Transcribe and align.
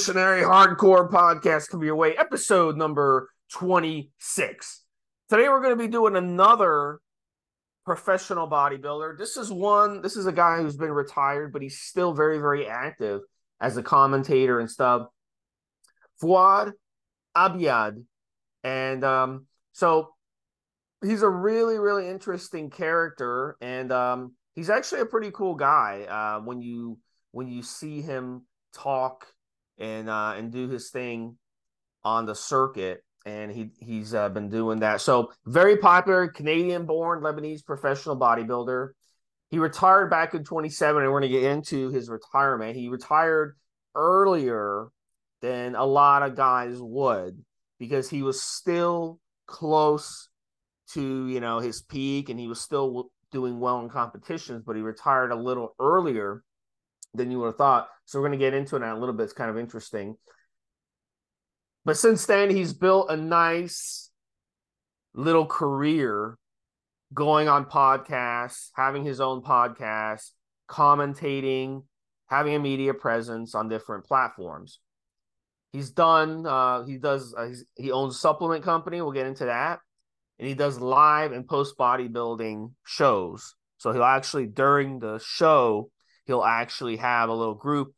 Evolutionary 0.00 0.40
Hardcore 0.40 1.10
Podcast 1.10 1.68
coming 1.68 1.84
your 1.84 1.94
way, 1.94 2.16
episode 2.16 2.74
number 2.74 3.28
26. 3.52 4.82
Today 5.28 5.46
we're 5.46 5.60
going 5.60 5.76
to 5.76 5.84
be 5.84 5.92
doing 5.92 6.16
another 6.16 7.00
professional 7.84 8.48
bodybuilder. 8.48 9.18
This 9.18 9.36
is 9.36 9.52
one, 9.52 10.00
this 10.00 10.16
is 10.16 10.24
a 10.24 10.32
guy 10.32 10.56
who's 10.56 10.78
been 10.78 10.92
retired, 10.92 11.52
but 11.52 11.60
he's 11.60 11.80
still 11.80 12.14
very, 12.14 12.38
very 12.38 12.66
active 12.66 13.20
as 13.60 13.76
a 13.76 13.82
commentator 13.82 14.58
and 14.58 14.70
stuff. 14.70 15.08
Fouad 16.22 16.72
Abiad. 17.36 18.02
And 18.64 19.04
um, 19.04 19.44
so 19.72 20.14
he's 21.04 21.20
a 21.20 21.28
really, 21.28 21.78
really 21.78 22.08
interesting 22.08 22.70
character. 22.70 23.58
And 23.60 23.92
um, 23.92 24.32
he's 24.54 24.70
actually 24.70 25.02
a 25.02 25.06
pretty 25.06 25.30
cool 25.30 25.56
guy 25.56 26.06
uh, 26.08 26.40
when 26.42 26.62
you 26.62 26.98
when 27.32 27.48
you 27.48 27.62
see 27.62 28.00
him 28.00 28.46
talk 28.72 29.26
and 29.80 30.08
uh, 30.08 30.34
and 30.36 30.52
do 30.52 30.68
his 30.68 30.90
thing 30.90 31.36
on 32.04 32.26
the 32.26 32.34
circuit. 32.34 33.02
And 33.26 33.50
he 33.50 33.70
he's 33.80 34.14
uh, 34.14 34.28
been 34.28 34.48
doing 34.48 34.80
that. 34.80 35.00
So 35.00 35.32
very 35.44 35.76
popular 35.76 36.28
Canadian-born 36.28 37.22
Lebanese 37.22 37.64
professional 37.64 38.18
bodybuilder. 38.18 38.90
He 39.48 39.58
retired 39.58 40.10
back 40.10 40.32
in 40.34 40.44
27, 40.44 41.02
and 41.02 41.12
we're 41.12 41.20
going 41.20 41.32
to 41.32 41.40
get 41.40 41.50
into 41.50 41.90
his 41.90 42.08
retirement. 42.08 42.76
He 42.76 42.88
retired 42.88 43.56
earlier 43.94 44.88
than 45.42 45.74
a 45.74 45.84
lot 45.84 46.22
of 46.22 46.36
guys 46.36 46.76
would 46.78 47.42
because 47.78 48.08
he 48.08 48.22
was 48.22 48.42
still 48.42 49.18
close 49.46 50.28
to 50.92 51.26
you 51.28 51.40
know 51.40 51.58
his 51.58 51.82
peak 51.82 52.28
and 52.28 52.38
he 52.38 52.46
was 52.46 52.60
still 52.60 53.10
doing 53.32 53.58
well 53.60 53.80
in 53.80 53.88
competitions 53.88 54.62
but 54.64 54.76
he 54.76 54.82
retired 54.82 55.32
a 55.32 55.36
little 55.36 55.74
earlier 55.80 56.42
than 57.14 57.30
you 57.30 57.40
would 57.40 57.46
have 57.46 57.56
thought. 57.56 57.88
So 58.04 58.18
we're 58.18 58.28
going 58.28 58.38
to 58.38 58.44
get 58.44 58.54
into 58.54 58.76
it 58.76 58.82
in 58.82 58.88
a 58.88 58.98
little 58.98 59.14
bit. 59.14 59.24
It's 59.24 59.32
kind 59.32 59.50
of 59.50 59.58
interesting. 59.58 60.16
But 61.84 61.96
since 61.96 62.26
then, 62.26 62.50
he's 62.50 62.72
built 62.72 63.10
a 63.10 63.16
nice 63.16 64.10
little 65.14 65.46
career 65.46 66.36
going 67.12 67.48
on 67.48 67.64
podcasts, 67.64 68.68
having 68.76 69.04
his 69.04 69.20
own 69.20 69.42
podcast, 69.42 70.30
commentating, 70.68 71.84
having 72.28 72.54
a 72.54 72.58
media 72.58 72.94
presence 72.94 73.54
on 73.54 73.68
different 73.68 74.04
platforms. 74.04 74.78
He's 75.72 75.90
done. 75.90 76.46
Uh, 76.46 76.84
he 76.84 76.98
does. 76.98 77.34
Uh, 77.34 77.50
he 77.76 77.92
owns 77.92 78.16
a 78.16 78.18
supplement 78.18 78.64
company. 78.64 79.00
We'll 79.00 79.12
get 79.12 79.26
into 79.26 79.46
that, 79.46 79.80
and 80.38 80.48
he 80.48 80.54
does 80.54 80.80
live 80.80 81.32
and 81.32 81.46
post 81.46 81.78
bodybuilding 81.78 82.72
shows. 82.84 83.54
So 83.78 83.92
he'll 83.92 84.04
actually 84.04 84.46
during 84.46 84.98
the 84.98 85.18
show 85.24 85.90
he'll 86.26 86.44
actually 86.44 86.96
have 86.96 87.28
a 87.28 87.34
little 87.34 87.54
group 87.54 87.94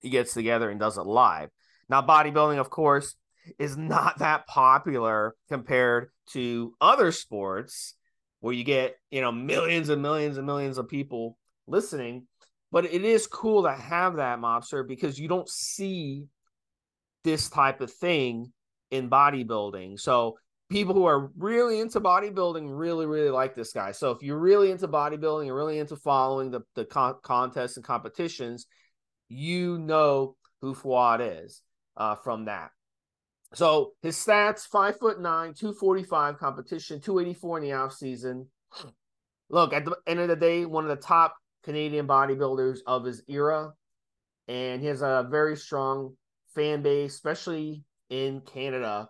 he 0.00 0.10
gets 0.10 0.34
together 0.34 0.70
and 0.70 0.80
does 0.80 0.98
it 0.98 1.06
live. 1.06 1.50
Now, 1.88 2.02
bodybuilding, 2.02 2.58
of 2.58 2.70
course, 2.70 3.14
is 3.58 3.76
not 3.76 4.18
that 4.18 4.46
popular 4.46 5.34
compared 5.48 6.10
to 6.32 6.74
other 6.80 7.12
sports 7.12 7.94
where 8.40 8.54
you 8.54 8.64
get, 8.64 8.96
you 9.10 9.20
know, 9.20 9.32
millions 9.32 9.88
and 9.90 10.00
millions 10.00 10.38
and 10.38 10.46
millions 10.46 10.78
of 10.78 10.88
people 10.88 11.36
listening. 11.66 12.26
But 12.72 12.86
it 12.86 13.04
is 13.04 13.26
cool 13.26 13.64
to 13.64 13.72
have 13.72 14.16
that 14.16 14.38
mobster 14.38 14.86
because 14.86 15.18
you 15.18 15.28
don't 15.28 15.48
see 15.48 16.26
this 17.24 17.50
type 17.50 17.80
of 17.80 17.92
thing 17.92 18.52
in 18.90 19.10
bodybuilding. 19.10 19.98
So 19.98 20.38
people 20.70 20.94
who 20.94 21.04
are 21.04 21.30
really 21.36 21.80
into 21.80 22.00
bodybuilding 22.00 22.66
really 22.70 23.04
really 23.04 23.30
like 23.30 23.54
this 23.54 23.72
guy. 23.72 23.92
So 23.92 24.12
if 24.12 24.22
you're 24.22 24.38
really 24.38 24.70
into 24.70 24.88
bodybuilding 24.88 25.46
you're 25.46 25.56
really 25.56 25.78
into 25.78 25.96
following 25.96 26.50
the, 26.50 26.62
the 26.74 26.84
con- 26.84 27.16
contests 27.22 27.76
and 27.76 27.84
competitions 27.84 28.66
you 29.28 29.78
know 29.78 30.36
who 30.60 30.74
Fouad 30.74 31.44
is 31.44 31.62
uh, 31.96 32.14
from 32.16 32.46
that. 32.46 32.70
So 33.54 33.92
his 34.02 34.16
stats 34.16 34.62
five 34.62 34.98
foot 34.98 35.20
nine 35.20 35.54
245 35.54 36.38
competition 36.38 37.00
284 37.00 37.58
in 37.58 37.64
the 37.64 37.72
off 37.72 37.92
season. 37.92 38.46
Look 39.50 39.72
at 39.72 39.84
the 39.84 39.96
end 40.06 40.20
of 40.20 40.28
the 40.28 40.36
day 40.36 40.64
one 40.64 40.84
of 40.84 40.90
the 40.90 41.04
top 41.04 41.34
canadian 41.64 42.06
bodybuilders 42.06 42.78
of 42.86 43.04
his 43.04 43.22
era 43.28 43.72
and 44.48 44.80
he 44.80 44.86
has 44.86 45.02
a 45.02 45.26
very 45.30 45.56
strong 45.56 46.16
fan 46.54 46.82
base 46.82 47.14
especially 47.14 47.84
in 48.08 48.40
canada 48.40 49.08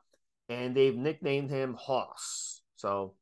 and 0.51 0.75
they've 0.75 0.97
nicknamed 0.97 1.49
him 1.49 1.77
Hoss. 1.79 2.61
So, 2.75 3.15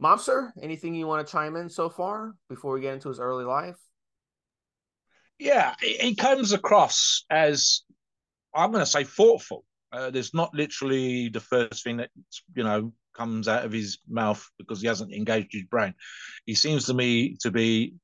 Mobster, 0.00 0.52
anything 0.62 0.94
you 0.94 1.06
want 1.06 1.26
to 1.26 1.32
chime 1.32 1.56
in 1.56 1.70
so 1.70 1.88
far 1.88 2.34
before 2.48 2.74
we 2.74 2.82
get 2.82 2.94
into 2.94 3.08
his 3.08 3.18
early 3.18 3.44
life? 3.44 3.76
Yeah, 5.38 5.74
he 5.80 6.14
comes 6.14 6.52
across 6.52 7.24
as 7.30 7.82
I'm 8.54 8.72
going 8.72 8.84
to 8.84 8.90
say 8.90 9.04
thoughtful. 9.04 9.64
Uh, 9.90 10.10
there's 10.10 10.34
not 10.34 10.52
literally 10.52 11.30
the 11.30 11.40
first 11.40 11.82
thing 11.82 11.96
that 11.96 12.10
you 12.54 12.62
know 12.62 12.92
comes 13.14 13.48
out 13.48 13.64
of 13.64 13.72
his 13.72 13.98
mouth 14.08 14.44
because 14.58 14.80
he 14.80 14.86
hasn't 14.86 15.14
engaged 15.14 15.52
his 15.52 15.64
brain. 15.64 15.94
He 16.44 16.54
seems 16.54 16.86
to 16.86 16.94
me 16.94 17.36
to 17.40 17.50
be, 17.50 17.94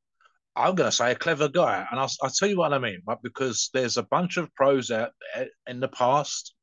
I'm 0.56 0.74
going 0.74 0.88
to 0.88 0.96
say, 0.96 1.12
a 1.12 1.16
clever 1.16 1.48
guy, 1.48 1.86
and 1.90 2.00
I'll, 2.00 2.10
I'll 2.22 2.30
tell 2.30 2.48
you 2.48 2.56
what 2.56 2.72
I 2.72 2.78
mean. 2.78 3.02
But 3.04 3.22
because 3.22 3.68
there's 3.74 3.98
a 3.98 4.02
bunch 4.02 4.38
of 4.38 4.52
pros 4.54 4.90
out 4.90 5.10
there 5.34 5.48
in 5.66 5.80
the 5.80 5.88
past 5.88 6.54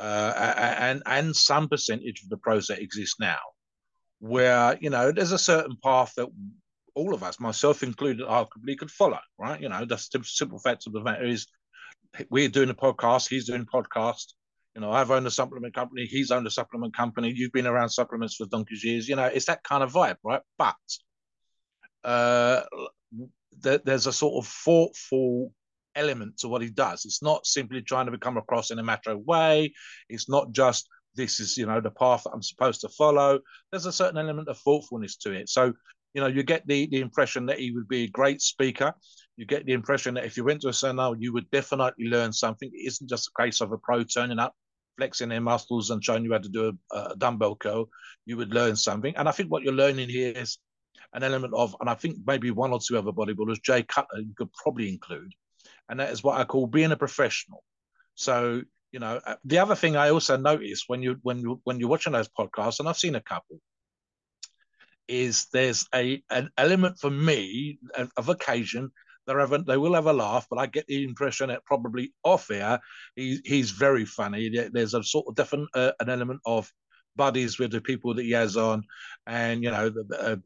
uh, 0.00 0.54
and 0.78 1.02
and 1.04 1.36
some 1.36 1.68
percentage 1.68 2.22
of 2.22 2.30
the 2.30 2.38
process 2.38 2.78
exists 2.78 3.20
now, 3.20 3.38
where 4.18 4.78
you 4.80 4.90
know 4.90 5.12
there's 5.12 5.32
a 5.32 5.38
certain 5.38 5.76
path 5.84 6.12
that 6.16 6.28
all 6.94 7.14
of 7.14 7.22
us, 7.22 7.38
myself 7.38 7.82
included, 7.82 8.26
arguably 8.26 8.76
could 8.78 8.90
follow. 8.90 9.18
Right? 9.38 9.60
You 9.60 9.68
know, 9.68 9.84
the 9.84 9.98
simple 9.98 10.58
fact 10.58 10.86
of 10.86 10.92
the 10.92 11.02
matter 11.02 11.26
is, 11.26 11.46
we're 12.30 12.48
doing 12.48 12.70
a 12.70 12.74
podcast, 12.74 13.28
he's 13.28 13.46
doing 13.46 13.66
podcast. 13.66 14.32
You 14.74 14.80
know, 14.80 14.90
I've 14.90 15.10
owned 15.10 15.26
a 15.26 15.30
supplement 15.30 15.74
company, 15.74 16.06
he's 16.06 16.30
owned 16.30 16.46
a 16.46 16.50
supplement 16.50 16.96
company. 16.96 17.32
You've 17.34 17.52
been 17.52 17.66
around 17.66 17.90
supplements 17.90 18.36
for 18.36 18.46
donkey's 18.46 18.84
years. 18.84 19.08
You 19.08 19.16
know, 19.16 19.24
it's 19.24 19.46
that 19.46 19.64
kind 19.64 19.82
of 19.82 19.92
vibe, 19.92 20.16
right? 20.24 20.42
But 20.56 20.76
uh, 22.04 22.62
there's 23.60 24.06
a 24.06 24.12
sort 24.12 24.44
of 24.44 24.50
thoughtful 24.50 25.52
element 25.94 26.38
to 26.38 26.48
what 26.48 26.62
he 26.62 26.70
does. 26.70 27.04
It's 27.04 27.22
not 27.22 27.46
simply 27.46 27.82
trying 27.82 28.06
to 28.06 28.12
become 28.12 28.36
across 28.36 28.70
in 28.70 28.78
a 28.78 29.00
of 29.06 29.20
way. 29.20 29.72
It's 30.08 30.28
not 30.28 30.52
just 30.52 30.88
this 31.14 31.40
is 31.40 31.56
you 31.56 31.66
know 31.66 31.80
the 31.80 31.90
path 31.90 32.24
that 32.24 32.30
I'm 32.30 32.42
supposed 32.42 32.80
to 32.82 32.88
follow. 32.88 33.40
There's 33.70 33.86
a 33.86 33.92
certain 33.92 34.18
element 34.18 34.48
of 34.48 34.58
thoughtfulness 34.58 35.16
to 35.18 35.32
it. 35.32 35.48
So 35.48 35.72
you 36.14 36.20
know 36.20 36.28
you 36.28 36.42
get 36.42 36.66
the 36.66 36.86
the 36.86 37.00
impression 37.00 37.46
that 37.46 37.58
he 37.58 37.72
would 37.72 37.88
be 37.88 38.04
a 38.04 38.08
great 38.10 38.40
speaker. 38.40 38.94
You 39.36 39.46
get 39.46 39.64
the 39.64 39.72
impression 39.72 40.14
that 40.14 40.24
if 40.24 40.36
you 40.36 40.44
went 40.44 40.60
to 40.62 40.68
a 40.68 40.72
seminar, 40.72 41.14
you 41.18 41.32
would 41.32 41.50
definitely 41.50 42.06
learn 42.06 42.32
something. 42.32 42.70
It 42.72 42.86
isn't 42.86 43.08
just 43.08 43.28
a 43.28 43.42
case 43.42 43.60
of 43.60 43.72
a 43.72 43.78
pro 43.78 44.04
turning 44.04 44.38
up, 44.38 44.54
flexing 44.98 45.30
their 45.30 45.40
muscles 45.40 45.90
and 45.90 46.04
showing 46.04 46.24
you 46.24 46.32
how 46.32 46.38
to 46.38 46.48
do 46.48 46.76
a, 46.92 46.96
a 46.96 47.16
dumbbell 47.16 47.56
curl. 47.56 47.88
You 48.26 48.36
would 48.36 48.52
learn 48.52 48.76
something. 48.76 49.16
And 49.16 49.28
I 49.28 49.32
think 49.32 49.50
what 49.50 49.62
you're 49.62 49.72
learning 49.72 50.10
here 50.10 50.32
is 50.36 50.58
an 51.14 51.22
element 51.22 51.54
of, 51.54 51.74
and 51.80 51.88
I 51.88 51.94
think 51.94 52.18
maybe 52.26 52.50
one 52.50 52.72
or 52.72 52.80
two 52.80 52.98
other 52.98 53.12
bodybuilders, 53.12 53.62
Jay 53.62 53.82
Cutler, 53.82 54.20
you 54.20 54.34
could 54.36 54.52
probably 54.52 54.88
include, 54.88 55.32
and 55.90 56.00
that 56.00 56.10
is 56.10 56.24
what 56.24 56.40
I 56.40 56.44
call 56.44 56.66
being 56.66 56.92
a 56.92 56.96
professional. 56.96 57.62
So 58.14 58.62
you 58.92 58.98
know, 58.98 59.20
uh, 59.24 59.36
the 59.44 59.58
other 59.58 59.74
thing 59.74 59.96
I 59.96 60.10
also 60.10 60.36
notice 60.36 60.84
when 60.86 61.02
you 61.02 61.16
when 61.22 61.40
you 61.40 61.60
when 61.64 61.78
you're 61.78 61.88
watching 61.88 62.12
those 62.12 62.28
podcasts, 62.28 62.80
and 62.80 62.88
I've 62.88 62.96
seen 62.96 63.14
a 63.14 63.20
couple, 63.20 63.60
is 65.08 65.46
there's 65.52 65.86
a 65.94 66.22
an 66.30 66.50
element 66.56 66.98
for 66.98 67.10
me 67.10 67.78
of 68.16 68.28
occasion 68.28 68.90
they 69.26 69.34
have 69.34 69.66
they 69.66 69.76
will 69.76 69.94
have 69.94 70.06
a 70.06 70.12
laugh, 70.12 70.46
but 70.50 70.58
I 70.58 70.66
get 70.66 70.86
the 70.86 71.04
impression 71.04 71.48
that 71.48 71.64
probably 71.64 72.12
off 72.24 72.50
air 72.50 72.80
he, 73.14 73.40
he's 73.44 73.70
very 73.70 74.04
funny. 74.04 74.48
There's 74.72 74.94
a 74.94 75.04
sort 75.04 75.26
of 75.28 75.34
different 75.34 75.68
uh, 75.74 75.92
an 76.00 76.08
element 76.08 76.40
of 76.46 76.70
buddies 77.16 77.58
with 77.58 77.70
the 77.70 77.80
people 77.80 78.14
that 78.14 78.24
he 78.24 78.32
has 78.32 78.56
on, 78.56 78.82
and 79.26 79.62
you 79.62 79.70
know 79.70 79.90
the, 79.90 80.04
uh, 80.20 80.36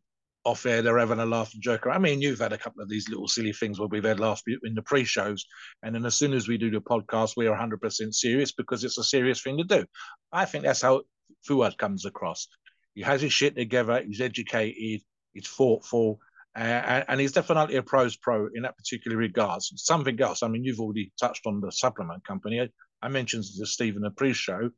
off 0.45 0.67
air, 0.67 0.83
they're 0.83 0.99
having 0.99 1.21
a 1.21 1.27
laugh 1.27 1.53
and 1.55 1.63
joke. 1.63 1.87
around. 1.87 1.97
I 1.97 2.01
mean, 2.01 2.21
you've 2.21 2.39
had 2.39 2.53
a 2.53 2.59
couple 2.59 2.83
of 2.83 2.89
these 2.89 3.09
little 3.09 3.29
silly 3.29 3.53
things 3.53 3.79
where 3.79 3.89
we've 3.89 4.05
had 4.05 4.21
laughs 4.21 4.43
in 4.47 4.75
the 4.75 4.83
pre-shows, 4.83 5.45
and 5.83 5.95
then 5.95 6.05
as 6.05 6.15
soon 6.15 6.35
as 6.35 6.49
we 6.49 6.59
do 6.59 6.71
the 6.71 6.81
podcast, 6.81 7.37
we 7.37 7.47
are 7.47 7.57
100% 7.57 8.15
serious 8.15 8.53
because 8.53 8.85
it's 8.85 8.99
a 8.99 9.05
serious 9.05 9.43
thing 9.43 9.57
to 9.59 9.65
do. 9.65 9.87
I 10.33 10.45
think 10.45 10.65
that's 10.65 10.83
how 10.83 11.03
Fouad 11.49 11.79
comes 11.79 12.05
across. 12.05 12.49
He 12.95 13.03
has 13.03 13.23
his 13.23 13.33
shit 13.33 13.57
together. 13.57 14.03
He's 14.07 14.21
educated. 14.21 15.03
He's 15.33 15.49
thoughtful, 15.49 16.21
Uh, 16.57 17.03
and 17.09 17.21
he's 17.21 17.33
definitely 17.33 17.75
a 17.75 17.83
pros 17.83 18.17
pro 18.17 18.49
in 18.55 18.63
that 18.63 18.77
particular 18.77 19.17
regards. 19.17 19.73
Something 19.77 20.21
else, 20.21 20.43
I 20.43 20.49
mean, 20.49 20.63
you've 20.63 20.79
already 20.79 21.13
touched 21.19 21.47
on 21.47 21.61
the 21.61 21.73
supplement 21.73 22.25
company. 22.25 22.71
I, 23.03 23.09
mentioned 23.09 23.45
to 23.59 23.67
Stephen 23.67 24.03
the 24.03 24.11
pre-show, 24.11 24.71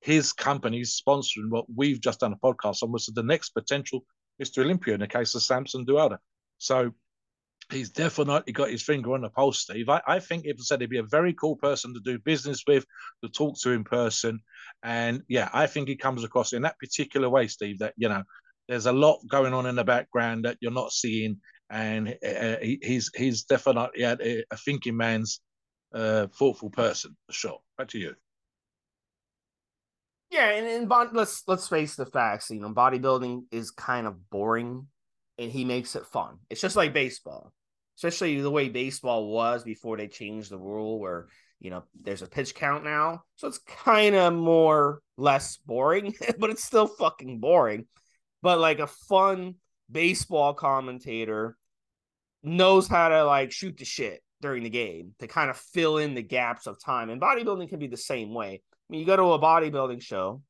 his 0.00 0.32
company's 0.32 1.00
sponsoring 1.00 1.48
what 1.48 1.66
we've 1.72 2.00
just 2.00 2.20
done 2.20 2.32
a 2.32 2.36
podcast 2.36 2.82
on, 2.82 2.90
was 2.90 3.06
the 3.06 3.22
next 3.22 3.50
potential 3.50 4.04
Mr. 4.40 4.62
Olympia 4.62 4.94
in 4.94 5.00
the 5.00 5.06
case 5.06 5.34
of 5.34 5.42
Samson 5.42 5.84
Dauda. 5.84 6.18
So 6.58 6.92
he's 7.70 7.90
definitely 7.90 8.52
got 8.52 8.70
his 8.70 8.82
finger 8.82 9.14
on 9.14 9.22
the 9.22 9.28
pulse, 9.28 9.60
Steve. 9.60 9.88
I, 9.88 10.02
I 10.06 10.18
think 10.18 10.44
if 10.44 10.56
I 10.58 10.62
said 10.62 10.80
he'd 10.80 10.90
be 10.90 10.98
a 10.98 11.04
very 11.04 11.32
cool 11.32 11.56
person 11.56 11.94
to 11.94 12.00
do 12.00 12.18
business 12.18 12.62
with, 12.66 12.84
to 13.22 13.30
talk 13.30 13.58
to 13.60 13.70
in 13.70 13.84
person. 13.84 14.40
And 14.82 15.22
yeah, 15.28 15.48
I 15.52 15.66
think 15.66 15.88
he 15.88 15.96
comes 15.96 16.24
across 16.24 16.52
in 16.52 16.62
that 16.62 16.78
particular 16.78 17.28
way, 17.28 17.48
Steve, 17.48 17.78
that, 17.78 17.94
you 17.96 18.08
know, 18.08 18.22
there's 18.68 18.86
a 18.86 18.92
lot 18.92 19.20
going 19.28 19.54
on 19.54 19.66
in 19.66 19.74
the 19.74 19.84
background 19.84 20.44
that 20.44 20.58
you're 20.60 20.70
not 20.70 20.92
seeing. 20.92 21.40
And 21.70 22.08
uh, 22.24 22.56
he, 22.60 22.78
he's 22.82 23.10
he's 23.16 23.44
definitely 23.44 24.02
a, 24.02 24.44
a 24.50 24.56
thinking 24.58 24.96
man's 24.96 25.40
uh, 25.94 26.26
thoughtful 26.26 26.68
person, 26.68 27.16
for 27.26 27.32
sure. 27.32 27.58
Back 27.78 27.88
to 27.88 27.98
you. 27.98 28.14
Yeah, 30.32 30.48
and, 30.48 30.66
and 30.66 31.12
let's 31.12 31.42
let's 31.46 31.68
face 31.68 31.94
the 31.94 32.06
facts. 32.06 32.48
You 32.48 32.58
know, 32.58 32.72
bodybuilding 32.72 33.42
is 33.50 33.70
kind 33.70 34.06
of 34.06 34.30
boring, 34.30 34.86
and 35.38 35.52
he 35.52 35.66
makes 35.66 35.94
it 35.94 36.06
fun. 36.06 36.38
It's 36.48 36.60
just 36.62 36.74
like 36.74 36.94
baseball, 36.94 37.52
especially 37.98 38.40
the 38.40 38.50
way 38.50 38.70
baseball 38.70 39.26
was 39.28 39.62
before 39.62 39.98
they 39.98 40.08
changed 40.08 40.50
the 40.50 40.58
rule, 40.58 40.98
where 40.98 41.26
you 41.60 41.68
know 41.68 41.84
there's 42.00 42.22
a 42.22 42.26
pitch 42.26 42.54
count 42.54 42.82
now, 42.82 43.24
so 43.36 43.46
it's 43.46 43.58
kind 43.58 44.14
of 44.14 44.32
more 44.32 45.02
less 45.18 45.58
boring, 45.58 46.14
but 46.38 46.48
it's 46.48 46.64
still 46.64 46.86
fucking 46.86 47.38
boring. 47.38 47.84
But 48.40 48.58
like 48.58 48.78
a 48.78 48.86
fun 48.86 49.56
baseball 49.90 50.54
commentator 50.54 51.58
knows 52.42 52.88
how 52.88 53.10
to 53.10 53.22
like 53.24 53.52
shoot 53.52 53.76
the 53.76 53.84
shit 53.84 54.22
during 54.40 54.62
the 54.62 54.70
game 54.70 55.14
to 55.18 55.26
kind 55.26 55.50
of 55.50 55.58
fill 55.58 55.98
in 55.98 56.14
the 56.14 56.22
gaps 56.22 56.66
of 56.66 56.82
time, 56.82 57.10
and 57.10 57.20
bodybuilding 57.20 57.68
can 57.68 57.78
be 57.78 57.86
the 57.86 57.98
same 57.98 58.32
way 58.32 58.62
mean, 58.92 59.00
you 59.00 59.06
go 59.06 59.16
to 59.16 59.32
a 59.32 59.38
bodybuilding 59.38 60.02
show 60.02 60.42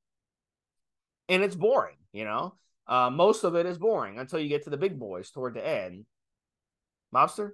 and 1.28 1.42
it's 1.42 1.54
boring, 1.54 1.96
you 2.12 2.24
know? 2.24 2.54
Uh, 2.86 3.08
most 3.08 3.44
of 3.44 3.54
it 3.54 3.64
is 3.64 3.78
boring 3.78 4.18
until 4.18 4.40
you 4.40 4.48
get 4.48 4.64
to 4.64 4.70
the 4.70 4.76
big 4.76 4.98
boys 4.98 5.30
toward 5.30 5.54
the 5.54 5.66
end. 5.66 6.04
Mobster? 7.14 7.52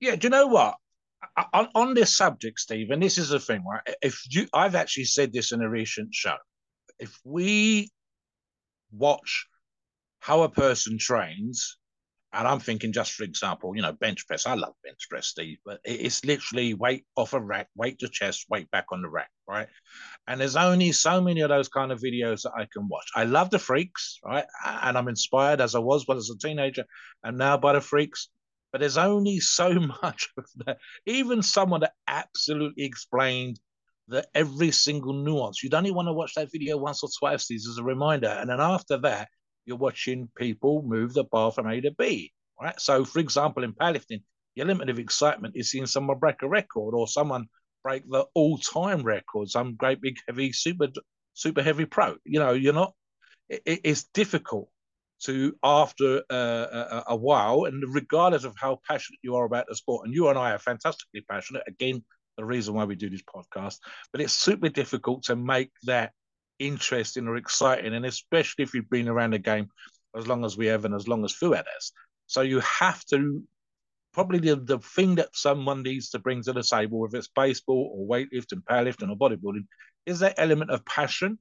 Yeah, 0.00 0.16
do 0.16 0.26
you 0.26 0.30
know 0.30 0.46
what? 0.46 0.76
On, 1.52 1.68
on 1.74 1.94
this 1.94 2.16
subject, 2.16 2.58
Steve, 2.58 2.90
and 2.90 3.02
this 3.02 3.18
is 3.18 3.28
the 3.28 3.38
thing, 3.38 3.62
right? 3.64 3.94
If 4.00 4.22
you, 4.30 4.48
I've 4.52 4.74
actually 4.74 5.04
said 5.04 5.32
this 5.32 5.52
in 5.52 5.60
a 5.60 5.68
recent 5.68 6.14
show. 6.14 6.36
If 6.98 7.18
we 7.24 7.90
watch 8.90 9.46
how 10.20 10.42
a 10.42 10.48
person 10.48 10.98
trains 10.98 11.78
and 12.34 12.48
I'm 12.48 12.60
thinking, 12.60 12.92
just 12.92 13.12
for 13.12 13.24
example, 13.24 13.76
you 13.76 13.82
know, 13.82 13.92
bench 13.92 14.26
press. 14.26 14.46
I 14.46 14.54
love 14.54 14.74
bench 14.82 15.08
press, 15.10 15.26
Steve, 15.26 15.58
but 15.66 15.80
it's 15.84 16.24
literally 16.24 16.72
weight 16.72 17.04
off 17.14 17.34
a 17.34 17.40
rack, 17.40 17.68
weight 17.76 17.98
to 17.98 18.08
chest, 18.08 18.46
weight 18.48 18.70
back 18.70 18.86
on 18.90 19.02
the 19.02 19.08
rack, 19.08 19.30
right? 19.46 19.68
And 20.26 20.40
there's 20.40 20.56
only 20.56 20.92
so 20.92 21.20
many 21.20 21.42
of 21.42 21.50
those 21.50 21.68
kind 21.68 21.92
of 21.92 22.00
videos 22.00 22.42
that 22.42 22.52
I 22.56 22.66
can 22.72 22.88
watch. 22.88 23.06
I 23.14 23.24
love 23.24 23.50
the 23.50 23.58
freaks, 23.58 24.18
right? 24.24 24.46
And 24.64 24.96
I'm 24.96 25.08
inspired 25.08 25.60
as 25.60 25.74
I 25.74 25.80
was 25.80 26.06
when 26.06 26.16
I 26.16 26.16
was 26.16 26.30
a 26.30 26.38
teenager 26.38 26.84
and 27.22 27.36
now 27.36 27.58
by 27.58 27.74
the 27.74 27.80
freaks. 27.82 28.28
But 28.72 28.80
there's 28.80 28.96
only 28.96 29.38
so 29.40 29.74
much 30.02 30.30
of 30.38 30.46
that. 30.64 30.78
Even 31.04 31.42
someone 31.42 31.80
that 31.80 31.92
absolutely 32.08 32.84
explained 32.84 33.60
that 34.08 34.28
every 34.34 34.70
single 34.70 35.12
nuance. 35.12 35.62
You'd 35.62 35.74
only 35.74 35.90
want 35.90 36.08
to 36.08 36.12
watch 36.12 36.34
that 36.34 36.50
video 36.50 36.78
once 36.78 37.02
or 37.02 37.10
twice, 37.18 37.46
These 37.46 37.68
as 37.68 37.78
a 37.78 37.84
reminder. 37.84 38.28
And 38.28 38.48
then 38.48 38.60
after 38.60 38.96
that, 38.98 39.28
you're 39.64 39.76
watching 39.76 40.28
people 40.36 40.82
move 40.82 41.14
the 41.14 41.24
bar 41.24 41.52
from 41.52 41.68
A 41.68 41.80
to 41.80 41.90
B. 41.90 42.32
Right. 42.60 42.78
So, 42.80 43.04
for 43.04 43.18
example, 43.18 43.64
in 43.64 43.72
powerlifting, 43.72 44.22
your 44.54 44.66
limit 44.66 44.90
of 44.90 44.98
excitement 44.98 45.54
is 45.56 45.70
seeing 45.70 45.86
someone 45.86 46.18
break 46.18 46.42
a 46.42 46.48
record 46.48 46.94
or 46.94 47.08
someone 47.08 47.46
break 47.82 48.08
the 48.08 48.26
all-time 48.34 49.02
record, 49.02 49.48
some 49.48 49.74
great 49.74 50.00
big 50.00 50.16
heavy 50.28 50.52
super 50.52 50.88
super 51.34 51.62
heavy 51.62 51.84
pro. 51.84 52.16
You 52.24 52.40
know, 52.40 52.52
you're 52.52 52.72
not. 52.72 52.94
It, 53.48 53.80
it's 53.84 54.04
difficult 54.14 54.68
to 55.24 55.56
after 55.62 56.22
uh, 56.30 56.66
a, 56.72 57.04
a, 57.08 57.16
while, 57.16 57.64
and 57.64 57.82
regardless 57.94 58.44
of 58.44 58.54
how 58.58 58.80
passionate 58.88 59.20
you 59.22 59.36
are 59.36 59.44
about 59.44 59.66
the 59.68 59.76
sport, 59.76 60.06
and 60.06 60.14
you 60.14 60.28
and 60.28 60.38
I 60.38 60.52
are 60.52 60.58
fantastically 60.58 61.24
passionate. 61.28 61.62
Again, 61.66 62.04
the 62.36 62.44
reason 62.44 62.74
why 62.74 62.84
we 62.84 62.96
do 62.96 63.10
this 63.10 63.22
podcast, 63.22 63.78
but 64.10 64.20
it's 64.20 64.32
super 64.32 64.68
difficult 64.68 65.24
to 65.24 65.36
make 65.36 65.70
that 65.84 66.12
interesting 66.66 67.26
or 67.28 67.36
exciting, 67.36 67.94
and 67.94 68.06
especially 68.06 68.62
if 68.64 68.74
you've 68.74 68.90
been 68.90 69.08
around 69.08 69.32
the 69.32 69.38
game 69.38 69.68
as 70.16 70.26
long 70.26 70.44
as 70.44 70.56
we 70.56 70.66
have 70.66 70.84
and 70.84 70.94
as 70.94 71.08
long 71.08 71.24
as 71.24 71.32
Fouad 71.32 71.64
has. 71.72 71.92
So 72.26 72.42
you 72.42 72.60
have 72.60 73.04
to 73.06 73.42
probably 74.12 74.38
the, 74.38 74.56
the 74.56 74.78
thing 74.78 75.14
that 75.16 75.34
someone 75.34 75.82
needs 75.82 76.10
to 76.10 76.18
bring 76.18 76.42
to 76.42 76.52
the 76.52 76.62
table, 76.62 77.00
whether 77.00 77.18
it's 77.18 77.28
baseball 77.34 77.90
or 77.94 78.06
weightlifting, 78.06 78.52
and 78.52 78.64
powerlifting 78.64 79.10
or 79.10 79.16
bodybuilding, 79.16 79.66
is 80.06 80.20
that 80.20 80.34
element 80.36 80.70
of 80.70 80.84
passion 80.84 81.38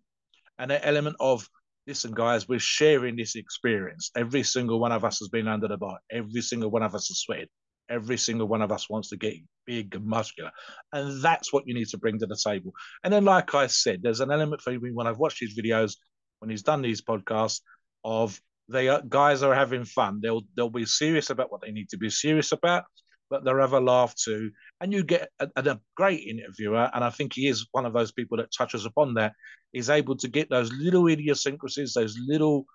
and 0.57 0.71
that 0.71 0.85
element 0.85 1.15
of 1.19 1.47
listen, 1.87 2.13
guys, 2.13 2.47
we're 2.47 2.59
sharing 2.59 3.15
this 3.15 3.35
experience. 3.35 4.11
Every 4.15 4.43
single 4.43 4.79
one 4.79 4.91
of 4.91 5.03
us 5.03 5.19
has 5.19 5.29
been 5.29 5.47
under 5.47 5.67
the 5.67 5.77
bar. 5.77 5.99
Every 6.11 6.41
single 6.41 6.69
one 6.69 6.83
of 6.83 6.93
us 6.95 7.07
has 7.07 7.19
sweated. 7.19 7.49
Every 7.91 8.17
single 8.17 8.47
one 8.47 8.61
of 8.61 8.71
us 8.71 8.89
wants 8.89 9.09
to 9.09 9.17
get 9.17 9.35
big 9.65 9.95
and 9.95 10.05
muscular. 10.05 10.51
And 10.93 11.21
that's 11.21 11.51
what 11.51 11.67
you 11.67 11.73
need 11.73 11.87
to 11.89 11.97
bring 11.97 12.17
to 12.19 12.25
the 12.25 12.39
table. 12.41 12.71
And 13.03 13.13
then, 13.13 13.25
like 13.25 13.53
I 13.53 13.67
said, 13.67 14.01
there's 14.01 14.21
an 14.21 14.31
element 14.31 14.61
for 14.61 14.71
me 14.71 14.91
when 14.91 15.07
I've 15.07 15.19
watched 15.19 15.39
his 15.39 15.57
videos, 15.57 15.97
when 16.39 16.49
he's 16.49 16.63
done 16.63 16.81
these 16.81 17.01
podcasts, 17.01 17.59
of 18.03 18.39
they 18.69 18.87
are, 18.87 19.01
guys 19.07 19.43
are 19.43 19.53
having 19.53 19.85
fun. 19.85 20.19
They'll 20.21 20.43
they'll 20.55 20.69
be 20.69 20.85
serious 20.85 21.29
about 21.29 21.51
what 21.51 21.61
they 21.61 21.71
need 21.71 21.89
to 21.89 21.97
be 21.97 22.09
serious 22.09 22.51
about, 22.51 22.85
but 23.29 23.43
they'll 23.43 23.59
have 23.59 23.73
a 23.73 23.79
laugh 23.79 24.15
too. 24.15 24.51
And 24.79 24.93
you 24.93 25.03
get 25.03 25.29
a, 25.39 25.49
a 25.55 25.79
great 25.95 26.21
interviewer, 26.21 26.89
and 26.93 27.03
I 27.03 27.09
think 27.09 27.33
he 27.33 27.47
is 27.47 27.67
one 27.71 27.85
of 27.85 27.93
those 27.93 28.11
people 28.11 28.37
that 28.37 28.53
touches 28.57 28.85
upon 28.85 29.13
that. 29.15 29.33
Is 29.73 29.89
able 29.89 30.17
to 30.17 30.27
get 30.27 30.49
those 30.49 30.71
little 30.73 31.07
idiosyncrasies, 31.07 31.93
those 31.93 32.17
little 32.27 32.65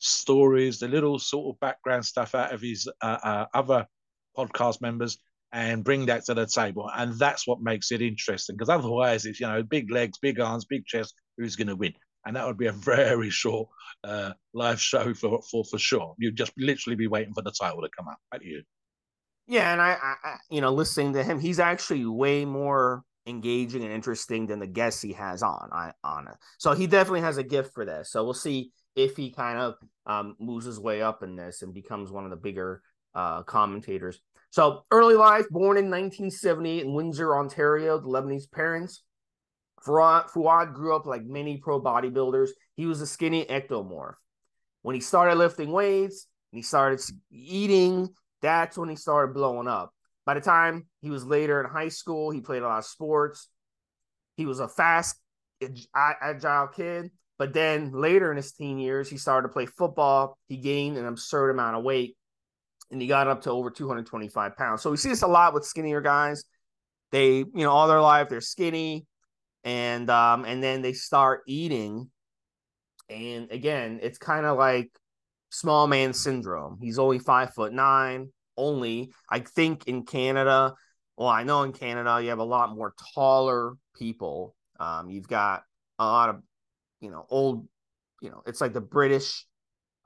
stories, 0.00 0.78
the 0.78 0.88
little 0.88 1.18
sort 1.18 1.54
of 1.54 1.60
background 1.60 2.04
stuff 2.04 2.34
out 2.34 2.52
of 2.52 2.60
his 2.60 2.88
uh, 3.02 3.18
uh, 3.22 3.46
other 3.54 3.86
podcast 4.48 4.80
members 4.80 5.18
and 5.52 5.84
bring 5.84 6.06
that 6.06 6.24
to 6.26 6.34
the 6.34 6.46
table. 6.46 6.90
And 6.94 7.18
that's 7.18 7.46
what 7.46 7.60
makes 7.60 7.90
it 7.92 8.02
interesting 8.02 8.56
because 8.56 8.68
otherwise 8.68 9.24
it's, 9.24 9.40
you 9.40 9.46
know, 9.46 9.62
big 9.62 9.90
legs, 9.90 10.18
big 10.18 10.40
arms, 10.40 10.64
big 10.64 10.86
chest, 10.86 11.14
who's 11.36 11.56
going 11.56 11.68
to 11.68 11.76
win? 11.76 11.94
And 12.24 12.36
that 12.36 12.46
would 12.46 12.58
be 12.58 12.66
a 12.66 12.72
very 12.72 13.30
short 13.30 13.68
uh, 14.04 14.32
live 14.54 14.80
show 14.80 15.14
for, 15.14 15.40
for 15.50 15.64
for 15.64 15.78
sure. 15.78 16.14
You'd 16.18 16.36
just 16.36 16.52
literally 16.56 16.96
be 16.96 17.06
waiting 17.06 17.34
for 17.34 17.42
the 17.42 17.52
title 17.52 17.82
to 17.82 17.88
come 17.96 18.08
out. 18.08 18.18
At 18.32 18.44
you. 18.44 18.62
Yeah, 19.46 19.72
and 19.72 19.80
I, 19.80 19.96
I, 20.00 20.36
you 20.48 20.60
know, 20.60 20.70
listening 20.70 21.14
to 21.14 21.24
him, 21.24 21.40
he's 21.40 21.58
actually 21.58 22.06
way 22.06 22.44
more 22.44 23.02
engaging 23.26 23.82
and 23.82 23.92
interesting 23.92 24.46
than 24.46 24.60
the 24.60 24.66
guests 24.66 25.02
he 25.02 25.12
has 25.14 25.42
on. 25.42 25.70
I 25.72 25.92
on 26.04 26.28
it. 26.28 26.36
So 26.58 26.72
he 26.72 26.86
definitely 26.86 27.22
has 27.22 27.36
a 27.36 27.42
gift 27.42 27.74
for 27.74 27.84
this. 27.84 28.12
So 28.12 28.22
we'll 28.22 28.34
see 28.34 28.72
if 28.94 29.16
he 29.16 29.30
kind 29.30 29.58
of 29.58 29.74
um, 30.06 30.36
moves 30.38 30.66
his 30.66 30.78
way 30.78 31.02
up 31.02 31.22
in 31.22 31.36
this 31.36 31.62
and 31.62 31.74
becomes 31.74 32.10
one 32.12 32.24
of 32.24 32.30
the 32.30 32.36
bigger 32.36 32.82
uh, 33.14 33.42
commentators. 33.42 34.20
So 34.50 34.84
early 34.90 35.14
life, 35.14 35.48
born 35.48 35.76
in 35.76 35.90
1978 35.90 36.84
in 36.84 36.94
Windsor, 36.94 37.36
Ontario, 37.36 37.98
the 37.98 38.08
Lebanese 38.08 38.50
parents. 38.50 39.02
Fouad 39.86 40.74
grew 40.74 40.94
up 40.94 41.06
like 41.06 41.24
many 41.24 41.56
pro 41.56 41.80
bodybuilders. 41.80 42.50
He 42.76 42.84
was 42.84 43.00
a 43.00 43.06
skinny 43.06 43.44
ectomorph. 43.46 44.14
When 44.82 44.94
he 44.94 45.00
started 45.00 45.36
lifting 45.36 45.70
weights 45.70 46.26
and 46.52 46.58
he 46.58 46.62
started 46.62 47.00
eating, 47.30 48.08
that's 48.42 48.76
when 48.76 48.88
he 48.88 48.96
started 48.96 49.34
blowing 49.34 49.68
up. 49.68 49.94
By 50.26 50.34
the 50.34 50.40
time 50.40 50.86
he 51.00 51.10
was 51.10 51.24
later 51.24 51.62
in 51.62 51.70
high 51.70 51.88
school, 51.88 52.30
he 52.30 52.40
played 52.40 52.62
a 52.62 52.66
lot 52.66 52.78
of 52.78 52.84
sports. 52.84 53.48
He 54.36 54.46
was 54.46 54.60
a 54.60 54.68
fast, 54.68 55.16
agile 55.94 56.68
kid. 56.68 57.10
But 57.38 57.54
then 57.54 57.92
later 57.92 58.30
in 58.30 58.36
his 58.36 58.52
teen 58.52 58.78
years, 58.78 59.08
he 59.08 59.16
started 59.16 59.48
to 59.48 59.52
play 59.52 59.66
football. 59.66 60.36
He 60.48 60.56
gained 60.58 60.98
an 60.98 61.06
absurd 61.06 61.50
amount 61.50 61.76
of 61.76 61.84
weight 61.84 62.16
and 62.90 63.00
he 63.00 63.06
got 63.06 63.28
up 63.28 63.42
to 63.42 63.50
over 63.50 63.70
225 63.70 64.56
pounds. 64.56 64.82
So 64.82 64.90
we 64.90 64.96
see 64.96 65.08
this 65.08 65.22
a 65.22 65.28
lot 65.28 65.54
with 65.54 65.64
skinnier 65.64 66.00
guys. 66.00 66.44
They, 67.12 67.38
you 67.38 67.50
know, 67.54 67.70
all 67.70 67.88
their 67.88 68.00
life 68.00 68.28
they're 68.28 68.40
skinny, 68.40 69.06
and 69.64 70.08
um, 70.10 70.44
and 70.44 70.62
then 70.62 70.82
they 70.82 70.92
start 70.92 71.42
eating, 71.46 72.10
and 73.08 73.50
again, 73.50 74.00
it's 74.02 74.18
kind 74.18 74.46
of 74.46 74.56
like 74.56 74.90
small 75.50 75.86
man 75.86 76.12
syndrome. 76.12 76.78
He's 76.80 76.98
only 76.98 77.18
five 77.18 77.52
foot 77.54 77.72
nine. 77.72 78.30
Only, 78.56 79.10
I 79.28 79.40
think 79.40 79.86
in 79.86 80.04
Canada. 80.04 80.74
Well, 81.16 81.28
I 81.28 81.44
know 81.44 81.62
in 81.62 81.72
Canada 81.72 82.20
you 82.22 82.28
have 82.30 82.38
a 82.38 82.44
lot 82.44 82.74
more 82.74 82.94
taller 83.14 83.74
people. 83.96 84.54
Um, 84.78 85.10
you've 85.10 85.28
got 85.28 85.62
a 85.98 86.04
lot 86.04 86.30
of, 86.30 86.42
you 87.00 87.10
know, 87.10 87.26
old, 87.28 87.66
you 88.22 88.30
know, 88.30 88.42
it's 88.46 88.60
like 88.60 88.72
the 88.72 88.80
British. 88.80 89.46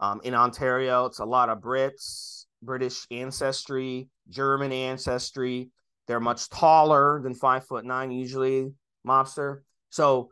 Um, 0.01 0.21
in 0.25 0.35
Ontario, 0.35 1.07
it's 1.07 1.21
a 1.21 1.25
lot 1.25 1.49
of 1.49 1.59
Brits 1.59 2.44
British 2.65 3.07
ancestry, 3.11 4.09
German 4.29 4.73
ancestry. 4.73 5.71
They're 6.07 6.21
much 6.21 6.49
taller 6.51 7.21
than 7.23 7.35
five 7.35 7.67
foot 7.67 7.85
nine, 7.85 8.11
usually, 8.11 8.73
mobster. 9.07 9.61
So 9.91 10.31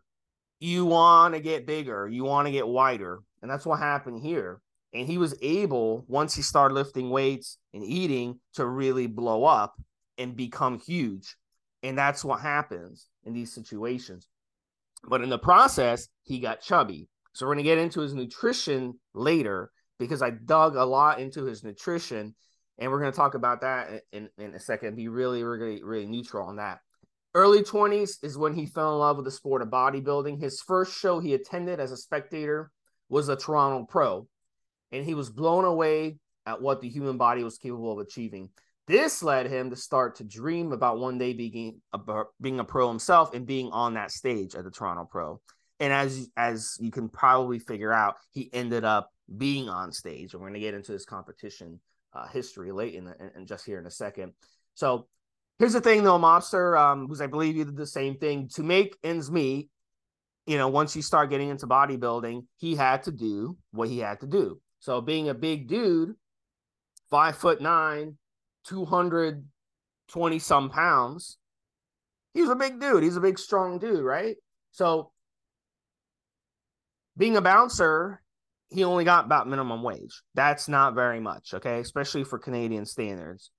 you 0.60 0.84
want 0.84 1.34
to 1.34 1.40
get 1.40 1.66
bigger, 1.66 2.08
you 2.08 2.24
want 2.24 2.46
to 2.46 2.52
get 2.52 2.66
wider. 2.66 3.20
And 3.40 3.50
that's 3.50 3.66
what 3.66 3.78
happened 3.78 4.22
here. 4.22 4.60
And 4.94 5.06
he 5.06 5.18
was 5.18 5.34
able, 5.40 6.04
once 6.06 6.34
he 6.34 6.42
started 6.42 6.74
lifting 6.74 7.10
weights 7.10 7.58
and 7.72 7.82
eating, 7.82 8.38
to 8.54 8.66
really 8.66 9.06
blow 9.06 9.44
up 9.44 9.74
and 10.18 10.36
become 10.36 10.78
huge. 10.78 11.36
And 11.82 11.96
that's 11.96 12.24
what 12.24 12.40
happens 12.40 13.08
in 13.24 13.32
these 13.32 13.52
situations. 13.52 14.28
But 15.08 15.22
in 15.22 15.30
the 15.30 15.38
process, 15.38 16.08
he 16.22 16.38
got 16.38 16.60
chubby. 16.60 17.08
So 17.32 17.46
we're 17.46 17.54
going 17.54 17.64
to 17.64 17.70
get 17.70 17.78
into 17.78 18.00
his 18.00 18.14
nutrition 18.14 19.00
later 19.14 19.72
because 20.04 20.22
I 20.22 20.30
dug 20.30 20.76
a 20.76 20.84
lot 20.84 21.20
into 21.20 21.44
his 21.44 21.64
nutrition. 21.64 22.34
And 22.78 22.90
we're 22.90 23.00
going 23.00 23.12
to 23.12 23.16
talk 23.16 23.34
about 23.34 23.60
that 23.60 24.02
in, 24.12 24.28
in 24.38 24.54
a 24.54 24.60
second. 24.60 24.96
Be 24.96 25.08
really, 25.08 25.44
really, 25.44 25.82
really 25.82 26.06
neutral 26.06 26.48
on 26.48 26.56
that. 26.56 26.80
Early 27.34 27.62
20s 27.62 28.22
is 28.22 28.36
when 28.36 28.54
he 28.54 28.66
fell 28.66 28.92
in 28.92 28.98
love 28.98 29.16
with 29.16 29.24
the 29.24 29.30
sport 29.30 29.62
of 29.62 29.68
bodybuilding. 29.68 30.40
His 30.40 30.60
first 30.60 30.98
show 30.98 31.18
he 31.18 31.34
attended 31.34 31.80
as 31.80 31.92
a 31.92 31.96
spectator 31.96 32.70
was 33.08 33.28
a 33.28 33.36
Toronto 33.36 33.86
Pro, 33.86 34.26
and 34.90 35.04
he 35.04 35.14
was 35.14 35.30
blown 35.30 35.64
away 35.64 36.18
at 36.44 36.60
what 36.60 36.80
the 36.80 36.88
human 36.88 37.16
body 37.16 37.44
was 37.44 37.56
capable 37.56 37.92
of 37.92 37.98
achieving. 37.98 38.50
This 38.86 39.22
led 39.22 39.46
him 39.46 39.70
to 39.70 39.76
start 39.76 40.16
to 40.16 40.24
dream 40.24 40.72
about 40.72 40.98
one 40.98 41.16
day 41.16 41.32
being 41.32 41.80
a, 41.92 42.24
being 42.40 42.58
a 42.58 42.64
pro 42.64 42.88
himself 42.88 43.32
and 43.32 43.46
being 43.46 43.70
on 43.70 43.94
that 43.94 44.10
stage 44.10 44.54
at 44.54 44.64
the 44.64 44.70
Toronto 44.70 45.08
Pro. 45.10 45.40
And 45.82 45.92
as 45.92 46.30
as 46.36 46.78
you 46.80 46.90
can 46.90 47.10
probably 47.10 47.58
figure 47.58 47.92
out, 47.92 48.14
he 48.30 48.48
ended 48.54 48.84
up 48.84 49.10
being 49.36 49.68
on 49.68 49.92
stage. 49.92 50.32
And 50.32 50.40
we're 50.40 50.48
going 50.48 50.60
to 50.60 50.66
get 50.66 50.74
into 50.74 50.92
this 50.92 51.04
competition 51.04 51.80
uh, 52.14 52.26
history 52.28 52.72
late 52.72 52.94
in, 52.94 53.04
the, 53.04 53.14
in, 53.36 53.46
just 53.46 53.66
here 53.66 53.78
in 53.78 53.86
a 53.86 53.90
second. 53.90 54.32
So 54.74 55.08
Here's 55.58 55.74
the 55.74 55.80
thing, 55.80 56.02
though, 56.02 56.18
Mobster, 56.18 56.76
um, 56.76 57.06
because 57.06 57.20
I 57.20 57.28
believe 57.28 57.56
you 57.56 57.64
did 57.64 57.76
the 57.76 57.86
same 57.86 58.16
thing 58.16 58.48
to 58.54 58.64
make 58.64 58.96
ends 59.04 59.30
meet. 59.30 59.68
You 60.44 60.58
know, 60.58 60.66
once 60.66 60.96
you 60.96 61.02
start 61.02 61.30
getting 61.30 61.50
into 61.50 61.68
bodybuilding, 61.68 62.46
he 62.56 62.74
had 62.74 63.04
to 63.04 63.12
do 63.12 63.56
what 63.70 63.88
he 63.88 64.00
had 64.00 64.18
to 64.22 64.26
do. 64.26 64.60
So, 64.80 65.00
being 65.00 65.28
a 65.28 65.34
big 65.34 65.68
dude, 65.68 66.16
five 67.10 67.36
foot 67.36 67.60
nine, 67.60 68.16
220 68.66 70.38
some 70.40 70.68
pounds, 70.70 71.38
he's 72.34 72.48
a 72.48 72.56
big 72.56 72.80
dude. 72.80 73.04
He's 73.04 73.16
a 73.16 73.20
big, 73.20 73.38
strong 73.38 73.78
dude, 73.78 74.02
right? 74.02 74.34
So, 74.72 75.11
being 77.16 77.36
a 77.36 77.42
bouncer, 77.42 78.22
he 78.68 78.84
only 78.84 79.04
got 79.04 79.26
about 79.26 79.48
minimum 79.48 79.82
wage. 79.82 80.22
That's 80.34 80.68
not 80.68 80.94
very 80.94 81.20
much, 81.20 81.54
okay, 81.54 81.80
especially 81.80 82.24
for 82.24 82.38
Canadian 82.38 82.86
standards. 82.86 83.50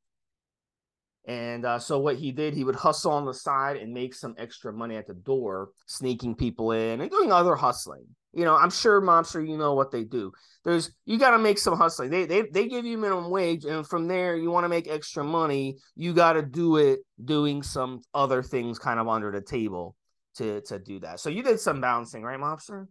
And 1.26 1.66
uh, 1.66 1.80
so 1.80 2.00
what 2.00 2.18
he 2.18 2.32
did, 2.32 2.54
he 2.54 2.66
would 2.66 2.76
hustle 2.76 3.12
on 3.12 3.26
the 3.26 3.34
side 3.34 3.78
and 3.78 3.94
make 3.94 4.14
some 4.14 4.36
extra 4.38 4.74
money 4.74 4.98
at 4.98 5.08
the 5.08 5.14
door, 5.14 5.70
sneaking 5.88 6.36
people 6.36 6.72
in 6.72 7.00
and 7.00 7.10
doing 7.10 7.32
other 7.32 7.56
hustling. 7.56 8.06
You 8.34 8.44
know, 8.44 8.56
I'm 8.56 8.72
sure 8.72 9.00
mobster, 9.00 9.48
you 9.48 9.58
know 9.58 9.74
what 9.74 9.92
they 9.92 10.04
do. 10.04 10.34
There's 10.66 10.92
you 11.06 11.18
got 11.18 11.32
to 11.32 11.40
make 11.40 11.60
some 11.60 11.78
hustling. 11.78 12.10
They 12.10 12.26
they 12.26 12.42
they 12.42 12.68
give 12.68 12.84
you 12.84 12.98
minimum 12.98 13.30
wage, 13.30 13.64
and 13.64 13.88
from 13.88 14.08
there 14.08 14.36
you 14.36 14.50
want 14.50 14.66
to 14.66 14.70
make 14.70 14.88
extra 14.88 15.24
money. 15.24 15.78
You 15.96 16.14
got 16.14 16.34
to 16.34 16.42
do 16.42 16.78
it 16.78 17.00
doing 17.24 17.62
some 17.62 18.02
other 18.14 18.42
things, 18.42 18.80
kind 18.80 19.00
of 19.00 19.08
under 19.08 19.32
the 19.32 19.42
table 19.42 19.96
to 20.38 20.62
to 20.62 20.80
do 20.80 21.00
that. 21.02 21.20
So 21.20 21.30
you 21.30 21.44
did 21.44 21.60
some 21.60 21.80
bouncing, 21.80 22.24
right, 22.24 22.40
mobster? 22.40 22.88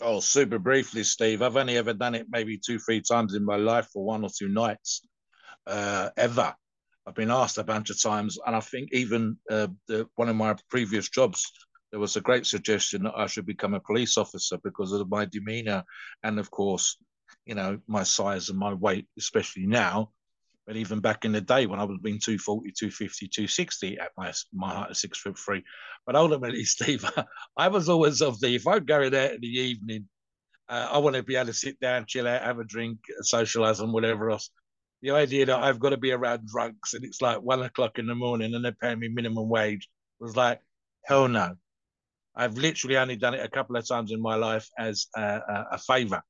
Oh, 0.00 0.20
super 0.20 0.58
briefly, 0.58 1.04
Steve. 1.04 1.40
I've 1.40 1.56
only 1.56 1.76
ever 1.76 1.94
done 1.94 2.14
it 2.14 2.26
maybe 2.28 2.58
two, 2.58 2.78
three 2.78 3.00
times 3.00 3.34
in 3.34 3.44
my 3.44 3.56
life 3.56 3.88
for 3.92 4.04
one 4.04 4.24
or 4.24 4.28
two 4.28 4.48
nights 4.48 5.06
uh, 5.66 6.10
ever. 6.16 6.54
I've 7.06 7.14
been 7.14 7.30
asked 7.30 7.58
a 7.58 7.64
bunch 7.64 7.90
of 7.90 8.00
times, 8.00 8.38
and 8.44 8.56
I 8.56 8.60
think 8.60 8.90
even 8.92 9.36
uh, 9.50 9.68
the, 9.86 10.08
one 10.16 10.28
of 10.28 10.36
my 10.36 10.56
previous 10.68 11.08
jobs, 11.08 11.50
there 11.90 12.00
was 12.00 12.16
a 12.16 12.20
great 12.20 12.46
suggestion 12.46 13.04
that 13.04 13.14
I 13.16 13.26
should 13.26 13.46
become 13.46 13.74
a 13.74 13.80
police 13.80 14.16
officer 14.16 14.58
because 14.64 14.92
of 14.92 15.08
my 15.08 15.26
demeanor, 15.26 15.84
and 16.22 16.38
of 16.38 16.50
course, 16.50 16.96
you 17.46 17.54
know, 17.54 17.78
my 17.86 18.02
size 18.02 18.48
and 18.48 18.58
my 18.58 18.72
weight, 18.72 19.06
especially 19.18 19.66
now. 19.66 20.10
But 20.66 20.76
even 20.76 21.00
back 21.00 21.24
in 21.24 21.32
the 21.32 21.40
day 21.40 21.66
when 21.66 21.78
I 21.78 21.84
was 21.84 21.98
being 22.02 22.18
240, 22.18 22.72
250, 22.72 23.28
260 23.28 23.98
at 23.98 24.10
my 24.16 24.32
my 24.52 24.74
height 24.74 24.90
of 24.90 24.96
six 24.96 25.18
foot 25.18 25.38
three. 25.38 25.62
But 26.06 26.16
ultimately, 26.16 26.64
Steve, 26.64 27.04
I 27.56 27.68
was 27.68 27.88
always 27.88 28.22
of 28.22 28.40
the 28.40 28.54
if 28.54 28.66
I'm 28.66 28.84
going 28.84 29.14
out 29.14 29.32
in 29.32 29.40
the 29.40 29.48
evening, 29.48 30.08
uh, 30.68 30.88
I 30.92 30.98
want 30.98 31.16
to 31.16 31.22
be 31.22 31.36
able 31.36 31.46
to 31.46 31.52
sit 31.52 31.78
down, 31.80 32.06
chill 32.06 32.26
out, 32.26 32.42
have 32.42 32.58
a 32.58 32.64
drink, 32.64 32.98
socialize, 33.22 33.80
and 33.80 33.92
whatever 33.92 34.30
else 34.30 34.50
the 35.04 35.10
idea 35.10 35.44
that 35.44 35.62
I've 35.62 35.78
got 35.78 35.90
to 35.90 35.98
be 35.98 36.12
around 36.12 36.48
drunks 36.48 36.94
and 36.94 37.04
it's 37.04 37.20
like 37.20 37.42
one 37.42 37.62
o'clock 37.62 37.98
in 37.98 38.06
the 38.06 38.14
morning 38.14 38.54
and 38.54 38.64
they're 38.64 38.72
paying 38.72 38.98
me 38.98 39.08
minimum 39.08 39.50
wage 39.50 39.86
was 40.18 40.34
like, 40.34 40.62
hell 41.04 41.28
no. 41.28 41.56
I've 42.34 42.56
literally 42.56 42.96
only 42.96 43.16
done 43.16 43.34
it 43.34 43.44
a 43.44 43.50
couple 43.50 43.76
of 43.76 43.86
times 43.86 44.12
in 44.12 44.22
my 44.22 44.36
life 44.36 44.66
as 44.78 45.08
a, 45.14 45.20
a, 45.20 45.66
a 45.72 45.78
favor. 45.78 46.22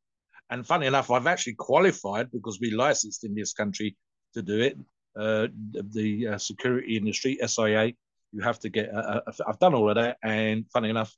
And 0.50 0.66
funny 0.66 0.86
enough, 0.86 1.08
I've 1.12 1.28
actually 1.28 1.54
qualified 1.54 2.32
because 2.32 2.58
we 2.60 2.72
licensed 2.72 3.22
in 3.22 3.36
this 3.36 3.52
country 3.52 3.96
to 4.34 4.42
do 4.42 4.60
it. 4.60 4.78
Uh, 5.16 5.46
the 5.92 6.28
uh, 6.28 6.38
security 6.38 6.96
industry, 6.96 7.38
SIA, 7.44 7.92
you 8.32 8.42
have 8.42 8.58
to 8.60 8.68
get. 8.68 8.90
i 8.94 9.20
have 9.46 9.58
done 9.60 9.74
all 9.74 9.88
of 9.88 9.96
that, 9.96 10.18
and 10.22 10.64
funny 10.72 10.90
enough, 10.90 11.14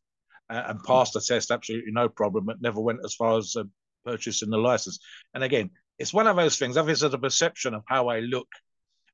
uh, 0.50 0.64
and 0.66 0.82
passed 0.85 1.14
the 1.14 1.20
test 1.20 1.50
absolutely 1.50 1.92
no 1.92 2.08
problem. 2.08 2.50
It 2.50 2.61
never 2.61 2.80
went 2.80 3.00
as 3.04 3.14
far 3.14 3.38
as 3.38 3.56
uh, 3.56 3.64
purchasing 4.04 4.50
the 4.50 4.58
license. 4.58 4.99
And 5.35 5.42
again, 5.42 5.70
it's 5.99 6.12
one 6.12 6.26
of 6.26 6.37
those 6.37 6.58
things. 6.58 6.76
Obviously, 6.76 7.08
the 7.08 7.18
perception 7.18 7.75
of 7.75 7.82
how 7.87 8.08
I 8.08 8.20
look 8.20 8.49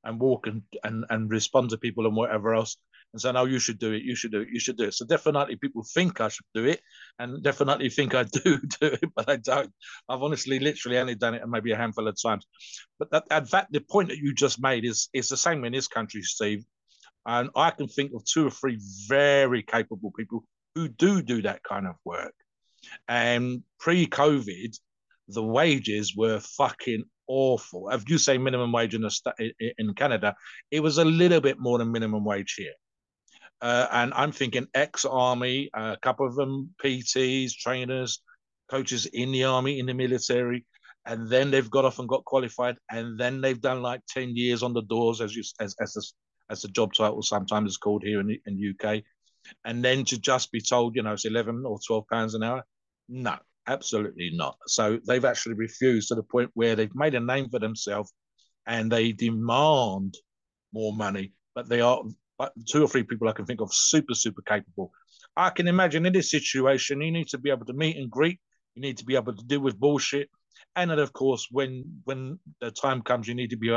and 0.03 0.19
walk 0.19 0.47
and, 0.47 0.61
and, 0.83 1.05
and 1.09 1.31
respond 1.31 1.69
to 1.69 1.77
people 1.77 2.05
and 2.05 2.15
whatever 2.15 2.53
else. 2.53 2.77
And 3.13 3.21
say, 3.21 3.31
no, 3.31 3.45
you 3.45 3.59
should 3.59 3.77
do 3.77 3.93
it, 3.93 4.01
you 4.01 4.15
should 4.15 4.31
do 4.31 4.41
it, 4.41 4.49
you 4.51 4.59
should 4.59 4.75
do 4.77 4.85
it. 4.85 4.95
So 4.95 5.05
definitely 5.05 5.55
people 5.55 5.85
think 5.93 6.19
I 6.19 6.29
should 6.29 6.45
do 6.55 6.65
it 6.65 6.81
and 7.19 7.43
definitely 7.43 7.89
think 7.89 8.15
I 8.15 8.23
do 8.43 8.57
do 8.57 8.87
it, 8.87 9.09
but 9.15 9.29
I 9.29 9.37
don't. 9.37 9.71
I've 10.09 10.23
honestly 10.23 10.59
literally 10.59 10.97
only 10.97 11.15
done 11.15 11.35
it 11.35 11.47
maybe 11.47 11.71
a 11.71 11.77
handful 11.77 12.07
of 12.07 12.17
times. 12.21 12.45
But 12.97 13.11
that, 13.11 13.25
in 13.29 13.45
fact, 13.45 13.71
the 13.71 13.81
point 13.81 14.09
that 14.09 14.17
you 14.17 14.33
just 14.33 14.59
made 14.61 14.83
is, 14.83 15.09
is 15.13 15.29
the 15.29 15.37
same 15.37 15.63
in 15.63 15.73
this 15.73 15.87
country, 15.87 16.23
Steve. 16.23 16.63
And 17.25 17.49
I 17.55 17.69
can 17.69 17.87
think 17.87 18.13
of 18.13 18.25
two 18.25 18.47
or 18.47 18.51
three 18.51 18.79
very 19.07 19.61
capable 19.63 20.11
people 20.11 20.43
who 20.75 20.87
do 20.87 21.21
do 21.21 21.43
that 21.43 21.63
kind 21.63 21.87
of 21.87 21.95
work. 22.03 22.33
And 23.07 23.63
pre-COVID, 23.79 24.75
the 25.29 25.43
wages 25.43 26.15
were 26.15 26.39
fucking 26.39 27.05
awful. 27.27 27.89
If 27.89 28.09
you 28.09 28.17
say 28.17 28.37
minimum 28.37 28.71
wage 28.71 28.95
in 28.95 29.01
the 29.01 29.53
in 29.77 29.93
Canada, 29.93 30.35
it 30.71 30.81
was 30.81 30.97
a 30.97 31.05
little 31.05 31.41
bit 31.41 31.59
more 31.59 31.77
than 31.77 31.91
minimum 31.91 32.25
wage 32.25 32.55
here. 32.57 32.73
Uh, 33.63 33.87
and 33.91 34.13
I'm 34.13 34.31
thinking 34.31 34.67
ex-army, 34.73 35.69
a 35.73 35.97
couple 36.01 36.27
of 36.27 36.35
them 36.35 36.69
PTs, 36.83 37.53
trainers, 37.53 38.21
coaches 38.69 39.05
in 39.07 39.31
the 39.31 39.45
army, 39.45 39.79
in 39.79 39.85
the 39.85 39.93
military, 39.93 40.65
and 41.05 41.29
then 41.29 41.49
they've 41.49 41.71
got 41.71 41.85
off 41.85 41.99
and 41.99 42.09
got 42.09 42.25
qualified, 42.25 42.75
and 42.91 43.17
then 43.19 43.41
they've 43.41 43.61
done 43.61 43.81
like 43.81 44.01
ten 44.07 44.35
years 44.35 44.63
on 44.63 44.73
the 44.73 44.83
doors, 44.83 45.21
as 45.21 45.35
you 45.35 45.43
as 45.59 45.75
as 45.81 45.93
the, 45.93 46.03
as 46.49 46.61
the 46.61 46.67
job 46.67 46.93
title 46.93 47.23
sometimes 47.23 47.71
is 47.71 47.77
called 47.77 48.03
here 48.03 48.19
in 48.19 48.27
the, 48.27 48.41
in 48.45 48.75
UK, 48.75 49.01
and 49.65 49.83
then 49.83 50.05
to 50.05 50.19
just 50.19 50.51
be 50.51 50.61
told, 50.61 50.95
you 50.95 51.01
know, 51.01 51.13
it's 51.13 51.25
eleven 51.25 51.63
or 51.65 51.79
twelve 51.87 52.05
pounds 52.07 52.35
an 52.35 52.43
hour, 52.43 52.63
no, 53.09 53.37
Absolutely 53.67 54.29
not. 54.33 54.57
So 54.67 54.99
they've 55.07 55.23
actually 55.23 55.55
refused 55.55 56.09
to 56.09 56.15
the 56.15 56.23
point 56.23 56.51
where 56.53 56.75
they've 56.75 56.95
made 56.95 57.15
a 57.15 57.19
name 57.19 57.49
for 57.49 57.59
themselves 57.59 58.11
and 58.67 58.91
they 58.91 59.13
demand 59.13 60.15
more 60.73 60.93
money. 60.93 61.33
But 61.55 61.69
they 61.69 61.79
are 61.79 62.03
two 62.67 62.83
or 62.83 62.87
three 62.87 63.03
people 63.03 63.27
I 63.27 63.33
can 63.33 63.45
think 63.45 63.61
of 63.61 63.73
super, 63.73 64.13
super 64.13 64.41
capable. 64.41 64.91
I 65.35 65.49
can 65.49 65.67
imagine 65.67 66.05
in 66.05 66.13
this 66.13 66.31
situation, 66.31 67.01
you 67.01 67.11
need 67.11 67.27
to 67.29 67.37
be 67.37 67.49
able 67.49 67.65
to 67.65 67.73
meet 67.73 67.97
and 67.97 68.09
greet. 68.09 68.39
You 68.75 68.81
need 68.81 68.97
to 68.97 69.05
be 69.05 69.15
able 69.15 69.35
to 69.35 69.45
deal 69.45 69.61
with 69.61 69.79
bullshit. 69.79 70.29
And 70.75 70.89
then, 70.89 70.99
of 70.99 71.13
course, 71.13 71.47
when 71.51 71.83
when 72.05 72.39
the 72.61 72.71
time 72.71 73.01
comes, 73.01 73.27
you 73.27 73.35
need 73.35 73.51
to 73.51 73.57
be 73.57 73.71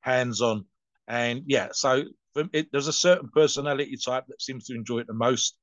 hands 0.00 0.40
on. 0.40 0.64
And 1.08 1.42
yeah, 1.46 1.68
so 1.72 2.04
it, 2.52 2.68
there's 2.72 2.88
a 2.88 2.92
certain 2.92 3.28
personality 3.32 3.96
type 3.96 4.24
that 4.28 4.42
seems 4.42 4.66
to 4.66 4.74
enjoy 4.74 4.98
it 4.98 5.06
the 5.06 5.14
most 5.14 5.58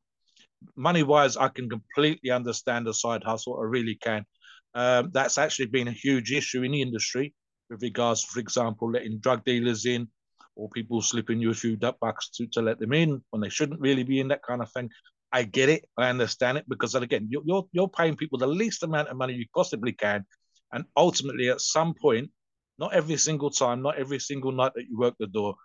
money 0.76 1.04
wise, 1.04 1.38
I 1.38 1.50
can 1.50 1.70
completely 1.70 2.32
understand 2.32 2.88
the 2.88 2.94
side 2.94 3.24
hustle. 3.24 3.60
I 3.60 3.64
really 3.64 3.96
can. 3.96 4.26
Um, 4.74 5.12
that's 5.14 5.38
actually 5.38 5.68
been 5.68 5.88
a 5.88 5.92
huge 5.92 6.32
issue 6.32 6.64
in 6.64 6.72
the 6.72 6.82
industry 6.82 7.34
with 7.70 7.82
regards, 7.82 8.24
for 8.24 8.40
example, 8.40 8.92
letting 8.92 9.20
drug 9.20 9.44
dealers 9.46 9.86
in 9.86 10.08
or 10.56 10.70
people 10.70 11.02
slipping 11.02 11.40
you 11.40 11.52
a 11.52 11.56
few 11.56 11.76
duck 11.76 11.98
bucks 12.00 12.30
to, 12.30 12.48
to 12.48 12.62
let 12.62 12.80
them 12.80 12.94
in 12.94 13.24
when 13.32 13.42
they 13.42 13.50
shouldn't 13.50 13.80
really 13.80 14.04
be 14.04 14.20
in 14.20 14.28
that 14.30 14.44
kind 14.44 14.62
of 14.62 14.72
thing. 14.72 14.90
I 15.32 15.44
get 15.44 15.70
it. 15.70 15.86
I 15.98 16.10
understand 16.10 16.58
it 16.58 16.66
because 16.70 16.92
then 16.92 17.04
again, 17.04 17.28
you're, 17.30 17.42
you're, 17.46 17.68
you're 17.72 17.90
paying 17.90 18.16
people 18.16 18.38
the 18.38 18.48
least 18.48 18.84
amount 18.84 19.10
of 19.10 19.18
money 19.18 19.34
you 19.34 19.46
possibly 19.54 19.92
can. 19.92 20.26
And 20.72 20.86
ultimately, 20.96 21.50
at 21.50 21.62
some 21.62 21.94
point, 22.00 22.30
not 22.78 22.94
every 22.94 23.18
single 23.18 23.50
time, 23.50 23.82
not 23.82 23.98
every 23.98 24.20
single 24.20 24.52
night 24.52 24.74
that 24.76 24.86
you 24.88 24.98
work 24.98 25.16
the 25.20 25.28
door, 25.28 25.56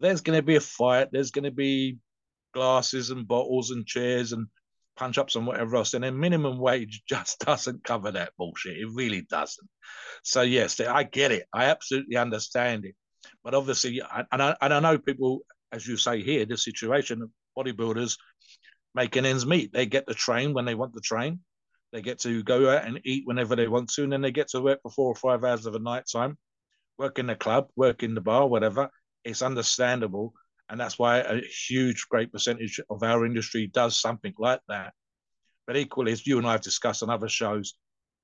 there's 0.00 0.20
going 0.20 0.38
to 0.38 0.42
be 0.42 0.56
a 0.56 0.60
fight. 0.60 1.08
There's 1.10 1.30
going 1.30 1.44
to 1.44 1.50
be 1.50 1.98
glasses 2.54 3.10
and 3.10 3.26
bottles 3.26 3.70
and 3.70 3.86
chairs 3.86 4.32
and 4.32 4.46
punch 4.96 5.18
ups 5.18 5.36
and 5.36 5.46
whatever 5.46 5.76
else. 5.76 5.94
And 5.94 6.04
then 6.04 6.18
minimum 6.18 6.58
wage 6.58 7.02
just 7.08 7.40
doesn't 7.40 7.84
cover 7.84 8.12
that 8.12 8.32
bullshit. 8.38 8.78
It 8.78 8.88
really 8.92 9.22
doesn't. 9.22 9.68
So 10.22 10.42
yes, 10.42 10.80
I 10.80 11.02
get 11.04 11.32
it. 11.32 11.46
I 11.52 11.66
absolutely 11.66 12.16
understand 12.16 12.84
it. 12.84 12.94
But 13.46 13.54
obviously, 13.54 14.02
and 14.32 14.42
I, 14.42 14.56
and 14.60 14.74
I 14.74 14.80
know 14.80 14.98
people, 14.98 15.42
as 15.70 15.86
you 15.86 15.96
say 15.96 16.20
here, 16.20 16.44
the 16.44 16.56
situation 16.56 17.22
of 17.22 17.30
bodybuilders 17.56 18.18
making 18.92 19.24
ends 19.24 19.46
meet. 19.46 19.72
They 19.72 19.86
get 19.86 20.04
the 20.04 20.14
train 20.14 20.52
when 20.52 20.64
they 20.64 20.74
want 20.74 20.94
the 20.94 21.00
train. 21.00 21.38
They 21.92 22.02
get 22.02 22.18
to 22.22 22.42
go 22.42 22.68
out 22.68 22.84
and 22.84 23.00
eat 23.04 23.22
whenever 23.24 23.54
they 23.54 23.68
want 23.68 23.90
to, 23.90 24.02
and 24.02 24.12
then 24.12 24.20
they 24.20 24.32
get 24.32 24.48
to 24.48 24.60
work 24.60 24.80
for 24.82 24.90
four 24.90 25.12
or 25.12 25.14
five 25.14 25.44
hours 25.44 25.64
of 25.64 25.76
a 25.76 25.78
night 25.78 26.06
time, 26.12 26.36
work 26.98 27.20
in 27.20 27.28
the 27.28 27.36
club, 27.36 27.68
work 27.76 28.02
in 28.02 28.16
the 28.16 28.20
bar, 28.20 28.48
whatever. 28.48 28.90
It's 29.22 29.42
understandable. 29.42 30.34
And 30.68 30.80
that's 30.80 30.98
why 30.98 31.18
a 31.18 31.40
huge, 31.68 32.08
great 32.10 32.32
percentage 32.32 32.80
of 32.90 33.04
our 33.04 33.24
industry 33.24 33.68
does 33.68 34.00
something 34.00 34.34
like 34.40 34.60
that. 34.66 34.92
But 35.68 35.76
equally, 35.76 36.10
as 36.10 36.26
you 36.26 36.38
and 36.38 36.48
I 36.48 36.52
have 36.52 36.62
discussed 36.62 37.04
on 37.04 37.10
other 37.10 37.28
shows, 37.28 37.74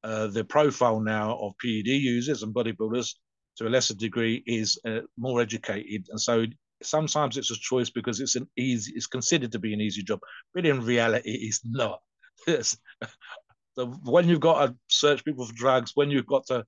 uh, 0.03 0.27
the 0.27 0.43
profile 0.43 0.99
now 0.99 1.39
of 1.39 1.53
PED 1.63 1.87
users 1.87 2.43
and 2.43 2.53
bodybuilders 2.53 3.15
to 3.57 3.67
a 3.67 3.71
lesser 3.71 3.95
degree 3.95 4.43
is 4.47 4.79
uh, 4.87 5.01
more 5.17 5.41
educated. 5.41 6.07
And 6.11 6.21
so 6.21 6.47
sometimes 6.83 7.37
it's 7.37 7.51
a 7.51 7.57
choice 7.57 7.91
because 7.91 8.21
it's 8.21 8.37
an 8.37 8.49
easy, 8.57 8.93
it's 8.95 9.07
considered 9.07 9.53
to 9.53 9.59
be 9.59 9.75
an 9.75 9.81
easy 9.81 10.03
job, 10.03 10.21
but 10.55 10.67
in 10.67 10.85
reality, 10.85 11.33
it's 11.33 11.61
not. 11.65 12.01
It's, 12.47 12.77
the, 13.77 13.87
when 13.87 14.29
you've 14.29 14.41
got 14.41 14.67
to 14.67 14.77
search 14.89 15.25
people 15.25 15.47
for 15.47 15.55
drugs, 15.55 15.93
when 15.95 16.11
you've 16.11 16.27
got 16.27 16.47
to 16.47 16.65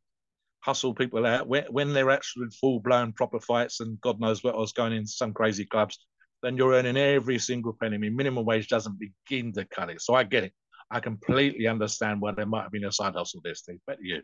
hustle 0.60 0.94
people 0.94 1.26
out, 1.26 1.48
when, 1.48 1.64
when 1.64 1.92
they're 1.92 2.10
actually 2.10 2.48
full 2.60 2.80
blown 2.80 3.12
proper 3.12 3.40
fights 3.40 3.80
and 3.80 4.00
God 4.00 4.20
knows 4.20 4.44
what 4.44 4.56
was 4.56 4.72
going 4.72 4.92
in 4.92 5.06
some 5.06 5.32
crazy 5.32 5.64
clubs, 5.64 5.98
then 6.42 6.56
you're 6.56 6.74
earning 6.74 6.96
every 6.96 7.38
single 7.38 7.76
penny. 7.78 7.96
I 7.96 7.98
mean, 7.98 8.16
minimum 8.16 8.44
wage 8.44 8.68
doesn't 8.68 8.98
begin 8.98 9.52
to 9.54 9.64
cut 9.64 9.90
it. 9.90 10.00
So 10.00 10.14
I 10.14 10.24
get 10.24 10.44
it. 10.44 10.52
I 10.90 11.00
completely 11.00 11.66
understand 11.66 12.20
why 12.20 12.32
there 12.32 12.46
might 12.46 12.62
have 12.62 12.72
been 12.72 12.84
a 12.84 12.92
side 12.92 13.14
hustle 13.14 13.40
there, 13.42 13.54
Steve. 13.54 13.80
But 13.86 13.98
you. 14.00 14.22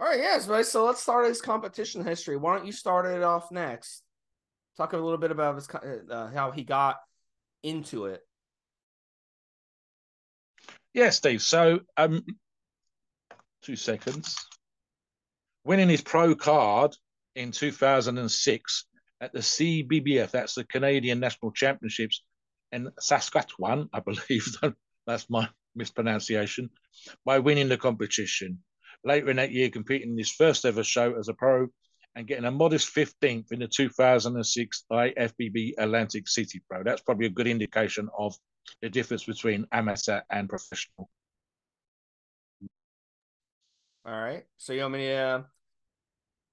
All 0.00 0.06
right, 0.06 0.18
yes, 0.18 0.48
right. 0.48 0.64
So 0.64 0.86
let's 0.86 1.02
start 1.02 1.26
his 1.26 1.42
competition 1.42 2.02
history. 2.02 2.38
Why 2.38 2.56
don't 2.56 2.64
you 2.64 2.72
start 2.72 3.04
it 3.04 3.22
off 3.22 3.52
next? 3.52 4.02
Talk 4.78 4.94
a 4.94 4.96
little 4.96 5.18
bit 5.18 5.30
about 5.30 5.56
his 5.56 5.68
uh, 6.10 6.30
how 6.32 6.52
he 6.52 6.64
got 6.64 6.96
into 7.62 8.06
it. 8.06 8.22
Yeah, 10.94 11.10
Steve. 11.10 11.42
So, 11.42 11.80
um, 11.98 12.24
two 13.62 13.76
seconds. 13.76 14.36
Winning 15.64 15.90
his 15.90 16.00
pro 16.00 16.34
card 16.34 16.96
in 17.36 17.52
2006 17.52 18.86
at 19.20 19.34
the 19.34 19.40
CBBF, 19.40 20.30
that's 20.30 20.54
the 20.54 20.64
Canadian 20.64 21.20
National 21.20 21.52
Championships 21.52 22.22
in 22.72 22.90
Saskatchewan, 22.98 23.90
I 23.92 24.00
believe. 24.00 24.46
that's 25.06 25.28
my 25.28 25.46
mispronunciation, 25.76 26.70
by 27.26 27.38
winning 27.38 27.68
the 27.68 27.76
competition. 27.76 28.60
Later 29.04 29.30
in 29.30 29.36
that 29.36 29.52
year, 29.52 29.70
competing 29.70 30.10
in 30.10 30.18
his 30.18 30.30
first 30.30 30.64
ever 30.64 30.84
show 30.84 31.14
as 31.18 31.28
a 31.28 31.34
pro 31.34 31.68
and 32.16 32.26
getting 32.26 32.44
a 32.44 32.50
modest 32.50 32.94
15th 32.94 33.52
in 33.52 33.60
the 33.60 33.68
2006 33.68 34.84
IFBB 34.90 35.72
Atlantic 35.78 36.28
City 36.28 36.60
Pro. 36.68 36.82
That's 36.82 37.02
probably 37.02 37.26
a 37.26 37.30
good 37.30 37.46
indication 37.46 38.08
of 38.16 38.34
the 38.82 38.90
difference 38.90 39.24
between 39.24 39.66
amateur 39.72 40.20
and 40.30 40.48
professional. 40.48 41.08
All 44.04 44.20
right. 44.20 44.44
So 44.56 44.72
you 44.72 44.82
want 44.82 44.94
me 44.94 45.06
to? 45.06 45.14
Uh... 45.14 45.42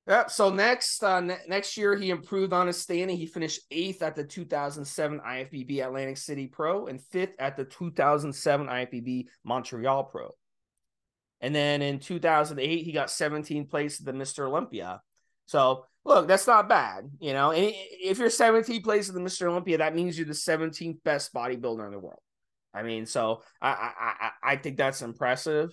Yeah. 0.08 0.28
So 0.28 0.50
next, 0.50 1.04
uh, 1.04 1.20
ne- 1.22 1.40
next 1.48 1.76
year 1.76 1.96
he 1.96 2.12
improved 2.12 2.54
on 2.54 2.68
his 2.68 2.78
standing. 2.78 3.18
He 3.18 3.26
finished 3.26 3.62
eighth 3.72 4.02
at 4.02 4.16
the 4.16 4.24
2007 4.24 5.20
IFBB 5.20 5.86
Atlantic 5.86 6.18
City 6.18 6.48
Pro 6.48 6.88
and 6.88 7.02
fifth 7.02 7.36
at 7.40 7.58
the 7.58 7.66
2007 7.66 8.68
IFBB 8.68 9.26
Montreal 9.44 10.04
Pro. 10.06 10.32
And 11.42 11.54
then 11.54 11.82
in 11.82 12.00
2008, 12.00 12.84
he 12.84 12.92
got 12.92 13.08
17th 13.08 13.70
place 13.70 14.00
at 14.00 14.06
the 14.06 14.14
Mr. 14.14 14.48
Olympia. 14.48 15.02
So 15.46 15.86
look, 16.04 16.28
that's 16.28 16.48
not 16.48 16.70
bad. 16.70 17.10
You 17.20 17.34
know, 17.34 17.52
and 17.52 17.74
if 17.76 18.18
you're 18.18 18.30
17th 18.30 18.84
place 18.84 19.10
in 19.10 19.16
the 19.16 19.22
Mr. 19.22 19.48
Olympia, 19.48 19.80
that 19.80 19.96
means 19.96 20.18
you're 20.18 20.28
the 20.28 20.34
17th 20.34 21.04
best 21.04 21.34
bodybuilder 21.34 21.86
in 21.86 21.92
the 21.92 22.00
world. 22.00 22.22
I 22.74 22.84
mean, 22.84 23.06
so 23.06 23.42
I 23.62 23.92
I 24.00 24.30
I 24.44 24.56
think 24.58 24.78
that's 24.78 25.02
impressive. 25.02 25.72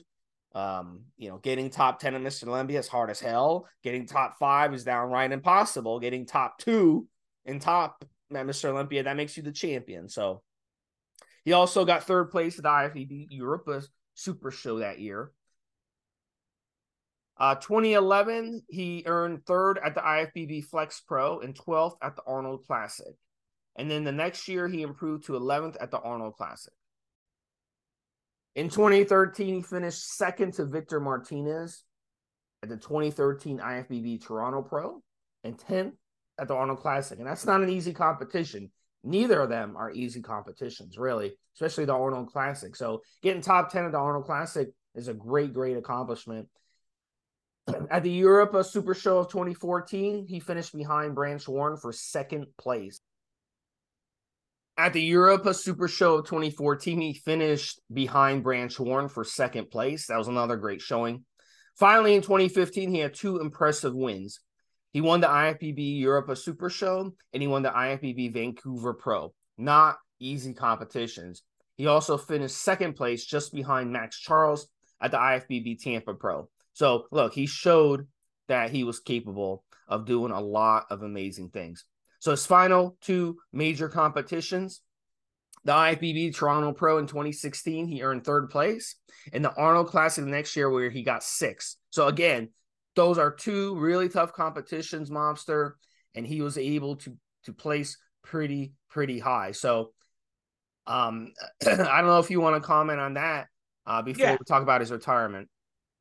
Um, 0.55 1.01
you 1.17 1.29
know, 1.29 1.39
getting 1.39 1.69
top 1.69 1.99
10 1.99 2.15
in 2.15 2.23
Mr. 2.23 2.47
Olympia 2.47 2.79
is 2.79 2.89
hard 2.89 3.11
as 3.11 3.19
hell. 3.19 3.67
Getting 3.83 4.07
top 4.07 4.39
five 4.39 4.73
is 4.73 4.85
downright 4.85 5.33
impossible. 5.33 5.99
Getting 5.99 6.27
top 6.27 6.59
two 6.59 7.09
in 7.45 7.59
top 7.59 8.05
at 8.35 8.47
Mr. 8.47 8.67
Olympia, 8.67 9.03
that 9.03 9.17
makes 9.17 9.37
you 9.37 9.43
the 9.43 9.53
champion. 9.53 10.09
So 10.09 10.43
he 11.45 11.53
also 11.53 11.85
got 11.85 12.05
third 12.05 12.31
place 12.31 12.57
at 12.59 12.63
the 12.63 12.69
IFBB 12.69 13.27
Europa 13.31 13.83
Super 14.15 14.51
Show 14.51 14.79
that 14.79 15.01
year. 15.01 15.33
Uh, 17.37 17.57
2011, 17.57 18.63
he 18.69 19.03
earned 19.07 19.45
third 19.45 19.79
at 19.85 19.95
the 19.95 20.01
IFBB 20.01 20.65
Flex 20.65 21.01
Pro 21.01 21.41
and 21.41 21.55
12th 21.55 21.97
at 22.01 22.15
the 22.15 22.23
Arnold 22.27 22.65
Classic. 22.67 23.15
And 23.77 23.91
then 23.91 24.05
the 24.05 24.13
next 24.13 24.47
year, 24.47 24.69
he 24.69 24.83
improved 24.83 25.27
to 25.27 25.33
11th 25.33 25.77
at 25.81 25.91
the 25.91 25.99
Arnold 25.99 26.35
Classic. 26.37 26.73
In 28.55 28.69
2013, 28.69 29.57
he 29.57 29.63
finished 29.63 30.17
second 30.17 30.55
to 30.55 30.65
Victor 30.65 31.01
Martinez 31.01 31.83
at 32.63 32.69
the 32.69 32.77
2013 32.77 33.59
IFBB 33.59 34.25
Toronto 34.25 34.63
Pro 34.63 35.03
and 35.43 35.59
10th 35.59 35.95
at 36.39 36.47
the 36.47 36.55
Arnold 36.55 36.79
Classic. 36.79 37.19
And 37.19 37.27
that's 37.27 37.47
not 37.47 37.63
an 37.63 37.69
easy 37.69 37.93
competition. 37.93 38.71
Neither 39.03 39.43
of 39.43 39.51
them 39.51 39.77
are 39.77 39.91
easy 39.91 40.23
competitions, 40.23 40.97
really, 40.97 41.35
especially 41.57 41.85
the 41.85 41.95
Arnold 41.95 42.33
Classic. 42.33 42.77
So 42.77 43.03
getting 43.23 43.43
top 43.43 43.71
10 43.71 43.87
at 43.87 43.93
the 43.93 43.99
Arnold 43.99 44.25
Classic 44.25 44.69
is 44.95 45.09
a 45.09 45.15
great, 45.15 45.53
great 45.53 45.77
accomplishment. 45.77 46.49
At 47.67 48.03
the 48.03 48.11
Europa 48.11 48.63
Super 48.63 48.95
Show 48.95 49.19
of 49.19 49.29
2014, 49.29 50.27
he 50.29 50.41
finished 50.41 50.77
behind 50.77 51.15
Branch 51.15 51.47
Warren 51.49 51.77
for 51.77 51.93
second 51.93 52.47
place. 52.59 53.01
At 54.77 54.93
the 54.93 55.03
Europa 55.03 55.55
Super 55.55 55.89
Show 55.89 56.17
of 56.17 56.27
2014, 56.27 57.01
he 57.01 57.15
finished 57.15 57.81
behind 57.93 58.43
Branch 58.43 58.79
Warren 58.79 59.09
for 59.09 59.25
second 59.25 59.71
place. 59.71 60.09
That 60.09 60.19
was 60.19 60.29
another 60.29 60.57
great 60.57 60.83
showing. 60.83 61.25
Finally, 61.79 62.15
in 62.15 62.23
2015, 62.23 62.91
he 62.91 62.99
had 62.99 63.15
two 63.15 63.41
impressive 63.41 63.95
wins. 63.95 64.41
He 64.93 65.01
won 65.01 65.21
the 65.21 65.27
IFBB 65.27 65.99
Europa 65.99 66.37
Super 66.37 66.71
Show 66.71 67.15
and 67.33 67.43
he 67.43 67.49
won 67.49 67.63
the 67.63 67.71
IFBB 67.71 68.33
Vancouver 68.33 68.95
Pro. 68.95 69.33
Not 69.57 69.97
easy 70.21 70.55
competitions. 70.55 71.43
He 71.77 71.87
also 71.87 72.17
finished 72.17 72.57
second 72.57 72.95
place 72.95 73.25
just 73.25 73.53
behind 73.53 73.93
Max 73.93 74.19
Charles 74.19 74.69
at 75.01 75.11
the 75.11 75.17
IFBB 75.17 75.81
Tampa 75.83 76.15
Pro. 76.15 76.49
So 76.75 77.07
look, 77.11 77.33
he 77.35 77.47
showed 77.47 78.07
that 78.49 78.71
he 78.71 78.85
was 78.85 79.01
capable 79.01 79.65
of 79.89 80.05
doing 80.05 80.33
a 80.33 80.41
lot 80.41 80.87
of 80.91 81.03
amazing 81.03 81.51
things. 81.51 81.85
So 82.19 82.31
his 82.31 82.47
final 82.47 82.97
two 83.01 83.39
major 83.53 83.89
competitions, 83.89 84.81
the 85.65 85.73
IFBB 85.73 86.35
Toronto 86.35 86.73
Pro 86.73 86.99
in 86.99 87.07
2016, 87.07 87.87
he 87.87 88.03
earned 88.03 88.25
third 88.25 88.51
place, 88.51 88.97
and 89.33 89.45
the 89.45 89.55
Arnold 89.55 89.89
Classic 89.89 90.25
the 90.25 90.31
next 90.31 90.57
year 90.57 90.71
where 90.71 90.91
he 90.91 91.03
got 91.03 91.23
sixth. 91.23 91.77
So 91.91 92.09
again, 92.09 92.51
those 92.97 93.19
are 93.19 93.31
two 93.31 93.77
really 93.77 94.09
tough 94.09 94.33
competitions, 94.33 95.11
Mobster, 95.11 95.73
and 96.15 96.27
he 96.27 96.43
was 96.43 96.59
able 96.59 96.97
to 96.97 97.17
to 97.45 97.53
place 97.53 97.99
pretty 98.23 98.73
pretty 98.91 99.19
high. 99.19 99.53
So 99.53 99.93
um 100.87 101.33
I 101.67 101.77
don't 101.77 102.07
know 102.07 102.19
if 102.19 102.31
you 102.31 102.41
want 102.41 102.61
to 102.61 102.67
comment 102.67 103.01
on 103.01 103.15
that 103.15 103.49
uh, 103.87 104.03
before 104.03 104.27
yeah. 104.27 104.33
we 104.33 104.45
talk 104.47 104.63
about 104.63 104.81
his 104.81 104.91
retirement. 104.91 105.49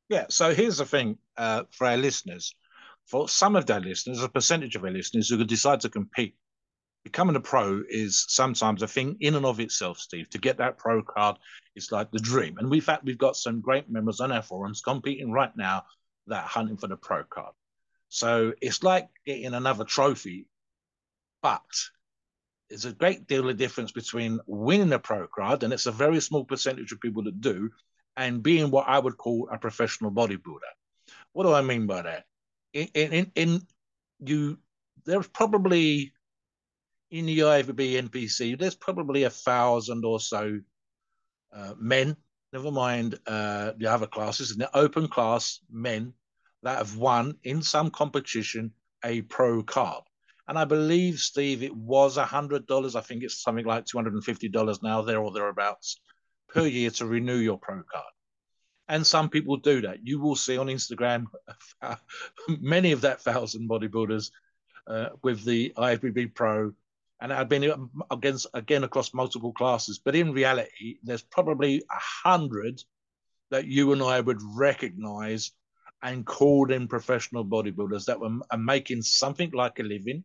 Yeah. 0.08 0.26
So 0.28 0.54
here's 0.54 0.78
the 0.78 0.86
thing 0.86 1.18
uh, 1.36 1.64
for 1.70 1.86
our 1.86 1.96
listeners. 1.96 2.54
For 3.06 3.28
some 3.28 3.56
of 3.56 3.66
their 3.66 3.80
listeners, 3.80 4.22
a 4.22 4.28
percentage 4.28 4.76
of 4.76 4.84
our 4.84 4.90
listeners 4.90 5.28
who 5.28 5.42
decide 5.44 5.80
to 5.80 5.90
compete, 5.90 6.36
becoming 7.04 7.36
a 7.36 7.40
pro 7.40 7.82
is 7.88 8.24
sometimes 8.28 8.82
a 8.82 8.88
thing 8.88 9.16
in 9.20 9.34
and 9.34 9.44
of 9.44 9.60
itself, 9.60 9.98
Steve. 9.98 10.30
To 10.30 10.38
get 10.38 10.58
that 10.58 10.78
pro 10.78 11.02
card 11.02 11.36
is 11.76 11.92
like 11.92 12.10
the 12.10 12.18
dream. 12.18 12.56
And 12.58 12.72
in 12.72 12.80
fact, 12.80 13.04
we've 13.04 13.18
got 13.18 13.36
some 13.36 13.60
great 13.60 13.90
members 13.90 14.20
on 14.20 14.32
our 14.32 14.42
forums 14.42 14.80
competing 14.80 15.30
right 15.30 15.54
now 15.56 15.84
that 16.26 16.44
are 16.44 16.48
hunting 16.48 16.78
for 16.78 16.86
the 16.86 16.96
pro 16.96 17.24
card. 17.24 17.52
So 18.08 18.52
it's 18.62 18.82
like 18.82 19.08
getting 19.26 19.52
another 19.52 19.84
trophy, 19.84 20.46
but 21.42 21.60
there's 22.70 22.86
a 22.86 22.92
great 22.92 23.26
deal 23.26 23.48
of 23.48 23.56
difference 23.56 23.92
between 23.92 24.40
winning 24.46 24.92
a 24.92 24.98
pro 24.98 25.26
card, 25.26 25.62
and 25.62 25.72
it's 25.72 25.86
a 25.86 25.92
very 25.92 26.20
small 26.20 26.44
percentage 26.44 26.92
of 26.92 27.00
people 27.00 27.24
that 27.24 27.40
do, 27.40 27.70
and 28.16 28.42
being 28.42 28.70
what 28.70 28.88
I 28.88 28.98
would 28.98 29.16
call 29.16 29.48
a 29.50 29.58
professional 29.58 30.10
bodybuilder. 30.10 30.72
What 31.32 31.44
do 31.44 31.52
I 31.52 31.62
mean 31.62 31.86
by 31.86 32.02
that? 32.02 32.24
In 32.72 32.88
in, 32.94 33.32
in 33.34 33.60
you, 34.20 34.58
there's 35.04 35.28
probably 35.28 36.12
in 37.10 37.26
the 37.26 37.38
IFBB 37.38 38.08
NPC, 38.08 38.58
there's 38.58 38.74
probably 38.74 39.24
a 39.24 39.30
thousand 39.30 40.04
or 40.04 40.18
so 40.20 40.60
uh, 41.54 41.74
men. 41.78 42.16
Never 42.52 42.70
mind 42.70 43.18
uh, 43.26 43.72
the 43.76 43.86
other 43.86 44.06
classes. 44.06 44.52
In 44.52 44.58
the 44.58 44.76
open 44.76 45.08
class, 45.08 45.60
men 45.70 46.12
that 46.62 46.78
have 46.78 46.96
won 46.96 47.36
in 47.44 47.62
some 47.62 47.90
competition 47.90 48.72
a 49.04 49.22
pro 49.22 49.62
card. 49.62 50.04
And 50.46 50.58
I 50.58 50.64
believe, 50.64 51.18
Steve, 51.18 51.62
it 51.62 51.74
was 51.74 52.16
a 52.16 52.24
hundred 52.24 52.66
dollars. 52.66 52.96
I 52.96 53.00
think 53.00 53.22
it's 53.22 53.42
something 53.42 53.64
like 53.64 53.86
two 53.86 53.98
hundred 53.98 54.14
and 54.14 54.24
fifty 54.24 54.48
dollars 54.48 54.82
now, 54.82 55.02
there 55.02 55.20
or 55.20 55.32
thereabouts 55.32 56.00
per 56.54 56.66
year 56.66 56.90
to 56.90 57.06
renew 57.06 57.36
your 57.36 57.58
pro 57.58 57.82
card. 57.82 58.12
And 58.88 59.06
some 59.06 59.28
people 59.28 59.56
do 59.56 59.80
that. 59.82 60.06
You 60.06 60.20
will 60.20 60.36
see 60.36 60.56
on 60.56 60.66
Instagram 60.66 61.26
many 62.48 62.92
of 62.92 63.00
that 63.02 63.22
thousand 63.22 63.68
bodybuilders 63.68 64.30
uh, 64.86 65.08
with 65.22 65.44
the 65.44 65.72
IFBB 65.76 66.34
Pro 66.34 66.72
and 67.20 67.32
I've 67.32 67.48
been 67.48 67.88
against 68.10 68.46
again 68.52 68.84
across 68.84 69.14
multiple 69.14 69.52
classes. 69.52 69.98
But 69.98 70.14
in 70.14 70.32
reality, 70.32 70.98
there's 71.02 71.22
probably 71.22 71.78
a 71.90 72.28
hundred 72.28 72.82
that 73.50 73.66
you 73.66 73.92
and 73.92 74.02
I 74.02 74.20
would 74.20 74.42
recognise 74.42 75.52
and 76.02 76.26
call 76.26 76.66
them 76.66 76.86
professional 76.86 77.44
bodybuilders 77.44 78.04
that 78.06 78.20
were 78.20 78.40
making 78.58 79.02
something 79.02 79.50
like 79.52 79.78
a 79.78 79.84
living 79.84 80.24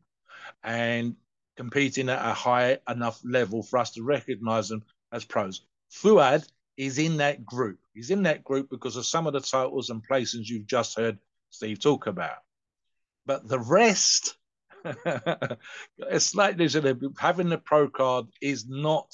and 0.63 1.15
competing 1.55 2.09
at 2.09 2.25
a 2.25 2.33
high 2.33 2.79
enough 2.89 3.21
level 3.23 3.63
for 3.63 3.79
us 3.79 3.91
to 3.91 4.03
recognise 4.03 4.67
them 4.67 4.83
as 5.13 5.23
pros. 5.23 5.61
Fouad 5.91 6.47
is 6.78 6.97
in 6.97 7.17
that 7.17 7.45
group. 7.45 7.80
He's 7.93 8.12
in 8.12 8.23
that 8.23 8.43
group 8.43 8.69
because 8.69 8.95
of 8.95 9.06
some 9.06 9.28
of 9.28 9.34
the 9.34 9.41
titles 9.41 9.89
and 9.89 10.04
places 10.04 10.49
you've 10.49 10.67
just 10.67 10.97
heard 10.97 11.19
Steve 11.49 11.80
talk 11.80 12.08
about. 12.08 12.38
But 13.25 13.47
the 13.47 13.60
rest, 13.60 14.38
it's 15.97 16.36
like 16.36 16.58
this: 16.58 16.78
having 17.17 17.49
the 17.49 17.58
pro 17.58 17.89
card 17.89 18.28
is 18.41 18.67
not 18.67 19.13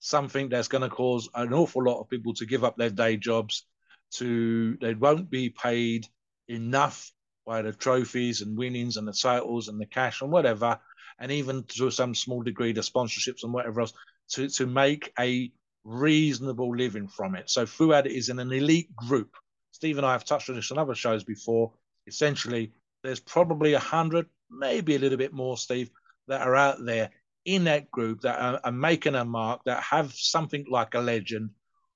something 0.00 0.48
that's 0.48 0.68
going 0.68 0.82
to 0.82 0.88
cause 0.88 1.28
an 1.34 1.52
awful 1.52 1.82
lot 1.82 2.00
of 2.00 2.08
people 2.08 2.34
to 2.34 2.46
give 2.46 2.64
up 2.64 2.76
their 2.76 2.90
day 2.90 3.16
jobs. 3.16 3.64
To 4.12 4.78
they 4.80 4.94
won't 4.94 5.28
be 5.28 5.50
paid 5.50 6.06
enough 6.48 7.12
by 7.44 7.60
the 7.60 7.72
trophies 7.72 8.40
and 8.40 8.56
winnings 8.56 8.96
and 8.96 9.06
the 9.06 9.12
titles 9.12 9.68
and 9.68 9.78
the 9.78 9.86
cash 9.86 10.22
and 10.22 10.30
whatever, 10.30 10.80
and 11.18 11.32
even 11.32 11.64
to 11.64 11.90
some 11.90 12.14
small 12.14 12.42
degree 12.42 12.72
the 12.72 12.80
sponsorships 12.80 13.42
and 13.42 13.52
whatever 13.52 13.82
else 13.82 13.92
to 14.30 14.48
to 14.48 14.66
make 14.66 15.12
a 15.18 15.50
reasonable 15.84 16.76
living 16.76 17.08
from 17.08 17.34
it. 17.34 17.50
So 17.50 17.64
Fouad 17.64 18.06
is 18.06 18.28
in 18.28 18.38
an 18.38 18.52
elite 18.52 18.94
group. 18.94 19.36
Steve 19.72 19.96
and 19.96 20.06
I 20.06 20.12
have 20.12 20.24
touched 20.24 20.48
on 20.50 20.56
this 20.56 20.70
on 20.70 20.78
other 20.78 20.94
shows 20.94 21.24
before. 21.24 21.72
Essentially, 22.06 22.72
there's 23.02 23.20
probably 23.20 23.74
a 23.74 23.78
hundred, 23.78 24.26
maybe 24.50 24.96
a 24.96 24.98
little 24.98 25.18
bit 25.18 25.32
more, 25.32 25.56
Steve, 25.56 25.90
that 26.26 26.42
are 26.42 26.56
out 26.56 26.84
there 26.84 27.10
in 27.44 27.64
that 27.64 27.90
group 27.90 28.20
that 28.22 28.38
are, 28.38 28.60
are, 28.64 28.72
making 28.72 29.14
a 29.14 29.24
mark, 29.24 29.62
that 29.64 29.82
have 29.82 30.12
something 30.12 30.66
like 30.68 30.94
a 30.94 31.00
legend, 31.00 31.50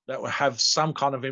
that 0.07 0.19
will 0.19 0.29
have 0.29 0.59
some 0.59 0.93
kind 0.93 1.13
of 1.13 1.25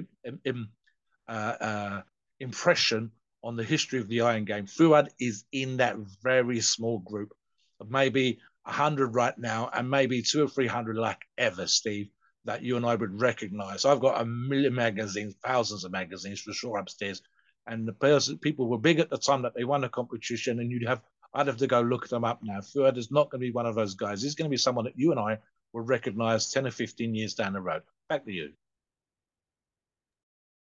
uh, 1.27 1.31
uh, 1.31 2.01
impression 2.39 3.11
on 3.43 3.55
the 3.55 3.63
history 3.63 3.99
of 3.99 4.07
the 4.07 4.21
Iron 4.21 4.45
Game. 4.45 4.67
Fouad 4.67 5.07
is 5.19 5.45
in 5.51 5.77
that 5.77 5.97
very 6.21 6.61
small 6.61 6.99
group 6.99 7.33
of 7.79 7.89
maybe 7.89 8.39
100 8.63 9.15
right 9.15 9.37
now 9.37 9.69
and 9.73 9.89
maybe 9.89 10.21
two 10.21 10.43
or 10.43 10.47
300 10.47 10.95
like 10.95 11.21
ever, 11.37 11.65
Steve, 11.65 12.09
that 12.45 12.63
you 12.63 12.77
and 12.77 12.85
I 12.85 12.95
would 12.95 13.21
recognize. 13.21 13.85
I've 13.85 13.99
got 13.99 14.21
a 14.21 14.25
million 14.25 14.73
magazines, 14.73 15.35
thousands 15.43 15.83
of 15.83 15.91
magazines 15.91 16.41
for 16.41 16.53
sure 16.53 16.77
upstairs. 16.77 17.21
And 17.67 17.87
the 17.87 17.93
person, 17.93 18.37
people 18.39 18.67
were 18.67 18.79
big 18.79 18.99
at 18.99 19.09
the 19.09 19.17
time 19.17 19.43
that 19.43 19.53
they 19.55 19.63
won 19.63 19.83
a 19.83 19.89
competition, 19.89 20.59
and 20.59 20.71
you'd 20.71 20.87
have, 20.87 21.01
I'd 21.33 21.47
have 21.47 21.57
to 21.57 21.67
go 21.67 21.81
look 21.81 22.07
them 22.09 22.23
up 22.23 22.39
now. 22.41 22.59
Fouad 22.59 22.97
is 22.97 23.11
not 23.11 23.29
going 23.29 23.41
to 23.41 23.47
be 23.47 23.51
one 23.51 23.67
of 23.67 23.75
those 23.75 23.93
guys. 23.93 24.21
He's 24.21 24.35
going 24.35 24.49
to 24.49 24.53
be 24.53 24.57
someone 24.57 24.85
that 24.85 24.97
you 24.97 25.11
and 25.11 25.19
I 25.19 25.37
will 25.73 25.81
recognize 25.81 26.51
10 26.51 26.67
or 26.67 26.71
15 26.71 27.13
years 27.13 27.35
down 27.35 27.53
the 27.53 27.61
road. 27.61 27.83
Back 28.09 28.25
to 28.25 28.31
you. 28.31 28.49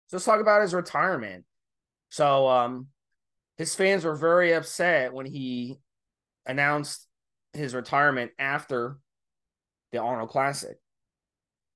So 0.09 0.17
let's 0.17 0.25
talk 0.25 0.41
about 0.41 0.63
his 0.63 0.75
retirement. 0.75 1.45
So 2.11 2.49
um 2.49 2.89
his 3.59 3.75
fans 3.75 4.05
were 4.05 4.15
very 4.15 4.53
upset 4.53 5.13
when 5.13 5.27
he 5.27 5.79
announced 6.47 7.07
his 7.53 7.75
retirement 7.75 8.31
after 8.39 8.99
the 9.93 9.99
Arnold 9.99 10.31
Classic. 10.31 10.77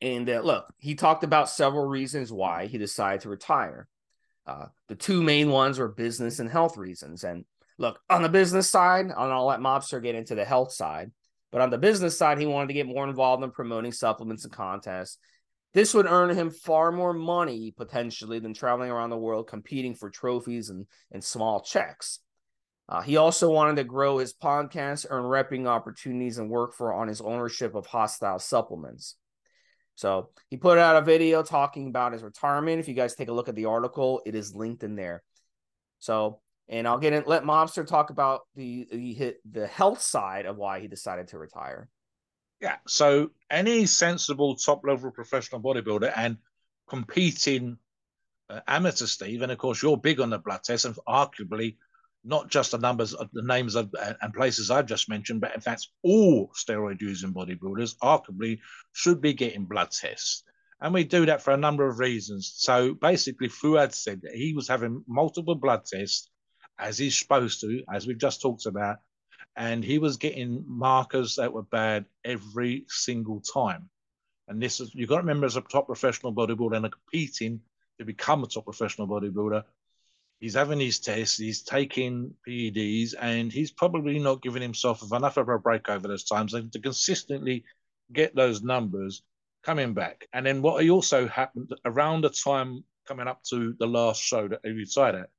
And 0.02 0.28
uh, 0.28 0.40
look, 0.40 0.66
he 0.78 0.96
talked 0.96 1.22
about 1.22 1.48
several 1.48 1.86
reasons 1.86 2.32
why 2.32 2.66
he 2.66 2.76
decided 2.76 3.20
to 3.20 3.28
retire. 3.28 3.86
Uh, 4.44 4.66
the 4.88 4.96
two 4.96 5.22
main 5.22 5.48
ones 5.48 5.78
were 5.78 5.86
business 5.86 6.40
and 6.40 6.50
health 6.50 6.76
reasons. 6.76 7.22
And 7.22 7.44
look, 7.78 8.00
on 8.10 8.22
the 8.22 8.28
business 8.28 8.68
side, 8.68 9.04
and 9.04 9.12
I'll 9.12 9.46
let 9.46 9.60
Mobster 9.60 10.02
get 10.02 10.16
into 10.16 10.34
the 10.34 10.44
health 10.44 10.72
side, 10.72 11.12
but 11.52 11.60
on 11.60 11.70
the 11.70 11.78
business 11.78 12.18
side, 12.18 12.38
he 12.38 12.46
wanted 12.46 12.66
to 12.68 12.74
get 12.74 12.88
more 12.88 13.08
involved 13.08 13.44
in 13.44 13.52
promoting 13.52 13.92
supplements 13.92 14.42
and 14.42 14.52
contests. 14.52 15.18
This 15.72 15.94
would 15.94 16.06
earn 16.06 16.36
him 16.36 16.50
far 16.50 16.90
more 16.90 17.12
money 17.12 17.72
potentially 17.76 18.40
than 18.40 18.54
traveling 18.54 18.90
around 18.90 19.10
the 19.10 19.16
world 19.16 19.46
competing 19.46 19.94
for 19.94 20.10
trophies 20.10 20.68
and, 20.68 20.86
and 21.12 21.22
small 21.22 21.60
checks. 21.60 22.18
Uh, 22.88 23.02
he 23.02 23.16
also 23.16 23.50
wanted 23.50 23.76
to 23.76 23.84
grow 23.84 24.18
his 24.18 24.34
podcast, 24.34 25.06
earn 25.08 25.22
repping 25.22 25.66
opportunities, 25.66 26.38
and 26.38 26.50
work 26.50 26.74
for 26.74 26.92
on 26.92 27.06
his 27.06 27.20
ownership 27.20 27.76
of 27.76 27.86
hostile 27.86 28.40
supplements. 28.40 29.16
So 29.94 30.30
he 30.48 30.56
put 30.56 30.78
out 30.78 30.96
a 30.96 31.02
video 31.02 31.42
talking 31.42 31.88
about 31.88 32.12
his 32.12 32.22
retirement. 32.22 32.80
If 32.80 32.88
you 32.88 32.94
guys 32.94 33.14
take 33.14 33.28
a 33.28 33.32
look 33.32 33.48
at 33.48 33.54
the 33.54 33.66
article, 33.66 34.22
it 34.24 34.34
is 34.34 34.54
linked 34.54 34.82
in 34.82 34.96
there. 34.96 35.22
So, 35.98 36.40
and 36.68 36.88
I'll 36.88 36.98
get 36.98 37.12
in, 37.12 37.24
let 37.26 37.44
Mobster 37.44 37.86
talk 37.86 38.10
about 38.10 38.42
the 38.54 38.86
the 38.90 39.34
the 39.50 39.66
health 39.66 40.00
side 40.00 40.46
of 40.46 40.56
why 40.56 40.80
he 40.80 40.88
decided 40.88 41.28
to 41.28 41.38
retire. 41.38 41.88
Yeah. 42.60 42.76
So 42.86 43.30
any 43.50 43.86
sensible 43.86 44.56
top 44.56 44.82
level 44.84 45.10
professional 45.10 45.60
bodybuilder 45.60 46.12
and 46.16 46.38
competing 46.88 47.76
uh, 48.48 48.60
amateur 48.66 49.06
Steve, 49.06 49.42
and 49.42 49.52
of 49.52 49.58
course 49.58 49.82
you're 49.82 49.96
big 49.96 50.20
on 50.20 50.30
the 50.30 50.38
blood 50.38 50.62
test, 50.62 50.84
and 50.84 50.96
arguably 51.08 51.76
not 52.24 52.48
just 52.48 52.70
the 52.70 52.78
numbers 52.78 53.14
of 53.14 53.28
the 53.32 53.42
names 53.42 53.74
of 53.74 53.90
and 54.20 54.32
places 54.34 54.70
I've 54.70 54.86
just 54.86 55.08
mentioned, 55.08 55.40
but 55.40 55.54
in 55.54 55.60
fact, 55.60 55.88
all 56.02 56.50
steroid 56.54 57.00
using 57.00 57.34
bodybuilders 57.34 57.96
arguably 58.02 58.60
should 58.92 59.20
be 59.20 59.32
getting 59.32 59.64
blood 59.64 59.90
tests. 59.90 60.44
And 60.80 60.92
we 60.94 61.04
do 61.04 61.26
that 61.26 61.42
for 61.42 61.52
a 61.52 61.56
number 61.56 61.86
of 61.86 61.98
reasons. 61.98 62.54
So 62.56 62.94
basically, 62.94 63.48
Fouad 63.48 63.92
said 63.92 64.22
that 64.22 64.34
he 64.34 64.52
was 64.52 64.68
having 64.68 65.04
multiple 65.06 65.54
blood 65.54 65.84
tests 65.84 66.28
as 66.78 66.98
he's 66.98 67.18
supposed 67.18 67.60
to, 67.60 67.82
as 67.92 68.06
we've 68.06 68.18
just 68.18 68.42
talked 68.42 68.66
about, 68.66 68.96
and 69.56 69.84
he 69.84 69.98
was 69.98 70.16
getting 70.16 70.64
markers 70.66 71.36
that 71.36 71.52
were 71.52 71.62
bad 71.62 72.06
every 72.24 72.84
single 72.88 73.40
time. 73.40 73.88
And 74.48 74.60
this 74.60 74.80
is, 74.80 74.92
you've 74.94 75.08
got 75.08 75.16
to 75.16 75.22
remember, 75.22 75.46
as 75.46 75.56
a 75.56 75.60
top 75.60 75.86
professional 75.86 76.34
bodybuilder 76.34 76.76
and 76.76 76.86
a 76.86 76.90
competing 76.90 77.60
to 77.98 78.04
become 78.04 78.42
a 78.42 78.46
top 78.46 78.64
professional 78.64 79.06
bodybuilder, 79.06 79.62
he's 80.42 80.54
having 80.54 80.80
his 80.80 80.98
tests, 80.98 81.38
he's 81.38 81.62
taking 81.62 82.34
PEDs, 82.46 83.14
and 83.20 83.52
he's 83.52 83.70
probably 83.70 84.18
not 84.18 84.42
giving 84.42 84.60
himself 84.60 85.00
enough 85.12 85.36
of 85.36 85.48
a 85.48 85.56
break 85.56 85.88
over 85.88 86.08
those 86.08 86.24
times 86.24 86.52
to 86.52 86.78
consistently 86.80 87.64
get 88.12 88.34
those 88.34 88.60
numbers 88.60 89.22
coming 89.62 89.94
back. 89.94 90.26
And 90.32 90.44
then 90.44 90.60
what 90.60 90.82
he 90.82 90.90
also 90.90 91.28
happened 91.28 91.72
around 91.84 92.22
the 92.22 92.28
time 92.28 92.82
coming 93.06 93.28
up 93.28 93.44
to 93.44 93.76
the 93.78 93.86
last 93.86 94.20
show 94.20 94.48
that 94.48 94.58
he 94.64 94.72
retired 94.72 95.14
at, 95.14 95.30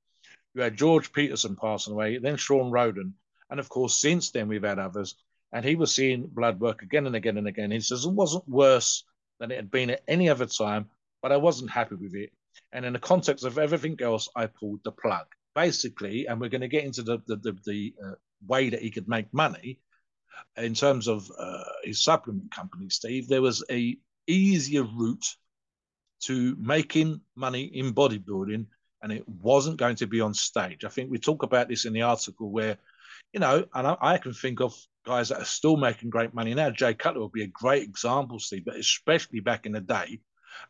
you 0.56 0.62
had 0.62 0.78
George 0.78 1.12
Peterson 1.12 1.58
passing 1.58 1.92
away, 1.94 2.18
then 2.18 2.38
Shawn 2.38 2.72
Rhoden. 2.72 3.12
and 3.50 3.60
of 3.60 3.68
course 3.68 3.98
since 3.98 4.32
then 4.32 4.48
we've 4.48 4.64
had 4.64 4.80
others. 4.80 5.16
And 5.52 5.66
he 5.66 5.76
was 5.76 5.94
seeing 5.94 6.28
blood 6.28 6.62
work 6.62 6.82
again 6.82 7.06
and 7.08 7.16
again 7.16 7.38
and 7.38 7.48
again. 7.48 7.72
He 7.72 7.82
says 7.82 8.06
it 8.06 8.12
wasn't 8.12 8.48
worse 8.48 9.04
than 9.40 9.52
it 9.52 9.58
had 9.58 9.70
been 9.70 9.90
at 9.90 10.04
any 10.08 10.30
other 10.30 10.46
time, 10.46 10.90
but 11.22 11.34
I 11.34 11.38
wasn't 11.38 11.72
happy 11.72 11.96
with 11.96 12.16
it. 12.16 12.32
And 12.72 12.86
in 12.86 12.94
the 12.94 13.00
context 13.00 13.46
of 13.46 13.58
everything 13.58 13.98
else, 14.02 14.30
I 14.36 14.48
pulled 14.48 14.82
the 14.84 14.92
plug. 14.92 15.26
Basically, 15.56 16.26
and 16.26 16.42
we're 16.42 16.50
going 16.50 16.62
to 16.62 16.68
get 16.68 16.84
into 16.84 17.04
the 17.04 17.20
the, 17.28 17.36
the, 17.36 17.58
the 17.66 17.94
uh, 18.04 18.16
way 18.48 18.70
that 18.70 18.82
he 18.82 18.90
could 18.90 19.08
make 19.08 19.32
money 19.34 19.80
in 20.58 20.74
terms 20.74 21.08
of 21.08 21.30
uh, 21.38 21.64
his 21.84 22.04
supplement 22.04 22.52
company, 22.52 22.90
Steve. 22.90 23.28
There 23.28 23.42
was 23.42 23.64
a 23.70 23.96
easier 24.28 24.84
route 24.84 25.26
to 26.22 26.56
making 26.60 27.22
money 27.36 27.64
in 27.66 27.94
bodybuilding, 27.94 28.66
and 29.02 29.12
it 29.12 29.28
wasn't 29.28 29.78
going 29.78 29.98
to 29.98 30.08
be 30.08 30.22
on 30.22 30.34
stage. 30.34 30.86
I 30.86 30.90
think 30.90 31.12
we 31.12 31.20
talk 31.20 31.44
about 31.44 31.68
this 31.68 31.86
in 31.86 31.94
the 31.94 32.04
article 32.04 32.50
where, 32.50 32.78
you 33.34 33.40
know, 33.40 33.66
and 33.74 33.88
I, 33.88 33.98
I 34.02 34.18
can 34.18 34.34
think 34.34 34.62
of 34.62 34.76
guys 35.06 35.30
that 35.30 35.42
are 35.42 35.46
still 35.46 35.76
making 35.76 36.10
great 36.10 36.34
money 36.34 36.54
now. 36.54 36.70
Jay 36.70 36.94
Cutler 36.94 37.22
would 37.22 37.32
be 37.32 37.44
a 37.44 37.48
great 37.48 37.84
example, 37.84 38.40
Steve, 38.40 38.66
but 38.66 38.78
especially 38.78 39.42
back 39.42 39.66
in 39.66 39.74
the 39.74 39.82
day 39.82 40.20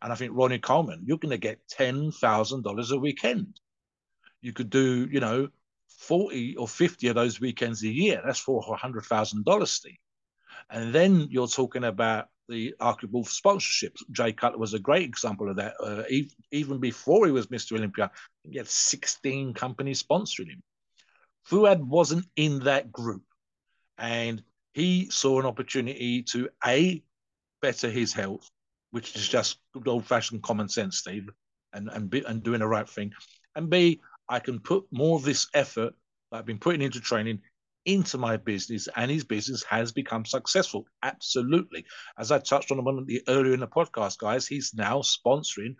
and 0.02 0.12
I 0.12 0.16
think 0.16 0.32
Ronnie 0.34 0.58
Coleman, 0.58 1.02
you're 1.04 1.18
going 1.18 1.30
to 1.30 1.38
get 1.38 1.66
ten 1.68 2.10
thousand 2.12 2.62
dollars 2.62 2.90
a 2.90 2.98
weekend. 2.98 3.60
You 4.40 4.52
could 4.52 4.70
do, 4.70 5.08
you 5.10 5.20
know, 5.20 5.48
forty 5.88 6.56
or 6.56 6.68
fifty 6.68 7.08
of 7.08 7.14
those 7.14 7.40
weekends 7.40 7.82
a 7.82 7.88
year. 7.88 8.22
That's 8.24 8.44
thousand 9.02 9.44
dollars, 9.44 9.70
Steve. 9.70 9.96
And 10.70 10.94
then 10.94 11.28
you're 11.30 11.48
talking 11.48 11.84
about 11.84 12.28
the 12.48 12.74
arguable 12.80 13.24
sponsorships. 13.24 14.02
Jay 14.10 14.32
Cutler 14.32 14.58
was 14.58 14.74
a 14.74 14.78
great 14.78 15.04
example 15.04 15.48
of 15.48 15.56
that. 15.56 15.74
Uh, 15.80 16.02
even 16.50 16.78
before 16.78 17.26
he 17.26 17.32
was 17.32 17.46
Mr. 17.48 17.76
Olympia, 17.76 18.10
he 18.42 18.58
had 18.58 18.68
16 18.68 19.54
companies 19.54 20.02
sponsoring 20.02 20.50
him. 20.50 20.62
Fouad 21.48 21.82
wasn't 21.82 22.26
in 22.36 22.60
that 22.60 22.92
group. 22.92 23.22
And 23.98 24.42
he 24.72 25.08
saw 25.10 25.40
an 25.40 25.46
opportunity 25.46 26.22
to 26.24 26.48
A, 26.66 27.02
better 27.62 27.90
his 27.90 28.12
health, 28.12 28.50
which 28.94 29.16
is 29.16 29.26
just 29.26 29.58
good 29.72 29.88
old 29.88 30.06
fashioned 30.06 30.40
common 30.44 30.68
sense, 30.68 30.98
Steve, 30.98 31.28
and 31.72 31.88
and 31.88 32.08
be, 32.08 32.24
and 32.24 32.44
doing 32.44 32.60
the 32.60 32.66
right 32.66 32.88
thing. 32.88 33.12
And 33.56 33.68
B, 33.68 34.00
I 34.28 34.38
can 34.38 34.60
put 34.60 34.84
more 34.92 35.16
of 35.16 35.24
this 35.24 35.48
effort 35.52 35.94
that 36.30 36.38
I've 36.38 36.46
been 36.46 36.60
putting 36.60 36.80
into 36.80 37.00
training 37.00 37.40
into 37.84 38.18
my 38.18 38.36
business, 38.36 38.88
and 38.94 39.10
his 39.10 39.24
business 39.24 39.64
has 39.64 39.90
become 39.90 40.24
successful. 40.24 40.86
Absolutely, 41.02 41.84
as 42.16 42.30
I 42.30 42.38
touched 42.38 42.70
on 42.70 42.78
of 42.78 43.06
the 43.08 43.20
earlier 43.26 43.52
in 43.52 43.58
the 43.58 43.66
podcast, 43.66 44.18
guys, 44.18 44.46
he's 44.46 44.72
now 44.74 45.00
sponsoring 45.00 45.74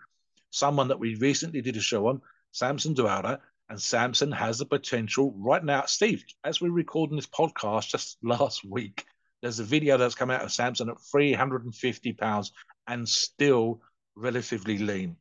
someone 0.49 0.89
that 0.89 0.99
we 0.99 1.15
recently 1.15 1.61
did 1.61 1.77
a 1.77 1.81
show 1.81 2.07
on, 2.07 2.21
Samson 2.51 2.95
Dauda, 2.95 3.39
and 3.69 3.81
Samson 3.81 4.33
has 4.33 4.57
the 4.57 4.65
potential 4.65 5.33
right 5.37 5.63
now. 5.63 5.85
Steve, 5.85 6.25
as 6.43 6.59
we're 6.59 6.69
recording 6.69 7.15
this 7.15 7.27
podcast 7.27 7.91
just 7.91 8.17
last 8.23 8.65
week, 8.65 9.05
There's 9.41 9.59
a 9.59 9.63
video 9.63 9.97
that's 9.97 10.15
come 10.15 10.31
out 10.31 10.43
of 10.43 10.51
Samson 10.51 10.89
at 10.89 10.99
350 10.99 12.13
pounds 12.13 12.51
and 12.87 13.07
still 13.07 13.81
relatively 14.15 14.77
lean. 14.77 15.17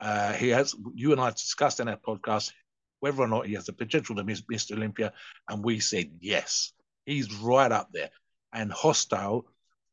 Uh, 0.00 0.32
he 0.32 0.48
has, 0.48 0.74
you 0.94 1.12
and 1.12 1.20
I 1.20 1.30
discussed 1.30 1.80
in 1.80 1.88
our 1.88 1.96
podcast 1.96 2.52
whether 3.00 3.22
or 3.22 3.28
not 3.28 3.46
he 3.46 3.54
has 3.54 3.66
the 3.66 3.72
potential 3.72 4.16
to 4.16 4.24
miss 4.24 4.42
Mr. 4.42 4.72
Olympia, 4.72 5.12
and 5.48 5.64
we 5.64 5.80
said 5.80 6.10
yes. 6.20 6.72
He's 7.04 7.32
right 7.34 7.70
up 7.70 7.90
there. 7.92 8.10
And 8.52 8.72
Hostile, 8.72 9.46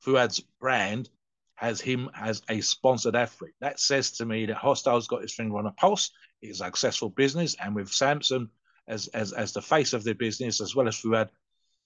Fouad's 0.06 0.40
brand, 0.60 1.10
has 1.56 1.80
him 1.80 2.10
as 2.16 2.42
a 2.50 2.62
sponsored 2.62 3.16
athlete. 3.16 3.54
That 3.62 3.80
says 3.80 4.12
to 4.14 4.26
me 4.26 4.46
that 4.48 4.58
Hostile's 4.58 5.08
got 5.08 5.22
his 5.22 5.34
finger 5.34 5.58
on 5.58 5.68
a 5.68 5.72
pulse. 5.72 6.12
It's 6.42 6.60
a 6.60 6.66
successful 6.66 7.10
business, 7.10 7.56
and 7.62 7.76
with 7.76 7.92
Samson 7.92 8.50
as 8.88 9.08
as 9.08 9.32
as 9.32 9.54
the 9.54 9.62
face 9.62 9.94
of 9.94 10.04
their 10.04 10.16
business, 10.16 10.60
as 10.60 10.76
well 10.76 10.88
as 10.88 11.00
Fouad, 11.00 11.30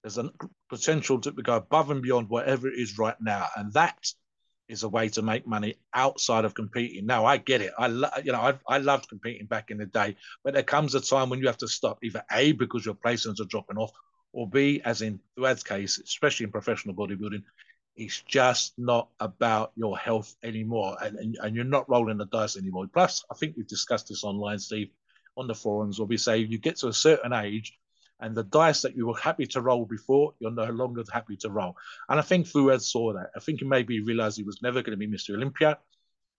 there's 0.02 0.18
a 0.18 0.30
potential 0.68 1.20
to 1.20 1.30
go 1.30 1.56
above 1.56 1.90
and 1.90 2.02
beyond 2.02 2.28
whatever 2.28 2.68
it 2.68 2.78
is 2.78 2.98
right 2.98 3.20
now, 3.20 3.46
and 3.56 3.72
that 3.74 4.12
is 4.68 4.82
a 4.82 4.88
way 4.88 5.08
to 5.08 5.22
make 5.22 5.46
money 5.46 5.76
outside 5.94 6.44
of 6.44 6.54
competing. 6.54 7.06
Now 7.06 7.24
I 7.24 7.38
get 7.38 7.62
it. 7.62 7.72
I 7.78 7.86
lo- 7.88 8.10
you 8.22 8.32
know 8.32 8.40
I 8.40 8.54
I 8.68 8.78
loved 8.78 9.08
competing 9.08 9.46
back 9.46 9.70
in 9.70 9.78
the 9.78 9.86
day, 9.86 10.16
but 10.44 10.54
there 10.54 10.62
comes 10.62 10.94
a 10.94 11.00
time 11.00 11.30
when 11.30 11.40
you 11.40 11.46
have 11.46 11.58
to 11.58 11.68
stop 11.68 11.98
either 12.02 12.22
a 12.30 12.52
because 12.52 12.84
your 12.84 12.94
placements 12.94 13.40
are 13.40 13.46
dropping 13.46 13.78
off, 13.78 13.92
or 14.32 14.48
b 14.48 14.80
as 14.84 15.02
in 15.02 15.20
Fouad's 15.36 15.62
case, 15.64 15.98
especially 15.98 16.44
in 16.44 16.52
professional 16.52 16.94
bodybuilding, 16.94 17.42
it's 17.96 18.22
just 18.22 18.74
not 18.78 19.08
about 19.18 19.72
your 19.74 19.98
health 19.98 20.36
anymore, 20.42 20.96
and, 21.02 21.16
and, 21.16 21.36
and 21.42 21.56
you're 21.56 21.64
not 21.64 21.88
rolling 21.88 22.18
the 22.18 22.26
dice 22.26 22.56
anymore. 22.56 22.86
Plus, 22.92 23.24
I 23.30 23.34
think 23.34 23.56
we've 23.56 23.66
discussed 23.66 24.08
this 24.08 24.24
online, 24.24 24.58
Steve, 24.58 24.90
on 25.36 25.48
the 25.48 25.54
forums, 25.54 25.98
where 25.98 26.06
we 26.06 26.16
say 26.16 26.38
you 26.38 26.58
get 26.58 26.76
to 26.76 26.88
a 26.88 26.92
certain 26.92 27.32
age, 27.32 27.76
and 28.20 28.34
the 28.34 28.44
dice 28.44 28.82
that 28.82 28.96
you 28.96 29.06
were 29.06 29.16
happy 29.16 29.46
to 29.46 29.60
roll 29.60 29.84
before, 29.84 30.34
you're 30.40 30.50
no 30.50 30.70
longer 30.70 31.04
happy 31.12 31.36
to 31.38 31.50
roll. 31.50 31.76
And 32.08 32.18
I 32.18 32.22
think 32.22 32.46
Fouad 32.46 32.82
saw 32.82 33.12
that. 33.14 33.30
I 33.36 33.40
think 33.40 33.60
he 33.60 33.66
maybe 33.66 34.00
realized 34.00 34.36
he 34.36 34.42
was 34.42 34.62
never 34.62 34.82
going 34.82 34.98
to 34.98 35.06
be 35.06 35.06
Mr. 35.06 35.34
Olympia, 35.34 35.78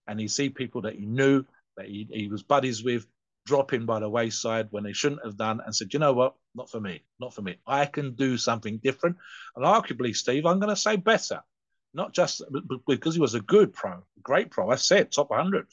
and 0.08 0.20
he 0.20 0.28
see 0.28 0.50
people 0.50 0.82
that 0.82 0.96
he 0.96 1.06
knew 1.06 1.46
that 1.78 1.86
he, 1.86 2.08
he 2.12 2.28
was 2.28 2.44
buddies 2.44 2.84
with 2.84 3.06
dropping 3.46 3.86
by 3.86 4.00
the 4.00 4.10
wayside 4.10 4.68
when 4.72 4.84
they 4.84 4.94
shouldn't 4.94 5.24
have 5.24 5.38
done 5.38 5.62
and 5.66 5.76
said, 5.76 5.94
you 5.94 6.00
know 6.00 6.14
what, 6.14 6.36
not 6.54 6.70
for 6.70 6.80
me, 6.80 7.02
not 7.20 7.34
for 7.34 7.42
me. 7.42 7.58
I 7.66 7.86
can 7.86 8.14
do 8.16 8.38
something 8.38 8.78
different. 8.84 9.18
And 9.56 9.66
arguably, 9.66 10.16
Steve, 10.16 10.46
I'm 10.46 10.60
going 10.60 10.70
to 10.70 10.76
say 10.76 10.98
better 10.98 11.42
not 11.94 12.14
just 12.14 12.42
because 12.88 13.16
he 13.16 13.22
was 13.22 13.34
a 13.34 13.42
good 13.42 13.74
pro, 13.74 14.04
great 14.22 14.52
pro. 14.52 14.70
I 14.70 14.76
said 14.76 15.12
top 15.12 15.30
100, 15.32 15.68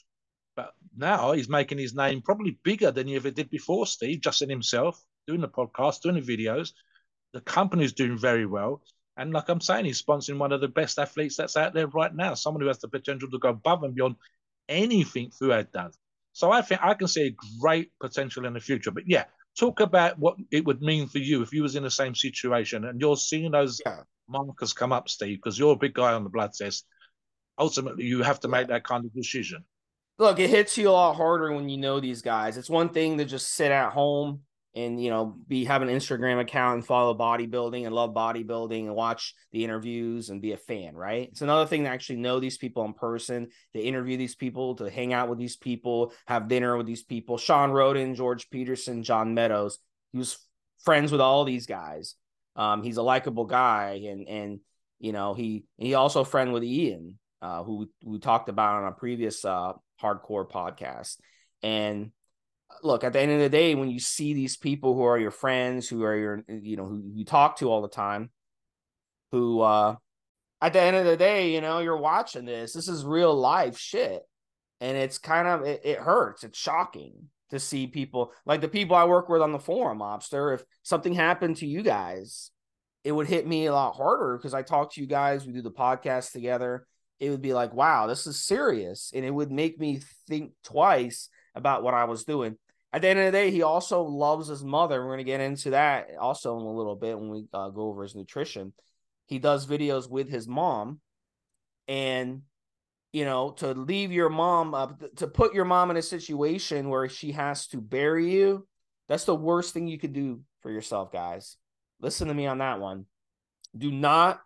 but 0.55 0.73
now 0.95 1.33
he's 1.33 1.49
making 1.49 1.77
his 1.77 1.93
name 1.93 2.21
probably 2.21 2.57
bigger 2.63 2.91
than 2.91 3.07
he 3.07 3.15
ever 3.15 3.31
did 3.31 3.49
before. 3.49 3.85
Steve, 3.85 4.21
just 4.21 4.41
in 4.41 4.49
himself, 4.49 5.01
doing 5.27 5.41
the 5.41 5.47
podcast, 5.47 6.01
doing 6.01 6.15
the 6.15 6.21
videos. 6.21 6.71
The 7.33 7.41
company's 7.41 7.93
doing 7.93 8.17
very 8.17 8.45
well, 8.45 8.81
and 9.17 9.33
like 9.33 9.49
I'm 9.49 9.61
saying, 9.61 9.85
he's 9.85 10.01
sponsoring 10.01 10.37
one 10.37 10.51
of 10.51 10.61
the 10.61 10.67
best 10.67 10.97
athletes 10.97 11.35
that's 11.35 11.57
out 11.57 11.73
there 11.73 11.87
right 11.87 12.13
now. 12.15 12.33
Someone 12.33 12.61
who 12.61 12.67
has 12.67 12.79
the 12.79 12.87
potential 12.87 13.29
to 13.29 13.39
go 13.39 13.49
above 13.49 13.83
and 13.83 13.93
beyond 13.93 14.15
anything 14.69 15.31
Fouad 15.31 15.71
does. 15.71 15.97
So 16.33 16.51
I 16.51 16.61
think 16.61 16.81
I 16.83 16.93
can 16.93 17.07
see 17.07 17.27
a 17.27 17.35
great 17.59 17.91
potential 17.99 18.45
in 18.45 18.53
the 18.53 18.59
future. 18.59 18.91
But 18.91 19.07
yeah, 19.07 19.25
talk 19.59 19.79
about 19.79 20.19
what 20.19 20.35
it 20.51 20.65
would 20.65 20.81
mean 20.81 21.07
for 21.07 21.17
you 21.17 21.41
if 21.41 21.51
you 21.51 21.63
was 21.63 21.75
in 21.75 21.83
the 21.83 21.91
same 21.91 22.15
situation 22.15 22.85
and 22.85 23.01
you're 23.01 23.17
seeing 23.17 23.51
those 23.51 23.81
yeah 23.85 24.01
markers 24.27 24.73
come 24.73 24.91
up, 24.91 25.09
Steve, 25.09 25.37
because 25.37 25.57
you're 25.57 25.73
a 25.73 25.77
big 25.77 25.93
guy 25.93 26.13
on 26.13 26.23
the 26.23 26.29
blood 26.29 26.53
test. 26.53 26.85
Ultimately, 27.59 28.05
you 28.05 28.21
have 28.21 28.39
to 28.41 28.47
make 28.47 28.67
that 28.67 28.83
kind 28.83 29.05
of 29.05 29.13
decision. 29.13 29.63
Look, 30.19 30.39
it 30.39 30.49
hits 30.49 30.77
you 30.77 30.89
a 30.89 30.91
lot 30.91 31.15
harder 31.15 31.53
when 31.53 31.69
you 31.69 31.77
know 31.77 31.99
these 31.99 32.21
guys. 32.21 32.57
It's 32.57 32.69
one 32.69 32.89
thing 32.89 33.17
to 33.17 33.25
just 33.25 33.53
sit 33.53 33.71
at 33.71 33.91
home 33.91 34.41
and 34.77 35.03
you 35.03 35.09
know 35.09 35.35
be 35.47 35.65
have 35.65 35.81
an 35.81 35.87
Instagram 35.87 36.39
account 36.39 36.75
and 36.75 36.85
follow 36.85 37.17
bodybuilding 37.17 37.85
and 37.85 37.95
love 37.95 38.13
bodybuilding 38.13 38.85
and 38.85 38.95
watch 38.95 39.33
the 39.51 39.63
interviews 39.63 40.29
and 40.29 40.41
be 40.41 40.51
a 40.51 40.57
fan, 40.57 40.95
right? 40.95 41.29
It's 41.31 41.41
another 41.41 41.65
thing 41.65 41.83
to 41.83 41.89
actually 41.89 42.17
know 42.17 42.39
these 42.39 42.57
people 42.57 42.85
in 42.85 42.93
person, 42.93 43.47
to 43.73 43.81
interview 43.81 44.17
these 44.17 44.35
people, 44.35 44.75
to 44.75 44.89
hang 44.89 45.13
out 45.13 45.29
with 45.29 45.39
these 45.39 45.55
people, 45.55 46.13
have 46.27 46.47
dinner 46.47 46.77
with 46.77 46.85
these 46.85 47.03
people. 47.03 47.37
Shawn 47.37 47.71
Rhoden 47.71 48.15
George 48.15 48.49
Peterson, 48.49 49.03
John 49.03 49.33
Meadows. 49.33 49.79
He 50.11 50.19
was 50.19 50.37
friends 50.83 51.11
with 51.11 51.21
all 51.21 51.43
these 51.43 51.65
guys. 51.65 52.15
Um, 52.55 52.83
he's 52.83 52.97
a 52.97 53.03
likable 53.03 53.45
guy, 53.45 54.01
and 54.05 54.27
and 54.27 54.59
you 54.99 55.11
know 55.11 55.33
he 55.33 55.65
he 55.77 55.95
also 55.95 56.23
friend 56.23 56.53
with 56.53 56.63
Ian, 56.63 57.17
uh, 57.41 57.63
who 57.63 57.89
we 58.05 58.19
talked 58.19 58.49
about 58.49 58.83
on 58.83 58.87
a 58.87 58.91
previous 58.91 59.43
uh, 59.43 59.73
hardcore 60.01 60.49
podcast. 60.49 61.17
And 61.63 62.11
look, 62.83 63.03
at 63.03 63.13
the 63.13 63.19
end 63.19 63.31
of 63.31 63.39
the 63.39 63.49
day, 63.49 63.75
when 63.75 63.89
you 63.89 63.99
see 63.99 64.33
these 64.33 64.57
people 64.57 64.93
who 64.95 65.03
are 65.03 65.17
your 65.17 65.31
friends, 65.31 65.87
who 65.87 66.03
are 66.03 66.15
your 66.15 66.43
you 66.47 66.77
know 66.77 66.85
who 66.85 67.01
you 67.13 67.25
talk 67.25 67.57
to 67.57 67.69
all 67.69 67.81
the 67.81 67.87
time, 67.87 68.29
who 69.31 69.61
uh, 69.61 69.95
at 70.61 70.73
the 70.73 70.81
end 70.81 70.95
of 70.95 71.05
the 71.05 71.17
day, 71.17 71.53
you 71.53 71.61
know, 71.61 71.79
you're 71.79 71.97
watching 71.97 72.45
this. 72.45 72.73
This 72.73 72.87
is 72.87 73.05
real 73.05 73.33
life 73.33 73.77
shit, 73.77 74.23
and 74.81 74.97
it's 74.97 75.17
kind 75.17 75.47
of 75.47 75.61
it, 75.63 75.81
it 75.83 75.99
hurts. 75.99 76.43
It's 76.43 76.57
shocking 76.57 77.29
to 77.49 77.59
see 77.59 77.87
people 77.87 78.33
like 78.45 78.61
the 78.61 78.67
people 78.67 78.95
I 78.95 79.05
work 79.05 79.29
with 79.29 79.41
on 79.41 79.51
the 79.51 79.59
forum, 79.59 79.99
Mobster. 79.99 80.53
If 80.53 80.63
something 80.83 81.13
happened 81.13 81.57
to 81.57 81.67
you 81.67 81.81
guys, 81.81 82.51
it 83.03 83.11
would 83.11 83.27
hit 83.27 83.47
me 83.47 83.67
a 83.67 83.73
lot 83.73 83.95
harder 83.95 84.37
because 84.37 84.53
I 84.53 84.63
talk 84.63 84.93
to 84.93 85.01
you 85.01 85.07
guys, 85.07 85.45
we 85.45 85.53
do 85.53 85.61
the 85.61 85.71
podcast 85.71 86.31
together. 86.33 86.85
It 87.19 87.29
would 87.31 87.41
be 87.41 87.53
like, 87.53 87.73
wow, 87.73 88.05
this 88.05 88.27
is 88.27 88.43
serious. 88.43 89.11
And 89.15 89.25
it 89.25 89.31
would 89.31 89.51
make 89.51 89.79
me 89.79 90.01
think 90.27 90.51
twice 90.63 91.29
about 91.57 91.83
what 91.83 91.93
I 91.93 92.05
was 92.05 92.23
doing. 92.23 92.57
At 92.93 93.01
the 93.01 93.09
end 93.09 93.19
of 93.19 93.25
the 93.25 93.31
day, 93.31 93.51
he 93.51 93.63
also 93.63 94.03
loves 94.03 94.47
his 94.47 94.63
mother. 94.63 95.01
We're 95.01 95.15
going 95.15 95.17
to 95.17 95.23
get 95.25 95.41
into 95.41 95.71
that 95.71 96.11
also 96.19 96.57
in 96.57 96.65
a 96.65 96.71
little 96.71 96.95
bit 96.95 97.19
when 97.19 97.29
we 97.29 97.45
uh, 97.53 97.69
go 97.69 97.89
over 97.89 98.03
his 98.03 98.15
nutrition. 98.15 98.73
He 99.25 99.39
does 99.39 99.67
videos 99.67 100.09
with 100.09 100.29
his 100.29 100.47
mom. 100.47 101.01
And 101.87 102.43
you 103.13 103.25
know, 103.25 103.51
to 103.51 103.71
leave 103.71 104.11
your 104.11 104.29
mom 104.29 104.73
up, 104.73 105.01
to 105.15 105.27
put 105.27 105.53
your 105.53 105.65
mom 105.65 105.89
in 105.89 105.97
a 105.97 106.01
situation 106.01 106.89
where 106.89 107.07
she 107.09 107.31
has 107.31 107.67
to 107.67 107.81
bury 107.81 108.31
you, 108.31 108.67
that's 109.07 109.23
the 109.23 109.35
worst 109.35 109.73
thing 109.73 109.87
you 109.87 109.97
could 109.97 110.13
do 110.13 110.41
for 110.61 110.69
yourself, 110.69 111.11
guys. 111.11 111.57
Listen 111.99 112.27
to 112.27 112.33
me 112.33 112.45
on 112.45 112.59
that 112.59 112.79
one. 112.79 113.05
Do 113.75 113.91
not 113.91 114.41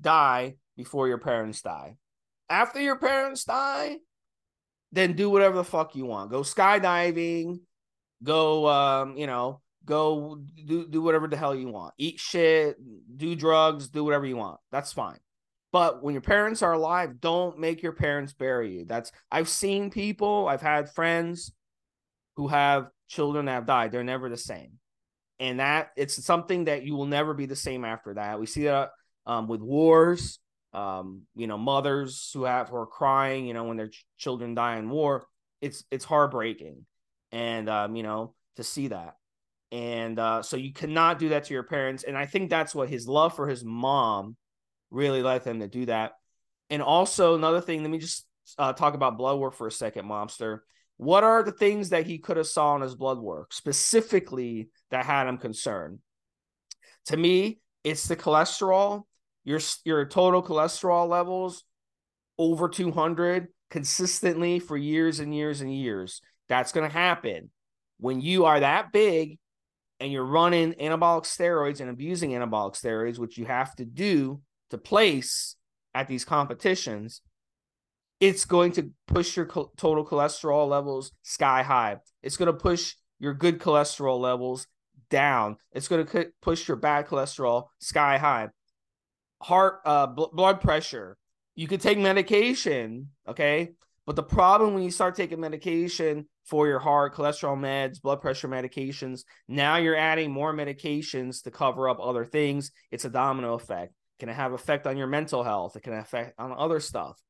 die 0.00 0.56
before 0.76 1.08
your 1.08 1.18
parents 1.18 1.62
die. 1.62 1.96
After 2.48 2.80
your 2.80 2.96
parents 2.96 3.44
die, 3.44 3.98
then 4.92 5.14
do 5.14 5.30
whatever 5.30 5.56
the 5.56 5.64
fuck 5.64 5.94
you 5.94 6.06
want. 6.06 6.30
Go 6.30 6.40
skydiving, 6.40 7.60
go 8.22 8.68
um, 8.68 9.16
you 9.16 9.26
know, 9.26 9.60
go 9.84 10.40
do 10.66 10.86
do 10.88 11.02
whatever 11.02 11.28
the 11.28 11.36
hell 11.36 11.54
you 11.54 11.68
want. 11.68 11.94
Eat 11.98 12.18
shit, 12.18 12.76
do 13.16 13.34
drugs, 13.34 13.88
do 13.88 14.04
whatever 14.04 14.26
you 14.26 14.36
want. 14.36 14.60
That's 14.70 14.92
fine. 14.92 15.18
But 15.72 16.02
when 16.02 16.14
your 16.14 16.22
parents 16.22 16.62
are 16.62 16.72
alive, 16.72 17.20
don't 17.20 17.58
make 17.58 17.82
your 17.82 17.92
parents 17.92 18.32
bury 18.32 18.72
you. 18.72 18.84
That's 18.84 19.12
I've 19.30 19.48
seen 19.48 19.90
people, 19.90 20.48
I've 20.48 20.62
had 20.62 20.90
friends 20.90 21.52
who 22.36 22.48
have 22.48 22.88
children 23.08 23.46
that 23.46 23.52
have 23.52 23.66
died. 23.66 23.92
They're 23.92 24.04
never 24.04 24.28
the 24.28 24.36
same. 24.36 24.72
And 25.38 25.60
that 25.60 25.90
it's 25.96 26.24
something 26.24 26.64
that 26.64 26.84
you 26.84 26.94
will 26.96 27.06
never 27.06 27.34
be 27.34 27.46
the 27.46 27.56
same 27.56 27.84
after 27.84 28.14
that. 28.14 28.40
We 28.40 28.46
see 28.46 28.64
that 28.64 28.90
um, 29.26 29.48
with 29.48 29.60
wars, 29.60 30.38
um, 30.76 31.22
you 31.34 31.46
know, 31.46 31.56
mothers 31.56 32.30
who 32.34 32.44
have 32.44 32.68
who 32.68 32.76
are 32.76 32.86
crying, 32.86 33.46
you 33.46 33.54
know, 33.54 33.64
when 33.64 33.78
their 33.78 33.88
ch- 33.88 34.04
children 34.18 34.54
die 34.54 34.76
in 34.76 34.90
war. 34.90 35.26
It's 35.62 35.84
it's 35.90 36.04
heartbreaking, 36.04 36.84
and 37.32 37.68
um, 37.68 37.96
you 37.96 38.02
know, 38.02 38.34
to 38.56 38.62
see 38.62 38.88
that. 38.88 39.16
And 39.72 40.18
uh, 40.18 40.42
so 40.42 40.56
you 40.56 40.72
cannot 40.72 41.18
do 41.18 41.30
that 41.30 41.44
to 41.44 41.54
your 41.54 41.62
parents. 41.62 42.04
And 42.04 42.16
I 42.16 42.26
think 42.26 42.50
that's 42.50 42.74
what 42.74 42.88
his 42.88 43.08
love 43.08 43.34
for 43.34 43.48
his 43.48 43.64
mom 43.64 44.36
really 44.90 45.22
led 45.22 45.44
him 45.44 45.60
to 45.60 45.66
do 45.66 45.86
that. 45.86 46.12
And 46.70 46.82
also 46.82 47.34
another 47.34 47.60
thing, 47.60 47.82
let 47.82 47.90
me 47.90 47.98
just 47.98 48.26
uh, 48.58 48.74
talk 48.74 48.94
about 48.94 49.18
blood 49.18 49.38
work 49.38 49.54
for 49.54 49.66
a 49.66 49.72
second, 49.72 50.04
Mobster. 50.04 50.60
What 50.98 51.24
are 51.24 51.42
the 51.42 51.52
things 51.52 51.90
that 51.90 52.06
he 52.06 52.18
could 52.18 52.36
have 52.36 52.46
saw 52.46 52.76
in 52.76 52.82
his 52.82 52.94
blood 52.94 53.18
work 53.18 53.52
specifically 53.52 54.68
that 54.90 55.04
had 55.04 55.26
him 55.26 55.38
concerned? 55.38 55.98
To 57.06 57.16
me, 57.16 57.60
it's 57.82 58.08
the 58.08 58.16
cholesterol. 58.16 59.02
Your 59.46 59.60
your 59.86 60.04
total 60.04 60.42
cholesterol 60.42 61.08
levels 61.08 61.64
over 62.36 62.68
200 62.68 63.48
consistently 63.70 64.58
for 64.58 64.76
years 64.76 65.20
and 65.20 65.34
years 65.34 65.62
and 65.62 65.74
years. 65.74 66.20
That's 66.48 66.72
going 66.72 66.86
to 66.86 66.92
happen 66.92 67.50
when 67.98 68.20
you 68.20 68.44
are 68.44 68.60
that 68.60 68.92
big 68.92 69.38
and 70.00 70.12
you're 70.12 70.24
running 70.24 70.74
anabolic 70.74 71.24
steroids 71.24 71.80
and 71.80 71.88
abusing 71.88 72.32
anabolic 72.32 72.74
steroids, 72.74 73.18
which 73.18 73.38
you 73.38 73.46
have 73.46 73.74
to 73.76 73.84
do 73.84 74.40
to 74.70 74.78
place 74.78 75.56
at 75.94 76.08
these 76.08 76.24
competitions, 76.24 77.22
it's 78.20 78.44
going 78.44 78.72
to 78.72 78.90
push 79.06 79.36
your 79.36 79.46
total 79.46 80.04
cholesterol 80.04 80.68
levels 80.68 81.12
sky 81.22 81.62
high. 81.62 81.96
It's 82.22 82.36
going 82.36 82.46
to 82.46 82.58
push 82.58 82.94
your 83.18 83.32
good 83.32 83.58
cholesterol 83.58 84.20
levels 84.20 84.66
down. 85.08 85.56
It's 85.72 85.88
going 85.88 86.06
to 86.06 86.26
push 86.42 86.68
your 86.68 86.76
bad 86.76 87.06
cholesterol 87.06 87.68
sky 87.78 88.18
high. 88.18 88.48
Heart, 89.42 89.80
uh, 89.84 90.06
bl- 90.06 90.24
blood 90.32 90.60
pressure. 90.60 91.16
You 91.54 91.66
could 91.66 91.80
take 91.80 91.98
medication, 91.98 93.10
okay, 93.26 93.70
but 94.06 94.14
the 94.14 94.22
problem 94.22 94.74
when 94.74 94.82
you 94.82 94.90
start 94.90 95.16
taking 95.16 95.40
medication 95.40 96.26
for 96.44 96.68
your 96.68 96.78
heart, 96.78 97.14
cholesterol 97.14 97.58
meds, 97.58 98.00
blood 98.00 98.20
pressure 98.20 98.48
medications, 98.48 99.24
now 99.48 99.76
you're 99.76 99.96
adding 99.96 100.30
more 100.30 100.54
medications 100.54 101.42
to 101.42 101.50
cover 101.50 101.88
up 101.88 101.98
other 102.00 102.24
things. 102.24 102.70
It's 102.90 103.04
a 103.04 103.10
domino 103.10 103.54
effect. 103.54 103.92
can 104.18 104.28
it 104.28 104.34
have 104.34 104.52
effect 104.52 104.86
on 104.86 104.96
your 104.96 105.08
mental 105.08 105.42
health. 105.42 105.76
It 105.76 105.82
can 105.82 105.94
affect 105.94 106.34
on 106.38 106.52
other 106.52 106.78
stuff. 106.78 107.20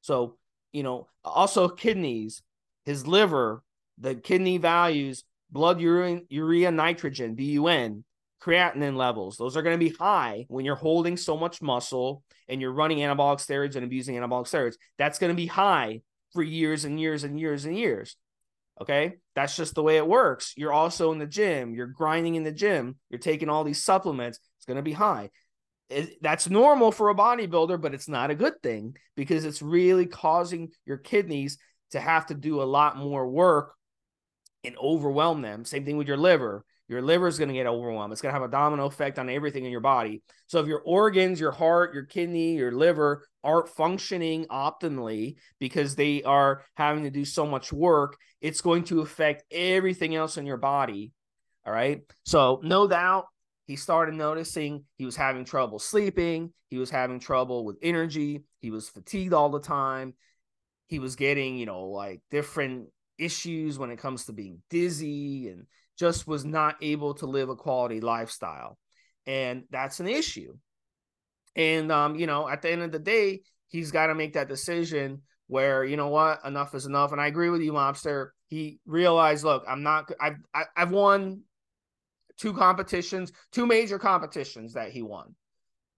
So, 0.00 0.38
you 0.72 0.82
know, 0.82 1.08
also 1.24 1.68
kidneys, 1.68 2.42
his 2.84 3.06
liver, 3.06 3.62
the 3.98 4.14
kidney 4.14 4.58
values, 4.58 5.24
blood 5.50 5.80
urine, 5.80 6.26
urea 6.28 6.70
nitrogen, 6.70 7.34
BUN, 7.34 8.04
creatinine 8.42 8.96
levels. 8.96 9.36
Those 9.36 9.56
are 9.56 9.62
going 9.62 9.78
to 9.78 9.84
be 9.84 9.94
high 9.96 10.46
when 10.48 10.64
you're 10.64 10.74
holding 10.74 11.16
so 11.16 11.36
much 11.36 11.62
muscle 11.62 12.22
and 12.48 12.60
you're 12.60 12.72
running 12.72 12.98
anabolic 12.98 13.38
steroids 13.38 13.76
and 13.76 13.84
abusing 13.84 14.16
anabolic 14.16 14.46
steroids. 14.46 14.74
That's 14.98 15.18
going 15.18 15.30
to 15.30 15.36
be 15.36 15.46
high 15.46 16.00
for 16.32 16.42
years 16.42 16.84
and 16.84 17.00
years 17.00 17.24
and 17.24 17.38
years 17.38 17.64
and 17.64 17.76
years. 17.76 18.16
Okay. 18.80 19.14
That's 19.36 19.54
just 19.54 19.74
the 19.74 19.82
way 19.82 19.96
it 19.96 20.06
works. 20.06 20.54
You're 20.56 20.72
also 20.72 21.12
in 21.12 21.18
the 21.18 21.26
gym, 21.26 21.74
you're 21.74 21.86
grinding 21.86 22.34
in 22.34 22.42
the 22.42 22.52
gym, 22.52 22.96
you're 23.10 23.18
taking 23.18 23.48
all 23.48 23.64
these 23.64 23.84
supplements. 23.84 24.40
It's 24.58 24.66
going 24.66 24.76
to 24.76 24.82
be 24.82 24.92
high. 24.92 25.30
It, 25.88 26.22
that's 26.22 26.48
normal 26.48 26.90
for 26.90 27.10
a 27.10 27.14
bodybuilder, 27.14 27.80
but 27.80 27.94
it's 27.94 28.08
not 28.08 28.30
a 28.30 28.34
good 28.34 28.54
thing 28.62 28.96
because 29.14 29.44
it's 29.44 29.62
really 29.62 30.06
causing 30.06 30.70
your 30.86 30.96
kidneys 30.96 31.58
to 31.90 32.00
have 32.00 32.26
to 32.26 32.34
do 32.34 32.62
a 32.62 32.64
lot 32.64 32.96
more 32.96 33.28
work 33.28 33.74
and 34.64 34.76
overwhelm 34.78 35.42
them. 35.42 35.64
Same 35.64 35.84
thing 35.84 35.96
with 35.96 36.08
your 36.08 36.16
liver. 36.16 36.64
Your 36.92 37.00
liver 37.00 37.26
is 37.26 37.38
going 37.38 37.48
to 37.48 37.54
get 37.54 37.66
overwhelmed. 37.66 38.12
It's 38.12 38.20
going 38.20 38.34
to 38.34 38.38
have 38.38 38.46
a 38.46 38.52
domino 38.52 38.84
effect 38.84 39.18
on 39.18 39.30
everything 39.30 39.64
in 39.64 39.72
your 39.72 39.80
body. 39.80 40.22
So 40.46 40.60
if 40.60 40.66
your 40.66 40.82
organs, 40.84 41.40
your 41.40 41.50
heart, 41.50 41.94
your 41.94 42.04
kidney, 42.04 42.56
your 42.56 42.70
liver 42.70 43.26
aren't 43.42 43.70
functioning 43.70 44.44
optimally 44.50 45.36
because 45.58 45.96
they 45.96 46.22
are 46.22 46.64
having 46.74 47.04
to 47.04 47.10
do 47.10 47.24
so 47.24 47.46
much 47.46 47.72
work, 47.72 48.18
it's 48.42 48.60
going 48.60 48.84
to 48.84 49.00
affect 49.00 49.44
everything 49.50 50.14
else 50.14 50.36
in 50.36 50.44
your 50.44 50.58
body. 50.58 51.12
All 51.66 51.72
right. 51.72 52.02
So 52.24 52.60
no 52.62 52.86
doubt 52.86 53.24
he 53.66 53.76
started 53.76 54.14
noticing 54.14 54.84
he 54.96 55.06
was 55.06 55.16
having 55.16 55.46
trouble 55.46 55.78
sleeping. 55.78 56.52
He 56.68 56.76
was 56.76 56.90
having 56.90 57.20
trouble 57.20 57.64
with 57.64 57.78
energy. 57.82 58.42
He 58.60 58.70
was 58.70 58.90
fatigued 58.90 59.32
all 59.32 59.48
the 59.48 59.60
time. 59.60 60.12
He 60.88 60.98
was 60.98 61.16
getting, 61.16 61.56
you 61.56 61.64
know, 61.64 61.84
like 61.84 62.20
different 62.30 62.88
issues 63.18 63.78
when 63.78 63.90
it 63.90 63.98
comes 63.98 64.26
to 64.26 64.32
being 64.34 64.60
dizzy 64.68 65.48
and 65.48 65.66
just 65.98 66.26
was 66.26 66.44
not 66.44 66.76
able 66.80 67.14
to 67.14 67.26
live 67.26 67.48
a 67.48 67.56
quality 67.56 68.00
lifestyle. 68.00 68.78
And 69.26 69.64
that's 69.70 70.00
an 70.00 70.08
issue. 70.08 70.56
And 71.54 71.92
um, 71.92 72.16
you 72.16 72.26
know, 72.26 72.48
at 72.48 72.62
the 72.62 72.70
end 72.70 72.82
of 72.82 72.92
the 72.92 72.98
day, 72.98 73.40
he's 73.68 73.90
got 73.90 74.06
to 74.08 74.14
make 74.14 74.34
that 74.34 74.48
decision 74.48 75.22
where, 75.46 75.84
you 75.84 75.96
know 75.96 76.08
what, 76.08 76.40
enough 76.44 76.74
is 76.74 76.86
enough. 76.86 77.12
And 77.12 77.20
I 77.20 77.26
agree 77.26 77.50
with 77.50 77.60
you, 77.60 77.72
Mobster. 77.72 78.28
He 78.48 78.80
realized, 78.86 79.44
look, 79.44 79.64
I'm 79.68 79.82
not 79.82 80.10
I've 80.20 80.36
I've 80.76 80.90
won 80.90 81.42
two 82.38 82.52
competitions, 82.52 83.32
two 83.52 83.66
major 83.66 83.98
competitions 83.98 84.74
that 84.74 84.90
he 84.90 85.02
won. 85.02 85.34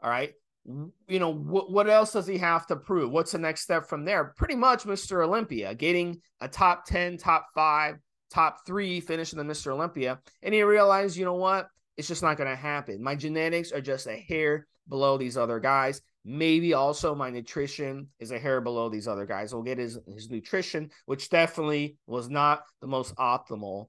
All 0.03 0.11
right. 0.11 0.33
You 0.67 1.19
know, 1.19 1.33
what, 1.33 1.71
what 1.71 1.89
else 1.89 2.13
does 2.13 2.27
he 2.27 2.39
have 2.39 2.67
to 2.69 2.77
prove? 2.77 3.11
What's 3.11 3.33
the 3.33 3.39
next 3.39 3.63
step 3.63 3.87
from 3.87 4.05
there? 4.05 4.33
Pretty 4.37 4.55
much 4.55 4.85
Mr. 4.85 5.25
Olympia, 5.25 5.75
getting 5.75 6.21
a 6.41 6.49
top 6.49 6.87
10, 6.87 7.19
top 7.19 7.49
five 7.55 7.97
top 8.35 8.67
three, 8.67 9.01
finish 9.01 9.33
in 9.33 9.39
the 9.39 9.45
Mr. 9.45 9.69
Olympia. 9.69 10.19
And 10.43 10.53
he 10.53 10.63
realized, 10.63 11.17
you 11.17 11.25
know 11.25 11.35
what? 11.35 11.69
It's 11.97 12.09
just 12.09 12.23
not 12.23 12.37
going 12.37 12.51
to 12.51 12.57
happen. 12.57 13.03
My 13.03 13.15
genetics 13.15 13.71
are 13.71 13.81
just 13.81 14.09
a 14.09 14.17
hair 14.17 14.67
below 14.89 15.17
these 15.17 15.37
other 15.37 15.61
guys. 15.61 16.03
Maybe 16.25 16.75
also 16.75 17.15
my 17.15 17.31
nutrition 17.31 18.09
is 18.19 18.33
a 18.33 18.39
hair 18.39 18.61
below 18.61 18.89
these 18.89 19.07
other 19.07 19.27
guys. 19.27 19.55
We'll 19.55 19.63
get 19.63 19.79
his, 19.79 19.99
his 20.13 20.31
nutrition, 20.31 20.91
which 21.07 21.31
definitely 21.31 21.97
was 22.07 22.29
not 22.29 22.65
the 22.81 22.87
most 22.89 23.15
optimal 23.17 23.87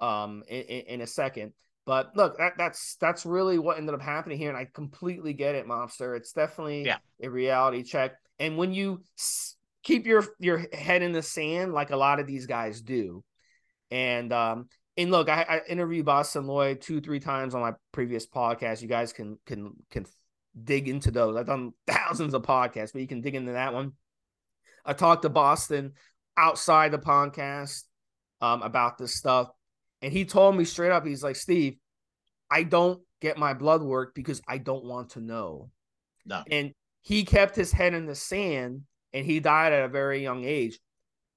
um, 0.00 0.42
in, 0.48 0.62
in 0.62 1.00
a 1.02 1.06
second. 1.06 1.52
But 1.84 2.16
look, 2.16 2.38
that, 2.38 2.52
that's 2.56 2.94
that's 3.00 3.26
really 3.26 3.58
what 3.58 3.76
ended 3.76 3.94
up 3.94 4.00
happening 4.00 4.38
here, 4.38 4.50
and 4.50 4.56
I 4.56 4.68
completely 4.72 5.32
get 5.32 5.56
it, 5.56 5.66
Mobster. 5.66 6.16
It's 6.16 6.32
definitely 6.32 6.84
yeah. 6.84 6.98
a 7.20 7.28
reality 7.28 7.82
check. 7.82 8.12
And 8.38 8.56
when 8.56 8.72
you 8.72 9.02
s- 9.18 9.56
keep 9.82 10.06
your 10.06 10.24
your 10.38 10.64
head 10.72 11.02
in 11.02 11.10
the 11.10 11.22
sand, 11.22 11.72
like 11.74 11.90
a 11.90 11.96
lot 11.96 12.20
of 12.20 12.28
these 12.28 12.46
guys 12.46 12.80
do, 12.80 13.24
and 13.92 14.32
um, 14.32 14.68
and 14.96 15.10
look, 15.10 15.28
I, 15.28 15.42
I 15.42 15.60
interviewed 15.68 16.06
Bostin 16.06 16.46
Loyd 16.46 16.80
two, 16.80 17.00
three 17.02 17.20
times 17.20 17.54
on 17.54 17.60
my 17.60 17.74
previous 17.92 18.26
podcast. 18.26 18.80
You 18.80 18.88
guys 18.88 19.12
can 19.12 19.38
can 19.46 19.74
can 19.90 20.06
dig 20.64 20.88
into 20.88 21.10
those. 21.10 21.36
I've 21.36 21.46
done 21.46 21.74
thousands 21.86 22.32
of 22.34 22.42
podcasts, 22.42 22.92
but 22.94 23.02
you 23.02 23.06
can 23.06 23.20
dig 23.20 23.34
into 23.34 23.52
that 23.52 23.74
one. 23.74 23.92
I 24.84 24.94
talked 24.94 25.22
to 25.22 25.30
Bostin 25.30 25.92
outside 26.36 26.90
the 26.90 26.98
podcast 26.98 27.82
um, 28.40 28.62
about 28.62 28.96
this 28.96 29.14
stuff, 29.14 29.50
and 30.00 30.10
he 30.10 30.24
told 30.24 30.56
me 30.56 30.64
straight 30.64 30.90
up, 30.90 31.06
he's 31.06 31.22
like, 31.22 31.36
Steve, 31.36 31.76
I 32.50 32.62
don't 32.62 33.00
get 33.20 33.36
my 33.36 33.52
blood 33.52 33.82
work 33.82 34.14
because 34.14 34.40
I 34.48 34.56
don't 34.56 34.84
want 34.84 35.10
to 35.10 35.20
know. 35.20 35.70
No. 36.24 36.42
And 36.50 36.72
he 37.02 37.24
kept 37.24 37.54
his 37.54 37.72
head 37.72 37.94
in 37.94 38.06
the 38.06 38.14
sand 38.14 38.82
and 39.12 39.26
he 39.26 39.38
died 39.38 39.72
at 39.72 39.84
a 39.84 39.88
very 39.88 40.22
young 40.22 40.44
age. 40.44 40.78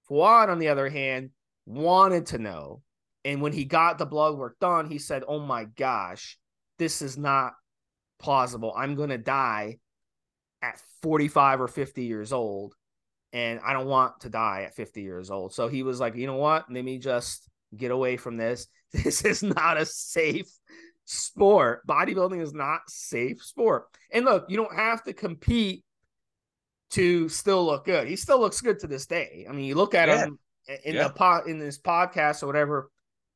Fouad, 0.10 0.50
on 0.50 0.60
the 0.60 0.70
other 0.70 0.90
hand, 0.90 1.32
wanted 1.66 2.28
to 2.28 2.38
know. 2.38 2.82
And 3.24 3.42
when 3.42 3.54
he 3.54 3.66
got 3.66 3.98
the 3.98 4.06
blood 4.06 4.38
work 4.38 4.58
done, 4.60 4.90
he 4.90 5.00
said, 5.00 5.24
Oh 5.28 5.40
my 5.40 5.66
gosh, 5.66 6.38
this 6.78 7.02
is 7.02 7.18
not 7.18 7.54
plausible. 8.20 8.74
I'm 8.76 8.96
going 8.96 9.10
to 9.10 9.18
die 9.18 9.80
at 10.62 10.80
45 11.02 11.62
or 11.62 11.68
50 11.68 12.04
years 12.04 12.32
old. 12.32 12.76
And 13.34 13.60
I 13.66 13.74
don't 13.74 13.88
want 13.88 14.22
to 14.22 14.30
die 14.30 14.64
at 14.66 14.76
50 14.76 15.02
years 15.02 15.30
old. 15.30 15.54
So 15.54 15.68
he 15.68 15.84
was 15.84 16.00
like, 16.00 16.16
You 16.16 16.28
know 16.28 16.38
what? 16.38 16.72
Let 16.72 16.86
me 16.86 17.00
just 17.00 17.50
get 17.76 17.92
away 17.92 18.18
from 18.18 18.38
this. 18.38 18.68
This 19.04 19.26
is 19.26 19.44
not 19.44 19.76
a 19.76 19.86
safe 19.86 20.48
sport. 21.04 21.86
Bodybuilding 21.86 22.42
is 22.42 22.54
not 22.54 22.82
safe 22.88 23.44
sport. 23.44 23.88
And 24.10 24.24
look, 24.24 24.46
you 24.48 24.56
don't 24.56 24.74
have 24.74 25.04
to 25.04 25.12
compete 25.12 25.84
to 26.92 27.28
still 27.28 27.66
look 27.66 27.84
good. 27.84 28.08
He 28.08 28.16
still 28.16 28.40
looks 28.40 28.62
good 28.62 28.80
to 28.80 28.88
this 28.88 29.06
day. 29.06 29.46
I 29.50 29.52
mean, 29.52 29.66
you 29.66 29.76
look 29.76 29.96
at 29.96 30.08
yeah. 30.08 30.26
him 30.26 30.40
in 30.84 30.96
yeah. 30.96 31.08
the 31.08 31.14
pot 31.14 31.48
in 31.48 31.60
this 31.60 31.80
podcast 31.80 32.44
or 32.44 32.48
whatever, 32.48 32.92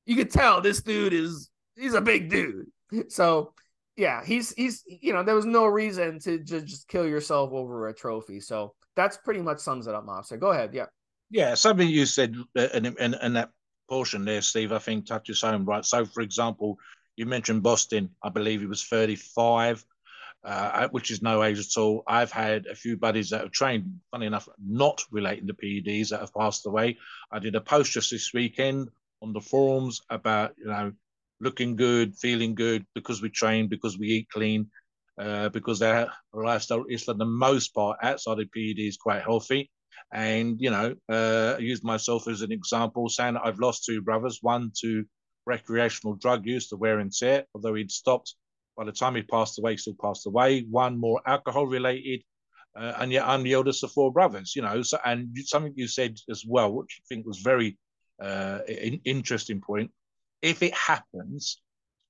you 0.06 0.16
could 0.16 0.32
tell 0.32 0.62
this 0.62 0.82
dude 0.82 1.14
is 1.14 1.50
he's 1.76 1.94
a 1.94 2.02
big 2.02 2.30
dude. 2.30 2.68
So 3.10 3.54
yeah, 3.96 4.24
he's 4.26 4.52
he's 4.54 4.84
you 4.88 5.14
know 5.14 5.24
there 5.24 5.36
was 5.36 5.46
no 5.46 5.66
reason 5.66 6.20
to 6.20 6.40
just, 6.40 6.66
just 6.66 6.88
kill 6.88 7.08
yourself 7.08 7.52
over 7.52 7.88
a 7.88 7.94
trophy. 7.94 8.40
So 8.40 8.74
that's 8.96 9.18
pretty 9.18 9.42
much 9.42 9.60
sums 9.60 9.88
it 9.88 9.96
up, 9.96 10.06
Mobster. 10.06 10.40
Go 10.40 10.52
ahead, 10.52 10.74
yeah. 10.74 10.86
Yeah, 11.30 11.54
something 11.54 11.88
you 11.88 12.06
said 12.06 12.36
uh, 12.58 12.68
in, 12.74 12.86
in, 12.86 13.14
in 13.14 13.34
that 13.34 13.52
portion 13.88 14.26
there, 14.26 14.42
Steve, 14.42 14.72
I 14.72 14.80
think 14.80 15.06
touches 15.06 15.42
home, 15.42 15.66
right? 15.66 15.86
So, 15.86 16.06
for 16.06 16.22
example, 16.22 16.78
you 17.16 17.26
mentioned 17.26 17.62
Bostin. 17.62 18.10
I 18.24 18.30
believe 18.30 18.62
he 18.62 18.66
was 18.66 18.84
35 18.84 19.86
uh, 20.44 20.88
which 20.90 21.12
is 21.12 21.22
no 21.22 21.44
age 21.44 21.60
at 21.60 21.78
all. 21.78 22.04
I've 22.08 22.32
had 22.32 22.66
a 22.68 22.76
few 22.76 22.98
buddies 22.98 23.30
that 23.30 23.42
have 23.42 23.52
trained, 23.52 24.00
funny 24.12 24.26
enough, 24.26 24.48
not 24.64 25.04
relating 25.12 25.48
to 25.48 25.54
PEDs 25.54 26.10
that 26.10 26.22
have 26.22 26.34
passed 26.34 26.66
away. 26.66 26.98
I 27.32 27.40
did 27.40 27.56
a 27.56 27.62
post 27.62 27.92
just 27.92 28.12
this 28.12 28.34
weekend 28.34 28.90
on 29.22 29.34
the 29.34 29.42
forums 29.42 30.02
about, 30.10 30.56
you 30.58 30.68
know, 30.68 30.94
looking 31.42 31.76
good, 31.76 32.16
feeling 32.18 32.56
good 32.56 32.86
because 32.96 33.22
we 33.22 33.30
train, 33.30 33.68
because 33.68 33.98
we 33.98 34.08
eat 34.08 34.30
clean, 34.30 34.70
uh, 35.20 35.50
because 35.50 35.80
their 35.80 36.10
lifestyle 36.34 36.86
is 36.90 37.04
for 37.04 37.14
the 37.14 37.26
most 37.26 37.74
part 37.74 38.00
outside 38.02 38.40
of 38.40 38.52
PED 38.52 38.80
is 38.80 38.98
quite 38.98 39.22
healthy. 39.22 39.70
And, 40.12 40.60
you 40.60 40.72
know, 40.72 40.96
uh, 41.10 41.56
I 41.58 41.60
used 41.60 41.84
myself 41.84 42.28
as 42.28 42.42
an 42.42 42.52
example, 42.52 43.10
saying 43.10 43.38
I've 43.38 43.60
lost 43.60 43.86
two 43.86 44.02
brothers, 44.02 44.40
one 44.42 44.72
to 44.82 45.06
recreational 45.46 46.16
drug 46.16 46.46
use, 46.46 46.70
the 46.70 46.78
wear 46.78 47.00
and 47.00 47.12
tear, 47.12 47.46
although 47.54 47.76
he'd 47.76 47.92
stopped 47.92 48.36
by 48.80 48.86
the 48.86 48.94
time 48.94 49.14
he 49.14 49.24
passed 49.24 49.60
away, 49.60 49.72
he 49.72 49.78
still 49.78 49.96
passed 50.02 50.26
away. 50.26 50.62
One 50.62 50.98
more 50.98 51.22
alcohol 51.28 51.68
related, 51.68 52.24
uh, 52.80 52.94
and 53.00 53.12
yet 53.12 53.28
I'm 53.28 53.44
the 53.44 53.52
eldest 53.52 53.84
of 53.84 53.92
four 53.92 54.10
brothers. 54.10 54.56
You 54.56 54.62
know, 54.62 54.82
so 54.84 54.98
and 55.04 55.38
something 55.44 55.74
you 55.76 55.90
said 55.90 56.16
as 56.30 56.46
well, 56.48 56.72
which 56.72 57.02
I 57.02 57.04
think 57.10 57.28
was 57.28 57.40
very 57.40 57.78
uh, 58.24 58.60
in, 58.70 59.02
interesting 59.04 59.60
point. 59.60 59.92
If 60.42 60.64
it 60.64 60.74
happens, 60.74 61.62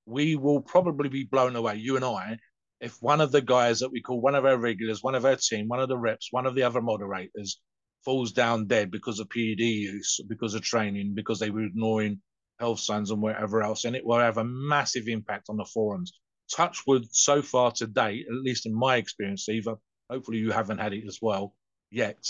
we 0.06 0.36
will 0.36 0.60
probably 0.60 1.08
be 1.08 1.24
blown 1.24 1.56
away. 1.56 1.74
You 1.74 1.96
and 1.96 2.04
I, 2.04 2.38
if 2.80 2.96
one 3.00 3.20
of 3.20 3.32
the 3.32 3.42
guys 3.42 3.80
that 3.80 3.90
we 3.90 4.00
call 4.00 4.20
one 4.20 4.36
of 4.36 4.44
our 4.44 4.56
regulars, 4.56 5.02
one 5.02 5.16
of 5.16 5.24
our 5.24 5.34
team, 5.34 5.66
one 5.66 5.80
of 5.80 5.88
the 5.88 5.98
reps, 5.98 6.28
one 6.30 6.46
of 6.46 6.54
the 6.54 6.62
other 6.62 6.80
moderators 6.80 7.60
falls 8.04 8.30
down 8.30 8.68
dead 8.68 8.92
because 8.92 9.18
of 9.18 9.28
PED 9.28 9.58
use, 9.58 10.20
because 10.28 10.54
of 10.54 10.62
training, 10.62 11.14
because 11.16 11.40
they 11.40 11.50
were 11.50 11.64
ignoring 11.64 12.20
health 12.60 12.78
signs 12.78 13.10
and 13.10 13.20
whatever 13.20 13.60
else, 13.60 13.86
and 13.86 13.96
it 13.96 14.06
will 14.06 14.20
have 14.20 14.38
a 14.38 14.44
massive 14.44 15.08
impact 15.08 15.46
on 15.48 15.56
the 15.56 15.64
forums 15.64 16.12
touchwood 16.54 17.06
so 17.10 17.42
far 17.42 17.72
to 17.72 17.86
date, 17.86 18.26
at 18.28 18.34
least 18.34 18.66
in 18.66 18.74
my 18.74 18.96
experience, 18.96 19.48
Eva, 19.48 19.76
hopefully 20.10 20.38
you 20.38 20.50
haven't 20.50 20.78
had 20.78 20.92
it 20.92 21.04
as 21.06 21.18
well 21.22 21.54
yet. 21.90 22.24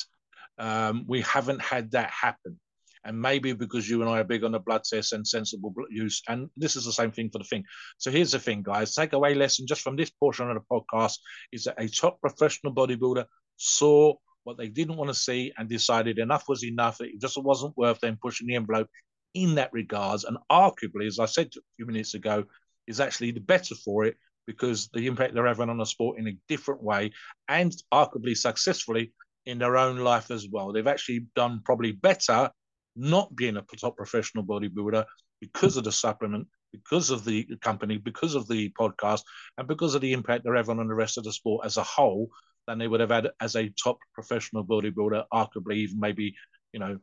Um, 0.58 1.04
we 1.06 1.22
haven't 1.22 1.62
had 1.62 1.92
that 1.92 2.10
happen. 2.10 2.58
And 3.02 3.18
maybe 3.18 3.54
because 3.54 3.88
you 3.88 4.02
and 4.02 4.10
I 4.10 4.20
are 4.20 4.24
big 4.24 4.44
on 4.44 4.52
the 4.52 4.58
blood 4.58 4.84
test 4.84 5.14
and 5.14 5.26
sensible 5.26 5.72
use, 5.88 6.22
and 6.28 6.50
this 6.56 6.76
is 6.76 6.84
the 6.84 6.92
same 6.92 7.10
thing 7.10 7.30
for 7.30 7.38
the 7.38 7.44
thing. 7.44 7.64
So 7.96 8.10
here's 8.10 8.32
the 8.32 8.38
thing, 8.38 8.62
guys. 8.62 8.94
Take 8.94 9.14
away 9.14 9.34
lesson 9.34 9.66
just 9.66 9.80
from 9.80 9.96
this 9.96 10.10
portion 10.10 10.50
of 10.50 10.56
the 10.56 10.62
podcast 10.70 11.16
is 11.50 11.64
that 11.64 11.80
a 11.82 11.88
top 11.88 12.20
professional 12.20 12.74
bodybuilder 12.74 13.24
saw 13.56 14.14
what 14.44 14.58
they 14.58 14.68
didn't 14.68 14.96
want 14.96 15.08
to 15.08 15.14
see 15.14 15.52
and 15.56 15.68
decided 15.68 16.18
enough 16.18 16.44
was 16.46 16.62
enough. 16.62 17.00
It 17.00 17.20
just 17.20 17.42
wasn't 17.42 17.76
worth 17.76 18.00
them 18.00 18.18
pushing 18.20 18.48
the 18.48 18.56
envelope 18.56 18.88
in 19.34 19.54
that 19.54 19.72
regards. 19.72 20.24
And 20.24 20.36
arguably, 20.50 21.06
as 21.06 21.18
I 21.18 21.26
said 21.26 21.46
a 21.56 21.60
few 21.76 21.86
minutes 21.86 22.14
ago, 22.14 22.44
is 22.86 23.00
actually 23.00 23.30
the 23.32 23.40
better 23.40 23.74
for 23.74 24.04
it 24.04 24.16
because 24.46 24.88
the 24.92 25.06
impact 25.06 25.34
they're 25.34 25.46
having 25.46 25.70
on 25.70 25.78
the 25.78 25.84
sport 25.84 26.18
in 26.18 26.28
a 26.28 26.36
different 26.48 26.82
way 26.82 27.12
and 27.48 27.72
arguably 27.92 28.36
successfully 28.36 29.12
in 29.46 29.58
their 29.58 29.76
own 29.76 29.98
life 29.98 30.30
as 30.30 30.48
well. 30.50 30.72
They've 30.72 30.86
actually 30.86 31.26
done 31.36 31.62
probably 31.64 31.92
better 31.92 32.50
not 32.96 33.34
being 33.34 33.56
a 33.56 33.62
top 33.80 33.96
professional 33.96 34.44
bodybuilder 34.44 35.04
because 35.40 35.76
of 35.76 35.84
the 35.84 35.92
supplement, 35.92 36.46
because 36.72 37.10
of 37.10 37.24
the 37.24 37.46
company, 37.60 37.96
because 37.96 38.34
of 38.34 38.46
the 38.48 38.70
podcast, 38.78 39.22
and 39.58 39.66
because 39.66 39.94
of 39.94 40.00
the 40.00 40.12
impact 40.12 40.44
they're 40.44 40.54
having 40.54 40.78
on 40.78 40.88
the 40.88 40.94
rest 40.94 41.16
of 41.18 41.24
the 41.24 41.32
sport 41.32 41.64
as 41.64 41.76
a 41.76 41.82
whole 41.82 42.28
than 42.66 42.78
they 42.78 42.88
would 42.88 43.00
have 43.00 43.10
had 43.10 43.28
as 43.40 43.56
a 43.56 43.72
top 43.82 43.98
professional 44.14 44.64
bodybuilder, 44.64 45.24
arguably 45.32 45.76
even 45.76 45.98
maybe, 45.98 46.34
you 46.72 46.80
know, 46.80 46.98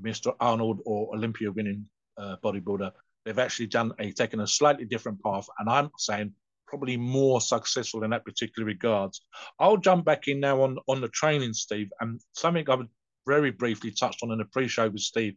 Mr. 0.00 0.34
Arnold 0.38 0.80
or 0.84 1.14
Olympia 1.14 1.50
winning 1.50 1.86
uh, 2.16 2.36
bodybuilder. 2.44 2.92
They've 3.24 3.38
actually 3.38 3.66
done 3.66 3.92
a 3.98 4.12
taken 4.12 4.40
a 4.40 4.46
slightly 4.46 4.84
different 4.84 5.22
path, 5.22 5.46
and 5.58 5.68
I'm 5.68 5.90
saying 5.98 6.32
probably 6.66 6.96
more 6.96 7.40
successful 7.40 8.04
in 8.04 8.10
that 8.10 8.24
particular 8.24 8.66
regards. 8.66 9.22
I'll 9.58 9.78
jump 9.78 10.04
back 10.04 10.28
in 10.28 10.40
now 10.40 10.62
on 10.62 10.78
on 10.86 11.00
the 11.00 11.08
training, 11.08 11.54
Steve, 11.54 11.90
and 12.00 12.20
something 12.32 12.68
I've 12.68 12.86
very 13.26 13.50
briefly 13.50 13.90
touched 13.90 14.22
on 14.22 14.32
in 14.32 14.38
the 14.38 14.44
pre-show 14.46 14.88
with 14.88 15.02
Steve 15.02 15.36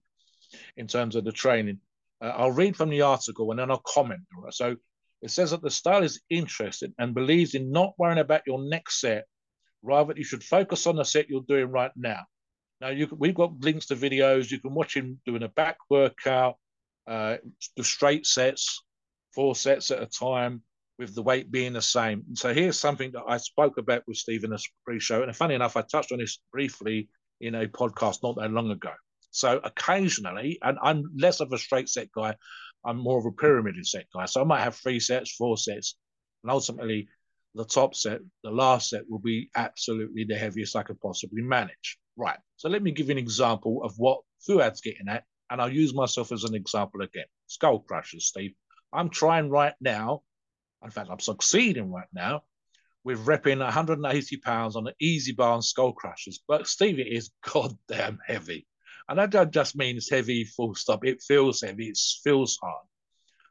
in 0.77 0.87
terms 0.87 1.15
of 1.15 1.23
the 1.23 1.31
training. 1.31 1.79
Uh, 2.21 2.33
I'll 2.35 2.51
read 2.51 2.75
from 2.75 2.89
the 2.89 3.01
article 3.01 3.51
and 3.51 3.59
then 3.59 3.71
I'll 3.71 3.83
comment. 3.85 4.21
So 4.51 4.77
it 5.21 5.31
says 5.31 5.51
that 5.51 5.61
the 5.61 5.69
style 5.69 6.03
is 6.03 6.21
interested 6.29 6.93
and 6.97 7.13
believes 7.13 7.53
in 7.53 7.71
not 7.71 7.93
worrying 7.97 8.19
about 8.19 8.41
your 8.47 8.63
next 8.63 9.01
set, 9.01 9.25
rather 9.83 10.13
you 10.15 10.23
should 10.23 10.43
focus 10.43 10.87
on 10.87 10.95
the 10.95 11.03
set 11.03 11.29
you're 11.29 11.41
doing 11.41 11.67
right 11.67 11.91
now. 11.95 12.21
Now 12.79 12.89
you 12.89 13.07
we've 13.17 13.35
got 13.35 13.59
links 13.59 13.87
to 13.87 13.95
videos. 13.95 14.49
You 14.49 14.59
can 14.59 14.73
watch 14.73 14.95
him 14.95 15.19
doing 15.25 15.43
a 15.43 15.49
back 15.49 15.77
workout, 15.89 16.55
uh, 17.07 17.37
the 17.77 17.83
straight 17.83 18.25
sets, 18.25 18.83
four 19.33 19.55
sets 19.55 19.91
at 19.91 20.01
a 20.01 20.05
time 20.05 20.61
with 20.97 21.15
the 21.15 21.23
weight 21.23 21.51
being 21.51 21.73
the 21.73 21.81
same. 21.81 22.23
And 22.27 22.37
So 22.37 22.53
here's 22.53 22.79
something 22.79 23.11
that 23.13 23.23
I 23.27 23.37
spoke 23.37 23.77
about 23.77 24.03
with 24.07 24.17
Steve 24.17 24.43
in 24.43 24.55
pre-show, 24.85 25.23
and 25.23 25.35
funny 25.35 25.55
enough, 25.55 25.77
I 25.77 25.81
touched 25.81 26.11
on 26.11 26.19
this 26.19 26.39
briefly 26.51 27.09
in 27.39 27.55
a 27.55 27.67
podcast 27.67 28.23
not 28.23 28.35
that 28.35 28.51
long 28.51 28.69
ago. 28.69 28.91
So 29.31 29.59
occasionally, 29.63 30.59
and 30.61 30.77
I'm 30.83 31.05
less 31.17 31.39
of 31.39 31.51
a 31.53 31.57
straight 31.57 31.89
set 31.89 32.11
guy, 32.11 32.35
I'm 32.85 32.97
more 32.97 33.19
of 33.19 33.25
a 33.25 33.31
pyramid 33.31 33.75
set 33.85 34.05
guy. 34.13 34.25
So 34.25 34.41
I 34.41 34.43
might 34.43 34.61
have 34.61 34.75
three 34.75 34.99
sets, 34.99 35.33
four 35.35 35.57
sets, 35.57 35.95
and 36.43 36.51
ultimately 36.51 37.07
the 37.55 37.65
top 37.65 37.95
set, 37.95 38.19
the 38.43 38.51
last 38.51 38.89
set 38.89 39.09
will 39.09 39.19
be 39.19 39.49
absolutely 39.55 40.25
the 40.25 40.35
heaviest 40.35 40.75
I 40.75 40.83
could 40.83 40.99
possibly 40.99 41.41
manage. 41.41 41.97
Right. 42.17 42.37
So 42.57 42.69
let 42.69 42.83
me 42.83 42.91
give 42.91 43.07
you 43.07 43.13
an 43.13 43.17
example 43.17 43.83
of 43.83 43.93
what 43.97 44.21
Fouad's 44.47 44.81
getting 44.81 45.07
at, 45.07 45.23
and 45.51 45.61
I'll 45.61 45.71
use 45.71 45.93
myself 45.93 46.31
as 46.31 46.45
an 46.45 46.55
example 46.55 47.01
again. 47.01 47.25
Skull 47.45 47.79
crushers, 47.81 48.25
Steve. 48.25 48.53
I'm 48.91 49.09
trying 49.09 49.49
right 49.49 49.75
now 49.79 50.23
in 50.83 50.89
fact, 50.89 51.09
I'm 51.09 51.19
succeeding 51.19 51.91
right 51.91 52.07
now 52.13 52.43
with 53.03 53.25
repping 53.25 53.59
180 53.59 54.37
pounds 54.37 54.75
on 54.75 54.87
an 54.87 54.93
EZ 55.01 55.33
bar 55.33 55.53
on 55.53 55.61
skull 55.61 55.93
crushers. 55.93 56.39
But 56.47 56.67
Steve, 56.67 56.99
it 56.99 57.07
is 57.07 57.31
goddamn 57.53 58.19
heavy. 58.25 58.67
And 59.09 59.19
I 59.19 59.25
don't 59.25 59.51
just 59.51 59.75
mean 59.75 59.97
it's 59.97 60.09
heavy, 60.09 60.43
full 60.43 60.75
stop. 60.75 61.05
It 61.05 61.21
feels 61.21 61.61
heavy. 61.61 61.87
It 61.87 61.99
feels 62.23 62.57
hard. 62.61 62.85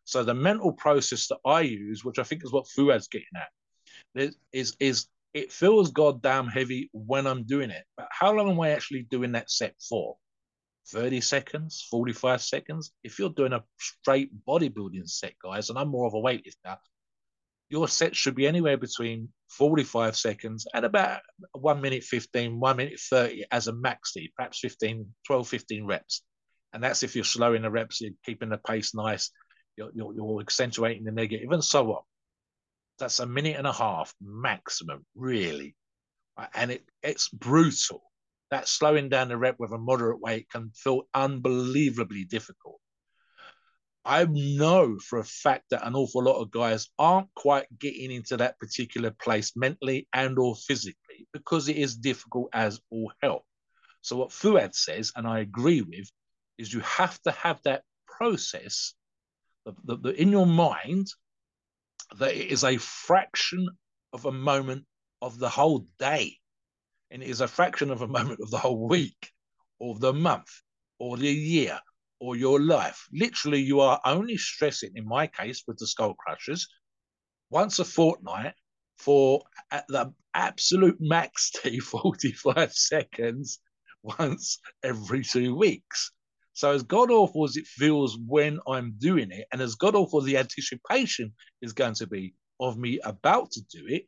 So 0.05 0.25
the 0.25 0.35
mental 0.35 0.73
process 0.73 1.29
that 1.29 1.39
I 1.45 1.61
use, 1.61 2.05
which 2.05 2.19
I 2.19 2.23
think 2.23 2.43
is 2.45 2.53
what 2.53 2.67
Fouad's 2.67 3.09
getting 3.09 3.27
at, 3.37 4.33
is 4.53 4.77
is 4.81 5.07
it 5.35 5.53
feels 5.53 5.93
goddamn 5.93 6.49
heavy 6.49 6.91
when 6.93 7.27
I'm 7.27 7.45
doing 7.45 7.71
it. 7.71 7.85
But 7.97 8.09
how 8.11 8.33
long 8.33 8.51
am 8.51 8.61
I 8.61 8.71
actually 8.71 9.03
doing 9.03 9.33
that 9.33 9.51
set 9.51 9.75
for? 9.81 10.17
30 10.89 11.21
seconds, 11.21 11.87
45 11.91 12.43
seconds. 12.43 12.93
If 13.05 13.19
you're 13.19 13.31
doing 13.31 13.53
a 13.53 13.65
straight 13.79 14.31
bodybuilding 14.47 15.09
set, 15.09 15.35
guys, 15.43 15.71
and 15.71 15.79
I'm 15.79 15.89
more 15.89 16.07
of 16.07 16.15
a 16.15 16.19
weightlifter, 16.19 16.79
your 17.69 17.87
set 17.87 18.17
should 18.17 18.35
be 18.35 18.49
anywhere 18.49 18.77
between 18.77 19.29
45 19.51 20.17
seconds 20.17 20.67
and 20.75 20.85
about 20.85 21.21
1 21.53 21.81
minute 21.81 22.03
15, 22.03 22.59
1 22.59 22.77
minute 22.77 22.99
30 22.99 23.45
as 23.51 23.69
a 23.69 23.73
max 23.73 24.11
speed, 24.11 24.33
perhaps 24.37 24.59
15, 24.59 25.07
12, 25.27 25.49
15 25.49 25.87
reps. 25.87 26.23
And 26.73 26.83
that's 26.83 27.03
if 27.03 27.15
you're 27.15 27.25
slowing 27.25 27.63
the 27.63 27.71
reps, 27.71 28.01
you're 28.01 28.13
keeping 28.25 28.49
the 28.49 28.59
pace 28.59 28.95
nice, 28.95 29.31
you're, 29.77 29.91
you're, 29.95 30.15
you're 30.15 30.41
accentuating 30.41 31.05
the 31.05 31.13
negative, 31.13 31.51
and 31.53 31.65
so 31.65 31.93
on. 31.93 32.03
That's 32.99 33.21
a 33.21 33.27
minute 33.27 33.57
and 33.57 33.67
a 33.67 33.73
half 33.73 34.13
maximum, 34.21 35.05
really. 35.15 35.75
And 36.55 36.73
it, 36.73 36.85
it's 37.03 37.29
brutal. 37.29 38.03
That 38.51 38.69
slowing 38.69 39.09
down 39.09 39.29
the 39.29 39.37
rep 39.37 39.57
with 39.59 39.73
a 39.73 39.79
moderate 39.79 40.21
weight 40.21 40.49
can 40.51 40.71
feel 40.75 41.03
unbelievably 41.15 42.25
difficult. 42.25 42.81
I 44.05 44.25
know 44.25 44.99
for 44.99 45.19
a 45.19 45.25
fact 45.25 45.67
that 45.71 45.87
an 45.87 45.95
awful 45.95 46.25
lot 46.25 46.41
of 46.41 46.51
guys 46.51 46.89
aren't 46.99 47.33
quite 47.35 47.67
getting 47.79 48.11
into 48.11 48.39
that 48.39 48.59
particular 48.59 49.11
place 49.11 49.53
mentally 49.55 50.09
and 50.13 50.39
or 50.39 50.57
physically 50.57 51.29
because 51.33 51.69
it 51.69 51.77
is 51.77 51.97
difficult 51.97 52.49
as 52.53 52.81
all 52.91 53.13
hell. 53.23 53.45
So 54.01 54.17
what 54.17 54.31
Fouad 54.31 54.75
says, 54.75 55.13
and 55.15 55.27
I 55.27 55.41
agree 55.41 55.83
with, 55.83 56.11
is 56.57 56.73
you 56.73 56.81
have 56.81 57.21
to 57.23 57.31
have 57.33 57.61
that 57.65 57.83
process 58.07 58.95
the, 59.67 59.75
the, 59.85 59.97
the, 59.97 60.21
in 60.21 60.31
your 60.31 60.47
mind 60.47 61.09
that 62.19 62.35
it 62.35 62.51
is 62.51 62.65
a 62.65 62.79
fraction 62.79 63.69
of 64.13 64.25
a 64.25 64.33
moment 64.33 64.87
of 65.23 65.39
the 65.39 65.49
whole 65.49 65.87
day. 65.99 66.39
And 67.11 67.23
it 67.23 67.29
is 67.29 67.41
a 67.41 67.49
fraction 67.49 67.91
of 67.91 68.03
a 68.03 68.09
moment 68.19 68.41
of 68.41 68.51
the 68.51 68.59
whole 68.59 68.89
week 68.89 69.31
or 69.79 69.99
the 69.99 70.13
month 70.13 70.51
or 70.99 71.17
the 71.17 71.33
year 71.33 71.81
or 72.21 72.37
your 72.37 72.61
life. 72.61 73.07
Literally, 73.13 73.63
you 73.63 73.81
are 73.81 74.01
only 74.05 74.37
stressing, 74.37 74.93
in 74.95 75.07
my 75.07 75.27
case, 75.27 75.65
with 75.67 75.79
the 75.79 75.87
skull 75.87 76.15
crushers, 76.15 76.69
once 77.51 77.79
a 77.79 77.85
fortnight 77.85 78.55
for 78.99 79.43
at 79.71 79.87
the 79.89 80.13
absolute 80.35 80.99
max 81.01 81.51
T 81.63 81.81
45 81.81 82.73
seconds 82.73 83.59
once 84.03 84.59
every 84.83 85.23
two 85.25 85.55
weeks. 85.55 86.13
So 86.53 86.73
as 86.73 86.83
god 86.83 87.11
awful 87.11 87.45
as 87.45 87.57
it 87.57 87.67
feels 87.67 88.19
when 88.27 88.61
I'm 88.69 88.95
doing 88.99 89.31
it, 89.31 89.47
and 89.53 89.61
as 89.63 89.77
god 89.77 89.95
awful 89.95 90.21
the 90.21 90.37
anticipation 90.37 91.33
is 91.63 91.73
going 91.73 91.95
to 91.95 92.07
be 92.07 92.35
of 92.61 92.77
me 92.77 93.01
about 93.03 93.53
to 93.53 93.63
do 93.73 93.87
it, 93.87 94.07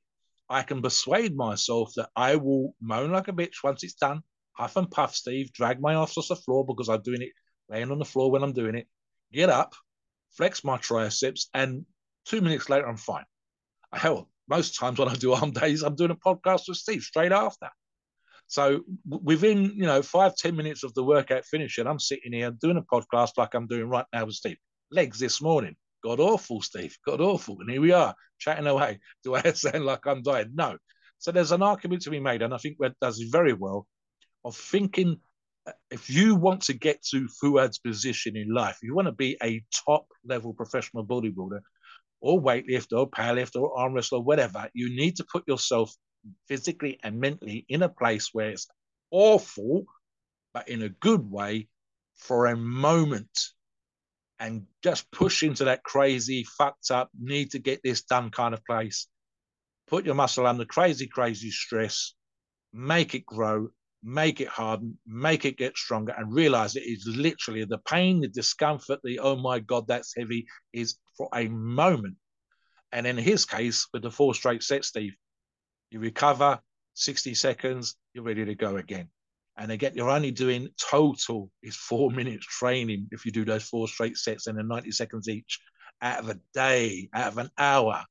I 0.52 0.62
can 0.62 0.82
persuade 0.82 1.34
myself 1.34 1.92
that 1.96 2.10
I 2.14 2.36
will 2.36 2.74
moan 2.80 3.10
like 3.10 3.28
a 3.28 3.32
bitch 3.32 3.64
once 3.64 3.82
it's 3.82 3.94
done, 3.94 4.22
huff 4.52 4.76
and 4.76 4.90
puff, 4.90 5.14
Steve, 5.16 5.52
drag 5.52 5.80
my 5.80 5.94
ass 5.94 6.18
off 6.18 6.28
the 6.28 6.36
floor 6.36 6.64
because 6.66 6.88
I'm 6.88 7.02
doing 7.02 7.22
it 7.22 7.30
laying 7.68 7.90
on 7.90 7.98
the 7.98 8.04
floor 8.04 8.30
when 8.30 8.42
I'm 8.42 8.52
doing 8.52 8.74
it, 8.74 8.86
get 9.32 9.48
up, 9.48 9.74
flex 10.36 10.62
my 10.62 10.76
triceps, 10.76 11.48
and 11.54 11.86
two 12.26 12.42
minutes 12.42 12.68
later, 12.68 12.86
I'm 12.86 12.98
fine. 12.98 13.24
Hell, 13.92 14.28
most 14.48 14.76
times 14.76 14.98
when 14.98 15.08
I 15.08 15.14
do 15.14 15.32
arm 15.32 15.52
days, 15.52 15.82
I'm 15.82 15.96
doing 15.96 16.10
a 16.10 16.16
podcast 16.16 16.68
with 16.68 16.76
Steve 16.76 17.02
straight 17.02 17.32
after. 17.32 17.68
So 18.46 18.82
within, 19.08 19.72
you 19.76 19.86
know, 19.86 20.02
five, 20.02 20.36
ten 20.36 20.54
minutes 20.56 20.84
of 20.84 20.92
the 20.92 21.02
workout 21.02 21.46
finishing, 21.46 21.86
I'm 21.86 21.98
sitting 21.98 22.34
here 22.34 22.50
doing 22.50 22.76
a 22.76 22.82
podcast 22.82 23.38
like 23.38 23.54
I'm 23.54 23.66
doing 23.66 23.88
right 23.88 24.04
now 24.12 24.26
with 24.26 24.34
Steve. 24.34 24.58
Legs 24.90 25.18
this 25.18 25.40
morning. 25.40 25.76
God 26.02 26.20
awful, 26.20 26.62
Steve. 26.62 26.96
God 27.06 27.20
awful. 27.20 27.58
And 27.60 27.70
here 27.70 27.80
we 27.80 27.92
are, 27.92 28.14
chatting 28.38 28.66
away. 28.66 29.00
Do 29.24 29.34
I 29.34 29.42
sound 29.54 29.84
like 29.84 30.06
I'm 30.06 30.22
dying? 30.22 30.50
No. 30.54 30.76
So 31.18 31.30
there's 31.30 31.52
an 31.52 31.62
argument 31.62 32.02
to 32.02 32.10
be 32.10 32.20
made, 32.20 32.42
and 32.42 32.52
I 32.52 32.58
think 32.58 32.76
that 32.80 32.98
does 33.00 33.20
very 33.20 33.52
well 33.52 33.86
of 34.44 34.56
thinking 34.56 35.18
uh, 35.66 35.72
if 35.90 36.10
you 36.10 36.34
want 36.34 36.62
to 36.62 36.72
get 36.72 37.02
to 37.12 37.28
Fouad's 37.40 37.78
position 37.78 38.36
in 38.36 38.52
life, 38.52 38.78
you 38.82 38.94
want 38.94 39.06
to 39.06 39.12
be 39.12 39.36
a 39.42 39.62
top 39.86 40.06
level 40.24 40.52
professional 40.52 41.06
bodybuilder 41.06 41.60
or 42.20 42.42
weightlifter 42.42 42.98
or 42.98 43.10
powerlifter 43.10 43.60
or 43.60 43.78
arm 43.78 43.94
wrestler, 43.94 44.20
whatever, 44.20 44.68
you 44.74 44.88
need 44.96 45.16
to 45.16 45.26
put 45.30 45.46
yourself 45.46 45.92
physically 46.48 46.98
and 47.02 47.20
mentally 47.20 47.66
in 47.68 47.82
a 47.82 47.88
place 47.88 48.30
where 48.32 48.50
it's 48.50 48.68
awful, 49.10 49.84
but 50.54 50.68
in 50.68 50.82
a 50.82 50.88
good 50.88 51.30
way 51.30 51.68
for 52.16 52.46
a 52.46 52.56
moment 52.56 53.38
and 54.42 54.66
just 54.82 55.08
push 55.12 55.44
into 55.44 55.66
that 55.66 55.84
crazy, 55.84 56.42
fucked 56.42 56.90
up, 56.90 57.08
need 57.16 57.52
to 57.52 57.60
get 57.60 57.80
this 57.84 58.02
done 58.02 58.28
kind 58.28 58.52
of 58.52 58.64
place. 58.64 59.06
Put 59.86 60.04
your 60.04 60.16
muscle 60.16 60.48
under 60.48 60.64
crazy, 60.64 61.06
crazy 61.06 61.52
stress, 61.52 62.14
make 62.72 63.14
it 63.14 63.24
grow, 63.24 63.68
make 64.02 64.40
it 64.40 64.48
harden, 64.48 64.98
make 65.06 65.44
it 65.44 65.56
get 65.56 65.76
stronger, 65.76 66.12
and 66.18 66.34
realize 66.34 66.74
it 66.74 66.80
is 66.80 67.06
literally 67.06 67.64
the 67.64 67.78
pain, 67.78 68.20
the 68.20 68.26
discomfort, 68.26 68.98
the 69.04 69.20
oh 69.20 69.36
my 69.36 69.60
God, 69.60 69.86
that's 69.86 70.16
heavy 70.16 70.48
is 70.72 70.96
for 71.16 71.28
a 71.32 71.46
moment. 71.46 72.16
And 72.90 73.06
in 73.06 73.16
his 73.16 73.44
case, 73.44 73.86
with 73.92 74.02
the 74.02 74.10
four 74.10 74.34
straight 74.34 74.64
sets, 74.64 74.88
Steve, 74.88 75.14
you 75.92 76.00
recover 76.00 76.58
60 76.94 77.34
seconds, 77.34 77.94
you're 78.12 78.24
ready 78.24 78.44
to 78.44 78.56
go 78.56 78.76
again. 78.76 79.08
And 79.56 79.70
again, 79.70 79.92
you're 79.94 80.10
only 80.10 80.30
doing 80.30 80.68
total 80.80 81.50
is 81.62 81.76
four 81.76 82.10
minutes 82.18 82.46
training 82.46 83.08
if 83.10 83.26
you 83.26 83.32
do 83.32 83.44
those 83.44 83.64
four 83.64 83.88
straight 83.88 84.16
sets 84.16 84.46
and 84.46 84.58
then 84.58 84.68
90 84.68 84.90
seconds 84.92 85.28
each 85.28 85.60
out 86.00 86.20
of 86.20 86.28
a 86.28 86.40
day, 86.54 87.08
out 87.14 87.28
of 87.28 87.38
an 87.38 87.50
hour. 87.58 88.04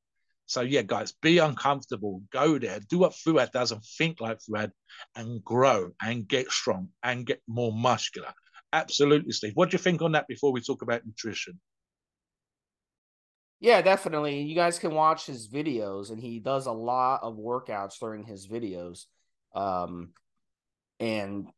So 0.46 0.62
yeah, 0.62 0.82
guys, 0.82 1.14
be 1.22 1.38
uncomfortable. 1.38 2.22
Go 2.32 2.58
there. 2.58 2.80
Do 2.90 3.00
what 3.00 3.14
Fouad 3.14 3.52
does 3.52 3.72
and 3.72 3.82
think 3.98 4.20
like 4.20 4.40
Fouad 4.40 4.72
and 5.16 5.44
grow 5.44 5.92
and 6.02 6.28
get 6.28 6.52
strong 6.52 6.90
and 7.04 7.26
get 7.26 7.42
more 7.48 7.72
muscular. 7.72 8.34
Absolutely, 8.74 9.32
Steve. 9.32 9.54
What 9.56 9.70
do 9.70 9.76
you 9.76 9.80
think 9.80 10.02
on 10.02 10.14
that 10.14 10.28
before 10.28 10.52
we 10.52 10.62
talk 10.62 10.82
about 10.82 11.06
nutrition? 11.06 11.60
Yeah, 13.62 13.82
definitely. 13.82 14.42
You 14.42 14.56
guys 14.56 14.80
can 14.80 14.94
watch 14.94 15.28
his 15.28 15.48
videos, 15.48 16.10
and 16.10 16.20
he 16.20 16.40
does 16.40 16.66
a 16.66 16.72
lot 16.72 17.22
of 17.22 17.38
workouts 17.38 18.00
during 18.00 18.24
his 18.24 18.48
videos. 18.48 19.06
Um, 19.54 20.14
and 21.02 21.50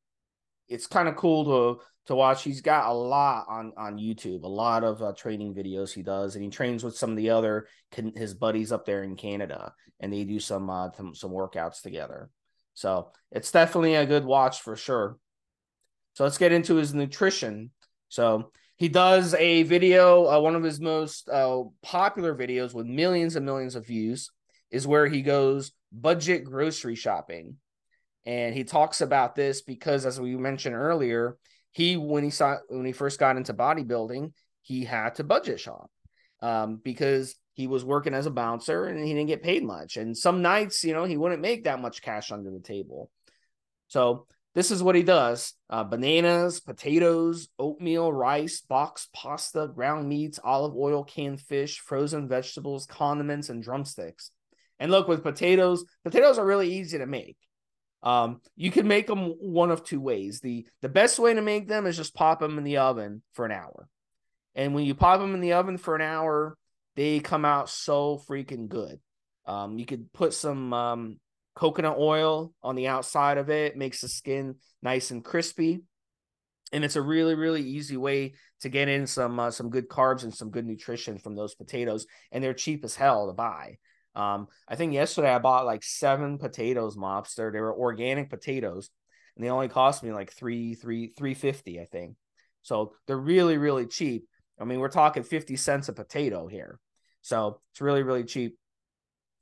it's 0.68 0.88
kind 0.88 1.08
of 1.08 1.16
cool 1.16 1.46
to 1.46 1.82
to 2.08 2.16
watch. 2.16 2.44
He's 2.44 2.62
got 2.62 2.90
a 2.90 2.94
lot 2.94 3.46
on 3.48 3.74
on 3.78 3.98
YouTube, 3.98 4.44
a 4.44 4.48
lot 4.48 4.84
of 4.84 5.04
uh, 5.04 5.14
training 5.14 5.54
videos 5.54 5.94
he 5.94 6.02
does, 6.02 6.36
and 6.36 6.44
he 6.44 6.50
trains 6.50 6.84
with 6.84 6.98
some 6.98 7.12
of 7.12 7.18
the 7.18 7.30
other 7.30 7.68
his 8.16 8.34
buddies 8.34 8.72
up 8.72 8.86
there 8.86 9.04
in 9.04 9.16
Canada, 9.16 9.74
and 10.00 10.12
they 10.12 10.24
do 10.24 10.40
some 10.40 10.70
uh, 10.70 10.90
some, 10.98 11.14
some 11.14 11.32
workouts 11.32 11.82
together. 11.82 12.30
So 12.74 13.12
it's 13.32 13.52
definitely 13.52 13.96
a 13.96 14.06
good 14.06 14.26
watch 14.26 14.62
for 14.62 14.76
sure. 14.76 15.18
So 16.14 16.24
let's 16.24 16.40
get 16.40 16.52
into 16.52 16.76
his 16.76 16.94
nutrition. 16.94 17.72
So 18.10 18.52
he 18.78 18.90
does 18.90 19.34
a 19.36 19.64
video, 19.64 20.28
uh, 20.28 20.40
one 20.40 20.56
of 20.56 20.64
his 20.64 20.80
most 20.80 21.30
uh, 21.30 21.64
popular 21.84 22.36
videos 22.36 22.74
with 22.74 22.88
millions 22.88 23.36
and 23.36 23.46
millions 23.46 23.76
of 23.76 23.86
views, 23.86 24.32
is 24.72 24.88
where 24.88 25.08
he 25.08 25.22
goes 25.22 25.72
budget 25.92 26.44
grocery 26.44 26.96
shopping. 26.96 27.58
And 28.26 28.56
he 28.56 28.64
talks 28.64 29.02
about 29.02 29.36
this 29.36 29.62
because, 29.62 30.06
as 30.06 30.20
we 30.20 30.36
mentioned 30.36 30.76
earlier, 30.76 31.38
he 31.72 31.98
when 31.98 32.24
he 32.24 32.30
saw 32.30 32.58
when 32.70 32.86
he 32.86 32.92
first 32.92 33.20
got 33.20 33.38
into 33.38 33.54
bodybuilding, 33.54 34.32
he 34.62 34.86
had 34.86 35.16
to 35.16 35.24
budget 35.24 35.60
shop 35.60 35.90
um, 36.42 36.80
because 36.84 37.36
he 37.54 37.68
was 37.68 37.86
working 37.86 38.14
as 38.14 38.26
a 38.26 38.32
bouncer 38.32 38.86
and 38.86 39.04
he 39.04 39.14
didn't 39.14 39.28
get 39.28 39.44
paid 39.44 39.64
much. 39.64 39.98
And 39.98 40.18
some 40.18 40.42
nights, 40.42 40.84
you 40.84 40.94
know, 40.94 41.04
he 41.04 41.18
wouldn't 41.18 41.42
make 41.42 41.66
that 41.66 41.82
much 41.82 42.02
cash 42.02 42.32
under 42.32 42.50
the 42.50 42.60
table. 42.60 43.12
So 43.88 44.26
this 44.56 44.72
is 44.72 44.84
what 44.84 44.96
he 44.96 45.04
does 45.04 45.54
uh, 45.70 45.84
bananas, 45.84 46.60
potatoes, 46.60 47.50
oatmeal, 47.58 48.12
rice, 48.12 48.62
box 48.62 49.08
pasta, 49.14 49.70
ground 49.74 50.08
meats, 50.08 50.40
olive 50.44 50.76
oil, 50.76 51.04
canned 51.04 51.42
fish, 51.42 51.80
frozen 51.80 52.28
vegetables, 52.28 52.86
condiments, 52.86 53.50
and 53.50 53.64
drumsticks. 53.64 54.32
And 54.80 54.92
look, 54.92 55.08
with 55.08 55.24
potatoes, 55.24 55.86
potatoes 56.04 56.38
are 56.38 56.46
really 56.46 56.74
easy 56.74 56.98
to 56.98 57.06
make. 57.06 57.38
Um, 58.04 58.42
you 58.56 58.70
can 58.70 58.88
make 58.88 59.08
them 59.08 59.36
one 59.40 59.72
of 59.72 59.84
two 59.84 60.02
ways. 60.02 60.42
The 60.42 60.68
the 60.82 60.90
best 60.90 61.20
way 61.20 61.34
to 61.34 61.42
make 61.42 61.68
them 61.68 61.88
is 61.88 61.98
just 61.98 62.14
pop 62.14 62.40
them 62.40 62.58
in 62.58 62.64
the 62.64 62.78
oven 62.78 63.24
for 63.32 63.46
an 63.46 63.52
hour. 63.52 63.88
And 64.56 64.76
when 64.76 64.86
you 64.86 64.94
pop 64.94 65.20
them 65.20 65.34
in 65.34 65.42
the 65.42 65.54
oven 65.54 65.78
for 65.78 65.96
an 65.96 66.02
hour, 66.02 66.58
they 66.96 67.20
come 67.20 67.46
out 67.46 67.70
so 67.70 68.22
freaking 68.30 68.68
good. 68.68 69.00
Um, 69.46 69.80
you 69.80 69.86
could 69.86 70.12
put 70.14 70.34
some 70.34 70.74
um, 70.74 71.20
coconut 71.56 71.98
oil 71.98 72.54
on 72.62 72.76
the 72.76 72.88
outside 72.88 73.38
of 73.38 73.50
it 73.50 73.78
makes 73.78 74.02
the 74.02 74.08
skin 74.08 74.56
nice 74.82 75.12
and 75.12 75.24
crispy 75.24 75.82
and 76.72 76.84
it's 76.84 76.96
a 76.96 77.02
really 77.02 77.36
really 77.36 77.62
easy 77.62 77.96
way 77.96 78.34
to 78.62 78.70
get 78.70 78.88
in 78.88 79.06
some 79.06 79.40
uh, 79.40 79.52
some 79.52 79.70
good 79.70 79.88
carbs 79.88 80.24
and 80.24 80.34
some 80.34 80.50
good 80.50 80.66
nutrition 80.66 81.18
from 81.18 81.36
those 81.36 81.54
potatoes 81.54 82.08
and 82.32 82.44
they're 82.44 82.54
cheap 82.54 82.84
as 82.84 82.96
hell 82.96 83.28
to 83.28 83.34
buy 83.34 83.78
um, 84.16 84.48
i 84.68 84.76
think 84.76 84.94
yesterday 84.94 85.34
i 85.34 85.40
bought 85.40 85.66
like 85.66 85.84
seven 85.84 86.38
potatoes 86.38 86.96
mobster 86.96 87.52
they 87.52 87.60
were 87.60 87.76
organic 87.76 88.30
potatoes 88.30 88.90
and 89.36 89.44
they 89.44 89.50
only 89.50 89.68
cost 89.68 90.04
me 90.04 90.12
like 90.12 90.32
three 90.32 90.76
three 90.76 91.08
three 91.08 91.34
fifty 91.34 91.80
i 91.80 91.86
think 91.86 92.16
so 92.62 92.94
they're 93.08 93.18
really 93.18 93.58
really 93.58 93.86
cheap 93.86 94.28
i 94.60 94.64
mean 94.64 94.80
we're 94.80 94.90
talking 94.90 95.24
50 95.24 95.56
cents 95.56 95.90
a 95.90 95.94
potato 95.94 96.48
here 96.48 96.80
so 97.22 97.60
it's 97.72 97.82
really 97.82 98.04
really 98.04 98.24
cheap 98.24 98.58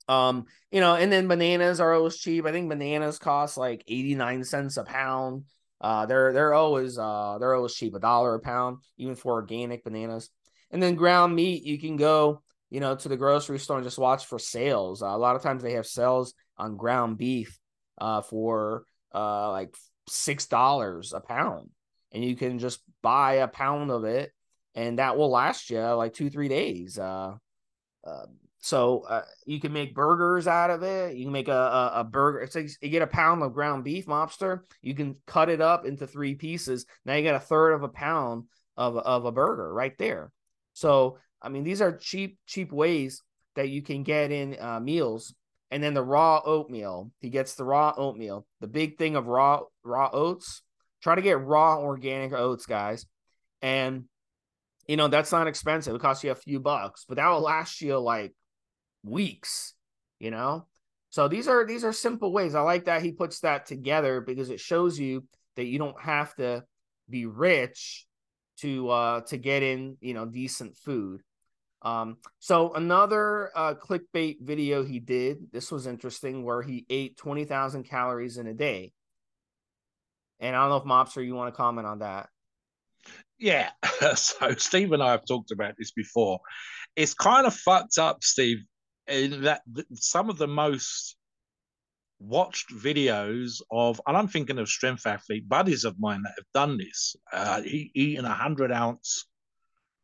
um, 0.08 0.46
you 0.72 0.82
know, 0.82 0.96
and 0.96 1.12
then 1.12 1.28
bananas 1.28 1.80
are 1.80 1.94
always 1.94 2.18
cheap. 2.18 2.46
I 2.46 2.52
think 2.52 2.70
bananas 2.70 3.20
cost 3.20 3.58
like 3.58 3.84
89 3.88 4.44
cents 4.44 4.78
a 4.78 4.84
pound. 4.84 5.46
Uh, 5.80 6.06
they're 6.06 6.34
they're 6.34 6.54
always 6.54 6.98
uh 6.98 7.38
they're 7.40 7.56
always 7.56 7.74
cheap, 7.74 7.96
a 7.96 8.00
dollar 8.00 8.36
a 8.36 8.40
pound, 8.40 8.80
even 8.98 9.16
for 9.16 9.34
organic 9.34 9.84
bananas. 9.84 10.30
And 10.70 10.82
then 10.82 10.96
ground 10.96 11.36
meat, 11.36 11.64
you 11.64 11.80
can 11.80 11.98
go, 11.98 12.42
you 12.72 12.80
know, 12.80 12.96
to 12.96 13.10
the 13.10 13.18
grocery 13.18 13.60
store 13.60 13.78
and 13.78 13.86
just 13.86 14.00
watch 14.00 14.26
for 14.26 14.40
sales. 14.40 15.04
Uh, 15.04 15.08
a 15.08 15.18
lot 15.18 15.36
of 15.36 15.44
times 15.44 15.62
they 15.62 15.74
have 15.74 15.86
sales 15.86 16.34
on 16.58 16.78
ground 16.78 17.18
beef 17.18 17.60
uh 18.00 18.22
for 18.22 18.86
uh 19.14 19.52
like 19.52 19.76
six 20.08 20.48
dollars 20.48 21.14
a 21.14 21.20
pound. 21.20 21.70
And 22.12 22.24
you 22.24 22.36
can 22.36 22.58
just 22.58 22.82
buy 23.04 23.36
a 23.36 23.48
pound 23.48 23.92
of 23.92 24.06
it 24.06 24.32
and 24.74 25.00
that 25.00 25.18
will 25.18 25.30
last 25.30 25.70
you 25.70 25.80
like 25.80 26.14
two, 26.14 26.30
three 26.30 26.48
days. 26.48 26.98
Uh, 26.98 27.36
uh 28.04 28.26
so 28.64 29.02
uh, 29.10 29.24
you 29.46 29.60
can 29.60 29.74
make 29.74 29.96
burgers 29.96 30.48
out 30.48 30.70
of 30.70 30.84
it. 30.84 31.16
You 31.16 31.26
can 31.26 31.34
make 31.34 31.48
a, 31.48 31.52
a, 31.52 31.92
a 31.96 32.04
burger. 32.04 32.42
It's 32.42 32.56
like 32.56 32.70
you 32.80 32.90
get 32.90 33.02
a 33.02 33.08
pound 33.08 33.42
of 33.42 33.54
ground 33.54 33.84
beef 33.84 34.06
mobster. 34.06 34.60
You 34.84 34.94
can 34.94 35.16
cut 35.26 35.50
it 35.50 35.62
up 35.62 35.86
into 35.86 36.06
three 36.06 36.36
pieces. 36.36 36.86
Now 37.04 37.16
you 37.16 37.24
got 37.24 37.34
a 37.34 37.40
third 37.40 37.72
of 37.72 37.82
a 37.82 37.90
pound 37.90 38.44
of, 38.78 38.98
of 38.98 39.26
a 39.26 39.32
burger 39.32 39.74
right 39.74 39.98
there. 39.98 40.32
So 40.74 41.18
I 41.42 41.50
mean, 41.50 41.64
these 41.64 41.82
are 41.82 41.96
cheap 41.96 42.38
cheap 42.46 42.72
ways 42.72 43.24
that 43.56 43.70
you 43.70 43.82
can 43.82 44.04
get 44.04 44.32
in 44.32 44.58
uh, 44.60 44.80
meals. 44.80 45.34
And 45.72 45.82
then 45.82 45.94
the 45.94 46.04
raw 46.04 46.42
oatmeal. 46.44 47.12
He 47.20 47.30
gets 47.30 47.56
the 47.56 47.64
raw 47.64 47.94
oatmeal. 47.96 48.46
The 48.60 48.68
big 48.68 48.98
thing 48.98 49.16
of 49.16 49.28
raw 49.28 49.62
raw 49.84 50.10
oats. 50.12 50.62
Try 51.02 51.16
to 51.16 51.22
get 51.22 51.42
raw 51.42 51.80
organic 51.80 52.34
oats, 52.34 52.66
guys. 52.66 53.06
And 53.62 54.06
you 54.88 54.98
know 54.98 55.08
that's 55.08 55.32
not 55.32 55.48
expensive. 55.48 55.96
It 55.96 56.02
costs 56.02 56.24
you 56.24 56.32
a 56.32 56.36
few 56.36 56.60
bucks, 56.60 57.06
but 57.08 57.16
that 57.16 57.30
will 57.30 57.42
last 57.42 57.82
you 57.82 57.98
like 58.00 58.34
weeks, 59.04 59.74
you 60.20 60.32
know? 60.32 60.68
So 61.10 61.28
these 61.28 61.48
are 61.48 61.66
these 61.66 61.84
are 61.84 61.94
simple 61.94 62.32
ways. 62.32 62.56
I 62.56 62.62
like 62.62 62.86
that 62.86 63.02
he 63.02 63.12
puts 63.12 63.42
that 63.42 63.66
together 63.66 64.22
because 64.22 64.50
it 64.50 64.60
shows 64.60 64.98
you 64.98 65.26
that 65.56 65.66
you 65.66 65.78
don't 65.78 66.00
have 66.02 66.34
to 66.36 66.64
be 67.10 67.26
rich 67.26 68.06
to 68.60 68.90
uh 68.90 69.22
to 69.22 69.38
get 69.38 69.64
in, 69.64 69.98
you 70.00 70.14
know, 70.14 70.26
decent 70.26 70.78
food. 70.78 71.22
Um 71.82 72.18
so 72.40 72.74
another 72.74 73.52
uh 73.56 73.74
clickbait 73.76 74.42
video 74.42 74.84
he 74.84 75.00
did, 75.00 75.52
this 75.52 75.72
was 75.72 75.88
interesting 75.88 76.44
where 76.44 76.62
he 76.62 76.86
ate 76.90 77.18
20,000 77.18 77.84
calories 77.84 78.38
in 78.38 78.48
a 78.48 78.54
day. 78.54 78.94
And 80.40 80.56
I 80.56 80.62
don't 80.62 80.70
know 80.70 80.78
if 80.78 80.84
Mobster 80.84 81.26
you 81.26 81.36
want 81.36 81.54
to 81.54 81.58
comment 81.58 81.88
on 81.88 82.00
that. 82.00 82.30
Yeah. 83.40 83.70
so 84.16 84.52
Steve 84.58 84.92
and 84.92 85.04
I 85.04 85.12
have 85.12 85.26
talked 85.26 85.52
about 85.52 85.76
this 85.78 85.92
before. 85.92 86.40
It's 86.96 87.14
kind 87.14 87.48
of 87.48 87.54
fucked 87.54 87.98
up, 87.98 88.24
Steve, 88.24 88.64
in 89.08 89.44
that 89.44 89.62
some 89.96 90.30
of 90.30 90.38
the 90.38 90.48
most 90.48 91.16
watched 92.20 92.72
videos 92.72 93.62
of, 93.72 94.00
and 94.06 94.16
I'm 94.16 94.28
thinking 94.28 94.60
of 94.60 94.70
strength 94.70 95.08
athlete 95.08 95.50
buddies 95.50 95.86
of 95.86 96.00
mine 96.00 96.22
that 96.24 96.34
have 96.38 96.46
done 96.54 96.78
this, 96.78 97.16
uh, 97.34 97.62
he 97.62 97.92
eating 97.96 98.26
a 98.26 98.34
hundred 98.34 98.72
ounce 98.72 99.26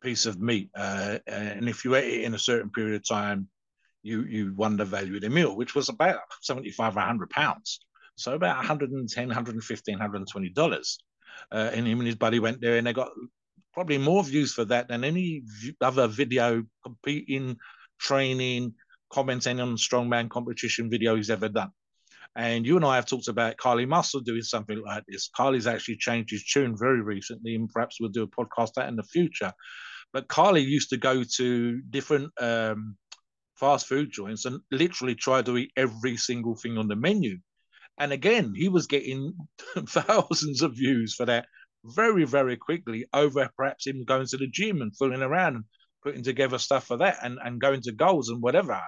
piece 0.08 0.26
of 0.26 0.40
meat, 0.40 0.70
uh, 0.74 1.20
and 1.28 1.68
if 1.68 1.84
you 1.84 1.96
ate 1.96 2.22
it 2.22 2.24
in 2.24 2.34
a 2.34 2.40
certain 2.40 2.70
period 2.70 2.96
of 2.96 3.06
time, 3.06 3.50
you 4.04 4.24
you 4.24 4.54
won 4.56 4.78
the 4.78 4.86
value 4.86 5.16
of 5.18 5.22
the 5.22 5.30
meal, 5.30 5.54
which 5.54 5.76
was 5.76 5.90
about 5.90 6.20
75 6.42 6.96
or 6.96 7.00
100 7.02 7.30
pounds, 7.30 7.82
so 8.16 8.34
about 8.34 8.56
110, 8.56 9.28
115, 9.28 9.94
120 9.94 10.50
dollars. 10.50 10.98
Uh, 11.52 11.70
and 11.74 11.86
him 11.86 12.00
and 12.00 12.08
his 12.08 12.16
buddy 12.16 12.40
went 12.40 12.62
there, 12.62 12.78
and 12.78 12.88
they 12.88 12.94
got 12.94 13.12
probably 13.74 13.98
more 13.98 14.24
views 14.24 14.54
for 14.54 14.64
that 14.64 14.88
than 14.88 15.04
any 15.04 15.44
other 15.82 16.08
video 16.08 16.64
competing, 16.84 17.58
training, 18.00 18.74
commenting 19.12 19.60
on 19.60 19.76
strongman 19.76 20.30
competition 20.30 20.90
video 20.90 21.16
he's 21.18 21.30
ever 21.30 21.50
done. 21.50 21.72
And 22.36 22.66
you 22.66 22.78
and 22.78 22.86
I 22.86 22.96
have 22.96 23.06
talked 23.08 23.28
about 23.28 23.58
Kali 23.58 23.86
Muscle 23.86 24.22
doing 24.22 24.42
something 24.42 24.82
like 24.86 25.04
this. 25.08 25.30
Kali's 25.36 25.68
actually 25.68 25.98
changed 25.98 26.32
his 26.32 26.46
tune 26.46 26.78
very 26.78 27.02
recently, 27.02 27.56
and 27.56 27.70
perhaps 27.70 28.00
we'll 28.00 28.10
do 28.10 28.24
a 28.24 28.28
podcast 28.28 28.74
that 28.76 28.88
in 28.88 28.96
the 28.96 29.04
future. 29.04 29.52
But 30.14 30.28
Kali 30.28 30.62
used 30.62 30.90
to 30.90 30.98
go 30.98 31.24
to 31.38 31.82
different 31.90 32.32
um, 32.40 32.98
fast 33.60 33.88
food 33.88 34.12
joints 34.12 34.46
and 34.46 34.62
literally 34.72 35.16
try 35.16 35.42
to 35.42 35.58
eat 35.58 35.72
every 35.76 36.18
single 36.18 36.56
thing 36.56 36.78
on 36.78 36.88
the 36.88 36.96
menu. 36.96 37.38
And 38.00 38.12
again, 38.12 38.54
he 38.56 38.70
was 38.70 38.88
getting 38.88 39.34
thousands 39.88 40.62
of 40.62 40.76
views 40.76 41.16
for 41.16 41.26
that 41.26 41.46
very, 41.84 42.26
very 42.26 42.58
quickly 42.58 43.06
over 43.14 43.50
perhaps 43.58 43.88
him 43.88 44.04
going 44.06 44.28
to 44.28 44.38
the 44.38 44.48
gym 44.48 44.82
and 44.82 44.96
fooling 44.96 45.22
around 45.22 45.56
and 45.56 45.66
putting 46.04 46.24
together 46.24 46.58
stuff 46.58 46.86
for 46.86 46.98
that 46.98 47.18
and, 47.24 47.40
and 47.44 47.60
going 47.60 47.82
to 47.82 47.92
goals 47.92 48.30
and 48.30 48.42
whatever. 48.42 48.80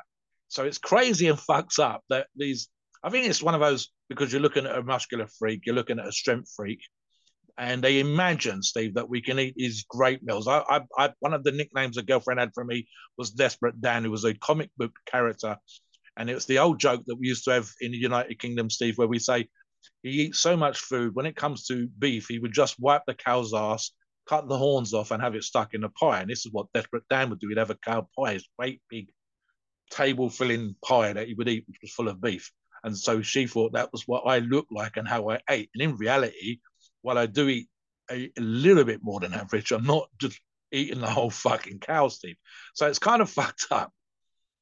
So 0.48 0.66
it's 0.66 0.78
crazy 0.78 1.28
and 1.28 1.38
fucks 1.50 1.80
up 1.80 2.04
that 2.10 2.28
these. 2.36 2.70
I 3.02 3.10
think 3.10 3.28
it's 3.28 3.42
one 3.42 3.56
of 3.56 3.62
those 3.62 3.90
because 4.10 4.32
you're 4.32 4.42
looking 4.42 4.66
at 4.66 4.78
a 4.78 4.84
muscular 4.84 5.28
freak, 5.40 5.62
you're 5.66 5.76
looking 5.76 6.00
at 6.00 6.08
a 6.08 6.12
strength 6.12 6.52
freak, 6.56 6.80
and 7.60 7.84
they 7.84 8.00
imagine 8.00 8.64
Steve 8.64 8.94
that 8.94 9.10
we 9.10 9.22
can 9.22 9.38
eat 9.38 9.54
these 9.58 9.84
great 9.84 10.24
meals. 10.24 10.48
I, 10.48 10.64
I, 10.70 10.82
I 10.98 11.14
one 11.20 11.34
of 11.34 11.44
the 11.44 11.52
nicknames 11.52 11.98
a 11.98 12.02
girlfriend 12.02 12.40
had 12.40 12.54
for 12.54 12.64
me 12.64 12.88
was 13.18 13.32
Desperate 13.32 13.80
Dan, 13.82 14.06
who 14.06 14.12
was 14.12 14.24
a 14.24 14.34
comic 14.34 14.72
book 14.78 14.94
character, 15.06 15.58
and 16.18 16.30
it's 16.30 16.46
the 16.46 16.60
old 16.60 16.80
joke 16.80 17.04
that 17.06 17.18
we 17.18 17.28
used 17.28 17.44
to 17.46 17.52
have 17.52 17.70
in 17.82 17.92
the 17.92 17.98
United 17.98 18.40
Kingdom, 18.40 18.70
Steve, 18.70 18.98
where 18.98 19.08
we 19.08 19.20
say 19.20 19.48
he 20.04 20.10
eats 20.10 20.40
so 20.40 20.56
much 20.56 20.80
food 20.80 21.16
when 21.16 21.26
it 21.26 21.36
comes 21.36 21.66
to 21.68 21.88
beef, 22.00 22.28
he 22.28 22.40
would 22.40 22.54
just 22.54 22.80
wipe 22.80 23.04
the 23.06 23.14
cow's 23.14 23.54
ass, 23.54 23.92
cut 24.28 24.48
the 24.48 24.58
horns 24.58 24.94
off, 24.94 25.12
and 25.12 25.22
have 25.22 25.36
it 25.36 25.44
stuck 25.44 25.74
in 25.74 25.84
a 25.84 25.90
pie. 25.90 26.22
And 26.22 26.30
this 26.30 26.46
is 26.46 26.52
what 26.52 26.72
Desperate 26.74 27.04
Dan 27.10 27.30
would 27.30 27.40
do. 27.40 27.50
He'd 27.50 27.58
have 27.58 27.70
a 27.70 27.76
cow 27.76 28.08
pie, 28.18 28.34
his 28.34 28.48
great 28.58 28.82
big 28.90 29.08
table 29.92 30.30
filling 30.30 30.76
pie 30.86 31.14
that 31.14 31.28
he 31.28 31.34
would 31.34 31.50
eat, 31.50 31.66
which 31.68 31.80
was 31.82 31.92
full 31.92 32.08
of 32.08 32.22
beef. 32.22 32.52
And 32.84 32.98
so 32.98 33.22
she 33.22 33.48
thought 33.48 33.74
that 33.74 33.92
was 33.92 34.08
what 34.08 34.24
I 34.26 34.40
looked 34.40 34.72
like 34.72 34.98
and 34.98 35.08
how 35.08 35.30
I 35.30 35.40
ate. 35.50 35.70
And 35.74 35.84
in 35.84 35.98
reality, 35.98 36.60
while 37.02 37.18
I 37.18 37.26
do 37.26 37.48
eat 37.48 37.68
a, 38.12 38.32
a 38.38 38.42
little 38.42 38.84
bit 38.84 39.00
more 39.02 39.20
than 39.20 39.34
average, 39.34 39.72
I'm 39.72 39.86
not 39.86 40.10
just 40.20 40.40
eating 40.72 41.02
the 41.02 41.10
whole 41.10 41.30
fucking 41.30 41.80
cow, 41.80 42.08
Steve. 42.08 42.36
So 42.74 42.88
it's 42.88 43.00
kind 43.00 43.22
of 43.22 43.30
fucked 43.30 43.68
up. 43.72 43.92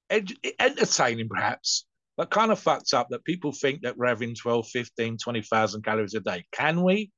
Ed- 0.10 0.34
entertaining, 0.60 1.28
perhaps, 1.28 1.86
but 2.16 2.30
kind 2.30 2.52
of 2.52 2.60
fucked 2.60 2.94
up 2.94 3.10
that 3.10 3.26
people 3.26 3.52
think 3.52 3.82
that 3.82 3.98
we're 3.98 4.08
having 4.08 4.36
12, 4.36 4.68
15, 4.70 5.18
20,000 5.18 5.84
calories 5.84 6.14
a 6.14 6.22
day. 6.22 6.46
Can 6.52 6.82
we? 6.82 7.12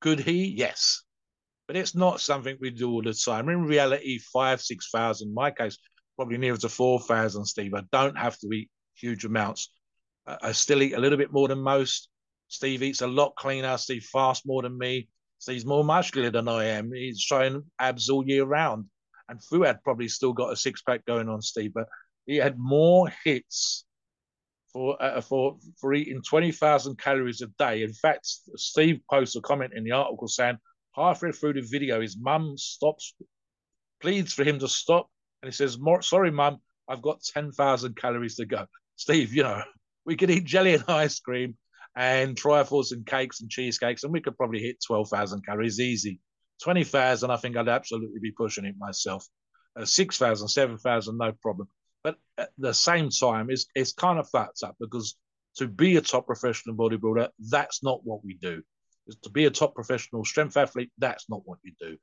Could 0.00 0.20
he? 0.20 0.46
Yes. 0.46 1.02
But 1.66 1.76
it's 1.76 1.94
not 1.94 2.20
something 2.20 2.58
we 2.60 2.70
do 2.70 2.90
all 2.90 3.02
the 3.02 3.14
time. 3.14 3.48
In 3.48 3.64
reality, 3.64 4.18
five, 4.18 4.60
6,000, 4.60 5.28
in 5.28 5.34
my 5.34 5.50
case, 5.50 5.78
probably 6.16 6.36
nearer 6.36 6.58
to 6.58 6.68
4,000, 6.68 7.46
Steve. 7.46 7.72
I 7.74 7.82
don't 7.90 8.18
have 8.18 8.38
to 8.40 8.52
eat 8.52 8.70
huge 8.94 9.24
amounts. 9.24 9.70
I 10.26 10.52
still 10.52 10.82
eat 10.82 10.94
a 10.94 11.00
little 11.00 11.18
bit 11.18 11.32
more 11.32 11.48
than 11.48 11.58
most. 11.58 12.08
Steve 12.54 12.82
eats 12.82 13.00
a 13.00 13.06
lot 13.06 13.34
cleaner. 13.34 13.76
Steve 13.76 14.04
fasts 14.04 14.46
more 14.46 14.62
than 14.62 14.78
me. 14.78 15.08
He's 15.44 15.66
more 15.66 15.84
muscular 15.84 16.30
than 16.30 16.48
I 16.48 16.64
am. 16.66 16.92
He's 16.92 17.20
showing 17.20 17.64
abs 17.78 18.08
all 18.08 18.26
year 18.26 18.44
round. 18.44 18.86
And 19.28 19.40
Fouad 19.40 19.82
probably 19.82 20.08
still 20.08 20.32
got 20.32 20.52
a 20.52 20.56
six 20.56 20.80
pack 20.82 21.04
going 21.04 21.28
on, 21.28 21.42
Steve, 21.42 21.72
but 21.74 21.88
he 22.26 22.36
had 22.36 22.58
more 22.58 23.12
hits 23.24 23.84
for 24.72 25.02
uh, 25.02 25.20
for 25.20 25.58
for 25.80 25.94
eating 25.94 26.22
twenty 26.22 26.52
thousand 26.52 26.98
calories 26.98 27.42
a 27.42 27.46
day. 27.58 27.82
In 27.82 27.92
fact, 27.92 28.26
Steve 28.56 29.00
posts 29.10 29.36
a 29.36 29.40
comment 29.40 29.72
in 29.74 29.84
the 29.84 29.92
article 29.92 30.28
saying 30.28 30.58
halfway 30.94 31.32
through 31.32 31.54
the 31.54 31.62
video, 31.62 32.00
his 32.00 32.16
mum 32.18 32.56
stops, 32.56 33.14
pleads 34.00 34.32
for 34.32 34.44
him 34.44 34.58
to 34.58 34.68
stop, 34.68 35.08
and 35.42 35.50
he 35.50 35.56
says, 35.56 35.78
"Sorry, 36.02 36.30
mum, 36.30 36.58
I've 36.88 37.02
got 37.02 37.22
ten 37.22 37.50
thousand 37.52 37.96
calories 37.96 38.36
to 38.36 38.46
go." 38.46 38.66
Steve, 38.96 39.34
you 39.34 39.42
know, 39.42 39.62
we 40.04 40.16
could 40.16 40.30
eat 40.30 40.44
jelly 40.44 40.74
and 40.74 40.84
ice 40.88 41.18
cream 41.18 41.56
and 41.96 42.36
trifles 42.36 42.92
and 42.92 43.06
cakes 43.06 43.40
and 43.40 43.50
cheesecakes, 43.50 44.04
and 44.04 44.12
we 44.12 44.20
could 44.20 44.36
probably 44.36 44.60
hit 44.60 44.82
12,000 44.84 45.44
calories 45.44 45.80
easy. 45.80 46.20
20,000, 46.62 47.30
I 47.30 47.36
think 47.36 47.56
I'd 47.56 47.68
absolutely 47.68 48.20
be 48.20 48.32
pushing 48.32 48.64
it 48.64 48.76
myself. 48.78 49.26
Uh, 49.76 49.84
6,000, 49.84 50.48
7,000, 50.48 51.18
no 51.18 51.32
problem. 51.32 51.68
But 52.02 52.16
at 52.38 52.50
the 52.58 52.74
same 52.74 53.10
time, 53.10 53.50
it's, 53.50 53.66
it's 53.74 53.92
kind 53.92 54.18
of 54.18 54.28
fucked 54.28 54.62
up 54.62 54.76
because 54.78 55.16
to 55.56 55.68
be 55.68 55.96
a 55.96 56.00
top 56.00 56.26
professional 56.26 56.74
bodybuilder, 56.74 57.28
that's 57.50 57.82
not 57.82 58.04
what 58.04 58.24
we 58.24 58.34
do. 58.34 58.62
To 59.22 59.30
be 59.30 59.44
a 59.46 59.50
top 59.50 59.74
professional 59.74 60.24
strength 60.24 60.56
athlete, 60.56 60.90
that's 60.98 61.28
not 61.28 61.42
what 61.44 61.58
you 61.62 61.72
do. 61.78 61.96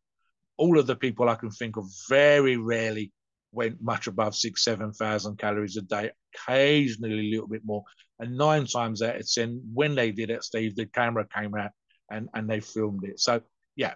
All 0.58 0.78
of 0.78 0.88
the 0.88 0.96
people 0.96 1.30
I 1.30 1.36
can 1.36 1.50
think 1.50 1.78
of 1.78 1.86
very 2.10 2.58
rarely 2.58 3.12
went 3.52 3.82
much 3.82 4.08
above 4.08 4.36
six, 4.36 4.64
7,000 4.64 5.38
calories 5.38 5.78
a 5.78 5.82
day, 5.82 6.12
occasionally 6.34 7.28
a 7.28 7.32
little 7.32 7.48
bit 7.48 7.66
more. 7.66 7.84
And 8.20 8.38
nine 8.38 8.66
times 8.66 9.02
out 9.02 9.18
of 9.18 9.32
10, 9.32 9.62
when 9.74 9.96
they 9.96 10.12
did 10.12 10.30
it, 10.30 10.44
Steve, 10.44 10.76
the 10.76 10.86
camera 10.86 11.26
came 11.36 11.56
out 11.56 11.72
and, 12.10 12.30
and 12.34 12.50
they 12.50 12.60
filmed 12.60 13.04
it. 13.04 13.20
So, 13.20 13.42
yeah, 13.76 13.96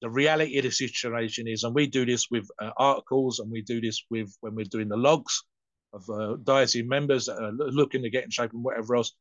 the 0.00 0.10
reality 0.10 0.58
of 0.58 0.64
the 0.64 0.70
situation 0.70 1.48
is, 1.48 1.64
and 1.64 1.74
we 1.74 1.86
do 1.86 2.04
this 2.06 2.30
with 2.30 2.48
uh, 2.60 2.70
articles 2.76 3.40
and 3.40 3.50
we 3.50 3.62
do 3.62 3.80
this 3.80 4.04
with 4.10 4.34
when 4.40 4.54
we're 4.54 4.64
doing 4.64 4.88
the 4.88 4.96
logs 4.96 5.42
of 5.92 6.08
uh, 6.10 6.36
dietary 6.44 6.84
members 6.84 7.26
that 7.26 7.42
are 7.42 7.52
looking 7.52 8.02
to 8.02 8.10
get 8.10 8.24
in 8.24 8.30
shape 8.30 8.52
and 8.52 8.62
whatever 8.62 8.96
else. 8.96 9.12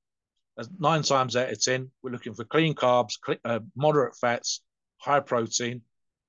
Nine 0.79 1.01
times 1.01 1.35
out 1.35 1.49
of 1.49 1.61
10, 1.61 1.89
we're 2.03 2.11
looking 2.11 2.33
for 2.33 2.43
clean 2.43 2.75
carbs, 2.75 3.13
uh, 3.43 3.59
moderate 3.75 4.15
fats, 4.15 4.61
high 4.97 5.19
protein, 5.19 5.81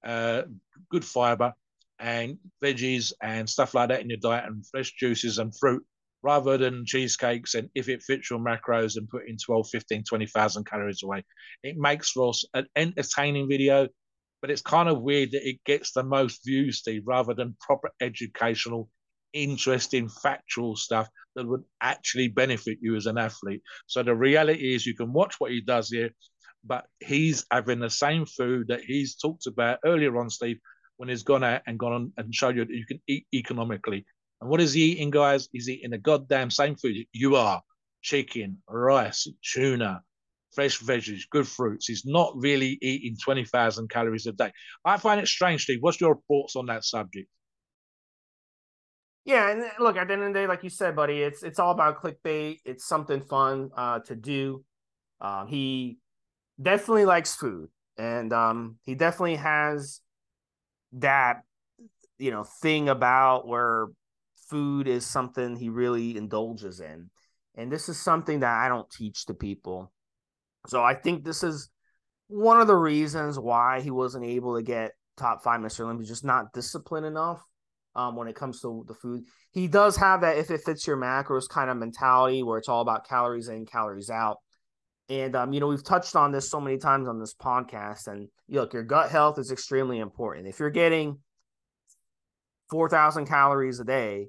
uh, 0.04 0.42
good 0.90 1.04
fiber, 1.04 1.52
and 1.98 2.38
veggies 2.62 3.12
and 3.22 3.48
stuff 3.48 3.74
like 3.74 3.88
that 3.88 4.00
in 4.00 4.10
your 4.10 4.18
diet, 4.18 4.44
and 4.46 4.66
fresh 4.66 4.92
juices 4.98 5.38
and 5.38 5.56
fruit 5.58 5.84
rather 6.22 6.56
than 6.56 6.86
cheesecakes 6.86 7.54
and 7.54 7.68
if 7.74 7.88
it 7.90 8.02
fits 8.02 8.30
your 8.30 8.38
macros 8.38 8.96
and 8.96 9.08
putting 9.10 9.36
12, 9.36 9.68
15, 9.70 10.04
20,000 10.08 10.64
calories 10.64 11.02
away. 11.02 11.22
It 11.62 11.76
makes 11.76 12.12
for 12.12 12.32
an 12.54 12.66
entertaining 12.74 13.46
video, 13.46 13.88
but 14.40 14.50
it's 14.50 14.62
kind 14.62 14.88
of 14.88 15.02
weird 15.02 15.32
that 15.32 15.46
it 15.46 15.58
gets 15.66 15.92
the 15.92 16.02
most 16.02 16.40
views, 16.44 16.78
Steve, 16.78 17.02
rather 17.04 17.34
than 17.34 17.56
proper 17.60 17.90
educational, 18.00 18.88
interesting, 19.34 20.08
factual 20.08 20.76
stuff 20.76 21.08
that 21.36 21.46
would 21.46 21.64
actually 21.82 22.28
benefit 22.28 22.78
you 22.80 22.96
as 22.96 23.04
an 23.04 23.18
athlete. 23.18 23.60
So 23.86 24.02
the 24.02 24.14
reality 24.14 24.74
is 24.74 24.86
you 24.86 24.96
can 24.96 25.12
watch 25.12 25.34
what 25.38 25.50
he 25.50 25.60
does 25.60 25.90
here, 25.90 26.10
but 26.64 26.86
he's 27.00 27.44
having 27.50 27.80
the 27.80 27.90
same 27.90 28.24
food 28.24 28.68
that 28.68 28.80
he's 28.82 29.16
talked 29.16 29.46
about 29.46 29.80
earlier 29.84 30.16
on, 30.16 30.30
Steve, 30.30 30.58
when 30.96 31.08
he's 31.08 31.22
gone 31.22 31.44
out 31.44 31.62
and 31.66 31.78
gone 31.78 31.92
on 31.92 32.12
and 32.16 32.34
showed 32.34 32.56
you 32.56 32.64
that 32.64 32.74
you 32.74 32.86
can 32.86 33.00
eat 33.06 33.26
economically. 33.34 34.04
And 34.40 34.50
what 34.50 34.60
is 34.60 34.72
he 34.72 34.92
eating, 34.92 35.10
guys? 35.10 35.48
He's 35.52 35.68
eating 35.68 35.90
the 35.90 35.98
goddamn 35.98 36.50
same 36.50 36.76
food 36.76 36.96
you 37.12 37.36
are 37.36 37.62
chicken, 38.02 38.58
rice, 38.68 39.26
tuna, 39.42 40.02
fresh 40.54 40.78
veggies, 40.80 41.22
good 41.30 41.48
fruits. 41.48 41.86
He's 41.86 42.04
not 42.04 42.32
really 42.36 42.78
eating 42.80 43.16
20,000 43.22 43.88
calories 43.88 44.26
a 44.26 44.32
day. 44.32 44.52
I 44.84 44.98
find 44.98 45.20
it 45.20 45.26
strange, 45.26 45.64
Steve. 45.64 45.78
What's 45.80 46.00
your 46.00 46.18
thoughts 46.28 46.54
on 46.54 46.66
that 46.66 46.84
subject? 46.84 47.28
Yeah, 49.24 49.50
and 49.50 49.64
look, 49.80 49.96
at 49.96 50.06
the 50.06 50.12
end 50.12 50.22
of 50.22 50.34
the 50.34 50.40
day, 50.40 50.46
like 50.46 50.62
you 50.62 50.68
said, 50.68 50.94
buddy, 50.94 51.22
it's 51.22 51.42
it's 51.42 51.58
all 51.58 51.70
about 51.70 52.02
clickbait. 52.02 52.58
It's 52.66 52.86
something 52.86 53.22
fun 53.22 53.70
uh, 53.74 54.00
to 54.00 54.14
do. 54.14 54.62
Um, 55.18 55.48
he 55.48 55.96
definitely 56.60 57.06
likes 57.06 57.34
food, 57.34 57.70
and 57.96 58.34
um, 58.34 58.76
he 58.82 58.94
definitely 58.94 59.36
has 59.36 60.00
that 60.94 61.42
you 62.18 62.30
know 62.30 62.44
thing 62.44 62.88
about 62.88 63.46
where 63.46 63.88
food 64.48 64.86
is 64.88 65.06
something 65.06 65.56
he 65.56 65.68
really 65.68 66.16
indulges 66.16 66.80
in. 66.80 67.10
And 67.56 67.70
this 67.70 67.88
is 67.88 68.00
something 68.00 68.40
that 68.40 68.52
I 68.52 68.68
don't 68.68 68.90
teach 68.90 69.26
to 69.26 69.34
people. 69.34 69.92
So 70.66 70.82
I 70.82 70.94
think 70.94 71.24
this 71.24 71.42
is 71.42 71.70
one 72.26 72.60
of 72.60 72.66
the 72.66 72.76
reasons 72.76 73.38
why 73.38 73.80
he 73.80 73.90
wasn't 73.90 74.24
able 74.24 74.56
to 74.56 74.62
get 74.62 74.92
top 75.16 75.42
five 75.42 75.60
Mr. 75.60 75.80
Olympia, 75.80 76.06
just 76.06 76.24
not 76.24 76.52
disciplined 76.52 77.06
enough 77.06 77.42
um, 77.94 78.16
when 78.16 78.28
it 78.28 78.34
comes 78.34 78.60
to 78.60 78.84
the 78.88 78.94
food. 78.94 79.24
He 79.52 79.68
does 79.68 79.96
have 79.96 80.22
that 80.22 80.38
if 80.38 80.50
it 80.50 80.62
fits 80.64 80.86
your 80.86 80.96
macros 80.96 81.48
kind 81.48 81.70
of 81.70 81.76
mentality 81.76 82.42
where 82.42 82.58
it's 82.58 82.68
all 82.68 82.80
about 82.80 83.08
calories 83.08 83.48
in, 83.48 83.66
calories 83.66 84.10
out. 84.10 84.38
And 85.08 85.36
um, 85.36 85.52
you 85.52 85.60
know, 85.60 85.66
we've 85.66 85.84
touched 85.84 86.16
on 86.16 86.32
this 86.32 86.50
so 86.50 86.60
many 86.60 86.78
times 86.78 87.08
on 87.08 87.18
this 87.18 87.34
podcast. 87.34 88.06
And 88.08 88.28
look, 88.48 88.72
your 88.72 88.82
gut 88.82 89.10
health 89.10 89.38
is 89.38 89.50
extremely 89.50 89.98
important. 89.98 90.46
If 90.46 90.58
you're 90.58 90.70
getting 90.70 91.18
4,000 92.70 93.26
calories 93.26 93.80
a 93.80 93.84
day, 93.84 94.28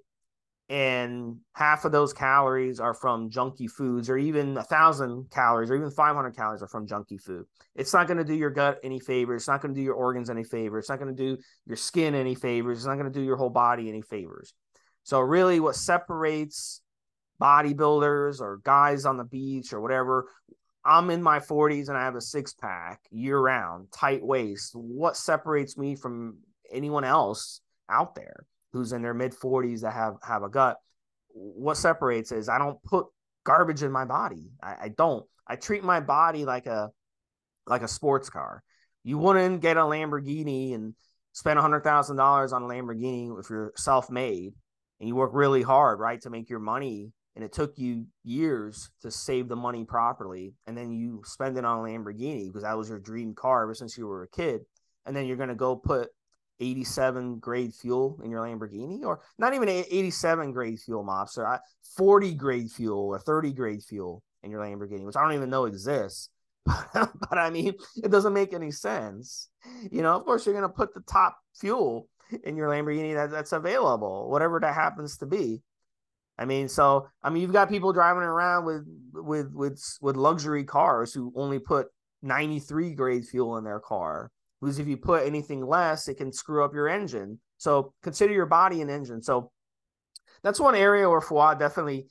and 0.67 1.37
half 1.53 1.85
of 1.85 1.91
those 1.91 2.11
calories 2.11 2.79
are 2.79 2.95
from 2.95 3.29
junky 3.29 3.69
foods, 3.69 4.09
or 4.09 4.17
even 4.17 4.57
a 4.57 4.63
thousand 4.63 5.29
calories, 5.29 5.69
or 5.69 5.75
even 5.75 5.91
500 5.91 6.35
calories 6.35 6.63
are 6.63 6.67
from 6.67 6.87
junky 6.87 7.21
food. 7.21 7.45
It's 7.75 7.93
not 7.93 8.07
going 8.07 8.17
to 8.17 8.23
do 8.23 8.33
your 8.33 8.49
gut 8.49 8.79
any 8.83 8.99
favors. 8.99 9.43
It's 9.43 9.47
not 9.47 9.61
going 9.61 9.75
to 9.75 9.79
do 9.79 9.83
your 9.83 9.93
organs 9.93 10.29
any 10.29 10.43
favors. 10.43 10.83
It's 10.83 10.89
not 10.89 10.99
going 10.99 11.15
to 11.15 11.23
do 11.23 11.41
your 11.67 11.77
skin 11.77 12.15
any 12.15 12.33
favors. 12.33 12.79
It's 12.79 12.87
not 12.87 12.95
going 12.95 13.11
to 13.11 13.19
do 13.19 13.23
your 13.23 13.37
whole 13.37 13.51
body 13.51 13.89
any 13.89 14.01
favors. 14.01 14.53
So, 15.03 15.19
really, 15.19 15.59
what 15.59 15.75
separates 15.75 16.81
bodybuilders 17.39 18.41
or 18.41 18.59
guys 18.63 19.05
on 19.05 19.17
the 19.17 19.23
beach 19.23 19.71
or 19.71 19.81
whatever, 19.81 20.25
I'm 20.85 21.09
in 21.09 21.23
my 21.23 21.39
40s 21.39 21.89
and 21.89 21.97
I 21.97 22.03
have 22.03 22.15
a 22.15 22.21
six 22.21 22.53
pack 22.53 23.01
year 23.11 23.39
round, 23.39 23.91
tight 23.91 24.23
waist. 24.23 24.75
What 24.75 25.17
separates 25.17 25.77
me 25.77 25.95
from 25.95 26.37
anyone 26.71 27.03
else 27.03 27.61
out 27.89 28.15
there? 28.15 28.45
who's 28.75 28.91
in 28.91 29.01
their 29.01 29.13
mid 29.13 29.31
40s 29.31 29.81
that 29.81 29.93
have 29.93 30.17
have 30.21 30.43
a 30.43 30.49
gut 30.49 30.75
what 31.29 31.77
separates 31.77 32.33
is 32.33 32.49
i 32.49 32.57
don't 32.57 32.81
put 32.83 33.05
garbage 33.45 33.83
in 33.83 33.91
my 33.91 34.03
body 34.03 34.51
I, 34.61 34.75
I 34.81 34.89
don't 34.89 35.25
i 35.47 35.55
treat 35.55 35.81
my 35.81 36.01
body 36.01 36.43
like 36.43 36.65
a 36.65 36.89
like 37.65 37.83
a 37.83 37.87
sports 37.87 38.29
car 38.29 38.61
you 39.05 39.17
wouldn't 39.17 39.61
get 39.61 39.77
a 39.77 39.81
lamborghini 39.81 40.75
and 40.75 40.93
spend 41.31 41.57
hundred 41.57 41.85
thousand 41.85 42.17
dollars 42.17 42.51
on 42.51 42.63
a 42.63 42.65
lamborghini 42.65 43.39
if 43.39 43.49
you're 43.49 43.71
self-made 43.77 44.53
and 44.99 45.07
you 45.07 45.15
work 45.15 45.31
really 45.33 45.61
hard 45.61 45.99
right 45.99 46.19
to 46.21 46.29
make 46.29 46.49
your 46.49 46.59
money 46.59 47.13
and 47.35 47.43
it 47.43 47.51
took 47.51 47.77
you 47.77 48.05
years 48.23 48.89
to 49.01 49.11
save 49.11 49.47
the 49.47 49.55
money 49.55 49.83
properly 49.83 50.53
and 50.67 50.77
then 50.77 50.91
you 50.91 51.21
spend 51.25 51.57
it 51.57 51.65
on 51.65 51.79
a 51.79 51.81
lamborghini 51.81 52.47
because 52.47 52.63
that 52.63 52.77
was 52.77 52.89
your 52.89 52.99
dream 52.99 53.33
car 53.33 53.63
ever 53.63 53.73
since 53.73 53.97
you 53.97 54.07
were 54.07 54.23
a 54.23 54.27
kid 54.29 54.61
and 55.05 55.15
then 55.15 55.25
you're 55.25 55.37
going 55.37 55.49
to 55.49 55.55
go 55.55 55.75
put 55.75 56.09
87 56.59 57.39
grade 57.39 57.73
fuel 57.73 58.19
in 58.23 58.31
your 58.31 58.41
Lamborghini, 58.41 59.03
or 59.03 59.21
not 59.37 59.53
even 59.53 59.69
87 59.69 60.51
grade 60.51 60.79
fuel, 60.79 61.03
mobster, 61.03 61.55
uh, 61.55 61.59
40 61.97 62.33
grade 62.33 62.71
fuel 62.71 63.07
or 63.07 63.19
30 63.19 63.53
grade 63.53 63.83
fuel 63.83 64.23
in 64.43 64.51
your 64.51 64.61
Lamborghini, 64.61 65.05
which 65.05 65.15
I 65.15 65.23
don't 65.23 65.33
even 65.33 65.49
know 65.49 65.65
exists. 65.65 66.29
but 66.65 67.37
I 67.37 67.49
mean, 67.49 67.73
it 68.03 68.09
doesn't 68.09 68.33
make 68.33 68.53
any 68.53 68.71
sense. 68.71 69.49
You 69.91 70.01
know, 70.01 70.15
of 70.15 70.25
course, 70.25 70.45
you're 70.45 70.55
going 70.55 70.67
to 70.67 70.75
put 70.75 70.93
the 70.93 71.01
top 71.01 71.37
fuel 71.59 72.07
in 72.43 72.55
your 72.55 72.69
Lamborghini 72.69 73.13
that, 73.15 73.31
that's 73.31 73.51
available, 73.51 74.29
whatever 74.29 74.59
that 74.59 74.73
happens 74.73 75.17
to 75.17 75.25
be. 75.25 75.61
I 76.37 76.45
mean, 76.45 76.67
so 76.67 77.07
I 77.23 77.29
mean, 77.29 77.41
you've 77.41 77.53
got 77.53 77.69
people 77.69 77.93
driving 77.93 78.23
around 78.23 78.65
with 78.65 78.85
with 79.13 79.51
with 79.53 79.81
with 80.01 80.15
luxury 80.15 80.63
cars 80.63 81.13
who 81.13 81.31
only 81.35 81.59
put 81.59 81.87
93 82.21 82.93
grade 82.93 83.25
fuel 83.25 83.57
in 83.57 83.63
their 83.63 83.79
car 83.79 84.31
because 84.61 84.79
if 84.79 84.87
you 84.87 84.97
put 84.97 85.25
anything 85.25 85.65
less, 85.65 86.07
it 86.07 86.15
can 86.15 86.33
screw 86.33 86.63
up 86.63 86.73
your 86.73 86.89
engine. 86.89 87.39
So 87.57 87.93
consider 88.03 88.33
your 88.33 88.45
body 88.45 88.81
an 88.81 88.89
engine. 88.89 89.21
So 89.21 89.51
that's 90.43 90.59
one 90.59 90.75
area 90.75 91.09
where 91.09 91.21
Fouad 91.21 91.59
definitely 91.59 92.07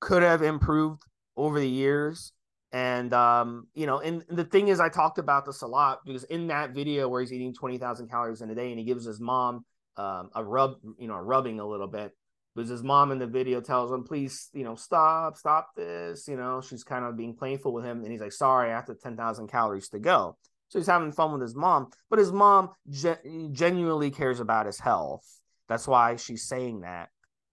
could 0.00 0.22
have 0.22 0.42
improved 0.42 1.02
over 1.36 1.60
the 1.60 1.68
years. 1.68 2.32
And 2.72 3.12
um, 3.12 3.68
you 3.74 3.86
know, 3.86 4.00
and 4.00 4.24
the 4.28 4.44
thing 4.44 4.68
is, 4.68 4.80
I 4.80 4.88
talked 4.88 5.18
about 5.18 5.46
this 5.46 5.62
a 5.62 5.66
lot 5.66 6.00
because 6.04 6.24
in 6.24 6.48
that 6.48 6.70
video 6.70 7.08
where 7.08 7.20
he's 7.20 7.32
eating 7.32 7.54
twenty 7.54 7.78
thousand 7.78 8.10
calories 8.10 8.40
in 8.40 8.50
a 8.50 8.54
day, 8.54 8.70
and 8.70 8.78
he 8.78 8.84
gives 8.84 9.04
his 9.04 9.20
mom 9.20 9.64
um, 9.96 10.30
a 10.34 10.44
rub, 10.44 10.74
you 10.98 11.06
know, 11.06 11.14
a 11.14 11.22
rubbing 11.22 11.60
a 11.60 11.66
little 11.66 11.86
bit, 11.86 12.12
because 12.56 12.70
his 12.70 12.82
mom 12.82 13.12
in 13.12 13.18
the 13.18 13.26
video 13.26 13.60
tells 13.60 13.92
him, 13.92 14.02
"Please, 14.02 14.48
you 14.54 14.64
know, 14.64 14.74
stop, 14.74 15.36
stop 15.36 15.74
this." 15.76 16.26
You 16.26 16.36
know, 16.36 16.62
she's 16.62 16.82
kind 16.82 17.04
of 17.04 17.16
being 17.16 17.36
playful 17.36 17.72
with 17.72 17.84
him, 17.84 18.02
and 18.02 18.10
he's 18.10 18.20
like, 18.20 18.32
"Sorry, 18.32 18.70
I 18.70 18.74
have 18.74 18.86
to 18.86 18.94
ten 18.94 19.16
thousand 19.16 19.48
calories 19.48 19.90
to 19.90 19.98
go." 19.98 20.36
So 20.68 20.78
he's 20.78 20.88
having 20.88 21.12
fun 21.12 21.32
with 21.32 21.42
his 21.42 21.54
mom, 21.54 21.90
but 22.10 22.18
his 22.18 22.32
mom 22.32 22.70
ge- 22.90 23.52
genuinely 23.52 24.10
cares 24.10 24.40
about 24.40 24.66
his 24.66 24.80
health. 24.80 25.24
That's 25.68 25.86
why 25.86 26.16
she's 26.16 26.48
saying 26.48 26.80
that. 26.80 27.10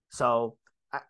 So 0.08 0.56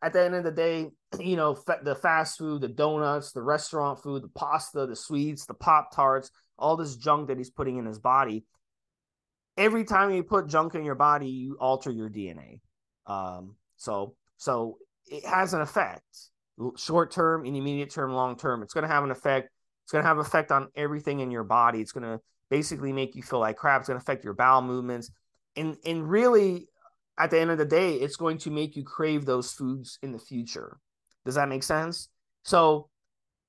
at 0.03 0.13
the 0.13 0.23
end 0.23 0.35
of 0.35 0.45
the 0.45 0.51
day, 0.51 0.91
you 1.21 1.37
know, 1.37 1.57
the 1.83 1.95
fast 1.95 2.39
food, 2.39 2.63
the 2.63 2.69
donuts, 2.69 3.33
the 3.33 3.43
restaurant 3.43 4.03
food, 4.03 4.23
the 4.23 4.29
pasta, 4.29 4.87
the 4.87 4.97
sweets, 4.97 5.47
the 5.47 5.55
Pop 5.55 5.95
Tarts, 5.95 6.31
all 6.59 6.77
this 6.77 6.97
junk 6.97 7.29
that 7.29 7.39
he's 7.39 7.51
putting 7.51 7.79
in 7.79 7.87
his 7.87 7.99
body. 7.99 8.45
Every 9.57 9.85
time 9.85 10.11
you 10.11 10.25
put 10.25 10.49
junk 10.49 10.75
in 10.75 10.85
your 10.85 10.97
body, 10.97 11.29
you 11.29 11.57
alter 11.61 11.91
your 11.91 12.11
DNA. 12.11 12.61
Um, 13.07 13.55
so, 13.85 14.15
so 14.39 14.79
it 15.07 15.25
has 15.27 15.53
an 15.53 15.61
effect, 15.61 16.03
short 16.77 17.13
term, 17.13 17.45
intermediate 17.45 17.91
term, 17.91 18.13
long 18.15 18.37
term. 18.37 18.63
It's 18.63 18.73
going 18.73 18.83
to 18.83 18.89
have 18.89 19.05
an 19.05 19.11
effect. 19.11 19.51
It's 19.85 19.93
going 19.93 20.03
to 20.03 20.09
have 20.09 20.17
an 20.17 20.25
effect 20.25 20.51
on 20.51 20.69
everything 20.75 21.21
in 21.21 21.31
your 21.31 21.45
body. 21.45 21.81
It's 21.81 21.93
going 21.93 22.05
to 22.05 22.19
basically 22.51 22.93
make 22.93 23.15
you 23.15 23.23
feel 23.23 23.41
like 23.41 23.57
crap. 23.57 23.83
It's 23.83 23.89
going 23.89 23.99
to 23.99 24.03
affect 24.03 24.25
your 24.25 24.33
bowel 24.33 24.63
movements, 24.63 25.11
and 25.57 25.77
and 25.85 26.09
really, 26.09 26.67
at 27.19 27.31
the 27.31 27.39
end 27.39 27.51
of 27.51 27.59
the 27.59 27.67
day, 27.67 27.95
it's 27.95 28.17
going 28.17 28.39
to 28.39 28.51
make 28.51 28.75
you 28.75 28.85
crave 28.85 29.27
those 29.27 29.53
foods 29.53 29.99
in 30.03 30.13
the 30.13 30.19
future. 30.19 30.79
Does 31.27 31.35
that 31.35 31.49
make 31.49 31.63
sense? 31.63 32.09
So 32.43 32.89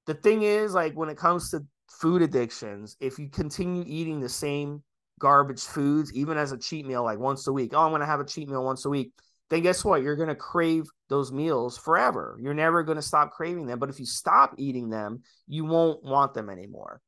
the 0.05 0.13
thing 0.13 0.43
is, 0.43 0.73
like 0.73 0.93
when 0.95 1.09
it 1.09 1.17
comes 1.17 1.51
to 1.51 1.65
food 1.89 2.21
addictions, 2.21 2.97
if 2.99 3.17
you 3.17 3.29
continue 3.29 3.83
eating 3.87 4.19
the 4.19 4.29
same 4.29 4.83
garbage 5.19 5.63
foods, 5.63 6.13
even 6.13 6.37
as 6.37 6.51
a 6.51 6.57
cheat 6.57 6.85
meal, 6.85 7.03
like 7.03 7.19
once 7.19 7.47
a 7.47 7.53
week, 7.53 7.71
oh, 7.73 7.79
I'm 7.79 7.91
going 7.91 8.01
to 8.01 8.05
have 8.05 8.19
a 8.19 8.25
cheat 8.25 8.49
meal 8.49 8.63
once 8.63 8.85
a 8.85 8.89
week, 8.89 9.13
then 9.49 9.61
guess 9.61 9.85
what? 9.85 10.01
You're 10.01 10.15
going 10.15 10.29
to 10.29 10.35
crave 10.35 10.85
those 11.09 11.31
meals 11.31 11.77
forever. 11.77 12.37
You're 12.41 12.53
never 12.53 12.83
going 12.83 12.97
to 12.97 13.01
stop 13.01 13.31
craving 13.31 13.67
them. 13.67 13.79
But 13.79 13.89
if 13.89 13.99
you 13.99 14.05
stop 14.05 14.55
eating 14.57 14.89
them, 14.89 15.21
you 15.47 15.65
won't 15.65 16.03
want 16.03 16.33
them 16.33 16.49
anymore. 16.49 17.01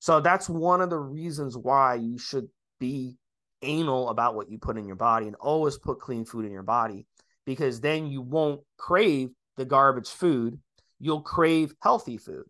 So 0.00 0.20
that's 0.20 0.48
one 0.48 0.80
of 0.80 0.90
the 0.90 0.98
reasons 0.98 1.56
why 1.56 1.94
you 1.94 2.18
should 2.18 2.48
be 2.78 3.16
anal 3.62 4.08
about 4.08 4.34
what 4.34 4.50
you 4.50 4.58
put 4.58 4.76
in 4.76 4.86
your 4.86 4.96
body 4.96 5.26
and 5.26 5.36
always 5.36 5.78
put 5.78 6.00
clean 6.00 6.24
food 6.24 6.44
in 6.44 6.52
your 6.52 6.64
body 6.64 7.06
because 7.46 7.80
then 7.80 8.06
you 8.06 8.20
won't 8.20 8.60
crave 8.76 9.30
the 9.56 9.64
garbage 9.64 10.08
food. 10.08 10.58
You'll 10.98 11.22
crave 11.22 11.72
healthy 11.80 12.18
food. 12.18 12.44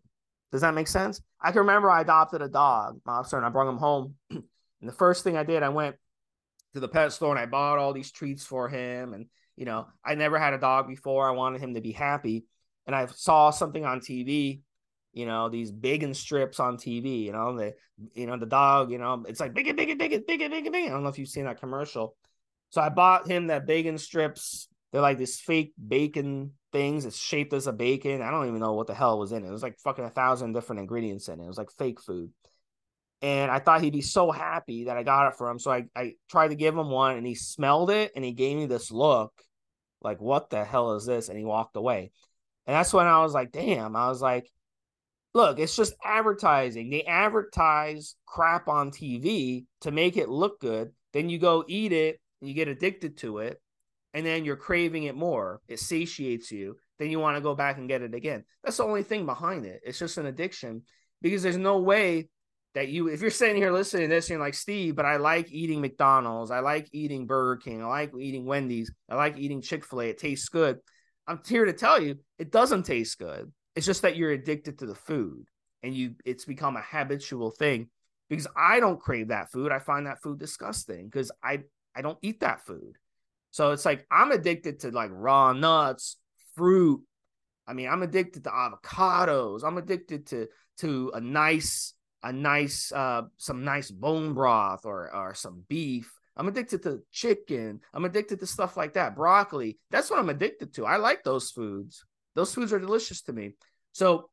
Does 0.51 0.61
that 0.61 0.73
make 0.73 0.87
sense? 0.87 1.21
I 1.41 1.51
can 1.51 1.59
remember 1.59 1.89
I 1.89 2.01
adopted 2.01 2.41
a 2.41 2.47
dog, 2.47 3.01
Mobster, 3.07 3.37
and 3.37 3.45
I 3.45 3.49
brought 3.49 3.69
him 3.69 3.77
home. 3.77 4.15
and 4.29 4.43
the 4.81 4.91
first 4.91 5.23
thing 5.23 5.37
I 5.37 5.43
did, 5.43 5.63
I 5.63 5.69
went 5.69 5.95
to 6.73 6.79
the 6.79 6.87
pet 6.87 7.11
store 7.11 7.31
and 7.31 7.39
I 7.39 7.45
bought 7.45 7.77
all 7.77 7.93
these 7.93 8.11
treats 8.11 8.45
for 8.45 8.67
him. 8.67 9.13
And, 9.13 9.27
you 9.55 9.65
know, 9.65 9.87
I 10.03 10.15
never 10.15 10.39
had 10.39 10.53
a 10.53 10.59
dog 10.59 10.87
before. 10.87 11.27
I 11.27 11.31
wanted 11.31 11.61
him 11.61 11.75
to 11.75 11.81
be 11.81 11.91
happy. 11.91 12.45
And 12.85 12.95
I 12.95 13.05
saw 13.07 13.51
something 13.51 13.85
on 13.85 13.99
TV, 13.99 14.61
you 15.13 15.25
know, 15.25 15.49
these 15.49 15.71
bacon 15.71 16.13
strips 16.13 16.59
on 16.59 16.77
TV, 16.77 17.23
you 17.23 17.31
know, 17.31 17.55
the, 17.57 17.73
you 18.13 18.25
know, 18.25 18.37
the 18.37 18.45
dog, 18.45 18.91
you 18.91 18.97
know, 18.97 19.23
it's 19.27 19.39
like 19.39 19.53
bacon, 19.53 19.75
bacon, 19.75 19.97
bacon, 19.97 20.23
bacon, 20.27 20.51
bacon, 20.51 20.71
bacon. 20.71 20.89
I 20.89 20.93
don't 20.93 21.03
know 21.03 21.09
if 21.09 21.19
you've 21.19 21.29
seen 21.29 21.45
that 21.45 21.59
commercial. 21.59 22.15
So 22.71 22.81
I 22.81 22.89
bought 22.89 23.27
him 23.27 23.47
that 23.47 23.67
bacon 23.67 23.97
strips. 23.97 24.67
They're 24.91 25.01
like 25.01 25.17
this 25.17 25.39
fake 25.39 25.73
bacon 25.87 26.51
things. 26.71 27.05
It's 27.05 27.17
shaped 27.17 27.53
as 27.53 27.67
a 27.67 27.73
bacon. 27.73 28.21
I 28.21 28.31
don't 28.31 28.47
even 28.47 28.59
know 28.59 28.73
what 28.73 28.87
the 28.87 28.93
hell 28.93 29.19
was 29.19 29.31
in 29.31 29.45
it. 29.45 29.47
It 29.47 29.51
was 29.51 29.63
like 29.63 29.79
fucking 29.79 30.03
a 30.03 30.09
thousand 30.09 30.53
different 30.53 30.81
ingredients 30.81 31.27
in 31.29 31.39
it. 31.39 31.43
It 31.43 31.47
was 31.47 31.57
like 31.57 31.71
fake 31.71 32.01
food. 32.01 32.31
And 33.23 33.49
I 33.49 33.59
thought 33.59 33.81
he'd 33.81 33.93
be 33.93 34.01
so 34.01 34.31
happy 34.31 34.83
that 34.83 34.97
I 34.97 35.03
got 35.03 35.29
it 35.29 35.37
for 35.37 35.49
him. 35.49 35.57
So 35.57 35.71
I, 35.71 35.85
I 35.95 36.15
tried 36.29 36.49
to 36.49 36.55
give 36.55 36.77
him 36.77 36.89
one 36.89 37.15
and 37.15 37.25
he 37.25 37.35
smelled 37.35 37.89
it 37.89 38.11
and 38.15 38.23
he 38.23 38.33
gave 38.33 38.57
me 38.57 38.65
this 38.65 38.91
look 38.91 39.31
like, 40.03 40.21
what 40.21 40.49
the 40.49 40.63
hell 40.63 40.93
is 40.95 41.05
this? 41.05 41.29
And 41.29 41.37
he 41.37 41.45
walked 41.45 41.75
away. 41.75 42.11
And 42.67 42.75
that's 42.75 42.93
when 42.93 43.07
I 43.07 43.21
was 43.21 43.33
like, 43.33 43.51
damn, 43.51 43.95
I 43.95 44.09
was 44.09 44.21
like, 44.21 44.51
look, 45.33 45.59
it's 45.59 45.75
just 45.75 45.93
advertising. 46.03 46.89
They 46.89 47.03
advertise 47.03 48.15
crap 48.25 48.67
on 48.67 48.91
TV 48.91 49.65
to 49.81 49.91
make 49.91 50.17
it 50.17 50.29
look 50.29 50.59
good. 50.59 50.91
Then 51.13 51.29
you 51.29 51.39
go 51.39 51.63
eat 51.67 51.91
it, 51.91 52.19
you 52.41 52.53
get 52.53 52.67
addicted 52.67 53.17
to 53.19 53.39
it, 53.39 53.61
and 54.13 54.25
then 54.25 54.45
you're 54.45 54.55
craving 54.55 55.03
it 55.03 55.15
more. 55.15 55.61
It 55.67 55.79
satiates 55.79 56.51
you. 56.51 56.75
Then 56.99 57.09
you 57.09 57.19
want 57.19 57.37
to 57.37 57.41
go 57.41 57.55
back 57.55 57.77
and 57.77 57.87
get 57.87 58.01
it 58.01 58.13
again. 58.13 58.43
That's 58.63 58.77
the 58.77 58.83
only 58.83 59.03
thing 59.03 59.25
behind 59.25 59.65
it. 59.65 59.81
It's 59.83 59.99
just 59.99 60.17
an 60.17 60.25
addiction 60.25 60.83
because 61.21 61.41
there's 61.41 61.57
no 61.57 61.79
way 61.79 62.29
that 62.73 62.89
you, 62.89 63.07
if 63.07 63.21
you're 63.21 63.29
sitting 63.29 63.55
here 63.55 63.71
listening 63.71 64.09
to 64.09 64.15
this, 64.15 64.29
you're 64.29 64.39
like, 64.39 64.55
Steve, 64.55 64.95
but 64.95 65.05
I 65.05 65.17
like 65.17 65.51
eating 65.51 65.81
McDonald's. 65.81 66.51
I 66.51 66.59
like 66.59 66.89
eating 66.91 67.27
Burger 67.27 67.61
King. 67.61 67.83
I 67.83 67.87
like 67.87 68.11
eating 68.19 68.45
Wendy's. 68.45 68.91
I 69.09 69.15
like 69.15 69.37
eating 69.37 69.61
Chick 69.61 69.85
fil 69.85 70.01
A. 70.01 70.09
It 70.09 70.17
tastes 70.17 70.49
good. 70.49 70.79
I'm 71.27 71.39
here 71.45 71.65
to 71.65 71.73
tell 71.73 72.01
you, 72.01 72.17
it 72.39 72.51
doesn't 72.51 72.83
taste 72.83 73.19
good. 73.19 73.51
It's 73.75 73.85
just 73.85 74.01
that 74.01 74.15
you're 74.15 74.31
addicted 74.31 74.79
to 74.79 74.85
the 74.85 74.95
food 74.95 75.45
and 75.81 75.95
you, 75.95 76.15
it's 76.25 76.45
become 76.45 76.75
a 76.75 76.81
habitual 76.81 77.51
thing 77.51 77.89
because 78.29 78.47
I 78.55 78.79
don't 78.79 78.99
crave 78.99 79.29
that 79.29 79.51
food. 79.51 79.71
I 79.71 79.79
find 79.79 80.07
that 80.07 80.21
food 80.21 80.39
disgusting 80.39 81.05
because 81.05 81.31
I, 81.43 81.59
I 81.95 82.01
don't 82.01 82.19
eat 82.21 82.39
that 82.41 82.65
food. 82.65 82.97
So 83.53 83.69
it's 83.71 83.85
like 83.85 84.07
I'm 84.09 84.31
addicted 84.31 84.79
to 84.79 84.89
like 84.89 85.11
raw 85.13 85.53
nuts, 85.53 86.17
fruit. 86.55 87.01
I 87.67 87.73
mean, 87.73 87.87
I'm 87.87 88.01
addicted 88.01 88.43
to 88.45 88.49
avocados. 88.49 89.63
I'm 89.63 89.77
addicted 89.77 90.25
to 90.27 90.47
to 90.79 91.11
a 91.13 91.21
nice 91.21 91.93
a 92.23 92.31
nice 92.31 92.91
uh 92.91 93.23
some 93.37 93.63
nice 93.63 93.91
bone 93.91 94.33
broth 94.33 94.85
or 94.85 95.13
or 95.13 95.33
some 95.33 95.63
beef. 95.67 96.11
I'm 96.35 96.47
addicted 96.47 96.81
to 96.83 97.03
chicken. 97.11 97.81
I'm 97.93 98.05
addicted 98.05 98.39
to 98.39 98.47
stuff 98.47 98.75
like 98.75 98.93
that. 98.93 99.15
Broccoli. 99.15 99.77
That's 99.91 100.09
what 100.09 100.19
I'm 100.19 100.29
addicted 100.29 100.73
to. 100.75 100.85
I 100.85 100.95
like 100.97 101.23
those 101.23 101.51
foods. 101.51 102.03
Those 102.33 102.53
foods 102.55 102.73
are 102.73 102.79
delicious 102.79 103.21
to 103.23 103.33
me. 103.33 103.51
So 103.91 104.29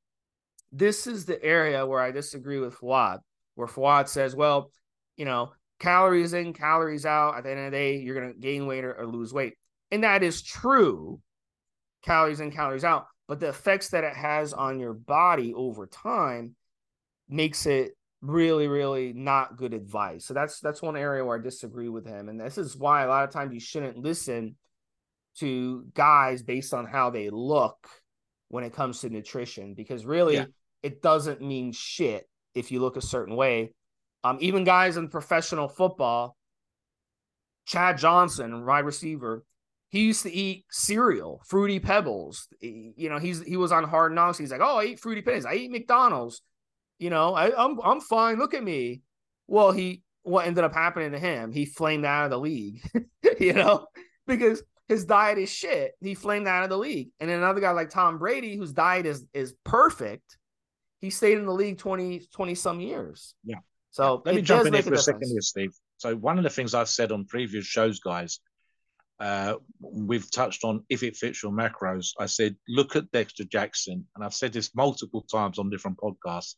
this 0.72 1.07
is 1.07 1.26
the 1.26 1.43
area 1.43 1.84
where 1.84 2.01
I 2.01 2.11
disagree 2.11 2.59
with 2.59 2.78
Fouad, 2.78 3.18
where 3.55 3.68
Fouad 3.68 4.09
says, 4.09 4.34
well, 4.34 4.70
you 5.16 5.26
know, 5.26 5.53
calories 5.78 6.32
in, 6.32 6.55
calories 6.55 7.05
out. 7.05 7.36
At 7.36 7.45
the 7.45 7.51
end 7.51 7.61
of 7.61 7.64
the 7.66 7.76
day, 7.76 7.97
you're 7.99 8.18
going 8.18 8.32
to 8.32 8.38
gain 8.38 8.66
weight 8.66 8.84
or, 8.84 8.95
or 8.95 9.07
lose 9.07 9.34
weight. 9.34 9.55
And 9.91 10.05
that 10.05 10.22
is 10.22 10.43
true, 10.43 11.20
calories 12.03 12.41
in, 12.41 12.53
calories 12.53 12.84
out. 12.84 13.07
But 13.28 13.41
the 13.41 13.49
effects 13.49 13.91
that 13.91 14.05
it 14.05 14.14
has 14.14 14.53
on 14.53 14.80
your 14.80 14.95
body 14.95 15.53
over 15.55 15.86
time 15.86 16.55
makes 17.31 17.66
it 17.66 17.93
really 18.22 18.68
really 18.68 19.12
not 19.14 19.57
good 19.57 19.72
advice 19.72 20.26
so 20.26 20.35
that's 20.35 20.61
that's 20.61 20.83
one 20.83 20.97
area 20.97 21.24
where 21.24 21.39
i 21.39 21.43
disagree 21.43 21.89
with 21.89 22.07
him 22.07 22.28
and 22.28 22.39
this 22.39 22.59
is 22.59 22.76
why 22.76 23.03
a 23.03 23.09
lot 23.09 23.24
of 23.24 23.31
times 23.31 23.55
you 23.55 23.61
shouldn't 23.61 23.97
listen 23.97 24.55
to 25.39 25.87
guys 25.95 26.43
based 26.43 26.74
on 26.74 26.85
how 26.85 27.09
they 27.09 27.31
look 27.31 27.89
when 28.49 28.62
it 28.62 28.74
comes 28.74 29.01
to 29.01 29.09
nutrition 29.09 29.72
because 29.72 30.05
really 30.05 30.35
yeah. 30.35 30.45
it 30.83 31.01
doesn't 31.01 31.41
mean 31.41 31.72
shit 31.72 32.28
if 32.55 32.70
you 32.70 32.81
look 32.81 32.99
a 32.99 33.03
certain 33.03 33.37
way 33.37 33.72
um, 34.22 34.39
even 34.41 34.64
guys 34.64 34.97
in 34.97 35.09
professional 35.09 35.68
football, 35.68 36.37
Chad 37.66 37.99
Johnson, 37.99 38.66
wide 38.66 38.85
receiver, 38.85 39.45
he 39.89 40.01
used 40.01 40.22
to 40.22 40.33
eat 40.33 40.64
cereal, 40.70 41.41
fruity 41.47 41.81
pebbles. 41.81 42.47
You 42.61 43.09
know, 43.09 43.18
he's 43.18 43.43
he 43.43 43.57
was 43.57 43.72
on 43.72 43.85
hard 43.85 44.14
knocks. 44.14 44.39
He's 44.39 44.53
like, 44.53 44.61
oh, 44.61 44.78
I 44.78 44.85
eat 44.85 45.01
fruity 45.01 45.22
pebbles. 45.22 45.47
I 45.47 45.55
eat 45.55 45.70
McDonald's. 45.70 46.43
You 47.01 47.11
know, 47.11 47.34
I, 47.34 47.64
I'm 47.64 47.80
I'm 47.82 48.01
fine. 48.01 48.38
Look 48.38 48.55
at 48.55 48.62
me. 48.62 49.03
Well, 49.48 49.72
he 49.72 50.03
what 50.22 50.46
ended 50.46 50.64
up 50.64 50.74
happening 50.74 51.12
to 51.12 51.18
him? 51.18 51.51
He 51.51 51.64
flamed 51.64 52.05
out 52.05 52.26
of 52.26 52.30
the 52.30 52.38
league. 52.38 52.82
you 53.40 53.55
know, 53.55 53.86
because 54.26 54.62
his 54.86 55.07
diet 55.07 55.38
is 55.38 55.51
shit. 55.51 55.92
He 56.01 56.14
flamed 56.14 56.46
out 56.46 56.62
of 56.62 56.70
the 56.70 56.76
league. 56.76 57.09
And 57.18 57.30
then 57.30 57.38
another 57.38 57.61
guy 57.61 57.70
like 57.70 57.90
Tom 57.90 58.18
Brady, 58.18 58.57
whose 58.57 58.72
diet 58.72 59.07
is 59.07 59.26
is 59.32 59.55
perfect, 59.64 60.36
he 61.01 61.11
stayed 61.11 61.38
in 61.38 61.46
the 61.46 61.55
league 61.55 61.78
20, 61.78 62.26
20 62.32 62.55
some 62.55 62.80
years. 62.80 63.34
Yeah. 63.44 63.61
So 63.92 64.22
let 64.24 64.34
me 64.34 64.42
jump 64.42 64.66
in 64.66 64.74
here 64.74 64.82
for 64.82 64.92
a, 64.92 64.96
a 64.96 64.98
second 64.98 65.28
here, 65.28 65.40
Steve. 65.40 65.72
So 65.96 66.14
one 66.14 66.38
of 66.38 66.44
the 66.44 66.51
things 66.51 66.74
I've 66.74 66.88
said 66.88 67.12
on 67.12 67.24
previous 67.24 67.64
shows, 67.64 67.98
guys, 67.98 68.40
uh, 69.18 69.55
we've 69.80 70.30
touched 70.30 70.64
on 70.64 70.84
if 70.88 71.03
it 71.03 71.16
fits 71.16 71.42
your 71.42 71.53
macros. 71.53 72.12
I 72.18 72.26
said, 72.26 72.57
look 72.68 72.94
at 72.94 73.11
Dexter 73.11 73.44
Jackson, 73.44 74.07
and 74.14 74.24
I've 74.24 74.34
said 74.34 74.53
this 74.53 74.74
multiple 74.74 75.22
times 75.30 75.59
on 75.59 75.70
different 75.70 75.98
podcasts. 75.98 76.55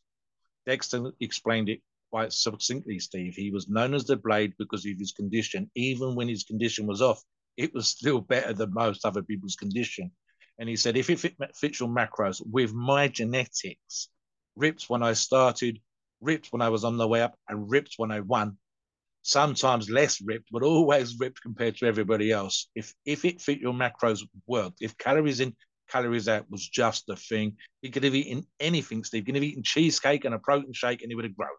Dexter 0.65 1.11
explained 1.19 1.69
it 1.69 1.81
quite 2.11 2.31
succinctly, 2.31 2.99
Steve. 2.99 3.35
He 3.35 3.51
was 3.51 3.67
known 3.69 3.93
as 3.93 4.05
the 4.05 4.15
Blade 4.15 4.53
because 4.57 4.85
of 4.85 4.97
his 4.99 5.11
condition. 5.11 5.69
Even 5.75 6.15
when 6.15 6.27
his 6.27 6.43
condition 6.43 6.85
was 6.85 7.01
off, 7.01 7.21
it 7.57 7.73
was 7.73 7.87
still 7.87 8.21
better 8.21 8.53
than 8.53 8.73
most 8.73 9.05
other 9.05 9.23
people's 9.23 9.55
condition. 9.55 10.11
And 10.59 10.69
he 10.69 10.75
said, 10.75 10.95
if 10.95 11.09
it 11.09 11.19
fit, 11.19 11.35
fits 11.55 11.79
your 11.79 11.89
macros 11.89 12.41
with 12.45 12.73
my 12.73 13.07
genetics, 13.07 14.09
ripped 14.55 14.89
when 14.89 15.01
I 15.01 15.13
started, 15.13 15.79
ripped 16.21 16.47
when 16.51 16.61
I 16.61 16.69
was 16.69 16.83
on 16.83 16.97
the 16.97 17.07
way 17.07 17.21
up 17.21 17.35
and 17.49 17.69
ripped 17.69 17.95
when 17.97 18.11
I 18.11 18.19
won. 18.19 18.57
Sometimes 19.23 19.89
less 19.89 20.21
ripped, 20.21 20.49
but 20.51 20.63
always 20.63 21.17
ripped 21.19 21.41
compared 21.41 21.77
to 21.77 21.87
everybody 21.87 22.31
else. 22.31 22.69
If 22.75 22.93
if 23.05 23.25
it 23.25 23.41
fit 23.41 23.59
your 23.59 23.73
macros 23.73 24.21
worked, 24.45 24.77
if 24.81 24.97
calories 24.97 25.39
in, 25.39 25.55
calories 25.93 26.27
out 26.27 26.49
was 26.49 26.67
just 26.67 27.05
the 27.07 27.15
thing. 27.15 27.55
He 27.81 27.91
could 27.91 28.03
have 28.03 28.15
eaten 28.15 28.45
anything, 28.59 29.03
Steve. 29.03 29.21
He 29.21 29.25
could 29.25 29.35
have 29.35 29.43
eaten 29.43 29.63
cheesecake 29.63 30.25
and 30.25 30.33
a 30.33 30.39
protein 30.39 30.73
shake 30.73 31.03
and 31.03 31.11
he 31.11 31.15
would 31.15 31.25
have 31.25 31.37
grown. 31.37 31.49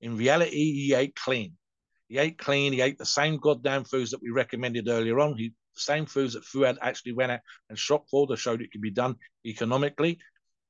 In 0.00 0.16
reality, 0.16 0.72
he 0.72 0.94
ate 0.94 1.14
clean. 1.14 1.52
He 2.08 2.18
ate 2.18 2.38
clean. 2.38 2.72
He 2.72 2.80
ate 2.80 2.98
the 2.98 3.06
same 3.06 3.38
goddamn 3.38 3.84
foods 3.84 4.10
that 4.10 4.22
we 4.22 4.30
recommended 4.30 4.88
earlier 4.88 5.20
on. 5.20 5.36
He 5.36 5.52
the 5.78 5.92
same 5.92 6.06
foods 6.06 6.34
that 6.34 6.44
Fouad 6.44 6.76
actually 6.82 7.12
went 7.12 7.32
out 7.32 7.40
and 7.68 7.78
shopped 7.78 8.10
for 8.10 8.26
that 8.26 8.38
showed 8.38 8.60
it 8.60 8.72
could 8.72 8.80
be 8.80 8.90
done 8.90 9.14
economically. 9.46 10.18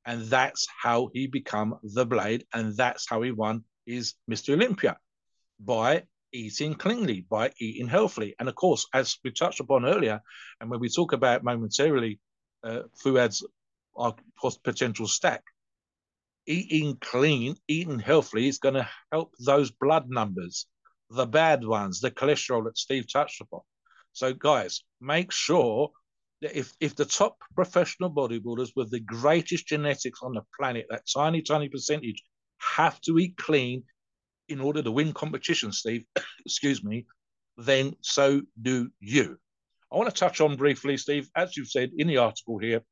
And 0.05 0.27
that's 0.27 0.67
how 0.83 1.11
he 1.15 1.27
become 1.27 1.79
the 1.83 2.05
blade. 2.05 2.45
And 2.53 2.77
that's 2.77 3.09
how 3.09 3.23
he 3.23 3.31
won 3.31 3.65
his 3.87 4.15
Mr. 4.31 4.53
Olympia 4.53 4.99
by 5.61 6.05
eating 6.33 6.75
cleanly, 6.75 7.27
by 7.29 7.53
eating 7.59 7.89
healthily. 7.89 8.35
And 8.39 8.49
of 8.49 8.55
course, 8.55 8.87
as 8.93 9.17
we 9.25 9.31
touched 9.31 9.61
upon 9.61 9.87
earlier, 9.87 10.21
and 10.61 10.71
when 10.71 10.81
we 10.81 10.89
talk 10.91 11.13
about 11.13 11.43
momentarily 11.43 12.21
uh, 12.63 12.83
Fouad's 13.03 13.45
uh, 13.97 14.13
potential 14.65 15.07
stack, 15.07 15.43
eating 16.47 16.97
clean, 17.01 17.57
eating 17.69 17.99
healthily 17.99 18.49
is 18.49 18.59
going 18.59 18.75
to 18.75 18.89
help 19.13 19.35
those 19.39 19.71
blood 19.71 20.09
numbers, 20.09 20.67
the 21.11 21.27
bad 21.27 21.65
ones, 21.65 22.01
the 22.01 22.11
cholesterol 22.11 22.65
that 22.65 22.79
Steve 22.79 23.11
touched 23.11 23.41
upon. 23.41 23.61
So, 24.13 24.33
guys, 24.33 24.83
make 25.01 25.33
sure 25.33 25.91
that 26.41 26.57
if, 26.57 26.73
if 26.81 26.95
the 26.95 27.05
top 27.05 27.37
professional 27.55 28.11
bodybuilders 28.11 28.71
with 28.77 28.91
the 28.91 29.01
greatest 29.01 29.67
genetics 29.67 30.21
on 30.23 30.35
the 30.35 30.43
planet, 30.59 30.87
that 30.91 31.03
tiny, 31.13 31.43
tiny 31.43 31.69
percentage, 31.69 32.23
have 32.59 33.01
to 33.03 33.19
eat 33.19 33.37
clean 33.37 33.85
in 34.49 34.61
order 34.61 34.83
to 34.83 34.91
win 34.91 35.13
competition, 35.13 35.73
Steve, 35.73 36.05
excuse 36.47 36.83
me, 36.83 37.07
then 37.57 37.95
so 38.01 38.43
do 38.61 38.91
you. 39.01 39.39
I 39.91 39.97
want 39.97 40.09
to 40.09 40.15
touch 40.15 40.41
on 40.41 40.57
briefly, 40.57 40.97
Steve, 40.97 41.29
as 41.35 41.57
you've 41.57 41.69
said 41.69 41.93
in 41.97 42.09
the 42.09 42.19
article 42.19 42.59
here, 42.59 42.83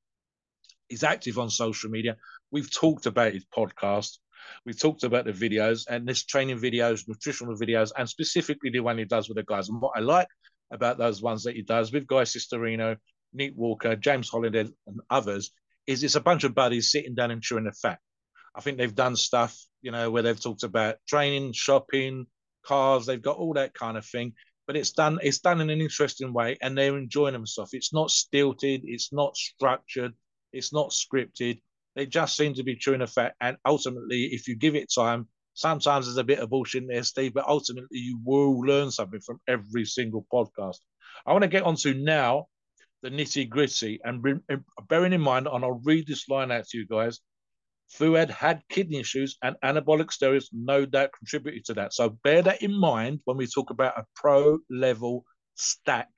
he's 0.89 1.05
active 1.05 1.39
on 1.39 1.51
social 1.51 1.91
media. 1.91 2.17
We've 2.51 2.71
talked 2.73 3.07
about 3.07 3.35
his 3.35 3.45
podcast. 3.45 4.19
We've 4.65 4.79
talked 4.79 5.05
about 5.05 5.25
the 5.25 5.33
videos 5.33 5.87
and 5.89 6.07
this 6.07 6.25
training 6.25 6.59
videos, 6.59 7.07
nutritional 7.07 7.57
videos, 7.57 7.91
and 7.97 8.09
specifically 8.09 8.71
the 8.71 8.81
one 8.81 8.99
he 8.99 9.05
does 9.05 9.29
with 9.29 9.37
the 9.37 9.43
guys. 9.43 9.69
And 9.69 9.81
what 9.81 9.93
I 9.97 10.01
like 10.01 10.29
about 10.71 10.99
those 10.99 11.21
ones 11.21 11.45
that 11.45 11.55
he 11.55 11.63
does 11.63 11.93
with 11.93 12.07
Guy 12.07 12.23
Cisternino, 12.23 12.97
Nick 13.33 13.53
Walker, 13.57 13.97
James 13.97 14.31
Holliday, 14.31 14.69
and 14.87 15.01
others 15.11 15.51
is 15.87 16.03
it's 16.03 16.15
a 16.15 16.21
bunch 16.21 16.45
of 16.45 16.55
buddies 16.55 16.91
sitting 16.91 17.15
down 17.15 17.31
and 17.31 17.43
chewing 17.43 17.65
the 17.65 17.73
fat. 17.73 17.99
I 18.55 18.61
think 18.61 18.79
they've 18.79 18.95
done 18.95 19.17
stuff, 19.17 19.59
you 19.83 19.91
know, 19.91 20.11
where 20.11 20.23
they've 20.23 20.41
talked 20.41 20.63
about 20.63 20.97
training, 21.07 21.53
shopping, 21.53 22.27
cars. 22.65 23.07
They've 23.07 23.21
got 23.21 23.37
all 23.37 23.55
that 23.55 23.75
kind 23.75 23.97
of 23.97 24.07
thing, 24.07 24.33
but 24.67 24.77
it's 24.77 24.93
done. 24.93 25.19
It's 25.23 25.39
done 25.39 25.61
in 25.61 25.71
an 25.71 25.81
interesting 25.81 26.33
way, 26.33 26.57
and 26.61 26.77
they're 26.77 26.97
enjoying 26.97 27.35
themselves. 27.35 27.73
It's 27.73 27.93
not 27.93 28.11
stilted. 28.11 28.83
It's 28.85 29.13
not 29.13 29.37
structured. 29.37 30.13
It's 30.53 30.73
not 30.73 30.91
scripted. 30.91 31.61
They 31.95 32.07
just 32.07 32.37
seem 32.37 32.55
to 32.55 32.63
be 32.63 32.77
chewing 32.77 33.01
the 33.01 33.07
fat. 33.07 33.35
And 33.41 33.57
ultimately, 33.65 34.25
if 34.25 34.49
you 34.49 34.57
give 34.57 34.75
it 34.75 34.93
time, 34.93 35.29
sometimes 35.55 36.07
there's 36.07 36.19
a 36.19 36.25
bit 36.25 36.41
of 36.41 36.51
bullshit 36.51 36.83
in 36.83 36.89
there, 36.89 37.03
Steve, 37.03 37.35
but 37.35 37.49
ultimately 37.49 37.99
you 37.99 38.21
will 38.25 38.61
learn 38.61 38.91
something 38.91 39.21
from 39.21 39.41
every 39.49 39.85
single 39.85 40.27
podcast. 40.33 40.77
I 41.27 41.33
want 41.33 41.43
to 41.43 41.49
get 41.49 41.63
on 41.63 41.77
to 41.77 41.95
now 41.95 42.49
the 43.03 43.11
nitty 43.11 43.49
gritty 43.49 44.01
and 44.05 44.23
bearing 44.89 45.13
in 45.13 45.21
mind, 45.21 45.49
and 45.51 45.65
I'll 45.65 45.81
read 45.85 46.07
this 46.07 46.29
line 46.29 46.51
out 46.51 46.67
to 46.69 46.79
you 46.79 46.87
guys. 46.87 47.21
Fouad 47.89 48.31
had 48.31 48.63
kidney 48.69 48.99
issues 48.99 49.37
and 49.43 49.57
anabolic 49.63 50.09
steroids 50.09 50.49
no 50.53 50.85
doubt 50.85 51.13
contributed 51.17 51.65
to 51.67 51.75
that. 51.75 51.93
So 51.93 52.11
bear 52.11 52.43
that 52.43 52.63
in 52.63 52.73
mind 52.73 53.21
when 53.25 53.37
we 53.37 53.47
talk 53.47 53.71
about 53.71 53.99
a 53.99 54.07
pro 54.15 54.59
level 54.69 55.25
stack 55.55 56.11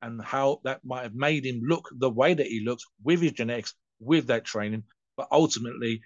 and 0.00 0.22
how 0.22 0.60
that 0.64 0.84
might 0.84 1.02
have 1.02 1.14
made 1.14 1.44
him 1.44 1.60
look 1.64 1.88
the 1.98 2.10
way 2.10 2.34
that 2.34 2.46
he 2.46 2.60
looks 2.64 2.84
with 3.02 3.20
his 3.20 3.32
genetics, 3.32 3.74
with 3.98 4.28
that 4.28 4.44
training. 4.44 4.84
But 5.16 5.28
ultimately, 5.32 6.00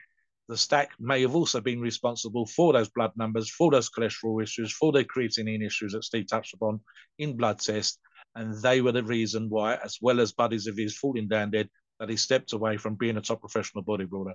the 0.48 0.56
stack 0.56 0.92
may 0.98 1.20
have 1.22 1.34
also 1.34 1.60
been 1.60 1.80
responsible 1.80 2.46
for 2.46 2.72
those 2.72 2.88
blood 2.88 3.12
numbers, 3.16 3.50
for 3.50 3.70
those 3.70 3.90
cholesterol 3.90 4.42
issues, 4.42 4.72
for 4.72 4.92
the 4.92 5.04
creatinine 5.04 5.64
issues 5.64 5.92
that 5.92 6.04
Steve 6.04 6.26
touched 6.26 6.54
upon 6.54 6.80
in 7.18 7.36
blood 7.36 7.58
tests. 7.58 7.98
And 8.34 8.54
they 8.62 8.80
were 8.80 8.92
the 8.92 9.04
reason 9.04 9.50
why, 9.50 9.74
as 9.76 9.98
well 10.00 10.20
as 10.20 10.32
buddies 10.32 10.66
of 10.66 10.76
his 10.76 10.96
falling 10.96 11.28
down 11.28 11.50
dead, 11.50 11.68
that 12.00 12.08
he 12.08 12.16
stepped 12.16 12.54
away 12.54 12.78
from 12.78 12.94
being 12.94 13.18
a 13.18 13.20
top 13.20 13.40
professional 13.40 13.84
bodybuilder. 13.84 14.34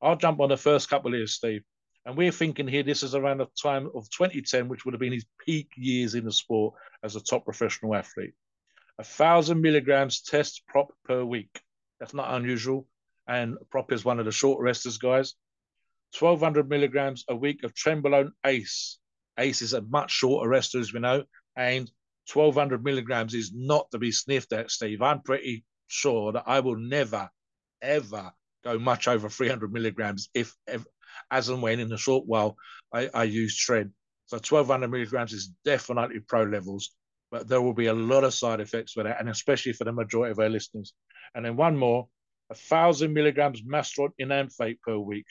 I'll 0.00 0.16
jump 0.16 0.40
on 0.40 0.48
the 0.48 0.56
first 0.56 0.88
couple 0.88 1.14
years, 1.14 1.34
Steve. 1.34 1.62
And 2.06 2.16
we're 2.16 2.32
thinking 2.32 2.68
here 2.68 2.82
this 2.82 3.02
is 3.02 3.14
around 3.14 3.38
the 3.38 3.48
time 3.60 3.90
of 3.94 4.08
2010, 4.10 4.68
which 4.68 4.84
would 4.84 4.94
have 4.94 5.00
been 5.00 5.12
his 5.12 5.26
peak 5.44 5.72
years 5.76 6.14
in 6.14 6.24
the 6.24 6.32
sport 6.32 6.74
as 7.02 7.16
a 7.16 7.20
top 7.20 7.44
professional 7.44 7.94
athlete. 7.94 8.34
A 8.98 9.04
thousand 9.04 9.60
milligrams 9.60 10.22
test 10.22 10.62
prop 10.66 10.92
per 11.04 11.24
week. 11.24 11.60
That's 12.00 12.14
not 12.14 12.34
unusual. 12.34 12.86
And 13.26 13.58
prop 13.70 13.92
is 13.92 14.04
one 14.04 14.18
of 14.18 14.24
the 14.24 14.32
short 14.32 14.60
resters, 14.62 14.98
guys. 14.98 15.34
1200 16.18 16.68
milligrams 16.70 17.24
a 17.28 17.36
week 17.36 17.62
of 17.64 17.74
Trenbolone 17.74 18.30
Ace. 18.46 18.98
Ace 19.38 19.60
is 19.60 19.74
a 19.74 19.82
much 19.82 20.10
shorter 20.10 20.48
rester, 20.48 20.80
as 20.80 20.92
we 20.92 21.00
know. 21.00 21.24
And 21.56 21.90
1200 22.32 22.82
milligrams 22.82 23.34
is 23.34 23.52
not 23.54 23.90
to 23.90 23.98
be 23.98 24.12
sniffed 24.12 24.52
at, 24.52 24.70
Steve. 24.70 25.02
I'm 25.02 25.20
pretty 25.20 25.64
sure 25.88 26.32
that 26.32 26.44
I 26.46 26.60
will 26.60 26.76
never, 26.76 27.28
ever 27.82 28.32
go 28.64 28.78
much 28.78 29.08
over 29.08 29.28
300 29.28 29.72
milligrams 29.72 30.28
if, 30.34 30.54
if 30.66 30.84
as 31.30 31.48
and 31.48 31.62
when 31.62 31.80
in 31.80 31.92
a 31.92 31.98
short 31.98 32.24
while 32.26 32.56
I, 32.92 33.10
I 33.12 33.24
use 33.24 33.58
Tren. 33.58 33.90
So 34.26 34.36
1200 34.36 34.90
milligrams 34.90 35.32
is 35.32 35.52
definitely 35.64 36.20
pro 36.20 36.42
levels, 36.42 36.90
but 37.30 37.48
there 37.48 37.62
will 37.62 37.74
be 37.74 37.86
a 37.86 37.94
lot 37.94 38.24
of 38.24 38.34
side 38.34 38.60
effects 38.60 38.92
for 38.92 39.02
that, 39.02 39.20
and 39.20 39.28
especially 39.28 39.72
for 39.72 39.84
the 39.84 39.92
majority 39.92 40.32
of 40.32 40.38
our 40.38 40.50
listeners. 40.50 40.92
And 41.34 41.44
then 41.44 41.56
one 41.56 41.76
more, 41.76 42.08
a 42.50 42.54
thousand 42.54 43.12
milligrams 43.12 43.62
Masteron 43.62 44.10
enanthate 44.18 44.80
per 44.82 44.98
week. 44.98 45.26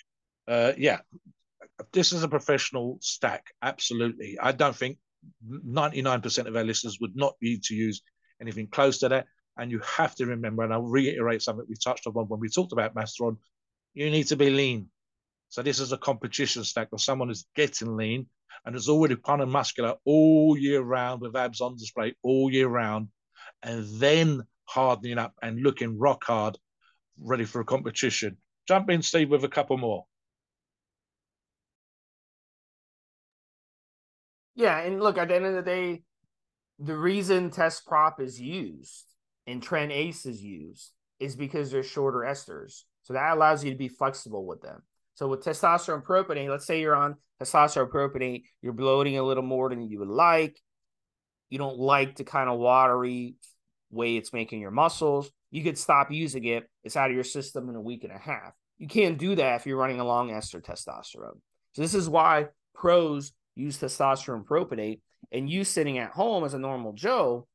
Uh, 0.47 0.73
yeah, 0.77 0.99
this 1.93 2.11
is 2.11 2.23
a 2.23 2.27
professional 2.27 2.97
stack. 3.01 3.45
Absolutely. 3.61 4.37
I 4.39 4.51
don't 4.51 4.75
think 4.75 4.97
99% 5.47 6.45
of 6.45 6.55
our 6.55 6.63
listeners 6.63 6.97
would 7.01 7.15
not 7.15 7.35
need 7.41 7.63
to 7.63 7.75
use 7.75 8.01
anything 8.41 8.67
close 8.67 8.99
to 8.99 9.09
that. 9.09 9.27
And 9.57 9.71
you 9.71 9.79
have 9.79 10.13
to 10.15 10.25
remember, 10.25 10.63
and 10.63 10.71
I'll 10.71 10.83
reiterate 10.83 11.41
something 11.41 11.65
we 11.67 11.75
touched 11.75 12.05
on 12.05 12.13
when 12.13 12.39
we 12.39 12.49
talked 12.49 12.73
about 12.73 12.93
Masteron, 12.93 13.37
you 13.93 14.09
need 14.11 14.27
to 14.27 14.35
be 14.35 14.49
lean. 14.49 14.89
So 15.49 15.63
this 15.63 15.79
is 15.79 15.91
a 15.91 15.97
competition 15.97 16.63
stack 16.63 16.89
of 16.91 17.01
someone 17.01 17.29
who's 17.29 17.47
getting 17.55 17.95
lean 17.95 18.27
and 18.65 18.75
is 18.75 18.89
already 18.89 19.15
kind 19.15 19.41
of 19.41 19.49
muscular 19.49 19.95
all 20.05 20.57
year 20.57 20.81
round 20.81 21.21
with 21.21 21.35
abs 21.35 21.61
on 21.61 21.75
display 21.77 22.15
all 22.21 22.51
year 22.51 22.67
round, 22.67 23.07
and 23.63 23.87
then 23.99 24.43
hardening 24.65 25.17
up 25.17 25.33
and 25.41 25.63
looking 25.63 25.97
rock 25.97 26.23
hard, 26.25 26.57
ready 27.19 27.45
for 27.45 27.61
a 27.61 27.65
competition. 27.65 28.37
Jump 28.67 28.89
in, 28.89 29.01
Steve, 29.01 29.29
with 29.29 29.43
a 29.43 29.49
couple 29.49 29.77
more. 29.77 30.05
Yeah, 34.55 34.79
and 34.79 35.01
look, 35.01 35.17
at 35.17 35.29
the 35.29 35.35
end 35.35 35.45
of 35.45 35.53
the 35.53 35.61
day, 35.61 36.03
the 36.77 36.97
reason 36.97 37.49
test 37.49 37.85
prop 37.85 38.19
is 38.19 38.39
used 38.39 39.06
and 39.47 39.61
Tren 39.61 39.91
Ace 39.91 40.25
is 40.25 40.43
used 40.43 40.91
is 41.19 41.35
because 41.35 41.71
they're 41.71 41.83
shorter 41.83 42.19
esters. 42.19 42.83
So 43.03 43.13
that 43.13 43.35
allows 43.35 43.63
you 43.63 43.71
to 43.71 43.77
be 43.77 43.87
flexible 43.87 44.45
with 44.45 44.61
them. 44.61 44.83
So 45.15 45.27
with 45.27 45.43
testosterone 45.43 46.03
propionate, 46.03 46.49
let's 46.49 46.67
say 46.67 46.81
you're 46.81 46.95
on 46.95 47.15
testosterone 47.41 47.89
propionate, 47.89 48.43
you're 48.61 48.73
bloating 48.73 49.17
a 49.17 49.23
little 49.23 49.43
more 49.43 49.69
than 49.69 49.81
you 49.81 49.99
would 49.99 50.09
like. 50.09 50.59
You 51.49 51.57
don't 51.57 51.79
like 51.79 52.17
the 52.17 52.25
kind 52.25 52.49
of 52.49 52.59
watery 52.59 53.35
way 53.89 54.17
it's 54.17 54.33
making 54.33 54.59
your 54.59 54.71
muscles. 54.71 55.31
You 55.49 55.63
could 55.63 55.77
stop 55.77 56.11
using 56.11 56.43
it. 56.43 56.69
It's 56.83 56.97
out 56.97 57.09
of 57.09 57.15
your 57.15 57.23
system 57.23 57.69
in 57.69 57.75
a 57.75 57.81
week 57.81 58.03
and 58.03 58.11
a 58.11 58.17
half. 58.17 58.53
You 58.77 58.87
can't 58.87 59.17
do 59.17 59.35
that 59.35 59.61
if 59.61 59.65
you're 59.65 59.77
running 59.77 60.01
a 60.01 60.05
long 60.05 60.29
ester 60.29 60.61
testosterone. 60.61 61.39
So 61.73 61.81
this 61.81 61.95
is 61.95 62.09
why 62.09 62.47
pros 62.75 63.31
use 63.55 63.79
testosterone 63.79 64.45
propionate 64.45 64.99
and 65.31 65.49
you 65.49 65.63
sitting 65.63 65.97
at 65.97 66.11
home 66.11 66.43
as 66.43 66.53
a 66.53 66.59
normal 66.59 66.93
Joe 66.93 67.47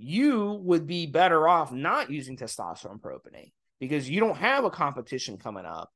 you 0.00 0.58
would 0.62 0.86
be 0.86 1.06
better 1.06 1.46
off 1.46 1.72
not 1.72 2.10
using 2.10 2.36
testosterone 2.36 3.00
propionate 3.00 3.52
because 3.78 4.08
you 4.08 4.18
don't 4.18 4.36
have 4.36 4.64
a 4.64 4.70
competition 4.70 5.36
coming 5.36 5.66
up. 5.66 5.90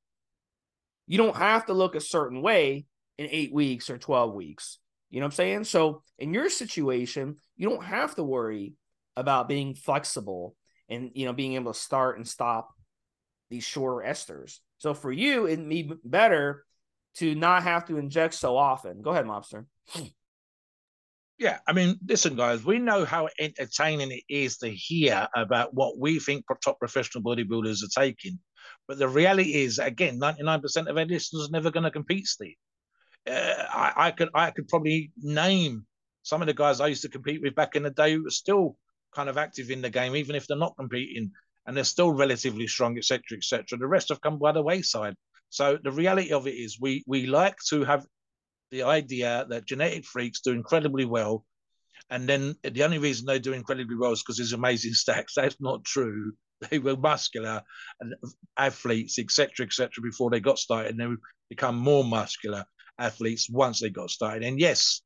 You 1.06 1.18
don't 1.18 1.36
have 1.36 1.66
to 1.66 1.72
look 1.72 1.94
a 1.94 2.00
certain 2.00 2.42
way 2.42 2.84
in 3.18 3.28
eight 3.30 3.52
weeks 3.52 3.88
or 3.88 3.96
12 3.96 4.34
weeks. 4.34 4.78
You 5.10 5.20
know 5.20 5.26
what 5.26 5.32
I'm 5.32 5.36
saying? 5.36 5.64
So, 5.64 6.02
in 6.18 6.34
your 6.34 6.50
situation, 6.50 7.36
you 7.56 7.68
don't 7.68 7.84
have 7.84 8.14
to 8.16 8.24
worry 8.24 8.74
about 9.16 9.48
being 9.48 9.74
flexible 9.74 10.56
and 10.88 11.10
you 11.14 11.24
know 11.24 11.32
being 11.32 11.54
able 11.54 11.72
to 11.72 11.78
start 11.78 12.16
and 12.16 12.26
stop 12.26 12.74
these 13.50 13.64
shorter 13.64 14.06
esters. 14.06 14.58
So 14.78 14.92
for 14.92 15.12
you, 15.12 15.46
it'd 15.46 15.68
be 15.68 15.90
better 16.04 16.64
to 17.16 17.34
not 17.34 17.62
have 17.62 17.86
to 17.86 17.96
inject 17.96 18.34
so 18.34 18.56
often. 18.56 19.02
Go 19.02 19.10
ahead, 19.10 19.26
Mobster. 19.26 19.66
Yeah, 21.38 21.58
I 21.66 21.72
mean, 21.72 21.98
listen, 22.06 22.36
guys, 22.36 22.64
we 22.64 22.78
know 22.78 23.04
how 23.04 23.28
entertaining 23.40 24.12
it 24.12 24.22
is 24.28 24.58
to 24.58 24.68
hear 24.68 25.26
about 25.34 25.74
what 25.74 25.98
we 25.98 26.20
think 26.20 26.44
top 26.62 26.78
professional 26.78 27.24
bodybuilders 27.24 27.82
are 27.82 28.02
taking. 28.02 28.38
But 28.86 28.98
the 28.98 29.08
reality 29.08 29.54
is, 29.54 29.78
again, 29.78 30.20
99% 30.20 30.86
of 30.86 30.96
our 30.96 31.04
listeners 31.04 31.48
are 31.48 31.52
never 31.52 31.70
going 31.70 31.84
to 31.84 31.90
compete, 31.90 32.26
Steve. 32.26 32.54
Uh, 33.28 33.54
I, 33.72 33.92
I, 33.96 34.10
could 34.12 34.28
I 34.34 34.50
could 34.50 34.68
probably 34.68 35.10
name 35.16 35.86
some 36.22 36.40
of 36.40 36.46
the 36.46 36.54
guys 36.54 36.80
I 36.80 36.88
used 36.88 37.02
to 37.02 37.08
compete 37.08 37.42
with 37.42 37.54
back 37.54 37.74
in 37.74 37.82
the 37.82 37.90
day 37.90 38.14
who 38.14 38.26
are 38.26 38.30
still 38.30 38.76
kind 39.14 39.28
of 39.28 39.38
active 39.38 39.70
in 39.70 39.82
the 39.82 39.90
game, 39.90 40.14
even 40.14 40.36
if 40.36 40.46
they're 40.46 40.56
not 40.56 40.76
competing. 40.78 41.32
and 41.66 41.76
they're 41.76 41.84
still 41.84 42.12
relatively 42.12 42.66
strong, 42.66 42.96
etc., 42.98 43.22
etc. 43.36 43.78
The 43.78 43.86
rest 43.86 44.10
have 44.10 44.20
come 44.20 44.38
by 44.38 44.52
the 44.52 44.62
wayside. 44.62 45.14
So 45.50 45.78
the 45.82 45.92
reality 45.92 46.32
of 46.32 46.46
it 46.46 46.54
is, 46.54 46.78
we 46.80 47.04
we 47.06 47.26
like 47.26 47.56
to 47.68 47.84
have 47.84 48.04
the 48.74 48.82
idea 48.82 49.46
that 49.48 49.66
genetic 49.66 50.04
freaks 50.04 50.40
do 50.40 50.50
incredibly 50.50 51.04
well, 51.04 51.44
and 52.10 52.28
then 52.28 52.56
the 52.62 52.82
only 52.82 52.98
reason 52.98 53.24
they 53.24 53.38
do 53.38 53.52
incredibly 53.52 53.96
well 53.96 54.12
is 54.12 54.20
because 54.20 54.36
there's 54.36 54.52
amazing 54.52 54.94
stacks. 54.94 55.34
That's 55.36 55.60
not 55.60 55.84
true. 55.84 56.32
They 56.70 56.78
were 56.78 56.96
muscular 56.96 57.62
and 58.00 58.14
athletes, 58.56 59.18
etc., 59.18 59.66
etc. 59.66 59.90
before 60.02 60.30
they 60.30 60.40
got 60.40 60.58
started, 60.58 60.92
and 60.92 61.00
they 61.00 61.16
become 61.50 61.76
more 61.76 62.04
muscular 62.04 62.64
athletes 62.98 63.50
once 63.50 63.80
they 63.80 63.90
got 63.90 64.10
started. 64.10 64.44
And 64.44 64.58
yes, 64.58 65.02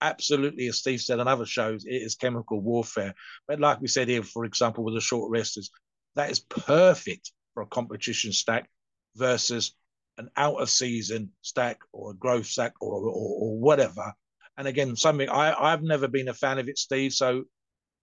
absolutely, 0.00 0.68
as 0.68 0.78
Steve 0.78 1.00
said 1.00 1.20
on 1.20 1.28
other 1.28 1.46
shows, 1.46 1.84
it 1.84 2.02
is 2.02 2.14
chemical 2.14 2.60
warfare. 2.60 3.14
But 3.46 3.60
like 3.60 3.80
we 3.80 3.88
said 3.88 4.08
here, 4.08 4.22
for 4.22 4.44
example, 4.44 4.84
with 4.84 4.94
the 4.94 5.00
short 5.00 5.30
resters, 5.30 5.70
that 6.14 6.30
is 6.30 6.40
perfect 6.40 7.32
for 7.54 7.62
a 7.62 7.66
competition 7.66 8.32
stack 8.32 8.70
versus 9.16 9.74
an 10.18 10.28
out 10.36 10.60
of 10.60 10.70
season 10.70 11.30
stack 11.42 11.78
or 11.92 12.10
a 12.10 12.14
growth 12.14 12.46
stack 12.46 12.72
or, 12.80 12.94
or, 12.94 13.10
or 13.10 13.58
whatever. 13.58 14.12
And 14.56 14.68
again, 14.68 14.96
something 14.96 15.28
I, 15.28 15.54
I've 15.54 15.82
never 15.82 16.08
been 16.08 16.28
a 16.28 16.34
fan 16.34 16.58
of 16.58 16.68
it, 16.68 16.78
Steve. 16.78 17.12
So 17.12 17.44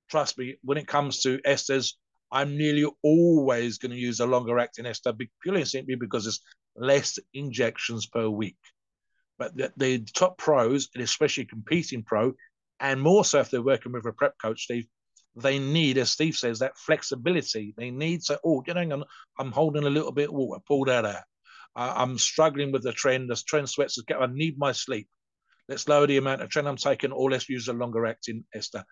trust 0.09 0.37
me, 0.37 0.57
when 0.63 0.77
it 0.77 0.87
comes 0.87 1.21
to 1.21 1.37
esters, 1.39 1.93
I'm 2.31 2.57
nearly 2.57 2.85
always 3.03 3.77
going 3.77 3.91
to 3.91 3.97
use 3.97 4.19
a 4.19 4.25
longer 4.25 4.59
acting 4.59 4.85
ester 4.85 5.13
purely 5.41 5.65
simply 5.65 5.95
because 5.95 6.25
there's 6.25 6.41
less 6.75 7.17
injections 7.33 8.07
per 8.07 8.27
week. 8.27 8.57
But 9.37 9.55
the, 9.55 9.71
the 9.77 9.99
top 10.13 10.37
pros, 10.37 10.89
and 10.93 11.03
especially 11.03 11.45
competing 11.45 12.03
pro, 12.03 12.33
and 12.79 13.01
more 13.01 13.25
so 13.25 13.39
if 13.39 13.49
they're 13.49 13.61
working 13.61 13.91
with 13.91 14.05
a 14.05 14.13
prep 14.13 14.33
coach, 14.41 14.63
Steve, 14.63 14.85
they 15.35 15.59
need, 15.59 15.97
as 15.97 16.11
Steve 16.11 16.35
says, 16.35 16.59
that 16.59 16.77
flexibility. 16.77 17.73
They 17.77 17.91
need 17.91 18.21
to, 18.23 18.39
oh, 18.43 18.63
you 18.65 18.73
know, 18.73 19.05
I'm 19.37 19.51
holding 19.51 19.85
a 19.85 19.89
little 19.89 20.11
bit 20.11 20.29
of 20.29 20.35
water, 20.35 20.61
pull 20.67 20.85
that 20.85 21.05
out. 21.05 21.23
I'm 21.79 22.17
struggling 22.17 22.71
with 22.71 22.83
the 22.83 22.91
tren. 22.91 23.27
The 23.27 23.35
tren 23.35 23.67
sweats. 23.67 23.97
I 24.09 24.27
need 24.27 24.57
my 24.57 24.71
sleep. 24.71 25.07
Let's 25.67 25.87
lower 25.87 26.07
the 26.07 26.17
amount 26.17 26.41
of 26.41 26.49
tren 26.49 26.67
I'm 26.67 26.77
taking, 26.77 27.11
or 27.11 27.29
let's 27.29 27.47
use 27.47 27.67
a 27.67 27.73
longer 27.73 28.05
acting 28.05 28.43
ester, 28.53 28.83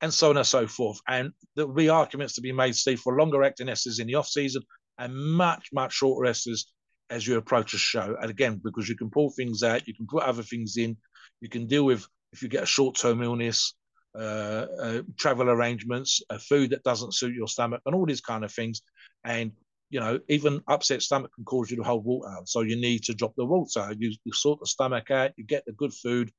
and 0.00 0.12
so 0.12 0.30
on 0.30 0.38
and 0.38 0.46
so 0.46 0.66
forth. 0.66 0.98
And 1.06 1.32
there'll 1.54 1.72
be 1.72 1.88
arguments 1.88 2.34
to 2.34 2.40
be 2.40 2.52
made, 2.52 2.74
Steve, 2.74 3.00
for 3.00 3.16
longer 3.16 3.42
acting 3.42 3.66
esters 3.66 4.00
in 4.00 4.06
the 4.06 4.14
off 4.14 4.28
season 4.28 4.62
and 4.98 5.14
much, 5.14 5.68
much 5.72 5.92
shorter 5.92 6.30
esters 6.30 6.64
as 7.10 7.26
you 7.26 7.36
approach 7.36 7.74
a 7.74 7.78
show. 7.78 8.16
And 8.20 8.30
again, 8.30 8.60
because 8.64 8.88
you 8.88 8.96
can 8.96 9.10
pull 9.10 9.30
things 9.30 9.62
out, 9.62 9.86
you 9.86 9.94
can 9.94 10.06
put 10.06 10.22
other 10.22 10.42
things 10.42 10.76
in, 10.78 10.96
you 11.40 11.48
can 11.48 11.66
deal 11.66 11.84
with 11.84 12.06
if 12.32 12.42
you 12.42 12.48
get 12.48 12.62
a 12.62 12.66
short 12.66 12.96
term 12.96 13.22
illness, 13.22 13.74
uh, 14.18 14.66
uh, 14.80 15.02
travel 15.18 15.50
arrangements, 15.50 16.22
uh, 16.30 16.38
food 16.38 16.70
that 16.70 16.82
doesn't 16.82 17.14
suit 17.14 17.34
your 17.34 17.48
stomach, 17.48 17.82
and 17.84 17.94
all 17.94 18.06
these 18.06 18.20
kind 18.22 18.44
of 18.44 18.52
things. 18.52 18.80
And 19.24 19.52
you 19.92 20.00
know, 20.00 20.18
even 20.28 20.62
upset 20.68 21.02
stomach 21.02 21.32
can 21.34 21.44
cause 21.44 21.70
you 21.70 21.76
to 21.76 21.82
hold 21.82 22.06
water. 22.06 22.34
So 22.46 22.62
you 22.62 22.76
need 22.76 23.04
to 23.04 23.14
drop 23.14 23.34
the 23.36 23.44
water. 23.44 23.94
You, 23.98 24.10
you 24.24 24.32
sort 24.32 24.58
the 24.58 24.66
stomach 24.66 25.10
out, 25.10 25.32
you 25.36 25.44
get 25.44 25.64
the 25.66 25.72
good 25.72 25.92
food. 25.92 26.32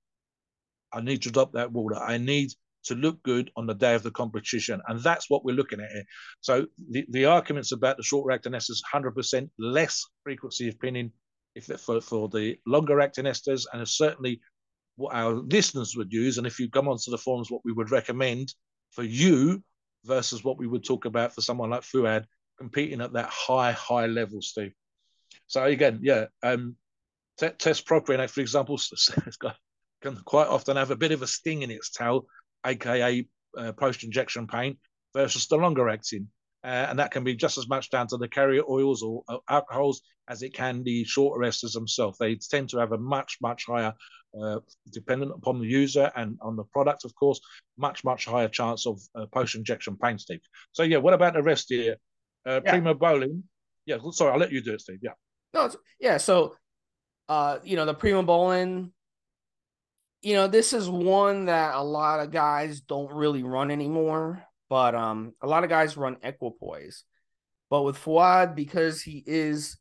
I 0.91 1.01
need 1.01 1.21
to 1.21 1.31
drop 1.31 1.53
that 1.53 1.71
water. 1.71 1.95
I 1.95 2.17
need 2.17 2.49
to 2.85 2.95
look 2.95 3.21
good 3.21 3.51
on 3.55 3.67
the 3.67 3.75
day 3.75 3.93
of 3.93 4.01
the 4.01 4.09
competition. 4.09 4.81
And 4.87 4.99
that's 5.01 5.29
what 5.29 5.45
we're 5.45 5.55
looking 5.55 5.81
at 5.81 5.91
here. 5.91 6.03
So 6.41 6.65
the, 6.89 7.05
the 7.09 7.25
arguments 7.25 7.71
about 7.71 7.97
the 7.97 8.03
short 8.03 8.33
acting 8.33 8.53
esters, 8.53 8.81
100% 8.91 9.47
less 9.59 10.03
frequency 10.23 10.67
of 10.69 10.79
pinning 10.79 11.11
if 11.53 11.65
for, 11.79 12.01
for 12.01 12.29
the 12.29 12.57
longer 12.65 12.99
acting 12.99 13.25
esters, 13.25 13.65
and 13.71 13.87
certainly 13.87 14.41
what 14.95 15.13
our 15.13 15.33
listeners 15.33 15.95
would 15.95 16.11
use. 16.11 16.39
And 16.39 16.47
if 16.47 16.59
you 16.59 16.71
come 16.71 16.87
onto 16.87 17.11
the 17.11 17.19
forums, 17.19 17.51
what 17.51 17.61
we 17.63 17.71
would 17.71 17.91
recommend 17.91 18.51
for 18.89 19.03
you 19.03 19.63
versus 20.05 20.43
what 20.43 20.57
we 20.57 20.65
would 20.65 20.83
talk 20.83 21.05
about 21.05 21.35
for 21.35 21.41
someone 21.41 21.69
like 21.69 21.81
Fouad 21.81 22.25
competing 22.57 23.01
at 23.01 23.13
that 23.13 23.29
high, 23.29 23.71
high 23.71 24.07
level, 24.07 24.41
Steve. 24.41 24.73
So 25.47 25.63
again, 25.63 25.99
yeah, 26.01 26.25
um, 26.41 26.75
t- 27.39 27.49
test 27.49 27.85
propionate, 27.85 28.29
for 28.29 28.41
example, 28.41 28.79
can 30.01 30.15
quite 30.25 30.47
often 30.47 30.77
have 30.77 30.91
a 30.91 30.95
bit 30.95 31.11
of 31.11 31.21
a 31.21 31.27
sting 31.27 31.61
in 31.61 31.71
its 31.71 31.89
tail 31.89 32.25
aka 32.65 33.27
uh, 33.57 33.71
post 33.73 34.03
injection 34.03 34.47
pain, 34.47 34.77
versus 35.13 35.47
the 35.47 35.55
longer 35.55 35.89
acting. 35.89 36.27
Uh, 36.63 36.87
and 36.89 36.97
that 36.97 37.11
can 37.11 37.25
be 37.25 37.35
just 37.35 37.57
as 37.57 37.67
much 37.67 37.89
down 37.89 38.07
to 38.07 38.17
the 38.17 38.27
carrier 38.27 38.63
oils 38.69 39.03
or 39.03 39.21
uh, 39.27 39.37
alcohols 39.49 40.01
as 40.29 40.43
it 40.43 40.53
can 40.53 40.81
the 40.83 41.03
shorter 41.03 41.45
esters 41.45 41.73
themselves. 41.73 42.17
They 42.17 42.35
tend 42.35 42.69
to 42.69 42.77
have 42.77 42.93
a 42.93 42.97
much, 42.97 43.37
much 43.41 43.65
higher, 43.65 43.93
uh, 44.41 44.59
dependent 44.91 45.33
upon 45.35 45.59
the 45.59 45.67
user 45.67 46.09
and 46.15 46.37
on 46.41 46.55
the 46.55 46.63
product, 46.63 47.03
of 47.03 47.13
course, 47.15 47.41
much, 47.77 48.05
much 48.05 48.25
higher 48.25 48.47
chance 48.47 48.87
of 48.87 49.01
uh, 49.13 49.25
post 49.25 49.55
injection 49.55 49.97
pain, 50.01 50.17
Steve. 50.17 50.39
So, 50.71 50.83
yeah, 50.83 50.97
what 50.97 51.13
about 51.13 51.33
the 51.33 51.43
rest 51.43 51.65
here? 51.67 51.97
Uh, 52.45 52.61
yeah. 52.63 52.79
Primobolan. 52.79 53.43
Yeah, 53.85 53.97
sorry, 54.11 54.31
I'll 54.31 54.39
let 54.39 54.51
you 54.51 54.61
do 54.61 54.73
it, 54.73 54.81
Steve. 54.81 54.99
Yeah. 55.01 55.11
No, 55.53 55.69
yeah. 55.99 56.17
So, 56.17 56.55
uh, 57.29 57.59
you 57.63 57.75
know, 57.75 57.85
the 57.85 57.95
Primobolan 57.95 58.91
you 60.23 60.35
know, 60.35 60.47
this 60.47 60.71
is 60.71 60.89
one 60.89 61.45
that 61.45 61.75
a 61.75 61.83
lot 61.83 62.21
of 62.21 62.31
guys 62.31 62.79
don't 62.79 63.11
really 63.11 63.43
run 63.43 63.69
anymore, 63.69 64.41
but 64.69 64.95
um, 64.95 65.33
a 65.41 65.47
lot 65.47 65.65
of 65.65 65.69
guys 65.69 65.97
run 65.97 66.17
equipoise. 66.23 67.03
But 67.69 67.83
with 67.83 67.97
Fouad, 67.97 68.55
because 68.55 69.01
he 69.01 69.21
is 69.27 69.77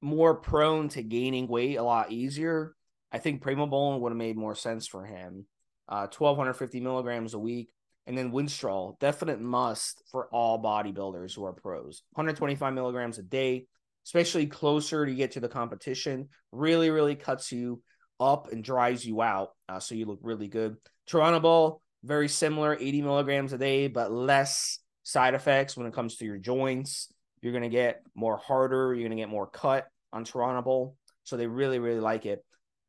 more 0.00 0.36
prone 0.36 0.88
to 0.90 1.02
gaining 1.02 1.48
weight 1.48 1.74
a 1.74 1.82
lot 1.82 2.12
easier, 2.12 2.76
I 3.10 3.18
think 3.18 3.42
Primobolan 3.42 3.98
would 4.00 4.12
have 4.12 4.16
made 4.16 4.36
more 4.36 4.54
sense 4.54 4.86
for 4.86 5.04
him. 5.04 5.46
Uh, 5.88 6.06
1250 6.06 6.78
milligrams 6.80 7.34
a 7.34 7.38
week. 7.38 7.70
And 8.06 8.16
then 8.16 8.32
Winstrol, 8.32 8.98
definite 8.98 9.40
must 9.40 10.02
for 10.10 10.28
all 10.32 10.62
bodybuilders 10.62 11.34
who 11.34 11.44
are 11.44 11.52
pros. 11.52 12.02
125 12.12 12.74
milligrams 12.74 13.18
a 13.18 13.22
day, 13.22 13.66
especially 14.06 14.46
closer 14.46 15.06
to 15.06 15.14
get 15.14 15.32
to 15.32 15.40
the 15.40 15.48
competition, 15.48 16.28
really, 16.50 16.90
really 16.90 17.14
cuts 17.14 17.52
you 17.52 17.82
up 18.18 18.50
and 18.52 18.64
dries 18.64 19.04
you 19.04 19.22
out. 19.22 19.50
Uh, 19.68 19.80
so 19.80 19.94
you 19.94 20.06
look 20.06 20.18
really 20.22 20.48
good. 20.48 20.76
Turinabol, 21.08 21.80
very 22.04 22.28
similar, 22.28 22.74
80 22.74 23.02
milligrams 23.02 23.52
a 23.52 23.58
day, 23.58 23.88
but 23.88 24.12
less 24.12 24.78
side 25.02 25.34
effects 25.34 25.76
when 25.76 25.86
it 25.86 25.94
comes 25.94 26.16
to 26.16 26.24
your 26.24 26.38
joints. 26.38 27.12
You're 27.42 27.52
going 27.52 27.62
to 27.62 27.68
get 27.68 28.02
more 28.14 28.36
harder. 28.36 28.94
You're 28.94 29.08
going 29.08 29.16
to 29.16 29.22
get 29.22 29.30
more 29.30 29.46
cut 29.46 29.86
on 30.12 30.24
Turinabol. 30.24 30.94
So 31.24 31.36
they 31.36 31.46
really, 31.46 31.78
really 31.78 32.00
like 32.00 32.26
it. 32.26 32.44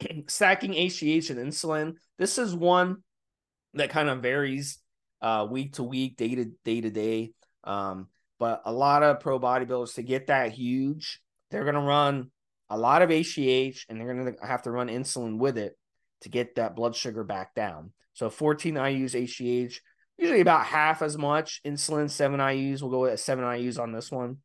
Stacking 0.27 0.73
HGH 0.73 1.29
and 1.29 1.39
insulin. 1.39 1.93
This 2.17 2.37
is 2.37 2.55
one 2.55 2.97
that 3.73 3.89
kind 3.89 4.09
of 4.09 4.21
varies 4.21 4.79
uh, 5.21 5.47
week 5.49 5.73
to 5.73 5.83
week, 5.83 6.17
day 6.17 6.35
to 6.35 6.45
day 6.63 6.81
to 6.81 6.89
day. 6.89 7.33
Um, 7.63 8.07
but 8.39 8.61
a 8.65 8.71
lot 8.71 9.03
of 9.03 9.19
pro 9.19 9.39
bodybuilders 9.39 9.95
to 9.95 10.03
get 10.03 10.27
that 10.27 10.51
huge, 10.51 11.21
they're 11.51 11.63
going 11.63 11.75
to 11.75 11.81
run 11.81 12.31
a 12.69 12.77
lot 12.77 13.01
of 13.01 13.09
HGH 13.09 13.85
and 13.87 13.99
they're 13.99 14.13
going 14.13 14.33
to 14.33 14.45
have 14.45 14.63
to 14.63 14.71
run 14.71 14.87
insulin 14.87 15.37
with 15.37 15.57
it 15.57 15.77
to 16.21 16.29
get 16.29 16.55
that 16.55 16.75
blood 16.75 16.95
sugar 16.95 17.23
back 17.23 17.53
down. 17.53 17.91
So 18.13 18.29
14 18.29 18.75
IUs 18.75 19.13
HGH, 19.13 19.75
usually 20.17 20.41
about 20.41 20.65
half 20.65 21.01
as 21.01 21.17
much 21.17 21.61
insulin, 21.65 22.09
7 22.09 22.39
IUs. 22.39 22.81
We'll 22.81 22.91
go 22.91 23.01
with 23.01 23.19
7 23.19 23.43
IUs 23.43 23.79
on 23.79 23.91
this 23.91 24.11
one. 24.11 24.37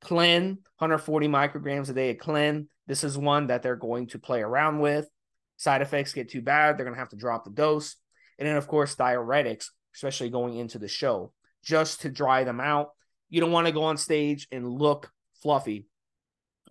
Clen, 0.00 0.58
140 0.78 1.28
micrograms 1.28 1.88
a 1.90 1.92
day 1.92 2.10
of 2.10 2.18
Clen. 2.18 2.68
This 2.86 3.04
is 3.04 3.18
one 3.18 3.48
that 3.48 3.62
they're 3.62 3.76
going 3.76 4.08
to 4.08 4.18
play 4.18 4.40
around 4.40 4.80
with. 4.80 5.08
Side 5.56 5.82
effects 5.82 6.12
get 6.12 6.30
too 6.30 6.42
bad, 6.42 6.76
they're 6.76 6.84
going 6.84 6.94
to 6.94 7.00
have 7.00 7.10
to 7.10 7.16
drop 7.16 7.44
the 7.44 7.50
dose. 7.50 7.96
And 8.38 8.46
then, 8.46 8.56
of 8.56 8.68
course, 8.68 8.94
diuretics, 8.94 9.70
especially 9.98 10.30
going 10.30 10.56
into 10.56 10.78
the 10.78 10.88
show, 10.88 11.32
just 11.62 12.00
to 12.02 12.10
dry 12.10 12.44
them 12.44 12.60
out. 12.60 12.90
You 13.28 13.40
don't 13.40 13.52
want 13.52 13.66
to 13.66 13.72
go 13.72 13.84
on 13.84 13.96
stage 13.96 14.48
and 14.50 14.66
look 14.66 15.12
fluffy 15.42 15.86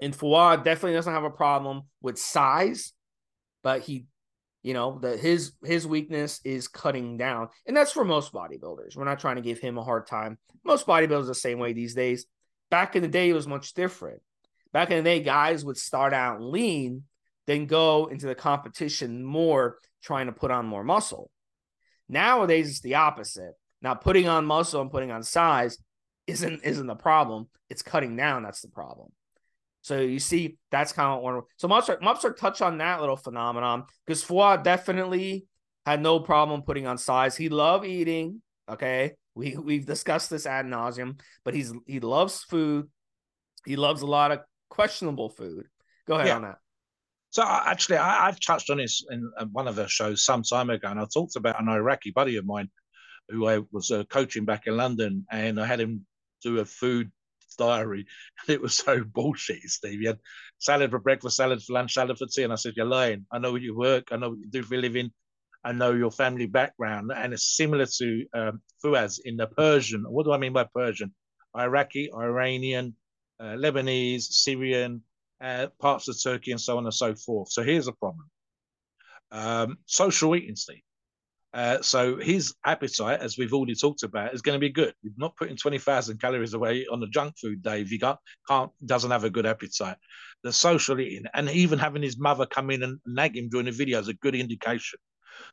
and 0.02 0.14
Fouad 0.14 0.64
definitely 0.64 0.94
doesn't 0.94 1.14
have 1.14 1.24
a 1.24 1.30
problem 1.30 1.84
with 2.02 2.20
size, 2.20 2.94
but 3.64 3.82
he, 3.82 4.06
you 4.64 4.74
know, 4.74 5.00
the 5.00 5.18
his 5.18 5.54
his 5.64 5.88
weakness 5.88 6.40
is 6.44 6.68
cutting 6.68 7.18
down, 7.18 7.50
and 7.66 7.76
that's 7.76 7.92
for 7.92 8.06
most 8.06 8.34
bodybuilders. 8.34 8.96
We're 8.96 9.06
not 9.06 9.20
trying 9.20 9.38
to 9.38 9.42
give 9.42 9.60
him 9.60 9.78
a 9.78 9.84
hard 9.84 10.08
time. 10.08 10.38
Most 10.64 10.86
bodybuilders 10.86 11.28
the 11.28 11.36
same 11.36 11.60
way 11.60 11.74
these 11.74 11.94
days. 11.94 12.26
Back 12.70 12.96
in 12.96 13.02
the 13.02 13.08
day, 13.08 13.30
it 13.30 13.34
was 13.34 13.48
much 13.48 13.74
different. 13.74 14.22
Back 14.74 14.92
in 14.92 14.98
the 14.98 15.04
day, 15.04 15.22
guys 15.22 15.64
would 15.64 15.78
start 15.78 16.14
out 16.14 16.42
lean, 16.42 17.04
then 17.46 17.66
go 17.66 18.08
into 18.08 18.28
the 18.28 18.36
competition 18.36 19.24
more, 19.24 19.78
trying 20.04 20.26
to 20.26 20.34
put 20.34 20.52
on 20.52 20.66
more 20.66 20.84
muscle. 20.84 21.32
Nowadays, 22.10 22.70
it's 22.70 22.80
the 22.82 22.96
opposite. 22.96 23.54
Now, 23.82 23.94
putting 23.94 24.28
on 24.28 24.46
muscle 24.46 24.82
and 24.82 24.92
putting 24.92 25.12
on 25.12 25.24
size 25.24 25.78
isn't 26.26 26.62
isn't 26.64 26.88
the 26.88 26.96
problem. 26.96 27.48
It's 27.70 27.82
cutting 27.82 28.16
down 28.16 28.44
that's 28.44 28.62
the 28.62 28.70
problem. 28.70 29.10
So 29.82 30.02
you 30.02 30.20
see, 30.20 30.58
that's 30.70 30.92
kind 30.92 31.18
of 31.18 31.22
one. 31.22 31.42
So 31.58 31.68
Mobster, 31.68 32.00
Mobster 32.02 32.36
touched 32.36 32.62
on 32.62 32.80
that 32.80 33.00
little 33.00 33.16
phenomenon 33.16 33.86
because 34.06 34.24
Fouad 34.24 34.64
definitely 34.64 35.46
had 35.86 36.02
no 36.02 36.20
problem 36.20 36.64
putting 36.64 36.86
on 36.88 36.98
size. 36.98 37.38
He 37.38 37.48
loved 37.48 37.86
eating. 37.86 38.42
Okay, 38.70 39.14
we 39.36 39.56
we've 39.56 39.86
discussed 39.86 40.30
this 40.30 40.46
ad 40.46 40.66
nauseum, 40.66 41.20
but 41.46 41.54
he's 41.54 41.74
he 41.86 42.02
loves 42.02 42.44
food. 42.44 42.90
He 43.66 43.78
loves 43.78 44.02
a 44.02 44.08
lot 44.08 44.32
of 44.32 44.40
questionable 44.70 45.30
food. 45.30 45.68
Go 46.06 46.16
ahead 46.16 46.28
yeah. 46.28 46.36
on 46.36 46.42
that. 46.42 46.58
So 47.30 47.44
actually, 47.46 47.98
I, 47.98 48.26
have 48.26 48.40
touched 48.40 48.70
on 48.70 48.78
this 48.78 49.04
in, 49.10 49.30
in 49.40 49.48
one 49.52 49.68
of 49.68 49.76
the 49.76 49.88
shows 49.88 50.24
some 50.24 50.44
time 50.44 50.70
ago, 50.70 50.88
and 50.90 51.00
I 51.00 51.06
talked 51.14 51.36
about 51.36 51.62
an 51.62 51.70
Iraqi 51.70 52.12
buddy 52.12 52.38
of 52.38 52.46
mine 52.46 52.70
who 53.30 53.48
I 53.48 53.60
was 53.72 53.92
uh, 53.92 54.06
coaching 54.06 54.46
back 54.46 54.68
in 54.68 54.78
London, 54.78 55.26
and 55.30 55.60
I 55.60 55.66
had 55.66 55.82
him 55.82 56.06
do 56.42 56.60
a 56.60 56.66
food 56.66 57.12
diary. 57.58 58.06
And 58.48 58.50
it 58.56 58.62
was 58.62 58.76
so 58.76 59.04
bullshit, 59.04 59.62
Steve. 59.64 60.02
You 60.02 60.10
had 60.10 60.20
salad 60.60 60.92
for 60.92 61.00
breakfast, 61.00 61.38
salad 61.38 61.62
for 61.62 61.74
lunch, 61.74 61.94
salad 61.94 62.18
for 62.18 62.28
tea. 62.28 62.44
And 62.44 62.54
I 62.54 62.56
said, 62.56 62.74
You're 62.76 62.86
lying. 62.86 63.26
I 63.32 63.40
know 63.40 63.52
what 63.52 63.62
you 63.62 63.76
work. 63.76 64.10
I 64.12 64.18
know 64.18 64.30
what 64.30 64.40
you 64.40 64.50
do 64.50 64.64
for 64.64 64.76
a 64.76 64.78
living. 64.78 65.12
I 65.64 65.74
know 65.74 65.92
your 65.92 66.12
family 66.12 66.46
background. 66.46 67.12
And 67.14 67.34
it's 67.34 67.58
similar 67.58 67.88
to 67.98 68.26
um, 68.34 68.62
Fouad's 68.84 69.20
in 69.20 69.38
the 69.38 69.48
Persian. 69.48 70.04
What 70.08 70.26
do 70.26 70.32
I 70.32 70.38
mean 70.38 70.54
by 70.54 70.66
Persian? 70.74 71.14
Iraqi, 71.58 72.10
Iranian, 72.14 72.96
uh, 73.40 73.56
Lebanese, 73.56 74.24
Syrian, 74.24 75.02
uh, 75.42 75.68
parts 75.80 76.08
of 76.08 76.22
Turkey, 76.22 76.52
and 76.52 76.62
so 76.62 76.78
on 76.78 76.86
and 76.86 76.94
so 76.94 77.16
forth. 77.16 77.52
So 77.52 77.64
here's 77.64 77.88
a 77.88 77.94
problem 77.94 78.30
um, 79.32 79.78
social 79.86 80.36
eating, 80.36 80.56
Steve. 80.56 80.82
Uh, 81.54 81.82
so 81.82 82.18
his 82.18 82.54
appetite, 82.66 83.20
as 83.22 83.38
we've 83.38 83.54
already 83.54 83.74
talked 83.74 84.04
about, 84.04 84.34
is 84.34 84.42
going 84.42 84.56
to 84.56 84.60
be 84.60 84.70
good. 84.70 84.94
He's 85.02 85.18
not 85.18 85.36
putting 85.38 85.56
20,000 85.56 86.20
calories 86.20 86.54
away 86.54 86.86
on 86.92 87.00
the 87.00 87.08
junk 87.08 87.34
food 87.40 87.64
day 87.64 87.82
if 87.82 87.90
he 87.90 87.98
can't, 87.98 88.20
can't, 88.48 88.70
doesn't 88.86 89.12
have 89.12 89.24
a 89.24 89.30
good 89.30 89.46
appetite. 89.46 89.98
The 90.44 90.54
social 90.54 91.00
eating 91.00 91.26
and 91.34 91.50
even 91.50 91.80
having 91.80 92.04
his 92.04 92.20
mother 92.20 92.46
come 92.46 92.70
in 92.70 92.84
and 92.84 93.00
nag 93.06 93.36
him 93.36 93.50
during 93.50 93.66
the 93.66 93.72
video 93.72 94.00
is 94.00 94.08
a 94.08 94.14
good 94.14 94.36
indication. 94.36 95.00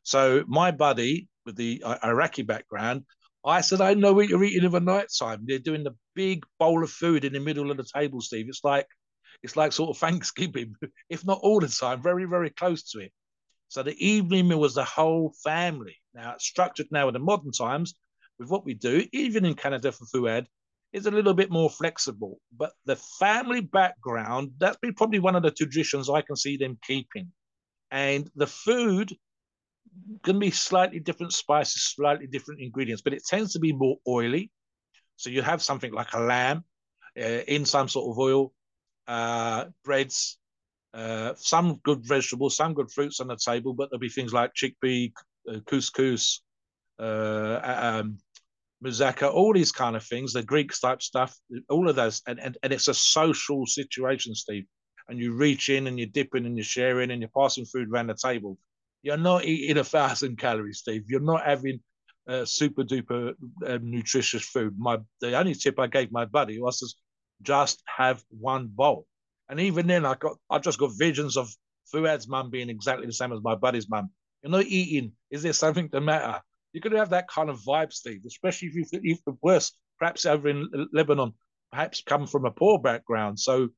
So 0.03 0.43
my 0.47 0.71
buddy 0.71 1.27
with 1.45 1.55
the 1.55 1.83
Iraqi 2.03 2.43
background, 2.43 3.05
I 3.45 3.61
said, 3.61 3.81
I 3.81 3.93
know 3.93 4.13
what 4.13 4.27
you're 4.27 4.43
eating 4.43 4.63
in 4.63 4.71
the 4.71 4.79
night 4.79 5.07
time. 5.17 5.43
They're 5.45 5.59
doing 5.59 5.83
the 5.83 5.95
big 6.15 6.43
bowl 6.59 6.83
of 6.83 6.89
food 6.89 7.25
in 7.25 7.33
the 7.33 7.39
middle 7.39 7.71
of 7.71 7.77
the 7.77 7.83
table, 7.83 8.21
Steve. 8.21 8.45
It's 8.49 8.63
like 8.63 8.87
it's 9.45 9.55
like 9.55 9.71
sort 9.71 9.91
of 9.91 9.97
Thanksgiving, 10.05 10.75
if 11.09 11.25
not 11.25 11.39
all 11.41 11.59
the 11.59 11.67
time, 11.67 12.01
very, 12.01 12.25
very 12.25 12.49
close 12.49 12.83
to 12.91 12.99
it. 12.99 13.11
So 13.69 13.83
the 13.83 13.95
evening 14.05 14.47
meal 14.47 14.59
was 14.59 14.75
the 14.75 14.83
whole 14.83 15.33
family. 15.43 15.95
Now 16.13 16.33
it's 16.33 16.45
structured 16.45 16.87
now 16.91 17.07
in 17.07 17.13
the 17.13 17.19
modern 17.19 17.51
times 17.51 17.95
with 18.39 18.49
what 18.49 18.65
we 18.65 18.73
do, 18.73 19.05
even 19.13 19.45
in 19.45 19.53
Canada 19.53 19.91
for 19.91 20.05
Fouad, 20.05 20.45
is 20.93 21.05
a 21.05 21.11
little 21.11 21.33
bit 21.33 21.51
more 21.51 21.69
flexible. 21.69 22.39
But 22.57 22.73
the 22.85 22.95
family 22.95 23.61
background, 23.61 24.51
that's 24.57 24.77
been 24.77 24.93
probably 24.93 25.19
one 25.19 25.35
of 25.35 25.43
the 25.43 25.51
traditions 25.51 26.09
I 26.09 26.21
can 26.21 26.35
see 26.35 26.57
them 26.57 26.77
keeping. 26.85 27.31
And 27.91 28.29
the 28.35 28.47
food 28.47 29.15
can 30.23 30.39
be 30.39 30.51
slightly 30.51 30.99
different 30.99 31.33
spices, 31.33 31.93
slightly 31.95 32.27
different 32.27 32.61
ingredients, 32.61 33.01
but 33.01 33.13
it 33.13 33.25
tends 33.25 33.53
to 33.53 33.59
be 33.59 33.73
more 33.73 33.97
oily. 34.07 34.51
So 35.17 35.29
you 35.29 35.41
have 35.41 35.61
something 35.61 35.93
like 35.93 36.13
a 36.13 36.19
lamb 36.19 36.63
uh, 37.17 37.43
in 37.47 37.65
some 37.65 37.87
sort 37.87 38.11
of 38.11 38.19
oil, 38.19 38.53
uh, 39.07 39.65
breads, 39.83 40.37
uh, 40.93 41.33
some 41.35 41.79
good 41.83 42.05
vegetables, 42.05 42.55
some 42.55 42.73
good 42.73 42.91
fruits 42.91 43.19
on 43.19 43.27
the 43.27 43.35
table, 43.35 43.73
but 43.73 43.89
there'll 43.89 43.99
be 43.99 44.09
things 44.09 44.33
like 44.33 44.53
chickpea, 44.53 45.11
uh, 45.49 45.59
couscous, 45.65 46.41
uh, 46.99 47.59
um, 47.63 48.17
moussaka, 48.83 49.31
all 49.31 49.53
these 49.53 49.71
kind 49.71 49.95
of 49.95 50.03
things, 50.03 50.33
the 50.33 50.43
Greek 50.43 50.71
type 50.79 51.01
stuff, 51.01 51.37
all 51.69 51.89
of 51.89 51.95
those. 51.95 52.21
And, 52.27 52.39
and, 52.39 52.57
and 52.63 52.71
it's 52.71 52.87
a 52.87 52.93
social 52.93 53.65
situation, 53.65 54.35
Steve. 54.35 54.65
And 55.07 55.19
you 55.19 55.33
reach 55.33 55.69
in 55.69 55.87
and 55.87 55.99
you're 55.99 56.07
dipping 56.07 56.45
and 56.45 56.57
you're 56.57 56.63
sharing 56.63 57.11
and 57.11 57.21
you're 57.21 57.29
passing 57.35 57.65
food 57.65 57.89
around 57.91 58.07
the 58.07 58.15
table. 58.15 58.57
You're 59.03 59.17
not 59.17 59.45
eating 59.45 59.77
a 59.77 59.83
thousand 59.83 60.37
calories, 60.39 60.79
Steve. 60.79 61.03
You're 61.07 61.19
not 61.19 61.45
having 61.45 61.79
uh, 62.27 62.45
super 62.45 62.83
duper 62.83 63.33
uh, 63.65 63.77
nutritious 63.81 64.43
food. 64.43 64.75
My 64.79 64.97
the 65.21 65.37
only 65.37 65.53
tip 65.53 65.79
I 65.79 65.85
gave 65.85 66.11
my 66.11 66.25
buddy 66.25 66.59
was 66.59 66.95
just 67.41 67.81
have 67.85 68.23
one 68.29 68.67
bowl. 68.67 69.05
And 69.49 69.59
even 69.59 69.87
then, 69.87 70.05
I 70.05 70.15
got 70.15 70.37
I 70.49 70.59
just 70.59 70.79
got 70.79 70.97
visions 70.97 71.37
of 71.37 71.49
Fouad's 71.93 72.27
mum 72.27 72.49
being 72.49 72.69
exactly 72.69 73.05
the 73.05 73.13
same 73.13 73.31
as 73.31 73.41
my 73.43 73.55
buddy's 73.55 73.89
mum. 73.89 74.09
You're 74.41 74.51
not 74.51 74.65
eating. 74.65 75.13
Is 75.29 75.43
there 75.43 75.53
something 75.53 75.89
to 75.89 76.01
matter? 76.01 76.41
You're 76.71 76.81
going 76.81 76.93
to 76.93 76.99
have 76.99 77.11
that 77.11 77.29
kind 77.29 77.49
of 77.49 77.61
vibe, 77.61 77.93
Steve. 77.93 78.21
Especially 78.25 78.69
if 78.69 78.75
you've 78.75 79.05
even 79.05 79.37
worse, 79.41 79.71
perhaps 79.99 80.25
over 80.25 80.49
in 80.49 80.69
Lebanon, 80.91 81.33
perhaps 81.71 82.03
come 82.05 82.27
from 82.27 82.45
a 82.45 82.51
poor 82.51 82.79
background. 82.79 83.39
So 83.39 83.69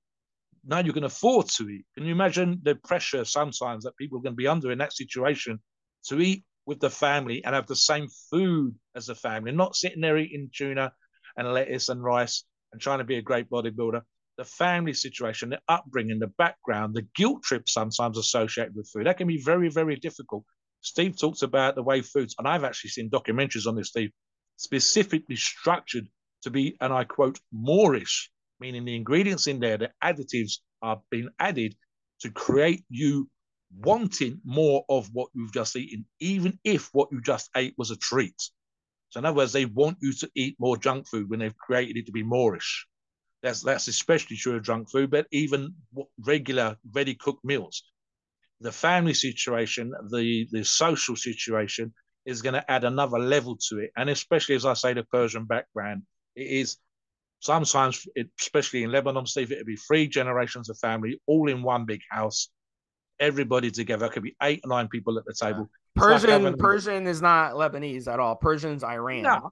now 0.65 0.79
you 0.79 0.93
can 0.93 1.03
afford 1.03 1.47
to 1.49 1.69
eat. 1.69 1.85
Can 1.95 2.05
you 2.05 2.11
imagine 2.11 2.59
the 2.63 2.75
pressure 2.75 3.23
sometimes 3.23 3.83
that 3.83 3.97
people 3.97 4.19
are 4.19 4.21
going 4.21 4.33
to 4.33 4.37
be 4.37 4.47
under 4.47 4.71
in 4.71 4.79
that 4.79 4.93
situation 4.93 5.59
to 6.07 6.19
eat 6.19 6.43
with 6.65 6.79
the 6.79 6.89
family 6.89 7.43
and 7.43 7.55
have 7.55 7.67
the 7.67 7.75
same 7.75 8.07
food 8.29 8.75
as 8.95 9.07
the 9.07 9.15
family, 9.15 9.51
not 9.51 9.75
sitting 9.75 10.01
there 10.01 10.17
eating 10.17 10.49
tuna 10.53 10.91
and 11.37 11.53
lettuce 11.53 11.89
and 11.89 12.03
rice 12.03 12.43
and 12.71 12.81
trying 12.81 12.99
to 12.99 13.03
be 13.03 13.17
a 13.17 13.21
great 13.21 13.49
bodybuilder. 13.49 14.01
The 14.37 14.45
family 14.45 14.93
situation, 14.93 15.49
the 15.49 15.59
upbringing, 15.67 16.19
the 16.19 16.33
background, 16.37 16.93
the 16.93 17.07
guilt 17.15 17.43
trip 17.43 17.67
sometimes 17.67 18.17
associated 18.17 18.75
with 18.75 18.89
food, 18.89 19.07
that 19.07 19.17
can 19.17 19.27
be 19.27 19.41
very, 19.41 19.69
very 19.69 19.95
difficult. 19.95 20.43
Steve 20.81 21.17
talks 21.17 21.41
about 21.41 21.75
the 21.75 21.83
way 21.83 22.01
foods, 22.01 22.35
and 22.37 22.47
I've 22.47 22.63
actually 22.63 22.91
seen 22.91 23.09
documentaries 23.09 23.67
on 23.67 23.75
this, 23.75 23.89
Steve, 23.89 24.11
specifically 24.57 25.35
structured 25.35 26.07
to 26.43 26.51
be, 26.51 26.77
and 26.79 26.93
I 26.93 27.03
quote, 27.03 27.39
moreish 27.53 28.27
meaning 28.59 28.85
the 28.85 28.95
ingredients 28.95 29.47
in 29.47 29.59
there, 29.59 29.77
the 29.77 29.91
additives 30.03 30.59
are 30.81 31.01
being 31.09 31.29
added 31.39 31.75
to 32.21 32.31
create 32.31 32.83
you 32.89 33.29
wanting 33.79 34.39
more 34.43 34.83
of 34.89 35.09
what 35.13 35.29
you've 35.33 35.53
just 35.53 35.75
eaten, 35.75 36.05
even 36.19 36.57
if 36.63 36.89
what 36.93 37.09
you 37.11 37.21
just 37.21 37.49
ate 37.55 37.75
was 37.77 37.91
a 37.91 37.97
treat. 37.97 38.49
So 39.09 39.19
in 39.19 39.25
other 39.25 39.37
words, 39.37 39.53
they 39.53 39.65
want 39.65 39.97
you 40.01 40.13
to 40.13 40.29
eat 40.35 40.57
more 40.59 40.77
junk 40.77 41.07
food 41.07 41.29
when 41.29 41.39
they've 41.39 41.57
created 41.57 41.97
it 41.97 42.05
to 42.07 42.11
be 42.11 42.23
moreish. 42.23 42.85
That's 43.43 43.61
that's 43.63 43.87
especially 43.87 44.37
true 44.37 44.55
of 44.55 44.63
junk 44.63 44.89
food, 44.89 45.11
but 45.11 45.27
even 45.31 45.75
regular 46.25 46.77
ready 46.91 47.15
cooked 47.15 47.45
meals. 47.45 47.83
The 48.61 48.71
family 48.71 49.13
situation, 49.13 49.93
the 50.09 50.47
the 50.51 50.63
social 50.65 51.15
situation 51.15 51.93
is 52.25 52.41
going 52.41 52.55
to 52.55 52.71
add 52.71 52.83
another 52.83 53.19
level 53.19 53.57
to 53.69 53.79
it, 53.79 53.91
and 53.95 54.09
especially 54.09 54.55
as 54.55 54.65
I 54.65 54.73
say, 54.73 54.93
the 54.93 55.03
Persian 55.03 55.45
background, 55.45 56.03
it 56.35 56.47
is 56.47 56.77
Sometimes, 57.39 58.07
it, 58.15 58.29
especially 58.39 58.83
in 58.83 58.91
Lebanon, 58.91 59.25
Steve, 59.25 59.51
it'd 59.51 59.65
be 59.65 59.75
three 59.75 60.07
generations 60.07 60.69
of 60.69 60.77
family 60.79 61.21
all 61.27 61.49
in 61.49 61.61
one 61.61 61.85
big 61.85 62.01
house, 62.09 62.49
everybody 63.19 63.69
together. 63.69 64.07
It 64.07 64.13
could 64.13 64.23
be 64.23 64.35
eight 64.41 64.61
or 64.63 64.69
nine 64.69 64.87
people 64.87 65.17
at 65.19 65.25
the 65.25 65.33
table. 65.33 65.69
Persian. 65.97 66.57
Persian 66.57 67.07
is 67.07 67.21
not 67.21 67.53
Lebanese 67.53 68.07
at 68.07 68.19
all. 68.19 68.35
Persian's 68.35 68.83
Iran. 68.83 69.23
No, 69.23 69.51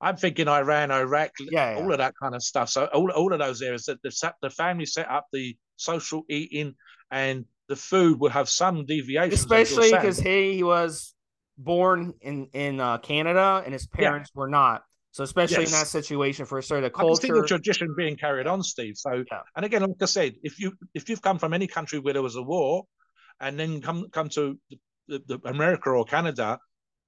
I'm 0.00 0.16
thinking 0.16 0.48
Iran, 0.48 0.90
Iraq, 0.90 1.30
yeah, 1.40 1.74
all 1.74 1.86
yeah. 1.86 1.92
of 1.92 1.98
that 1.98 2.14
kind 2.20 2.34
of 2.34 2.42
stuff. 2.42 2.68
So 2.68 2.86
all, 2.86 3.10
all 3.10 3.32
of 3.32 3.38
those 3.38 3.62
areas 3.62 3.84
that 3.86 4.00
the, 4.02 4.32
the 4.42 4.50
family 4.50 4.86
set 4.86 5.10
up 5.10 5.26
the 5.32 5.56
social 5.76 6.24
eating 6.28 6.74
and 7.10 7.44
the 7.68 7.76
food 7.76 8.20
will 8.20 8.30
have 8.30 8.48
some 8.48 8.86
deviation. 8.86 9.32
Especially 9.32 9.90
because 9.90 10.18
he, 10.18 10.54
he 10.54 10.62
was 10.62 11.14
born 11.56 12.14
in 12.20 12.48
in 12.52 12.80
uh, 12.80 12.98
Canada 12.98 13.62
and 13.64 13.72
his 13.72 13.86
parents 13.86 14.30
yeah. 14.34 14.38
were 14.40 14.48
not. 14.48 14.82
So 15.10 15.24
especially 15.24 15.62
yes. 15.62 15.72
in 15.72 15.78
that 15.78 15.86
situation 15.88 16.46
for 16.46 16.58
a 16.58 16.62
sort 16.62 16.84
of 16.84 16.92
culture, 16.92 17.26
I 17.26 17.28
can 17.28 17.36
see 17.36 17.40
the 17.40 17.46
tradition 17.46 17.94
being 17.96 18.16
carried 18.16 18.46
on, 18.46 18.62
Steve. 18.62 18.96
So, 18.96 19.24
yeah. 19.30 19.40
and 19.56 19.64
again, 19.64 19.82
like 19.82 20.00
I 20.00 20.04
said, 20.04 20.34
if 20.44 20.60
you 20.60 20.74
if 20.94 21.08
you've 21.08 21.22
come 21.22 21.38
from 21.38 21.52
any 21.52 21.66
country 21.66 21.98
where 21.98 22.12
there 22.12 22.22
was 22.22 22.36
a 22.36 22.42
war, 22.42 22.84
and 23.40 23.58
then 23.58 23.80
come 23.80 24.06
come 24.12 24.28
to 24.30 24.58
the, 25.08 25.22
the 25.26 25.48
America 25.48 25.90
or 25.90 26.04
Canada, 26.04 26.58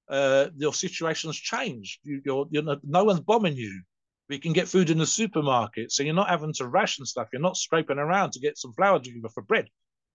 uh, 0.08 0.46
your 0.56 0.74
situation's 0.74 1.36
changed. 1.36 2.00
You, 2.02 2.20
you're, 2.24 2.46
you're 2.50 2.62
not, 2.62 2.78
no 2.82 3.04
one's 3.04 3.20
bombing 3.20 3.56
you. 3.56 3.82
We 4.28 4.38
can 4.38 4.52
get 4.52 4.68
food 4.68 4.90
in 4.90 4.98
the 4.98 5.06
supermarket, 5.06 5.90
so 5.90 6.02
you're 6.02 6.14
not 6.14 6.28
having 6.28 6.52
to 6.54 6.66
ration 6.66 7.04
stuff. 7.04 7.28
You're 7.32 7.42
not 7.42 7.56
scraping 7.56 7.98
around 7.98 8.32
to 8.32 8.40
get 8.40 8.58
some 8.58 8.72
flour 8.72 9.00
to 9.00 9.10
give 9.10 9.32
for 9.32 9.42
bread. 9.42 9.68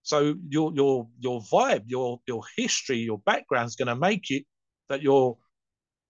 So 0.04 0.36
your 0.48 0.72
your 0.74 1.08
your 1.20 1.42
vibe, 1.42 1.84
your 1.88 2.22
your 2.26 2.44
history, 2.56 3.00
your 3.00 3.18
background 3.20 3.68
is 3.68 3.76
going 3.76 3.88
to 3.88 3.96
make 3.96 4.30
it 4.30 4.46
that 4.88 5.02
you're 5.02 5.36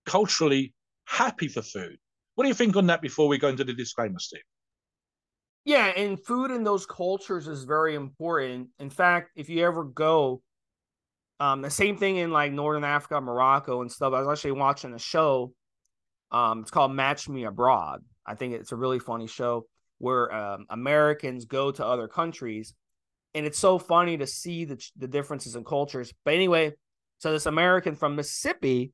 culturally 0.06 0.74
happy 1.06 1.48
for 1.48 1.62
food. 1.62 1.98
What 2.36 2.44
do 2.44 2.50
you 2.50 2.54
think 2.54 2.76
on 2.76 2.88
that 2.88 3.02
before 3.02 3.28
we 3.28 3.38
go 3.38 3.48
into 3.48 3.64
the 3.64 3.74
disclaimer, 3.74 4.20
Steve? 4.20 4.42
Yeah, 5.64 5.88
and 5.98 6.24
food 6.24 6.52
in 6.52 6.64
those 6.64 6.86
cultures 6.86 7.48
is 7.48 7.64
very 7.64 7.96
important. 7.96 8.70
In 8.78 8.90
fact, 8.90 9.32
if 9.36 9.50
you 9.50 9.66
ever 9.66 9.84
go, 9.84 10.44
um, 11.40 11.62
the 11.62 11.70
same 11.70 11.98
thing 11.98 12.18
in 12.18 12.32
like 12.32 12.52
Northern 12.52 12.84
Africa, 12.84 13.20
Morocco, 13.22 13.82
and 13.82 13.92
stuff. 13.92 14.14
I 14.14 14.22
was 14.22 14.38
actually 14.38 14.54
watching 14.54 14.94
a 14.94 15.00
show. 15.00 15.54
Um, 16.32 16.62
it's 16.62 16.72
called 16.72 16.92
Match 16.92 17.30
Me 17.30 17.46
Abroad. 17.46 18.04
I 18.26 18.36
think 18.36 18.54
it's 18.54 18.72
a 18.72 18.76
really 18.76 19.00
funny 19.00 19.28
show 19.28 19.68
where 19.98 20.34
um, 20.34 20.66
Americans 20.70 21.46
go 21.46 21.72
to 21.72 21.86
other 21.86 22.08
countries, 22.08 22.74
and 23.34 23.46
it's 23.46 23.60
so 23.60 23.78
funny 23.78 24.18
to 24.18 24.28
see 24.28 24.66
the 24.66 24.84
the 24.98 25.08
differences 25.08 25.56
in 25.56 25.64
cultures. 25.64 26.14
But 26.24 26.34
anyway, 26.34 26.74
so 27.18 27.32
this 27.32 27.46
American 27.46 27.96
from 27.96 28.16
Mississippi 28.16 28.94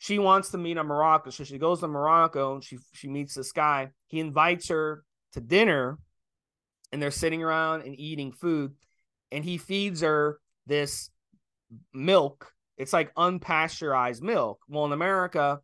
she 0.00 0.18
wants 0.18 0.48
to 0.50 0.58
meet 0.58 0.78
a 0.78 0.82
Morocco. 0.82 1.28
So 1.28 1.44
she 1.44 1.58
goes 1.58 1.80
to 1.80 1.88
Morocco 1.88 2.54
and 2.54 2.64
she 2.64 2.78
she 2.92 3.06
meets 3.06 3.34
this 3.34 3.52
guy. 3.52 3.90
He 4.06 4.18
invites 4.18 4.68
her 4.68 5.04
to 5.34 5.40
dinner 5.42 5.98
and 6.90 7.02
they're 7.02 7.10
sitting 7.10 7.42
around 7.42 7.82
and 7.82 7.94
eating 8.00 8.32
food 8.32 8.72
and 9.30 9.44
he 9.44 9.58
feeds 9.58 10.00
her 10.00 10.40
this 10.66 11.10
milk. 11.92 12.52
It's 12.76 12.92
like 12.92 13.14
unpasteurized 13.14 14.22
milk. 14.22 14.60
Well, 14.68 14.86
in 14.86 14.92
America, 14.92 15.60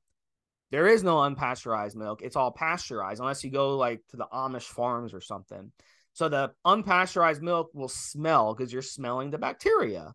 there 0.71 0.87
is 0.87 1.03
no 1.03 1.17
unpasteurized 1.17 1.97
milk. 1.97 2.23
It's 2.23 2.37
all 2.37 2.51
pasteurized 2.51 3.21
unless 3.21 3.45
you 3.45 3.51
go 3.51 3.77
like 3.77 4.03
to 4.11 4.17
the 4.17 4.27
Amish 4.33 4.65
farms 4.65 5.15
or 5.15 5.21
something. 5.21 5.73
So 6.13 6.29
the 6.29 6.53
unpasteurized 6.67 7.43
milk 7.43 7.71
will 7.75 7.89
smell 7.89 8.55
because 8.55 8.73
you're 8.73 8.83
smelling 8.83 9.31
the 9.31 9.39
bacteria. 9.39 10.15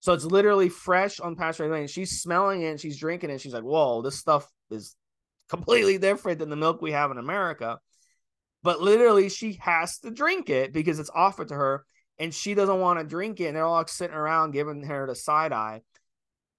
So 0.00 0.12
it's 0.12 0.24
literally 0.24 0.68
fresh 0.68 1.18
unpasteurized 1.18 1.70
milk. 1.70 1.88
She's 1.88 2.20
smelling 2.22 2.62
it, 2.62 2.70
and 2.70 2.80
she's 2.80 2.98
drinking 2.98 3.30
it. 3.30 3.40
She's 3.40 3.52
like, 3.52 3.64
"Whoa, 3.64 4.02
this 4.02 4.18
stuff 4.18 4.50
is 4.70 4.96
completely 5.48 5.98
different 5.98 6.38
than 6.38 6.50
the 6.50 6.56
milk 6.56 6.80
we 6.80 6.92
have 6.92 7.10
in 7.10 7.18
America." 7.18 7.78
but 8.62 8.80
literally 8.80 9.28
she 9.28 9.54
has 9.54 9.98
to 9.98 10.10
drink 10.10 10.50
it 10.50 10.72
because 10.72 10.98
it's 10.98 11.10
offered 11.14 11.48
to 11.48 11.54
her 11.54 11.84
and 12.20 12.32
she 12.32 12.54
doesn't 12.54 12.78
want 12.78 13.00
to 13.00 13.04
drink 13.04 13.40
it 13.40 13.46
and 13.46 13.56
they're 13.56 13.64
all 13.64 13.84
sitting 13.86 14.14
around 14.14 14.52
giving 14.52 14.84
her 14.84 15.06
the 15.06 15.14
side 15.14 15.52
eye 15.52 15.80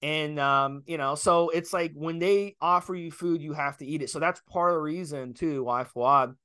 and 0.01 0.39
um 0.39 0.83
you 0.87 0.97
know 0.97 1.15
so 1.15 1.49
it's 1.49 1.71
like 1.71 1.93
when 1.93 2.19
they 2.19 2.55
offer 2.59 2.95
you 2.95 3.11
food 3.11 3.41
you 3.41 3.53
have 3.53 3.77
to 3.77 3.85
eat 3.85 4.01
it 4.01 4.09
so 4.09 4.19
that's 4.19 4.41
part 4.49 4.71
of 4.71 4.75
the 4.75 4.81
reason 4.81 5.33
too 5.33 5.63
why 5.63 5.83
Fouad 5.83 6.35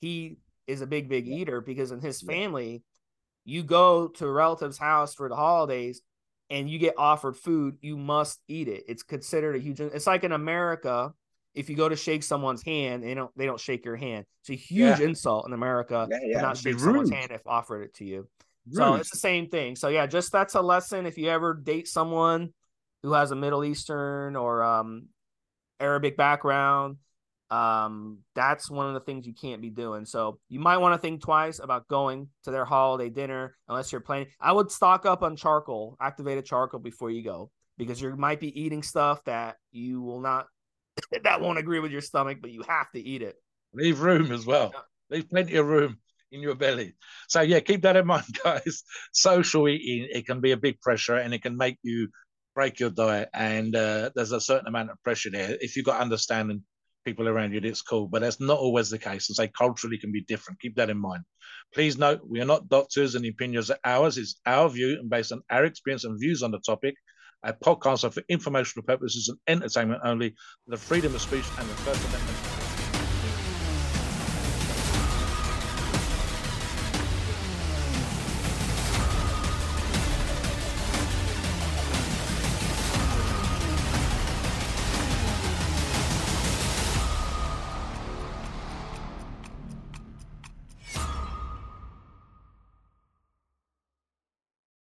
he 0.00 0.38
is 0.66 0.80
a 0.80 0.86
big 0.86 1.08
big 1.08 1.28
eater 1.28 1.60
because 1.60 1.92
in 1.92 2.00
his 2.00 2.22
family 2.22 2.82
you 3.44 3.62
go 3.62 4.08
to 4.08 4.26
a 4.26 4.32
relative's 4.32 4.78
house 4.78 5.14
for 5.14 5.28
the 5.28 5.36
holidays 5.36 6.00
and 6.48 6.70
you 6.70 6.78
get 6.78 6.94
offered 6.96 7.36
food 7.36 7.76
you 7.82 7.96
must 7.96 8.40
eat 8.48 8.68
it 8.68 8.84
it's 8.88 9.02
considered 9.02 9.54
a 9.54 9.58
huge 9.58 9.80
it's 9.80 10.06
like 10.06 10.24
in 10.24 10.32
america 10.32 11.12
if 11.54 11.68
you 11.68 11.76
go 11.76 11.88
to 11.88 11.96
shake 11.96 12.22
someone's 12.22 12.62
hand, 12.62 13.02
they 13.02 13.14
don't 13.14 13.30
they 13.36 13.46
don't 13.46 13.60
shake 13.60 13.84
your 13.84 13.96
hand. 13.96 14.24
It's 14.40 14.50
a 14.50 14.54
huge 14.54 14.98
yeah. 14.98 15.06
insult 15.06 15.46
in 15.46 15.52
America 15.52 16.08
yeah, 16.10 16.18
yeah. 16.22 16.36
to 16.36 16.42
not 16.42 16.56
shake 16.56 16.78
someone's 16.78 17.10
hand 17.10 17.30
if 17.30 17.46
offered 17.46 17.82
it 17.82 17.94
to 17.96 18.04
you. 18.04 18.28
Rude. 18.66 18.76
So 18.76 18.94
it's 18.94 19.10
the 19.10 19.18
same 19.18 19.48
thing. 19.48 19.76
So 19.76 19.88
yeah, 19.88 20.06
just 20.06 20.32
that's 20.32 20.54
a 20.54 20.62
lesson. 20.62 21.06
If 21.06 21.18
you 21.18 21.28
ever 21.28 21.54
date 21.54 21.88
someone 21.88 22.52
who 23.02 23.12
has 23.12 23.30
a 23.30 23.36
Middle 23.36 23.64
Eastern 23.64 24.36
or 24.36 24.62
um, 24.62 25.08
Arabic 25.80 26.16
background, 26.16 26.98
um, 27.50 28.20
that's 28.34 28.70
one 28.70 28.86
of 28.86 28.94
the 28.94 29.00
things 29.00 29.26
you 29.26 29.34
can't 29.34 29.60
be 29.60 29.70
doing. 29.70 30.04
So 30.04 30.38
you 30.48 30.60
might 30.60 30.78
want 30.78 30.94
to 30.94 30.98
think 30.98 31.22
twice 31.22 31.58
about 31.58 31.88
going 31.88 32.28
to 32.44 32.50
their 32.50 32.64
holiday 32.64 33.10
dinner 33.10 33.56
unless 33.68 33.90
you're 33.90 34.00
planning. 34.00 34.28
I 34.40 34.52
would 34.52 34.70
stock 34.70 35.06
up 35.06 35.22
on 35.22 35.36
charcoal, 35.36 35.96
activated 36.00 36.46
charcoal 36.46 36.80
before 36.80 37.10
you 37.10 37.22
go 37.22 37.50
because 37.76 38.00
you 38.00 38.14
might 38.16 38.40
be 38.40 38.58
eating 38.58 38.82
stuff 38.82 39.24
that 39.24 39.56
you 39.72 40.00
will 40.00 40.20
not 40.20 40.46
that 41.24 41.40
won't 41.40 41.58
agree 41.58 41.80
with 41.80 41.90
your 41.90 42.00
stomach, 42.00 42.38
but 42.40 42.52
you 42.52 42.62
have 42.68 42.90
to 42.92 43.00
eat 43.00 43.22
it. 43.22 43.36
Leave 43.74 44.00
room 44.00 44.30
as 44.30 44.46
well. 44.46 44.70
Yeah. 44.72 44.80
Leave 45.16 45.28
plenty 45.28 45.56
of 45.56 45.66
room 45.66 45.98
in 46.32 46.40
your 46.40 46.54
belly. 46.54 46.94
So 47.28 47.40
yeah, 47.42 47.60
keep 47.60 47.82
that 47.82 47.96
in 47.96 48.06
mind, 48.14 48.24
guys. 48.42 48.82
Social 49.12 49.68
eating 49.68 50.08
it 50.10 50.26
can 50.26 50.40
be 50.40 50.52
a 50.52 50.56
big 50.56 50.80
pressure, 50.80 51.16
and 51.16 51.32
it 51.32 51.42
can 51.42 51.56
make 51.56 51.78
you 51.82 52.08
break 52.54 52.80
your 52.80 52.90
diet. 52.90 53.28
And 53.32 53.76
uh, 53.76 54.10
there's 54.14 54.32
a 54.32 54.40
certain 54.40 54.66
amount 54.66 54.90
of 54.90 55.02
pressure 55.02 55.30
there. 55.30 55.56
If 55.60 55.76
you've 55.76 55.86
got 55.86 56.00
understanding 56.00 56.62
people 57.04 57.28
around 57.28 57.52
you, 57.52 57.60
it's 57.62 57.82
cool. 57.82 58.08
But 58.08 58.22
that's 58.22 58.40
not 58.40 58.58
always 58.58 58.90
the 58.90 58.98
case. 58.98 59.28
And 59.28 59.36
say 59.36 59.48
culturally 59.48 59.98
can 59.98 60.12
be 60.12 60.22
different. 60.22 60.60
Keep 60.60 60.76
that 60.76 60.90
in 60.90 60.98
mind. 60.98 61.22
Please 61.74 61.98
note 61.98 62.20
we 62.28 62.40
are 62.40 62.46
not 62.46 62.68
doctors, 62.68 63.14
and 63.14 63.24
the 63.24 63.30
opinions 63.30 63.70
are 63.70 63.78
ours. 63.84 64.18
Is 64.18 64.40
our 64.46 64.68
view 64.68 64.98
and 65.00 65.10
based 65.10 65.32
on 65.32 65.42
our 65.50 65.64
experience 65.64 66.04
and 66.04 66.18
views 66.18 66.42
on 66.42 66.50
the 66.50 66.60
topic. 66.60 66.94
Our 67.44 67.54
podcasts 67.54 68.04
are 68.04 68.10
for 68.12 68.22
informational 68.28 68.84
purposes 68.84 69.28
and 69.28 69.38
entertainment 69.48 70.02
only. 70.04 70.36
The 70.68 70.76
freedom 70.76 71.12
of 71.12 71.20
speech 71.20 71.44
and 71.58 71.68
the 71.68 71.74
First 71.74 72.06
Amendment 72.06 72.51